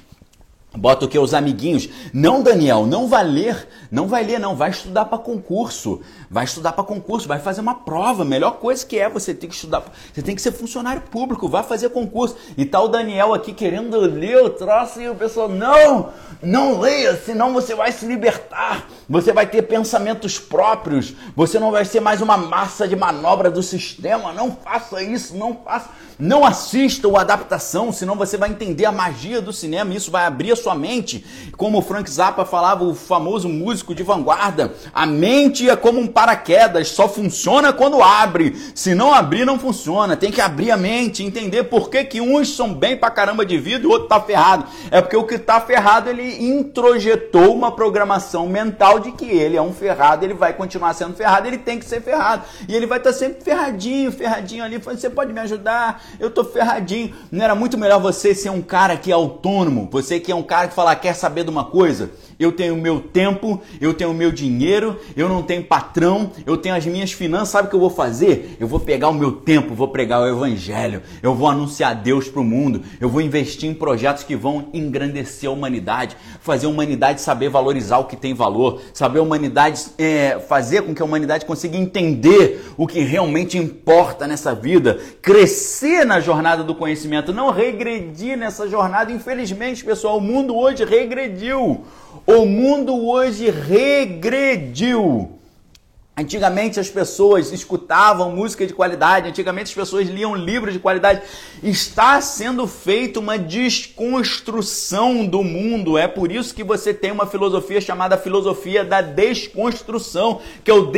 Bota 0.77 1.05
o 1.05 1.09
que? 1.09 1.19
Os 1.19 1.35
amiguinhos. 1.35 1.89
Não, 2.13 2.43
Daniel, 2.43 2.87
não 2.87 3.09
vai 3.09 3.25
ler. 3.25 3.69
Não 3.91 4.07
vai 4.07 4.25
ler, 4.25 4.39
não. 4.39 4.55
Vai 4.55 4.71
estudar 4.71 5.07
para 5.07 5.19
concurso. 5.19 6.01
Vai 6.31 6.45
estudar 6.45 6.73
para 6.73 6.85
concurso. 6.85 7.27
Vai 7.27 7.39
fazer 7.39 7.61
uma 7.61 7.75
prova. 7.75 8.25
Melhor 8.25 8.53
coisa 8.53 8.85
que 8.85 8.99
é 8.99 9.09
você 9.09 9.35
tem 9.35 9.49
que 9.49 9.55
estudar. 9.55 9.85
Você 10.13 10.23
tem 10.23 10.35
que 10.35 10.43
ser 10.43 10.53
funcionário 10.53 11.03
público. 11.03 11.49
Vai 11.49 11.63
fazer 11.63 11.91
concurso. 11.91 12.37
E 12.57 12.65
tá 12.65 12.81
o 12.81 12.89
Daniel 12.89 13.33
aqui 13.33 13.53
querendo 13.53 13.99
ler 13.99 14.43
o 14.43 14.51
troço 14.51 15.01
e 15.01 15.09
o 15.09 15.15
pessoal, 15.15 15.49
não, 15.49 16.11
não 16.43 16.81
leia, 16.81 17.17
senão 17.17 17.53
você 17.53 17.75
vai 17.75 17.93
se 17.93 18.07
libertar. 18.07 18.87
Você 19.09 19.33
vai 19.33 19.47
ter 19.47 19.63
pensamentos 19.63 20.39
próprios. 20.39 21.15
Você 21.35 21.59
não 21.59 21.71
vai 21.71 21.85
ser 21.85 22.01
mais 22.01 22.21
uma 22.21 22.37
massa 22.37 22.87
de 22.87 22.97
manobra 22.97 23.51
do 23.51 23.63
sistema. 23.63 24.33
Não 24.33 24.51
faça 24.51 25.03
isso, 25.03 25.37
não 25.37 25.55
faça. 25.65 25.91
Não 26.19 26.47
assista 26.47 27.07
o 27.07 27.19
adaptação, 27.19 27.93
senão 27.93 28.17
você 28.17 28.39
vai 28.39 28.49
entender 28.49 28.87
a 28.87 28.93
magia 28.93 29.41
do 29.41 29.53
cinema. 29.53 29.95
Isso 29.95 30.11
vai 30.11 30.25
abrir 30.25 30.53
a 30.53 30.57
sua 30.57 30.66
mente. 30.75 31.25
Como 31.57 31.83
Frank 31.83 32.11
Zappa 32.11 32.45
falava, 32.45 32.85
o 32.85 32.95
famoso 32.95 33.49
músico 33.49 33.95
de 33.95 34.03
vanguarda, 34.03 34.75
a 34.93 35.07
mente 35.07 35.69
é 35.69 35.77
como 35.77 36.01
um 36.01 36.07
paraquedas, 36.07 36.89
só 36.89 37.09
funciona 37.09 37.73
quando 37.73 38.03
abre. 38.03 38.57
Se 38.75 38.95
não 38.95 39.13
abrir, 39.13 39.45
não 39.45 39.59
funciona. 39.59 40.17
Tem 40.17 40.31
que 40.31 40.41
abrir 40.41 40.71
a 40.71 40.77
mente, 40.77 41.23
entender 41.23 41.65
por 41.65 41.89
que, 41.91 42.05
que 42.05 42.21
uns 42.21 42.55
são 42.55 42.73
bem 42.75 42.97
pra 42.97 43.11
caramba 43.11 43.45
de 43.45 43.59
vida 43.59 43.85
e 43.85 43.87
o 43.87 43.91
outro 43.91 44.09
tá 44.09 44.21
ferrado. 44.21 44.67
É 44.91 45.01
porque 45.01 45.17
o 45.17 45.25
que 45.25 45.39
tá 45.39 45.61
ferrado, 45.61 46.11
ele 46.11 46.45
introjetou 46.45 47.55
uma 47.55 47.73
programação 47.73 48.49
mental 48.49 48.99
de 48.99 49.13
que 49.13 49.27
ele 49.27 49.57
é 49.57 49.63
um 49.63 49.73
ferrado, 49.73 50.25
ele 50.25 50.35
vai 50.35 50.53
continuar 50.53 50.95
sendo 50.95 51.15
ferrado, 51.15 51.47
ele 51.47 51.59
tem 51.59 51.79
que 51.79 51.85
ser 51.85 52.01
ferrado. 52.01 52.45
E 52.69 52.75
ele 52.75 52.87
vai 52.87 52.99
estar 52.99 53.13
tá 53.13 53.17
sempre 53.17 53.43
ferradinho, 53.43 54.11
ferradinho 54.13 54.65
ali. 54.65 54.79
Você 54.79 55.11
pode 55.11 55.33
me 55.33 55.41
ajudar? 55.41 56.03
Eu 56.19 56.31
tô 56.31 56.45
ferradinho. 56.45 57.15
Não 57.31 57.45
era 57.45 57.55
muito 57.55 57.77
melhor 57.77 58.01
você 58.01 58.35
ser 58.35 58.51
um 58.51 58.63
cara 58.63 58.97
que 58.97 59.11
é 59.11 59.15
autônomo? 59.15 59.89
Você 59.93 60.19
que 60.21 60.33
é 60.33 60.35
um 60.35 60.43
cara 60.43 60.56
que 60.65 60.75
fala, 60.75 60.97
quer 60.97 61.15
saber 61.15 61.45
de 61.45 61.51
uma 61.51 61.65
coisa? 61.65 62.11
Eu 62.39 62.53
tenho 62.53 62.77
meu 62.77 63.01
tempo, 63.01 63.61
eu 63.81 63.95
tenho 63.95 64.15
meu 64.15 64.31
dinheiro, 64.33 64.99
eu 65.17 65.29
não 65.29 65.43
tenho 65.43 65.65
patrão, 65.65 66.31
eu 66.47 66.57
tenho 66.57 66.75
as 66.75 66.87
minhas 66.87 67.13
finanças. 67.13 67.49
Sabe 67.49 67.69
o 67.69 67.71
que 67.71 67.77
eu 67.77 67.81
vou 67.81 67.91
fazer? 67.91 68.57
Eu 68.61 68.69
vou 68.69 68.81
pegar 68.81 69.09
o 69.09 69.15
meu 69.15 69.33
tempo, 69.33 69.75
vou 69.75 69.89
pregar 69.89 70.21
o 70.21 70.29
evangelho, 70.29 71.03
eu 71.23 71.35
vou 71.35 71.49
anunciar 71.49 71.95
Deus 71.95 72.29
para 72.29 72.41
o 72.41 72.45
mundo, 72.45 72.83
eu 73.01 73.09
vou 73.09 73.21
investir 73.21 73.69
em 73.69 73.75
projetos 73.75 74.25
que 74.25 74.37
vão 74.37 74.69
engrandecer 74.73 75.49
a 75.49 75.53
humanidade, 75.53 76.17
fazer 76.41 76.67
a 76.67 76.71
humanidade 76.71 77.21
saber 77.21 77.49
valorizar 77.49 77.99
o 77.99 78.05
que 78.05 78.17
tem 78.17 78.35
valor, 78.35 78.81
saber 78.93 79.19
a 79.19 79.23
humanidade 79.23 79.87
é, 79.99 80.39
fazer 80.39 80.83
com 80.83 80.95
que 80.95 81.03
a 81.03 81.05
humanidade 81.05 81.45
consiga 81.45 81.77
entender 81.77 82.65
o 82.77 82.87
que 82.87 83.01
realmente 83.01 83.59
importa 83.59 84.27
nessa 84.27 84.55
vida, 84.55 84.99
crescer 85.21 86.05
na 86.05 86.21
jornada 86.21 86.63
do 86.63 86.75
conhecimento, 86.75 87.33
não 87.33 87.51
regredir 87.51 88.37
nessa 88.37 88.69
jornada. 88.69 89.13
Infelizmente, 89.13 89.85
pessoal, 89.85 90.19
o 90.19 90.21
mundo 90.21 90.57
hoje 90.57 90.85
regrediu. 90.85 91.85
O 92.27 92.45
mundo 92.45 93.07
hoje 93.07 93.51
regrediu. 93.51 95.36
Antigamente 96.19 96.81
as 96.81 96.89
pessoas 96.89 97.53
escutavam 97.53 98.35
música 98.35 98.67
de 98.67 98.73
qualidade, 98.73 99.29
antigamente 99.29 99.69
as 99.69 99.75
pessoas 99.75 100.09
liam 100.09 100.35
livros 100.35 100.73
de 100.73 100.79
qualidade. 100.79 101.21
Está 101.63 102.23
sendo 102.23 102.67
feita 102.67 103.21
uma 103.21 103.37
desconstrução 103.39 105.27
do 105.27 105.45
mundo. 105.45 105.99
É 105.99 106.09
por 106.09 106.33
isso 106.33 106.55
que 106.55 106.65
você 106.65 106.95
tem 106.95 107.11
uma 107.13 107.27
filosofia 107.27 107.83
chamada 107.83 108.17
filosofia 108.17 108.83
da 108.83 109.03
desconstrução, 109.03 110.41
que 110.65 110.71
é 110.71 110.75
o 110.75 110.91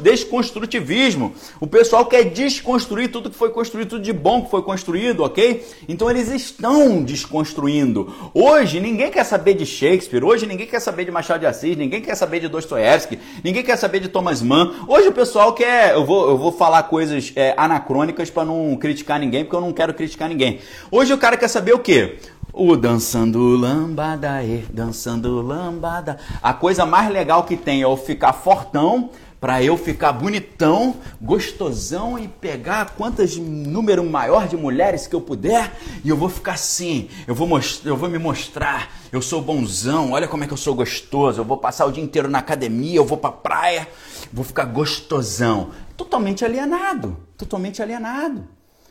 desconstrutivismo. 0.00 1.32
O 1.60 1.68
pessoal 1.68 2.04
quer 2.04 2.24
desconstruir 2.24 3.12
tudo 3.12 3.30
que 3.30 3.36
foi 3.36 3.50
construído, 3.50 3.90
tudo 3.90 4.02
de 4.02 4.12
bom 4.12 4.42
que 4.42 4.50
foi 4.50 4.62
construído, 4.62 5.22
ok? 5.22 5.64
Então 5.88 6.10
eles 6.10 6.28
estão 6.28 7.04
desconstruindo. 7.04 8.12
Hoje 8.34 8.80
ninguém 8.80 9.12
quer 9.12 9.22
saber 9.22 9.54
de 9.54 9.64
Shakespeare, 9.64 10.24
hoje 10.24 10.44
ninguém 10.44 10.66
quer 10.66 10.80
saber 10.80 11.04
de 11.04 11.12
Machado 11.12 11.38
de 11.38 11.46
Assis, 11.46 11.76
ninguém 11.76 12.02
quer 12.02 12.16
saber 12.16 12.40
de 12.40 12.48
Dostoiévski, 12.48 13.16
ninguém 13.44 13.62
quer 13.62 13.76
saber 13.76 14.00
de 14.00 14.08
Thomas 14.08 14.42
Mann. 14.42 14.55
Hoje 14.88 15.08
o 15.08 15.12
pessoal 15.12 15.52
quer. 15.52 15.94
Eu 15.94 16.04
vou, 16.04 16.28
eu 16.30 16.38
vou 16.38 16.52
falar 16.52 16.84
coisas 16.84 17.32
é, 17.36 17.54
anacrônicas 17.56 18.30
para 18.30 18.44
não 18.44 18.76
criticar 18.76 19.18
ninguém, 19.18 19.44
porque 19.44 19.56
eu 19.56 19.60
não 19.60 19.72
quero 19.72 19.94
criticar 19.94 20.28
ninguém. 20.28 20.60
Hoje 20.90 21.12
o 21.12 21.18
cara 21.18 21.36
quer 21.36 21.48
saber 21.48 21.74
o 21.74 21.78
quê? 21.78 22.18
O 22.52 22.74
dançando 22.74 23.38
lambada, 23.38 24.42
e 24.42 24.64
dançando 24.72 25.42
lambada. 25.42 26.18
A 26.42 26.54
coisa 26.54 26.86
mais 26.86 27.10
legal 27.10 27.44
que 27.44 27.56
tem 27.56 27.82
é 27.82 27.84
eu 27.84 27.96
ficar 27.96 28.32
fortão, 28.32 29.10
para 29.40 29.62
eu 29.62 29.76
ficar 29.76 30.12
bonitão, 30.12 30.96
gostosão 31.20 32.18
e 32.18 32.26
pegar 32.26 32.94
quantas 32.96 33.36
número 33.36 34.04
maior 34.04 34.48
de 34.48 34.56
mulheres 34.56 35.06
que 35.06 35.14
eu 35.14 35.20
puder 35.20 35.72
e 36.02 36.08
eu 36.08 36.16
vou 36.16 36.28
ficar 36.28 36.54
assim, 36.54 37.08
eu 37.26 37.34
vou, 37.34 37.48
eu 37.84 37.96
vou 37.96 38.08
me 38.08 38.18
mostrar, 38.18 38.90
eu 39.12 39.20
sou 39.20 39.42
bonzão, 39.42 40.12
olha 40.12 40.26
como 40.26 40.44
é 40.44 40.46
que 40.46 40.52
eu 40.52 40.58
sou 40.58 40.74
gostoso, 40.74 41.40
eu 41.40 41.44
vou 41.44 41.58
passar 41.58 41.84
o 41.86 41.92
dia 41.92 42.02
inteiro 42.02 42.28
na 42.28 42.38
academia, 42.38 42.96
eu 42.96 43.04
vou 43.04 43.18
pra 43.18 43.30
praia, 43.30 43.86
vou 44.32 44.44
ficar 44.44 44.64
gostosão. 44.64 45.70
Totalmente 45.96 46.44
alienado, 46.44 47.16
totalmente 47.36 47.82
alienado. 47.82 48.46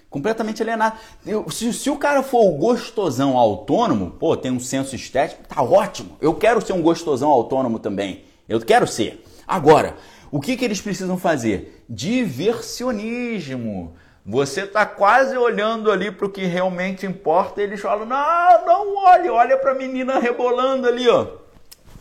Completamente 0.10 0.62
alienado. 0.62 0.98
Eu, 1.26 1.50
se, 1.52 1.74
se, 1.74 1.90
o 1.90 1.98
cara 1.98 2.24
for 2.24 2.46
o 2.46 2.58
gostosão 2.58 3.38
autônomo, 3.38 4.12
pô, 4.12 4.38
tem 4.38 4.50
um 4.50 4.60
senso 4.60 4.96
estético, 4.96 5.44
tá 5.48 5.62
ótimo. 5.62 6.18
Eu 6.22 6.34
quero 6.34 6.66
ser 6.66 6.74
um 6.74 6.82
gostosão 6.82 7.30
autônomo 7.30 7.80
também. 7.80 8.24
Eu 8.48 8.62
quero 8.62 8.88
ser. 8.88 9.26
Agora, 9.46 9.96
o 10.32 10.40
que, 10.40 10.56
que 10.56 10.64
eles 10.64 10.80
precisam 10.80 11.18
fazer? 11.18 11.84
Diversionismo. 11.90 13.94
Você 14.26 14.62
está 14.62 14.86
quase 14.86 15.38
olhando 15.38 15.92
ali 15.92 16.10
para 16.10 16.26
o 16.26 16.30
que 16.30 16.46
realmente 16.46 17.06
importa. 17.06 17.62
Eles 17.62 17.82
falam: 17.82 18.06
não, 18.06 18.66
não 18.66 18.96
olhe, 18.96 19.30
olha 19.30 19.58
para 19.58 19.72
a 19.72 19.76
menina 19.76 20.18
rebolando 20.18 20.88
ali, 20.88 21.08
ó. 21.08 21.28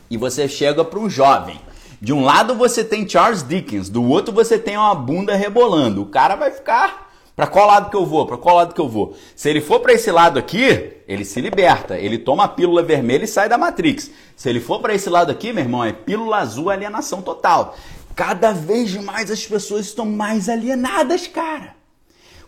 E 0.09 0.17
você 0.17 0.49
chega 0.49 0.85
para 0.85 0.99
um 0.99 1.11
jovem. 1.11 1.61
De 2.05 2.13
um 2.13 2.23
lado 2.23 2.55
você 2.55 2.85
tem 2.85 3.09
Charles 3.09 3.43
Dickens, 3.43 3.89
do 3.89 4.05
outro 4.05 4.31
você 4.31 4.59
tem 4.59 4.77
uma 4.77 4.95
bunda 4.95 5.35
rebolando. 5.35 6.03
O 6.03 6.07
cara 6.07 6.37
vai 6.37 6.51
ficar 6.51 7.11
para 7.35 7.47
qual 7.47 7.67
lado 7.67 7.89
que 7.89 7.97
eu 7.97 8.05
vou? 8.05 8.27
Para 8.27 8.37
qual 8.37 8.57
lado 8.57 8.75
que 8.75 8.81
eu 8.81 8.91
vou? 8.91 9.17
Se 9.35 9.49
ele 9.49 9.63
for 9.63 9.81
para 9.81 9.95
esse 9.95 10.11
lado 10.11 10.39
aqui, 10.39 10.93
ele 11.09 11.25
se 11.25 11.41
liberta, 11.41 11.97
ele 11.97 12.19
toma 12.19 12.45
a 12.45 12.49
pílula 12.49 12.83
vermelha 12.83 13.25
e 13.25 13.27
sai 13.27 13.49
da 13.49 13.57
Matrix. 13.57 14.11
Se 14.37 14.51
ele 14.51 14.61
for 14.61 14.81
para 14.83 14.93
esse 14.93 15.09
lado 15.09 15.33
aqui, 15.33 15.51
meu 15.51 15.65
irmão, 15.65 15.83
é 15.83 15.95
pílula 15.95 16.41
azul, 16.41 16.69
alienação 16.69 17.23
total. 17.23 17.75
Cada 18.15 18.53
vez 18.53 18.95
mais 18.97 19.31
as 19.31 19.47
pessoas 19.47 19.87
estão 19.87 20.05
mais 20.05 20.51
alienadas, 20.51 21.27
cara. 21.27 21.75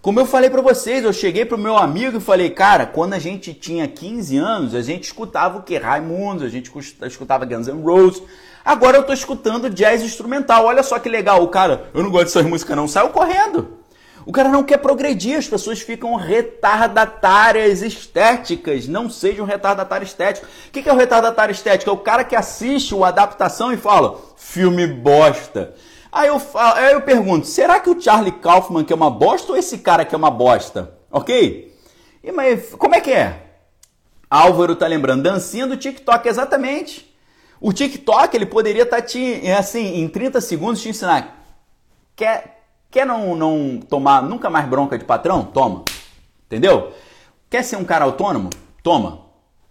Como 0.02 0.20
eu 0.20 0.26
falei 0.26 0.50
para 0.50 0.61
vocês, 0.61 1.02
eu 1.02 1.14
cheguei 1.14 1.46
pro 1.46 1.57
meu 1.57 1.78
amigo 1.78 2.18
e 2.18 2.20
falei, 2.20 2.50
cara, 2.50 2.84
quando 2.84 3.14
a 3.14 3.18
gente 3.18 3.54
tinha 3.54 3.88
15 3.88 4.36
anos, 4.36 4.74
a 4.74 4.82
gente 4.82 5.04
escutava 5.04 5.57
o 5.57 5.62
que? 5.62 5.78
Raimundos, 5.78 6.42
a 6.42 6.48
gente 6.50 6.70
escutava 7.07 7.46
Guns 7.46 7.68
N' 7.68 7.82
Roses. 7.82 8.22
Agora 8.66 8.96
eu 8.96 9.04
tô 9.04 9.12
escutando 9.12 9.70
jazz 9.70 10.02
instrumental. 10.02 10.64
Olha 10.64 10.82
só 10.82 10.98
que 10.98 11.08
legal. 11.08 11.40
O 11.40 11.46
cara, 11.46 11.88
eu 11.94 12.02
não 12.02 12.10
gosto 12.10 12.24
dessas 12.24 12.44
músicas 12.44 12.76
não, 12.76 12.88
saiu 12.88 13.10
correndo. 13.10 13.78
O 14.26 14.32
cara 14.32 14.48
não 14.48 14.64
quer 14.64 14.78
progredir, 14.78 15.38
as 15.38 15.46
pessoas 15.46 15.80
ficam 15.80 16.16
retardatárias 16.16 17.80
estéticas. 17.80 18.88
Não 18.88 19.08
seja 19.08 19.40
um 19.40 19.46
retardatário 19.46 20.04
estético. 20.04 20.48
O 20.66 20.72
que 20.72 20.88
é 20.88 20.92
o 20.92 20.96
retardatário 20.96 21.52
estético? 21.52 21.88
É 21.88 21.92
o 21.92 21.98
cara 21.98 22.24
que 22.24 22.34
assiste 22.34 22.92
o 22.92 23.04
adaptação 23.04 23.72
e 23.72 23.76
fala, 23.76 24.18
filme 24.36 24.84
bosta. 24.84 25.72
Aí 26.10 26.26
eu, 26.26 26.40
falo, 26.40 26.74
aí 26.76 26.92
eu 26.92 27.02
pergunto, 27.02 27.46
será 27.46 27.78
que 27.78 27.88
o 27.88 28.00
Charlie 28.00 28.32
Kaufman 28.32 28.82
que 28.82 28.92
é 28.92 28.96
uma 28.96 29.10
bosta 29.10 29.52
ou 29.52 29.56
esse 29.56 29.78
cara 29.78 30.04
que 30.04 30.12
é 30.12 30.18
uma 30.18 30.30
bosta? 30.30 30.92
Ok? 31.08 31.72
E, 32.24 32.32
mas 32.32 32.74
como 32.74 32.96
é 32.96 33.00
que 33.00 33.12
é? 33.12 33.44
Álvaro 34.28 34.74
tá 34.74 34.88
lembrando, 34.88 35.22
dancinha 35.22 35.68
do 35.68 35.76
TikTok, 35.76 36.28
exatamente. 36.28 37.05
O 37.61 37.72
TikTok, 37.72 38.36
ele 38.36 38.46
poderia 38.46 38.82
estar 38.82 38.96
tá 38.96 39.02
te, 39.02 39.50
assim, 39.50 40.00
em 40.00 40.09
30 40.09 40.40
segundos 40.40 40.82
te 40.82 40.88
ensinar. 40.88 41.44
Quer, 42.14 42.62
quer 42.90 43.07
não, 43.07 43.34
não 43.34 43.80
tomar 43.80 44.22
nunca 44.22 44.50
mais 44.50 44.68
bronca 44.68 44.98
de 44.98 45.04
patrão? 45.04 45.44
Toma. 45.44 45.84
Entendeu? 46.46 46.92
Quer 47.48 47.62
ser 47.62 47.76
um 47.76 47.84
cara 47.84 48.04
autônomo? 48.04 48.50
Toma. 48.82 49.20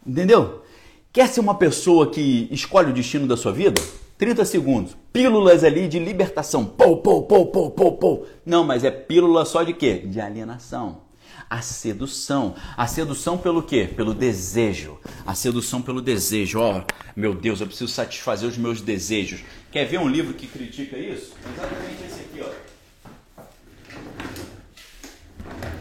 Entendeu? 0.05 0.63
Quer 1.11 1.27
ser 1.27 1.39
uma 1.39 1.55
pessoa 1.55 2.11
que 2.11 2.47
escolhe 2.51 2.91
o 2.91 2.93
destino 2.93 3.27
da 3.27 3.37
sua 3.37 3.51
vida? 3.51 3.81
30 4.17 4.45
segundos. 4.45 4.97
Pílulas 5.11 5.63
ali 5.63 5.87
de 5.87 5.99
libertação. 5.99 6.65
Pou, 6.65 6.97
pou, 6.97 7.23
pou, 7.23 7.45
pou, 7.47 7.71
pou, 7.71 7.91
pou. 7.93 8.27
Não, 8.45 8.63
mas 8.63 8.83
é 8.83 8.91
pílula 8.91 9.45
só 9.45 9.63
de 9.63 9.73
quê? 9.73 10.03
De 10.05 10.19
alienação. 10.19 11.04
A 11.49 11.61
sedução. 11.61 12.55
A 12.75 12.87
sedução 12.87 13.37
pelo 13.37 13.63
quê? 13.63 13.87
Pelo 13.95 14.13
desejo. 14.13 14.97
A 15.25 15.35
sedução 15.35 15.81
pelo 15.81 16.01
desejo. 16.01 16.59
Ó, 16.59 16.79
oh, 16.79 16.83
meu 17.15 17.33
Deus, 17.33 17.61
eu 17.61 17.67
preciso 17.67 17.91
satisfazer 17.91 18.49
os 18.49 18.57
meus 18.57 18.81
desejos. 18.81 19.41
Quer 19.71 19.85
ver 19.85 19.99
um 19.99 20.09
livro 20.09 20.33
que 20.33 20.47
critica 20.47 20.97
isso? 20.97 21.33
Exatamente 21.53 22.03
esse 22.05 22.21
aqui, 22.21 22.41
ó. 22.41 22.65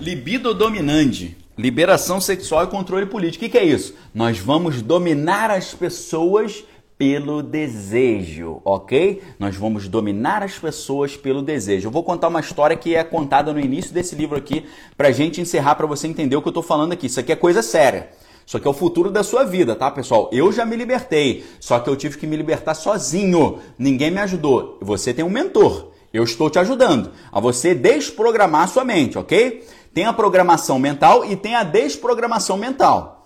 Libido 0.01 0.53
dominante. 0.53 1.37
Liberação 1.57 2.21
sexual 2.21 2.65
e 2.65 2.67
controle 2.67 3.07
político. 3.07 3.45
O 3.45 3.49
que, 3.49 3.53
que 3.53 3.59
é 3.59 3.65
isso? 3.65 3.95
Nós 4.13 4.39
vamos 4.39 4.83
dominar 4.83 5.51
as 5.51 5.73
pessoas 5.73 6.65
pelo 7.05 7.43
desejo, 7.43 8.63
ok? 8.65 9.23
Nós 9.39 9.55
vamos 9.55 9.89
dominar 9.89 10.43
as 10.43 10.59
pessoas 10.59 11.15
pelo 11.15 11.43
desejo. 11.43 11.89
Eu 11.89 11.93
vou 11.93 12.03
contar 12.03 12.29
uma 12.29 12.41
história 12.41 12.75
que 12.75 12.95
é 12.95 13.05
contada 13.05 13.53
no 13.53 13.61
início 13.61 13.93
desse 13.93 14.15
livro 14.15 14.39
aqui, 14.39 14.65
pra 14.97 15.11
gente 15.11 15.39
encerrar, 15.39 15.75
para 15.75 15.87
você 15.87 16.09
entender 16.09 16.35
o 16.35 16.41
que 16.41 16.49
eu 16.49 16.53
tô 16.53 16.63
falando 16.63 16.93
aqui. 16.93 17.05
Isso 17.05 17.21
aqui 17.21 17.31
é 17.31 17.37
coisa 17.37 17.61
séria. 17.61 18.09
Isso 18.47 18.57
aqui 18.57 18.67
é 18.67 18.71
o 18.71 18.75
futuro 18.75 19.11
da 19.11 19.23
sua 19.23 19.45
vida, 19.45 19.77
tá, 19.77 19.91
pessoal? 19.91 20.31
Eu 20.33 20.51
já 20.51 20.65
me 20.65 20.77
libertei, 20.77 21.45
só 21.61 21.79
que 21.79 21.91
eu 21.91 21.97
tive 21.97 22.17
que 22.17 22.27
me 22.27 22.37
libertar 22.37 22.73
sozinho. 22.73 23.59
Ninguém 23.79 24.11
me 24.11 24.21
ajudou. 24.21 24.79
Você 24.81 25.13
tem 25.13 25.23
um 25.23 25.31
mentor. 25.31 25.91
Eu 26.11 26.25
estou 26.25 26.49
te 26.49 26.59
ajudando 26.59 27.11
a 27.31 27.39
você 27.39 27.75
desprogramar 27.75 28.63
a 28.63 28.69
sua 28.69 28.83
mente, 28.83 29.19
ok? 29.19 29.63
Tem 29.93 30.07
a 30.07 30.13
programação 30.15 30.79
mental 30.79 31.23
e 31.23 31.37
tem 31.37 31.55
a 31.55 31.65
desprogramação 31.65 32.57
mental. 32.57 33.24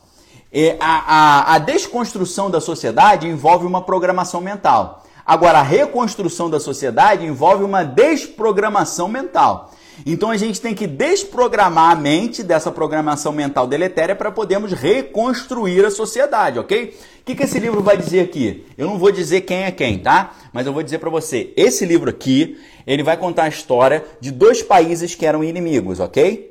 É, 0.52 0.76
a, 0.80 1.52
a, 1.52 1.54
a 1.54 1.58
desconstrução 1.58 2.50
da 2.50 2.60
sociedade 2.60 3.28
envolve 3.28 3.66
uma 3.66 3.82
programação 3.82 4.40
mental. 4.40 5.04
Agora, 5.24 5.58
a 5.58 5.62
reconstrução 5.62 6.48
da 6.48 6.58
sociedade 6.58 7.26
envolve 7.26 7.62
uma 7.62 7.84
desprogramação 7.84 9.08
mental. 9.08 9.70
Então 10.06 10.30
a 10.30 10.36
gente 10.36 10.60
tem 10.60 10.74
que 10.74 10.86
desprogramar 10.86 11.90
a 11.90 11.94
mente 11.94 12.42
dessa 12.42 12.70
programação 12.70 13.32
mental 13.32 13.66
deletéria 13.66 14.14
para 14.14 14.30
podermos 14.30 14.72
reconstruir 14.72 15.84
a 15.84 15.90
sociedade, 15.90 16.58
ok? 16.58 16.96
O 17.20 17.24
que, 17.24 17.34
que 17.34 17.42
esse 17.42 17.58
livro 17.58 17.82
vai 17.82 17.96
dizer 17.96 18.20
aqui? 18.20 18.64
Eu 18.76 18.86
não 18.86 18.98
vou 18.98 19.10
dizer 19.10 19.42
quem 19.42 19.64
é 19.64 19.70
quem, 19.70 19.98
tá? 19.98 20.34
Mas 20.52 20.66
eu 20.66 20.72
vou 20.72 20.82
dizer 20.82 20.98
para 20.98 21.10
você. 21.10 21.52
Esse 21.56 21.84
livro 21.84 22.08
aqui, 22.08 22.58
ele 22.86 23.02
vai 23.02 23.16
contar 23.16 23.44
a 23.44 23.48
história 23.48 24.04
de 24.20 24.30
dois 24.30 24.62
países 24.62 25.14
que 25.14 25.26
eram 25.26 25.44
inimigos, 25.44 26.00
ok? 26.00 26.47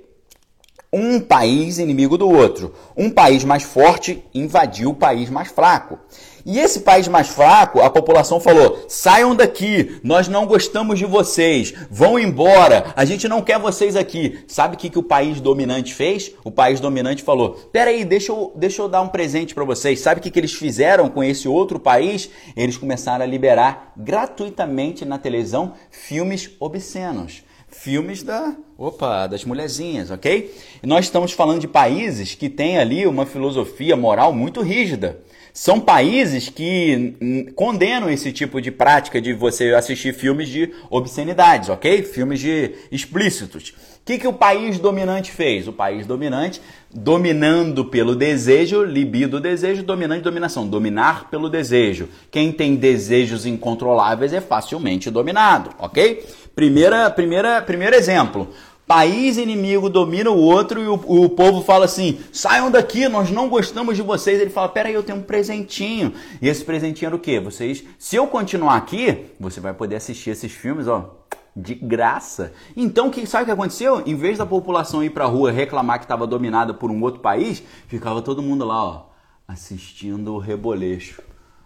Um 0.92 1.20
país 1.20 1.80
inimigo 1.80 2.18
do 2.18 2.30
outro. 2.30 2.74
Um 2.96 3.10
país 3.10 3.44
mais 3.44 3.64
forte 3.64 4.24
invadiu 4.34 4.92
o 4.92 4.96
país 4.96 5.30
mais 5.30 5.50
fraco. 5.50 6.00
E 6.46 6.60
esse 6.60 6.80
país 6.80 7.10
mais 7.10 7.28
fraco, 7.28 7.82
a 7.82 7.90
população 7.90 8.40
falou: 8.40 8.86
saiam 8.88 9.36
daqui, 9.36 10.00
nós 10.02 10.30
não 10.30 10.46
gostamos 10.46 10.98
de 10.98 11.06
vocês, 11.06 11.74
vão 11.92 12.18
embora, 12.18 12.94
a 12.96 13.04
gente 13.04 13.28
não 13.28 13.42
quer 13.42 13.60
vocês 13.60 13.98
aqui. 13.98 14.40
Sabe 14.48 14.76
o 14.76 14.78
que, 14.78 14.90
que 14.90 14.98
o 14.98 15.04
país 15.04 15.42
dominante 15.42 15.94
fez? 15.94 16.32
O 16.46 16.52
país 16.52 16.80
dominante 16.80 17.22
falou: 17.22 17.70
peraí, 17.74 18.06
deixa 18.06 18.32
eu, 18.32 18.54
deixa 18.56 18.82
eu 18.82 18.88
dar 18.88 19.02
um 19.02 19.10
presente 19.10 19.54
para 19.54 19.66
vocês. 19.66 20.00
Sabe 20.00 20.20
o 20.20 20.24
que, 20.24 20.32
que 20.32 20.40
eles 20.40 20.54
fizeram 20.54 21.10
com 21.10 21.22
esse 21.22 21.50
outro 21.50 21.80
país? 21.80 22.30
Eles 22.56 22.78
começaram 22.78 23.26
a 23.26 23.28
liberar 23.28 23.92
gratuitamente 23.98 25.04
na 25.04 25.18
televisão 25.18 25.74
filmes 25.92 26.50
obscenos 26.62 27.44
filmes 27.68 28.24
da, 28.24 28.56
opa, 28.78 29.26
das 29.28 29.44
mulherzinhas, 29.44 30.12
ok? 30.12 30.54
Nós 30.84 31.06
estamos 31.06 31.32
falando 31.32 31.62
de 31.62 31.68
países 31.68 32.36
que 32.36 32.48
têm 32.48 32.78
ali 32.78 33.08
uma 33.08 33.26
filosofia 33.26 33.96
moral 33.96 34.32
muito 34.32 34.62
rígida. 34.62 35.20
São 35.52 35.80
países 35.80 36.50
que 36.50 37.16
condenam 37.56 38.08
esse 38.12 38.32
tipo 38.32 38.62
de 38.62 38.70
prática 38.70 39.20
de 39.20 39.34
você 39.34 39.74
assistir 39.74 40.14
filmes 40.14 40.50
de 40.50 40.72
obscenidades, 40.88 41.70
ok? 41.70 42.04
Filmes 42.04 42.40
de 42.40 42.76
explícitos. 42.92 43.74
O 44.08 44.10
que, 44.10 44.20
que 44.20 44.28
o 44.28 44.32
país 44.32 44.80
dominante 44.80 45.34
fez? 45.34 45.68
O 45.68 45.74
país 45.74 46.08
dominante, 46.08 46.62
dominando 46.90 47.84
pelo 47.84 48.16
desejo, 48.16 48.82
libido 48.82 49.38
desejo, 49.38 49.84
dominante 49.84 50.22
dominação, 50.22 50.66
dominar 50.66 51.30
pelo 51.30 51.50
desejo. 51.50 52.08
Quem 52.32 52.54
tem 52.54 52.78
desejos 52.78 53.46
incontroláveis 53.46 54.32
é 54.32 54.40
facilmente 54.40 55.12
dominado, 55.12 55.72
ok? 55.78 56.26
Primeira, 56.56 57.10
primeira, 57.10 57.62
primeiro 57.62 57.98
exemplo. 57.98 58.48
País 58.88 59.38
inimigo 59.38 59.90
domina 59.90 60.32
o 60.32 60.40
outro 60.40 60.82
e 60.82 60.88
o, 60.88 60.94
o, 60.94 61.28
povo 61.28 61.62
fala 61.62 61.84
assim: 61.84 62.18
saiam 62.32 62.72
daqui, 62.72 63.10
nós 63.10 63.30
não 63.30 63.50
gostamos 63.50 63.98
de 63.98 64.02
vocês. 64.02 64.40
Ele 64.40 64.50
fala: 64.50 64.70
peraí, 64.70 64.94
eu 64.94 65.04
tenho 65.04 65.18
um 65.18 65.24
presentinho. 65.24 66.14
E 66.42 66.48
esse 66.48 66.64
presentinho 66.64 67.10
era 67.10 67.16
o 67.18 67.20
quê? 67.20 67.42
Vocês, 67.42 67.84
se 68.00 68.16
eu 68.16 68.26
continuar 68.28 68.78
aqui, 68.78 69.26
você 69.38 69.60
vai 69.60 69.74
poder 69.74 69.98
assistir 69.98 70.30
esses 70.30 70.54
filmes, 70.54 70.88
ó, 70.88 71.14
de 71.58 71.74
graça. 71.74 72.54
Então, 72.76 73.10
que, 73.10 73.26
sabe 73.26 73.44
o 73.44 73.46
que 73.48 73.52
aconteceu? 73.52 74.04
Em 74.06 74.16
vez 74.16 74.38
da 74.38 74.46
população 74.46 75.04
ir 75.04 75.10
pra 75.10 75.26
rua 75.26 75.52
reclamar 75.52 75.98
que 75.98 76.06
estava 76.06 76.28
dominada 76.28 76.74
por 76.74 76.92
um 76.92 77.02
outro 77.02 77.20
país, 77.20 77.64
ficava 77.88 78.22
todo 78.22 78.44
mundo 78.44 78.64
lá, 78.64 78.84
ó, 78.84 79.06
assistindo 79.48 80.36
o 80.36 80.38
reboleixo, 80.38 81.22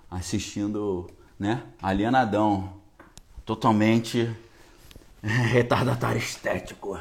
assistindo, 0.10 1.08
né, 1.38 1.64
alienadão, 1.82 2.70
totalmente 3.46 4.30
retardatário 5.22 6.20
estético, 6.20 6.98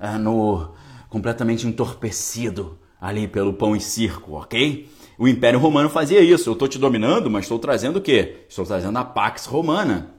é, 0.00 0.18
no 0.18 0.70
completamente 1.08 1.68
entorpecido 1.68 2.76
ali 3.00 3.28
pelo 3.28 3.52
pão 3.52 3.76
e 3.76 3.80
circo, 3.80 4.32
ok? 4.32 4.90
O 5.16 5.28
Império 5.28 5.60
Romano 5.60 5.88
fazia 5.88 6.20
isso. 6.20 6.48
Eu 6.48 6.54
estou 6.54 6.66
te 6.66 6.78
dominando, 6.78 7.30
mas 7.30 7.44
estou 7.44 7.60
trazendo 7.60 7.98
o 7.98 8.02
quê? 8.02 8.44
Estou 8.48 8.66
trazendo 8.66 8.98
a 8.98 9.04
Pax 9.04 9.46
Romana. 9.46 10.13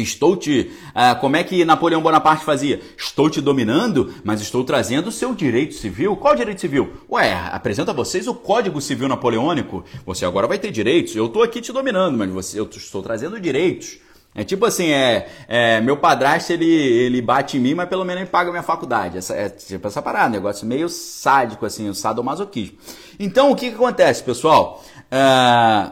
Estou 0.00 0.36
te. 0.36 0.70
Uh, 0.88 1.20
como 1.20 1.36
é 1.36 1.44
que 1.44 1.64
Napoleão 1.64 2.02
Bonaparte 2.02 2.44
fazia? 2.44 2.80
Estou 2.96 3.28
te 3.30 3.40
dominando, 3.40 4.14
mas 4.22 4.40
estou 4.40 4.62
trazendo 4.64 5.08
o 5.08 5.12
seu 5.12 5.34
direito 5.34 5.74
civil. 5.74 6.16
Qual 6.16 6.34
direito 6.34 6.60
civil? 6.60 6.92
Ué, 7.10 7.32
apresenta 7.52 7.90
a 7.90 7.94
vocês 7.94 8.26
o 8.28 8.34
Código 8.34 8.80
Civil 8.80 9.08
Napoleônico. 9.08 9.84
Você 10.04 10.24
agora 10.24 10.46
vai 10.46 10.58
ter 10.58 10.70
direitos. 10.70 11.16
Eu 11.16 11.26
estou 11.26 11.42
aqui 11.42 11.60
te 11.60 11.72
dominando, 11.72 12.16
mas 12.16 12.30
você, 12.30 12.60
eu 12.60 12.68
estou 12.70 13.02
trazendo 13.02 13.40
direitos. 13.40 13.98
É 14.38 14.44
tipo 14.44 14.66
assim, 14.66 14.90
é, 14.90 15.28
é, 15.48 15.80
meu 15.80 15.96
padrasto 15.96 16.52
ele, 16.52 16.66
ele 16.66 17.22
bate 17.22 17.56
em 17.56 17.60
mim, 17.60 17.74
mas 17.74 17.88
pelo 17.88 18.04
menos 18.04 18.20
ele 18.20 18.30
paga 18.30 18.50
minha 18.50 18.62
faculdade. 18.62 19.16
Essa, 19.16 19.34
é 19.34 19.48
tipo 19.48 19.88
essa 19.88 20.02
parada, 20.02 20.28
negócio 20.28 20.66
meio 20.66 20.90
sádico, 20.90 21.64
assim, 21.64 21.88
o 21.88 21.94
sadomasoquismo. 21.94 22.76
Então, 23.18 23.50
o 23.50 23.56
que, 23.56 23.70
que 23.70 23.74
acontece, 23.74 24.22
pessoal? 24.22 24.84
Uh, 25.06 25.90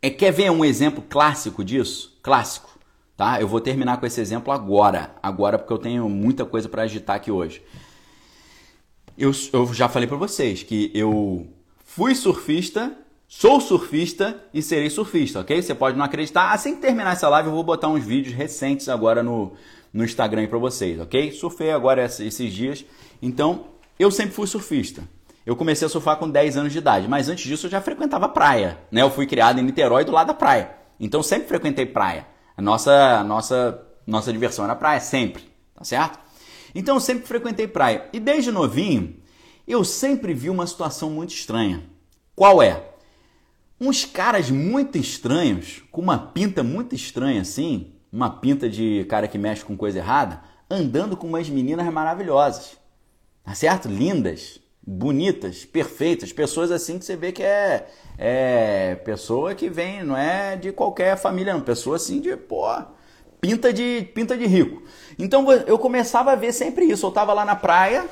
é, 0.00 0.08
quer 0.08 0.32
ver 0.32 0.50
um 0.50 0.64
exemplo 0.64 1.04
clássico 1.06 1.62
disso? 1.62 2.11
Clássico, 2.22 2.78
tá? 3.16 3.40
Eu 3.40 3.48
vou 3.48 3.60
terminar 3.60 3.98
com 3.98 4.06
esse 4.06 4.20
exemplo 4.20 4.52
agora. 4.52 5.14
Agora, 5.22 5.58
porque 5.58 5.72
eu 5.72 5.78
tenho 5.78 6.08
muita 6.08 6.44
coisa 6.44 6.68
para 6.68 6.82
agitar 6.82 7.16
aqui 7.16 7.30
hoje. 7.30 7.62
Eu, 9.18 9.32
eu 9.52 9.74
já 9.74 9.88
falei 9.88 10.08
para 10.08 10.16
vocês 10.16 10.62
que 10.62 10.90
eu 10.94 11.46
fui 11.84 12.14
surfista 12.14 12.96
Sou 13.34 13.62
surfista 13.62 14.44
e 14.52 14.60
serei 14.60 14.90
surfista, 14.90 15.40
ok? 15.40 15.62
Você 15.62 15.74
pode 15.74 15.96
não 15.96 16.04
acreditar. 16.04 16.52
Assim 16.52 16.74
que 16.74 16.82
terminar 16.82 17.12
essa 17.12 17.30
live, 17.30 17.48
eu 17.48 17.54
vou 17.54 17.64
botar 17.64 17.88
uns 17.88 18.04
vídeos 18.04 18.34
recentes 18.34 18.90
agora 18.90 19.22
no, 19.22 19.54
no 19.90 20.04
Instagram 20.04 20.46
para 20.48 20.58
vocês, 20.58 21.00
ok? 21.00 21.32
Surfei 21.32 21.70
agora 21.70 22.04
esses 22.04 22.52
dias. 22.52 22.84
Então, 23.22 23.68
eu 23.98 24.10
sempre 24.10 24.34
fui 24.34 24.46
surfista. 24.46 25.02
Eu 25.46 25.56
comecei 25.56 25.86
a 25.86 25.88
surfar 25.88 26.18
com 26.18 26.28
10 26.28 26.58
anos 26.58 26.72
de 26.72 26.78
idade, 26.78 27.08
mas 27.08 27.30
antes 27.30 27.46
disso 27.46 27.66
eu 27.66 27.70
já 27.70 27.80
frequentava 27.80 28.28
praia, 28.28 28.78
né? 28.90 29.00
Eu 29.00 29.10
fui 29.10 29.26
criado 29.26 29.58
em 29.58 29.62
Niterói 29.62 30.04
do 30.04 30.12
lado 30.12 30.26
da 30.26 30.34
praia. 30.34 30.70
Então, 31.02 31.22
sempre 31.22 31.48
frequentei 31.48 31.84
praia. 31.84 32.26
A 32.56 32.62
nossa, 32.62 33.22
nossa, 33.24 33.86
nossa 34.06 34.32
diversão 34.32 34.64
era 34.64 34.74
praia, 34.74 35.00
sempre, 35.00 35.44
tá 35.74 35.84
certo? 35.84 36.18
Então 36.74 36.98
sempre 36.98 37.26
frequentei 37.26 37.66
praia. 37.66 38.08
E 38.12 38.20
desde 38.20 38.50
novinho, 38.50 39.16
eu 39.66 39.84
sempre 39.84 40.34
vi 40.34 40.50
uma 40.50 40.66
situação 40.66 41.10
muito 41.10 41.34
estranha. 41.34 41.82
Qual 42.34 42.62
é? 42.62 42.90
Uns 43.80 44.04
caras 44.04 44.50
muito 44.50 44.96
estranhos, 44.96 45.82
com 45.90 46.00
uma 46.00 46.18
pinta 46.18 46.62
muito 46.62 46.94
estranha 46.94 47.40
assim, 47.40 47.92
uma 48.10 48.30
pinta 48.30 48.68
de 48.68 49.04
cara 49.08 49.28
que 49.28 49.38
mexe 49.38 49.64
com 49.64 49.76
coisa 49.76 49.98
errada, 49.98 50.42
andando 50.70 51.16
com 51.16 51.26
umas 51.26 51.48
meninas 51.48 51.92
maravilhosas. 51.92 52.76
Tá 53.44 53.54
certo? 53.54 53.88
Lindas, 53.88 54.60
bonitas, 54.84 55.64
perfeitas, 55.64 56.32
pessoas 56.32 56.70
assim 56.70 56.98
que 56.98 57.04
você 57.04 57.16
vê 57.16 57.32
que 57.32 57.42
é, 57.42 57.86
é 58.18 58.94
pessoa 59.04 59.54
que 59.54 59.68
vem, 59.68 60.02
não 60.02 60.16
é 60.16 60.56
de 60.56 60.72
qualquer 60.72 61.16
família, 61.16 61.54
não, 61.54 61.60
pessoa 61.60 61.96
assim 61.96 62.20
de, 62.20 62.36
pô, 62.36 62.66
pinta 63.40 63.72
de, 63.72 64.08
pinta 64.14 64.36
de 64.36 64.46
rico. 64.46 64.82
Então 65.18 65.50
eu 65.52 65.78
começava 65.78 66.32
a 66.32 66.36
ver 66.36 66.52
sempre 66.52 66.84
isso. 66.84 67.06
Eu 67.06 67.10
tava 67.10 67.32
lá 67.32 67.44
na 67.44 67.56
praia 67.56 68.06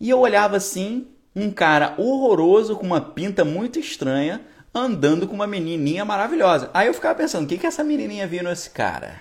e 0.00 0.08
eu 0.08 0.18
olhava 0.18 0.56
assim, 0.56 1.08
um 1.34 1.50
cara 1.50 1.94
horroroso 1.98 2.76
com 2.76 2.86
uma 2.86 3.00
pinta 3.00 3.44
muito 3.44 3.78
estranha, 3.78 4.40
andando 4.74 5.26
com 5.26 5.34
uma 5.34 5.46
menininha 5.46 6.04
maravilhosa. 6.04 6.70
Aí 6.72 6.86
eu 6.86 6.94
ficava 6.94 7.14
pensando, 7.16 7.44
o 7.44 7.46
que 7.46 7.58
que 7.58 7.66
essa 7.66 7.84
menininha 7.84 8.26
viu 8.26 8.42
nesse 8.42 8.70
cara? 8.70 9.20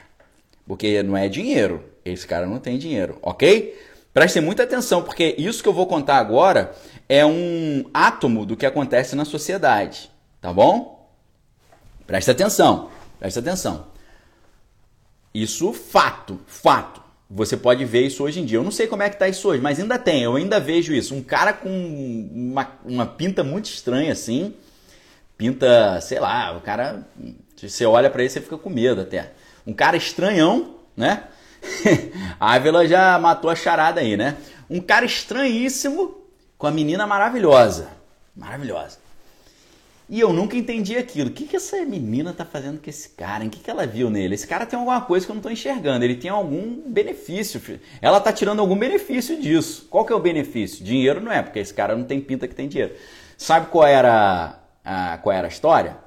Porque 0.67 1.01
não 1.01 1.17
é 1.17 1.27
dinheiro. 1.27 1.83
Esse 2.05 2.25
cara 2.25 2.47
não 2.47 2.59
tem 2.59 2.77
dinheiro, 2.77 3.17
ok? 3.21 3.77
Prestem 4.19 4.41
muita 4.41 4.63
atenção, 4.63 5.01
porque 5.01 5.33
isso 5.37 5.63
que 5.63 5.69
eu 5.69 5.71
vou 5.71 5.87
contar 5.87 6.17
agora 6.17 6.75
é 7.07 7.25
um 7.25 7.85
átomo 7.93 8.45
do 8.45 8.57
que 8.57 8.65
acontece 8.65 9.15
na 9.15 9.23
sociedade, 9.23 10.11
tá 10.41 10.51
bom? 10.51 11.09
Presta 12.05 12.33
atenção, 12.33 12.89
presta 13.17 13.39
atenção. 13.39 13.87
Isso 15.33 15.71
fato, 15.71 16.37
fato. 16.47 17.01
Você 17.29 17.55
pode 17.55 17.85
ver 17.85 18.07
isso 18.07 18.21
hoje 18.21 18.41
em 18.41 18.45
dia. 18.45 18.57
Eu 18.57 18.63
não 18.65 18.71
sei 18.71 18.87
como 18.87 19.03
é 19.03 19.09
que 19.09 19.17
tá 19.17 19.25
isso 19.29 19.47
hoje, 19.47 19.61
mas 19.61 19.79
ainda 19.79 19.97
tem, 19.97 20.23
eu 20.23 20.35
ainda 20.35 20.59
vejo 20.59 20.93
isso. 20.93 21.15
Um 21.15 21.23
cara 21.23 21.53
com 21.53 21.69
uma, 21.69 22.77
uma 22.83 23.05
pinta 23.05 23.41
muito 23.41 23.67
estranha 23.67 24.11
assim, 24.11 24.53
pinta, 25.37 26.01
sei 26.01 26.19
lá, 26.19 26.57
o 26.57 26.59
cara, 26.59 27.07
você 27.55 27.85
olha 27.85 28.09
para 28.09 28.21
ele 28.21 28.29
você 28.29 28.41
fica 28.41 28.57
com 28.57 28.69
medo 28.69 28.99
até. 28.99 29.31
Um 29.65 29.71
cara 29.71 29.95
estranhão, 29.95 30.75
né? 30.93 31.23
a 32.39 32.53
Ávila 32.53 32.87
já 32.87 33.17
matou 33.19 33.49
a 33.49 33.55
charada 33.55 34.01
aí, 34.01 34.15
né? 34.15 34.37
Um 34.69 34.79
cara 34.79 35.05
estranhíssimo 35.05 36.15
com 36.57 36.67
a 36.67 36.71
menina 36.71 37.07
maravilhosa. 37.07 37.89
Maravilhosa. 38.35 38.97
E 40.09 40.19
eu 40.19 40.33
nunca 40.33 40.57
entendi 40.57 40.97
aquilo. 40.97 41.29
O 41.29 41.33
que, 41.33 41.45
que 41.45 41.55
essa 41.55 41.77
menina 41.85 42.33
tá 42.33 42.43
fazendo 42.43 42.81
com 42.81 42.89
esse 42.89 43.09
cara? 43.09 43.45
O 43.45 43.49
que, 43.49 43.59
que 43.59 43.69
ela 43.69 43.85
viu 43.85 44.09
nele? 44.09 44.33
Esse 44.33 44.47
cara 44.47 44.65
tem 44.65 44.77
alguma 44.77 45.01
coisa 45.01 45.23
que 45.23 45.31
eu 45.31 45.35
não 45.35 45.41
tô 45.41 45.51
enxergando. 45.51 46.03
Ele 46.03 46.15
tem 46.15 46.31
algum 46.31 46.81
benefício. 46.87 47.61
Ela 48.01 48.19
tá 48.19 48.33
tirando 48.33 48.59
algum 48.59 48.75
benefício 48.75 49.39
disso. 49.39 49.87
Qual 49.87 50.03
que 50.03 50.11
é 50.11 50.15
o 50.15 50.19
benefício? 50.19 50.83
Dinheiro 50.83 51.21
não 51.21 51.31
é, 51.31 51.43
porque 51.43 51.59
esse 51.59 51.71
cara 51.71 51.95
não 51.95 52.05
tem 52.05 52.19
pinta 52.19 52.47
que 52.47 52.55
tem 52.55 52.67
dinheiro. 52.67 52.95
Sabe 53.37 53.67
qual 53.67 53.85
era 53.85 54.59
a, 54.83 55.19
qual 55.19 55.35
era 55.35 55.47
a 55.47 55.49
história? 55.49 55.97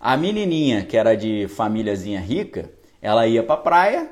A 0.00 0.16
menininha, 0.16 0.84
que 0.84 0.96
era 0.96 1.16
de 1.16 1.48
famíliazinha 1.48 2.20
rica, 2.20 2.70
ela 3.02 3.26
ia 3.26 3.42
pra 3.42 3.56
praia, 3.56 4.08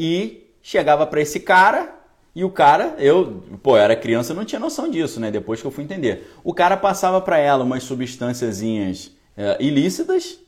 e 0.00 0.50
chegava 0.62 1.06
para 1.06 1.20
esse 1.20 1.38
cara 1.38 1.94
e 2.34 2.42
o 2.42 2.50
cara, 2.50 2.94
eu, 2.98 3.42
pô, 3.62 3.76
eu 3.76 3.82
era 3.82 3.94
criança, 3.94 4.32
não 4.32 4.46
tinha 4.46 4.58
noção 4.58 4.90
disso, 4.90 5.20
né? 5.20 5.30
Depois 5.30 5.60
que 5.60 5.66
eu 5.66 5.70
fui 5.70 5.84
entender. 5.84 6.32
O 6.42 6.54
cara 6.54 6.74
passava 6.74 7.20
para 7.20 7.36
ela 7.36 7.64
umas 7.64 7.82
substânciazinhas 7.82 9.10
é, 9.36 9.62
ilícitas 9.62 10.38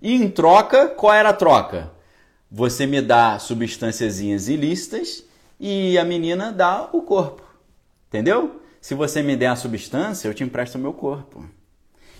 e 0.00 0.14
em 0.14 0.30
troca, 0.30 0.88
qual 0.88 1.12
era 1.12 1.28
a 1.28 1.34
troca? 1.34 1.92
Você 2.50 2.86
me 2.86 3.02
dá 3.02 3.38
substânciazinhas 3.38 4.48
ilícitas 4.48 5.22
e 5.60 5.98
a 5.98 6.04
menina 6.04 6.50
dá 6.50 6.88
o 6.90 7.02
corpo. 7.02 7.42
Entendeu? 8.08 8.62
Se 8.80 8.94
você 8.94 9.22
me 9.22 9.36
der 9.36 9.48
a 9.48 9.56
substância, 9.56 10.28
eu 10.28 10.34
te 10.34 10.42
empresto 10.42 10.78
o 10.78 10.80
meu 10.80 10.94
corpo. 10.94 11.40
O 11.40 11.44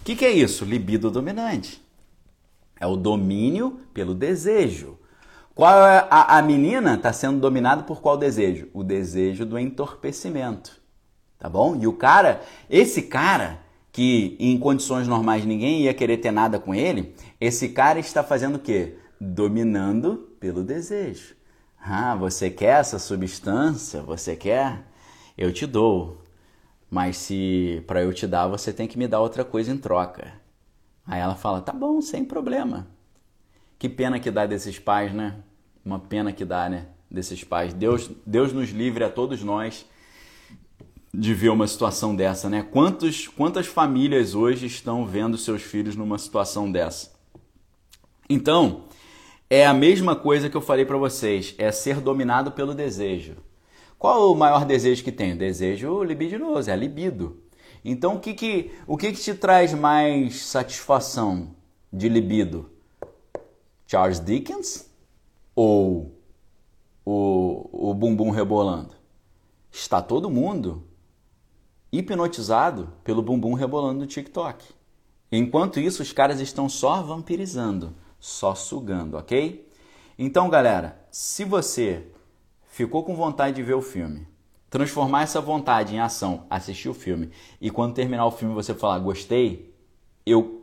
que, 0.05 0.15
que 0.15 0.25
é 0.27 0.31
isso? 0.31 0.67
Libido 0.67 1.11
dominante. 1.11 1.83
É 2.79 2.87
o 2.87 2.97
domínio 2.97 3.81
pelo 3.95 4.15
desejo. 4.15 4.99
Qual 5.55 5.87
é 5.87 6.07
a, 6.11 6.39
a 6.39 6.43
menina 6.43 6.95
está 6.95 7.13
sendo 7.13 7.39
dominada 7.39 7.85
por 7.85 8.01
qual 8.01 8.17
desejo? 8.17 8.69
O 8.75 8.83
desejo 8.83 9.47
do 9.47 9.59
entorpecimento. 9.59 10.83
Tá 11.39 11.49
bom? 11.49 11.77
E 11.77 11.87
o 11.87 11.93
cara, 11.93 12.43
esse 12.69 13.03
cara 13.03 13.61
que 13.93 14.37
em 14.41 14.59
condições 14.59 15.07
normais 15.07 15.45
ninguém 15.45 15.83
ia 15.83 15.95
querer 15.95 16.17
ter 16.17 16.33
nada 16.33 16.59
com 16.59 16.75
ele, 16.75 17.15
esse 17.41 17.69
cara 17.69 18.01
está 18.01 18.25
fazendo 18.25 18.57
o 18.57 18.59
quê? 18.59 18.99
Dominando 19.21 20.37
pelo 20.41 20.65
desejo. 20.65 21.37
Ah, 21.81 22.17
você 22.17 22.51
quer 22.51 22.81
essa 22.81 22.99
substância? 22.99 24.03
Você 24.03 24.35
quer? 24.35 24.85
Eu 25.39 25.53
te 25.53 25.67
dou. 25.67 26.23
Mas 26.91 27.17
se 27.17 27.85
para 27.87 28.03
eu 28.03 28.13
te 28.13 28.27
dar, 28.27 28.49
você 28.49 28.73
tem 28.73 28.89
que 28.89 28.99
me 28.99 29.07
dar 29.07 29.21
outra 29.21 29.45
coisa 29.45 29.71
em 29.71 29.79
troca. 29.79 30.33
Aí 31.07 31.21
ela 31.21 31.35
fala: 31.37 31.61
"Tá 31.61 31.73
bom, 31.73 32.01
sem 32.01 32.25
problema". 32.25 32.94
Que 33.85 33.89
pena 33.91 34.19
que 34.19 34.31
dá 34.31 34.47
desses 34.47 34.79
pais, 34.79 35.13
né? 35.13 35.37
Uma 35.85 35.99
pena 35.99 36.33
que 36.33 36.43
dá, 36.43 36.71
né? 36.71 36.87
Desses 37.11 37.45
pais. 37.45 37.75
Deus, 37.75 38.11
Deus 38.25 38.51
nos 38.51 38.71
livre 38.71 39.05
a 39.05 39.11
todos 39.11 39.43
nós 39.43 39.85
de 41.13 41.35
ver 41.35 41.51
uma 41.51 41.67
situação 41.67 42.17
dessa, 42.17 42.49
né? 42.49 42.63
Quantos, 42.63 43.29
quantas 43.29 43.67
famílias 43.67 44.35
hoje 44.35 44.65
estão 44.65 45.05
vendo 45.05 45.37
seus 45.37 45.61
filhos 45.61 45.97
numa 45.97 46.17
situação 46.17 46.73
dessa? 46.73 47.13
Então, 48.27 48.85
é 49.51 49.67
a 49.67 49.75
mesma 49.75 50.17
coisa 50.17 50.49
que 50.49 50.57
eu 50.57 50.63
falei 50.63 50.87
para 50.87 50.97
vocês, 50.97 51.55
é 51.59 51.71
ser 51.71 52.01
dominado 52.01 52.53
pelo 52.53 52.75
desejo. 52.75 53.37
Qual 53.99 54.33
o 54.33 54.35
maior 54.35 54.65
desejo 54.65 55.05
que 55.05 55.13
tem? 55.13 55.37
Desejo 55.37 56.03
libidinoso, 56.03 56.71
é 56.71 56.75
libido. 56.75 57.37
Então, 57.85 58.15
o 58.15 58.19
que, 58.19 58.33
que, 58.33 58.71
o 58.87 58.97
que, 58.97 59.13
que 59.13 59.21
te 59.21 59.35
traz 59.35 59.75
mais 59.75 60.41
satisfação 60.41 61.55
de 61.93 62.09
libido? 62.09 62.73
Charles 63.87 64.19
Dickens 64.21 64.91
ou 65.55 66.19
o, 67.05 67.91
o 67.91 67.95
bumbum 67.95 68.31
rebolando? 68.31 68.95
Está 69.71 70.01
todo 70.01 70.31
mundo 70.31 70.85
hipnotizado 71.93 72.93
pelo 73.05 73.23
bumbum 73.23 73.55
rebolando 73.55 74.01
do 74.01 74.07
TikTok. 74.07 74.65
Enquanto 75.31 75.81
isso, 75.81 76.03
os 76.03 76.13
caras 76.13 76.41
estão 76.41 76.69
só 76.69 77.03
vampirizando, 77.03 77.95
só 78.19 78.55
sugando, 78.55 79.17
ok? 79.17 79.71
Então, 80.19 80.49
galera, 80.49 81.05
se 81.11 81.45
você 81.45 82.07
ficou 82.69 83.05
com 83.05 83.17
vontade 83.17 83.57
de 83.57 83.63
ver 83.63 83.75
o 83.75 83.83
filme, 83.83 84.27
transformar 84.71 85.23
essa 85.23 85.41
vontade 85.41 85.95
em 85.95 86.01
ação, 86.01 86.47
assistir 86.49 86.89
o 86.89 86.95
filme, 86.95 87.31
e 87.61 87.71
quando 87.71 87.95
terminar 87.95 88.27
o 88.27 88.31
filme 88.31 88.55
você 88.55 88.75
falar 88.75 88.99
gostei, 88.99 89.75
eu 90.25 90.63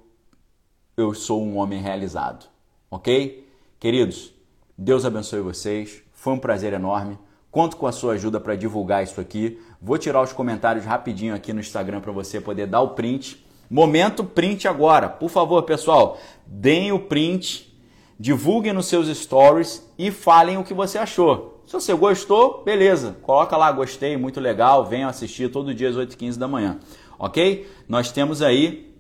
eu 0.98 1.14
sou 1.14 1.42
um 1.42 1.58
homem 1.58 1.82
realizado 1.82 2.52
ok? 2.92 3.48
Queridos, 3.80 4.34
Deus 4.78 5.06
abençoe 5.06 5.40
vocês. 5.40 6.04
Foi 6.14 6.34
um 6.34 6.40
prazer 6.40 6.74
enorme. 6.74 7.18
Conto 7.50 7.78
com 7.78 7.88
a 7.88 7.92
sua 7.92 8.14
ajuda 8.14 8.40
para 8.40 8.56
divulgar 8.56 9.04
isso 9.04 9.20
aqui. 9.20 9.60
Vou 9.82 9.98
tirar 9.98 10.22
os 10.22 10.34
comentários 10.34 10.86
rapidinho 10.86 11.34
aqui 11.34 11.54
no 11.54 11.60
Instagram 11.62 12.02
para 12.02 12.12
você 12.12 12.40
poder 12.40 12.68
dar 12.68 12.82
o 12.82 12.90
print. 12.90 13.44
Momento 13.70 14.24
print 14.24 14.68
agora. 14.68 15.10
Por 15.10 15.30
favor, 15.30 15.64
pessoal, 15.64 16.20
deem 16.46 16.92
o 16.92 17.00
print, 17.00 17.74
divulguem 18.20 18.74
nos 18.74 18.88
seus 18.88 19.08
stories 19.18 19.90
e 19.98 20.12
falem 20.12 20.58
o 20.58 20.64
que 20.64 20.74
você 20.74 20.98
achou. 20.98 21.64
Se 21.66 21.74
você 21.74 21.94
gostou, 21.94 22.64
beleza. 22.64 23.16
Coloca 23.22 23.56
lá, 23.56 23.72
gostei, 23.72 24.18
muito 24.18 24.40
legal. 24.40 24.86
Venham 24.86 25.10
assistir 25.10 25.50
todo 25.50 25.74
dia 25.74 25.90
às 25.90 25.96
8h15 25.96 26.38
da 26.38 26.48
manhã. 26.48 26.80
Ok? 27.18 27.70
Nós 27.88 28.12
temos 28.12 28.42
aí 28.42 28.94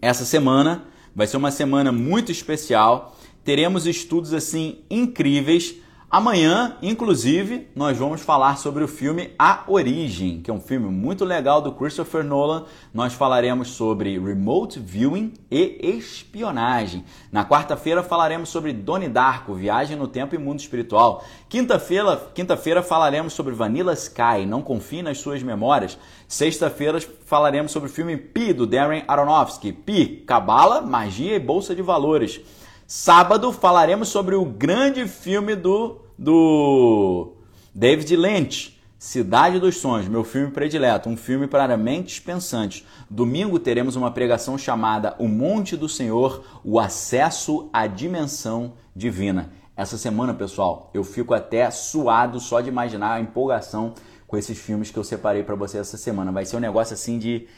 essa 0.00 0.24
semana. 0.24 0.84
Vai 1.14 1.26
ser 1.26 1.36
uma 1.36 1.50
semana 1.50 1.92
muito 1.92 2.32
especial 2.32 3.14
teremos 3.48 3.86
estudos 3.86 4.34
assim 4.34 4.80
incríveis. 4.90 5.76
Amanhã, 6.10 6.76
inclusive, 6.82 7.66
nós 7.74 7.96
vamos 7.96 8.20
falar 8.20 8.58
sobre 8.58 8.84
o 8.84 8.88
filme 8.88 9.30
A 9.38 9.64
Origem, 9.66 10.42
que 10.42 10.50
é 10.50 10.54
um 10.54 10.60
filme 10.60 10.90
muito 10.90 11.24
legal 11.24 11.62
do 11.62 11.72
Christopher 11.72 12.22
Nolan. 12.22 12.66
Nós 12.92 13.14
falaremos 13.14 13.68
sobre 13.68 14.18
remote 14.18 14.78
viewing 14.78 15.32
e 15.50 15.78
espionagem. 15.80 17.06
Na 17.32 17.42
quarta-feira 17.42 18.02
falaremos 18.02 18.50
sobre 18.50 18.74
Donnie 18.74 19.08
Darko, 19.08 19.54
Viagem 19.54 19.96
no 19.96 20.08
Tempo 20.08 20.34
e 20.34 20.38
Mundo 20.38 20.60
Espiritual. 20.60 21.24
Quinta-feira, 21.48 22.28
quinta-feira 22.34 22.82
falaremos 22.82 23.32
sobre 23.32 23.54
Vanilla 23.54 23.94
Sky, 23.94 24.44
Não 24.46 24.60
Confie 24.60 25.00
nas 25.00 25.20
Suas 25.20 25.42
Memórias. 25.42 25.96
Sexta-feira 26.26 27.00
falaremos 27.24 27.72
sobre 27.72 27.88
o 27.88 27.92
filme 27.92 28.18
Pi, 28.18 28.52
do 28.52 28.66
Darren 28.66 29.04
Aronofsky. 29.08 29.72
Pi, 29.72 30.22
Cabala, 30.26 30.82
Magia 30.82 31.36
e 31.36 31.40
Bolsa 31.40 31.74
de 31.74 31.80
Valores. 31.80 32.42
Sábado 32.90 33.52
falaremos 33.52 34.08
sobre 34.08 34.34
o 34.34 34.46
grande 34.46 35.06
filme 35.06 35.54
do, 35.54 36.00
do 36.16 37.34
David 37.74 38.16
Lynch, 38.16 38.80
Cidade 38.98 39.60
dos 39.60 39.76
Sonhos, 39.76 40.08
meu 40.08 40.24
filme 40.24 40.50
predileto, 40.50 41.06
um 41.06 41.14
filme 41.14 41.46
para 41.46 41.76
mentes 41.76 42.18
pensantes. 42.18 42.86
Domingo 43.10 43.58
teremos 43.58 43.94
uma 43.94 44.10
pregação 44.10 44.56
chamada 44.56 45.14
O 45.18 45.28
Monte 45.28 45.76
do 45.76 45.86
Senhor, 45.86 46.42
o 46.64 46.80
acesso 46.80 47.68
à 47.74 47.86
dimensão 47.86 48.72
divina. 48.96 49.52
Essa 49.76 49.98
semana, 49.98 50.32
pessoal, 50.32 50.90
eu 50.94 51.04
fico 51.04 51.34
até 51.34 51.70
suado 51.70 52.40
só 52.40 52.62
de 52.62 52.70
imaginar 52.70 53.12
a 53.12 53.20
empolgação 53.20 53.92
com 54.26 54.34
esses 54.34 54.56
filmes 54.56 54.90
que 54.90 54.98
eu 54.98 55.04
separei 55.04 55.42
para 55.42 55.54
você 55.54 55.76
essa 55.76 55.98
semana. 55.98 56.32
Vai 56.32 56.46
ser 56.46 56.56
um 56.56 56.60
negócio 56.60 56.94
assim 56.94 57.18
de 57.18 57.48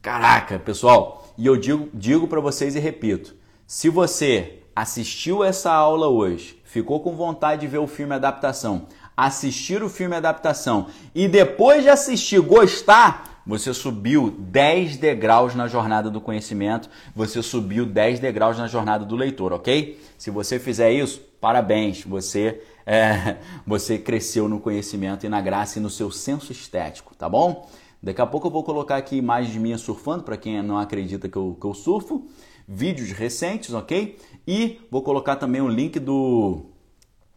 caraca, 0.00 0.60
pessoal. 0.60 1.26
E 1.36 1.44
eu 1.44 1.56
digo, 1.56 1.88
digo 1.92 2.28
para 2.28 2.40
vocês 2.40 2.76
e 2.76 2.78
repito: 2.78 3.34
se 3.66 3.88
você 3.88 4.62
assistiu 4.76 5.42
essa 5.42 5.72
aula 5.72 6.06
hoje, 6.06 6.60
ficou 6.62 7.00
com 7.00 7.16
vontade 7.16 7.62
de 7.62 7.66
ver 7.66 7.78
o 7.78 7.86
filme 7.86 8.14
adaptação, 8.14 8.86
assistir 9.16 9.82
o 9.82 9.88
filme 9.88 10.14
adaptação 10.14 10.88
e 11.14 11.26
depois 11.26 11.82
de 11.82 11.88
assistir 11.88 12.38
gostar, 12.40 13.40
você 13.46 13.72
subiu 13.72 14.30
10 14.38 14.98
degraus 14.98 15.54
na 15.54 15.66
jornada 15.66 16.10
do 16.10 16.20
conhecimento, 16.20 16.90
você 17.14 17.42
subiu 17.42 17.86
10 17.86 18.20
degraus 18.20 18.58
na 18.58 18.66
jornada 18.66 19.06
do 19.06 19.16
leitor, 19.16 19.54
ok? 19.54 19.98
Se 20.18 20.30
você 20.30 20.58
fizer 20.58 20.92
isso, 20.92 21.20
parabéns, 21.40 22.02
você 22.04 22.60
é, 22.84 23.36
você 23.66 23.96
cresceu 23.96 24.46
no 24.46 24.60
conhecimento 24.60 25.24
e 25.24 25.28
na 25.30 25.40
graça 25.40 25.78
e 25.78 25.82
no 25.82 25.88
seu 25.88 26.10
senso 26.10 26.52
estético, 26.52 27.14
tá 27.14 27.30
bom? 27.30 27.66
Daqui 28.02 28.20
a 28.20 28.26
pouco 28.26 28.48
eu 28.48 28.50
vou 28.50 28.62
colocar 28.62 28.96
aqui 28.96 29.16
imagens 29.16 29.56
minhas 29.56 29.80
surfando, 29.80 30.22
para 30.22 30.36
quem 30.36 30.62
não 30.62 30.76
acredita 30.76 31.28
que 31.28 31.36
eu, 31.36 31.56
que 31.58 31.66
eu 31.66 31.72
surfo, 31.72 32.26
vídeos 32.68 33.12
recentes, 33.12 33.72
ok? 33.72 34.18
E 34.46 34.80
vou 34.90 35.02
colocar 35.02 35.36
também 35.36 35.60
o 35.60 35.68
link 35.68 35.98
do 35.98 36.66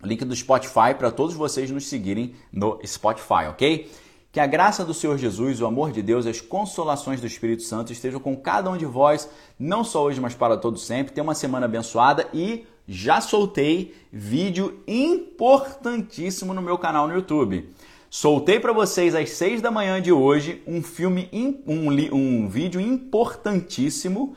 link 0.03 0.23
do 0.23 0.35
Spotify 0.35 0.93
para 0.97 1.11
todos 1.11 1.35
vocês 1.35 1.69
nos 1.71 1.87
seguirem 1.87 2.35
no 2.53 2.79
Spotify, 2.85 3.47
ok? 3.49 3.91
Que 4.31 4.39
a 4.39 4.45
graça 4.45 4.85
do 4.85 4.93
Senhor 4.93 5.17
Jesus, 5.17 5.59
o 5.59 5.65
amor 5.65 5.91
de 5.91 6.01
Deus, 6.01 6.27
as 6.27 6.39
consolações 6.39 7.19
do 7.19 7.25
Espírito 7.25 7.63
Santo 7.63 7.91
estejam 7.91 8.19
com 8.19 8.37
cada 8.37 8.69
um 8.69 8.77
de 8.77 8.85
vós, 8.85 9.27
não 9.57 9.83
só 9.83 10.03
hoje, 10.03 10.21
mas 10.21 10.35
para 10.35 10.55
todo 10.55 10.77
sempre. 10.77 11.13
Tenha 11.13 11.23
uma 11.23 11.33
semana 11.33 11.65
abençoada 11.65 12.27
e 12.31 12.65
já 12.87 13.21
soltei 13.21 13.95
vídeo 14.11 14.79
importantíssimo 14.87 16.53
no 16.53 16.61
meu 16.61 16.77
canal 16.77 17.07
no 17.07 17.15
YouTube. 17.15 17.69
Soltei 18.09 18.59
para 18.59 18.73
vocês 18.73 19.13
às 19.13 19.31
6 19.31 19.61
da 19.61 19.69
manhã 19.69 20.01
de 20.01 20.11
hoje 20.11 20.63
um 20.65 20.81
filme, 20.81 21.29
um, 21.33 21.89
um 22.11 22.47
vídeo 22.47 22.79
importantíssimo 22.79 24.35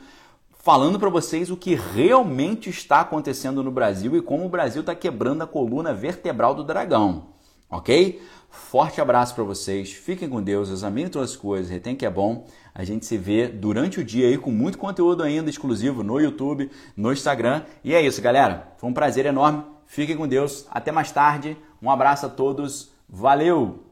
falando 0.63 0.97
para 0.97 1.09
vocês 1.09 1.51
o 1.51 1.57
que 1.57 1.75
realmente 1.75 2.69
está 2.69 3.01
acontecendo 3.01 3.61
no 3.61 3.69
Brasil 3.69 4.15
e 4.15 4.21
como 4.21 4.45
o 4.45 4.49
Brasil 4.49 4.79
está 4.79 4.95
quebrando 4.95 5.41
a 5.41 5.47
coluna 5.47 5.93
vertebral 5.93 6.55
do 6.55 6.63
dragão, 6.63 7.33
ok? 7.69 8.21
Forte 8.49 9.01
abraço 9.01 9.35
para 9.35 9.43
vocês, 9.43 9.91
fiquem 9.91 10.29
com 10.29 10.41
Deus, 10.41 10.69
examinem 10.69 11.09
todas 11.09 11.31
as 11.31 11.35
coisas, 11.35 11.69
retém 11.69 11.97
que 11.97 12.05
é 12.05 12.09
bom. 12.09 12.47
A 12.73 12.85
gente 12.85 13.05
se 13.05 13.17
vê 13.17 13.49
durante 13.49 13.99
o 13.99 14.05
dia 14.05 14.27
aí 14.27 14.37
com 14.37 14.51
muito 14.51 14.77
conteúdo 14.77 15.21
ainda 15.21 15.49
exclusivo 15.49 16.01
no 16.01 16.17
YouTube, 16.17 16.71
no 16.95 17.11
Instagram. 17.11 17.63
E 17.83 17.93
é 17.93 18.01
isso, 18.01 18.21
galera. 18.21 18.73
Foi 18.77 18.89
um 18.89 18.93
prazer 18.93 19.25
enorme. 19.25 19.63
Fiquem 19.85 20.15
com 20.15 20.27
Deus. 20.27 20.65
Até 20.71 20.91
mais 20.91 21.11
tarde. 21.11 21.57
Um 21.81 21.91
abraço 21.91 22.25
a 22.25 22.29
todos. 22.29 22.91
Valeu! 23.09 23.82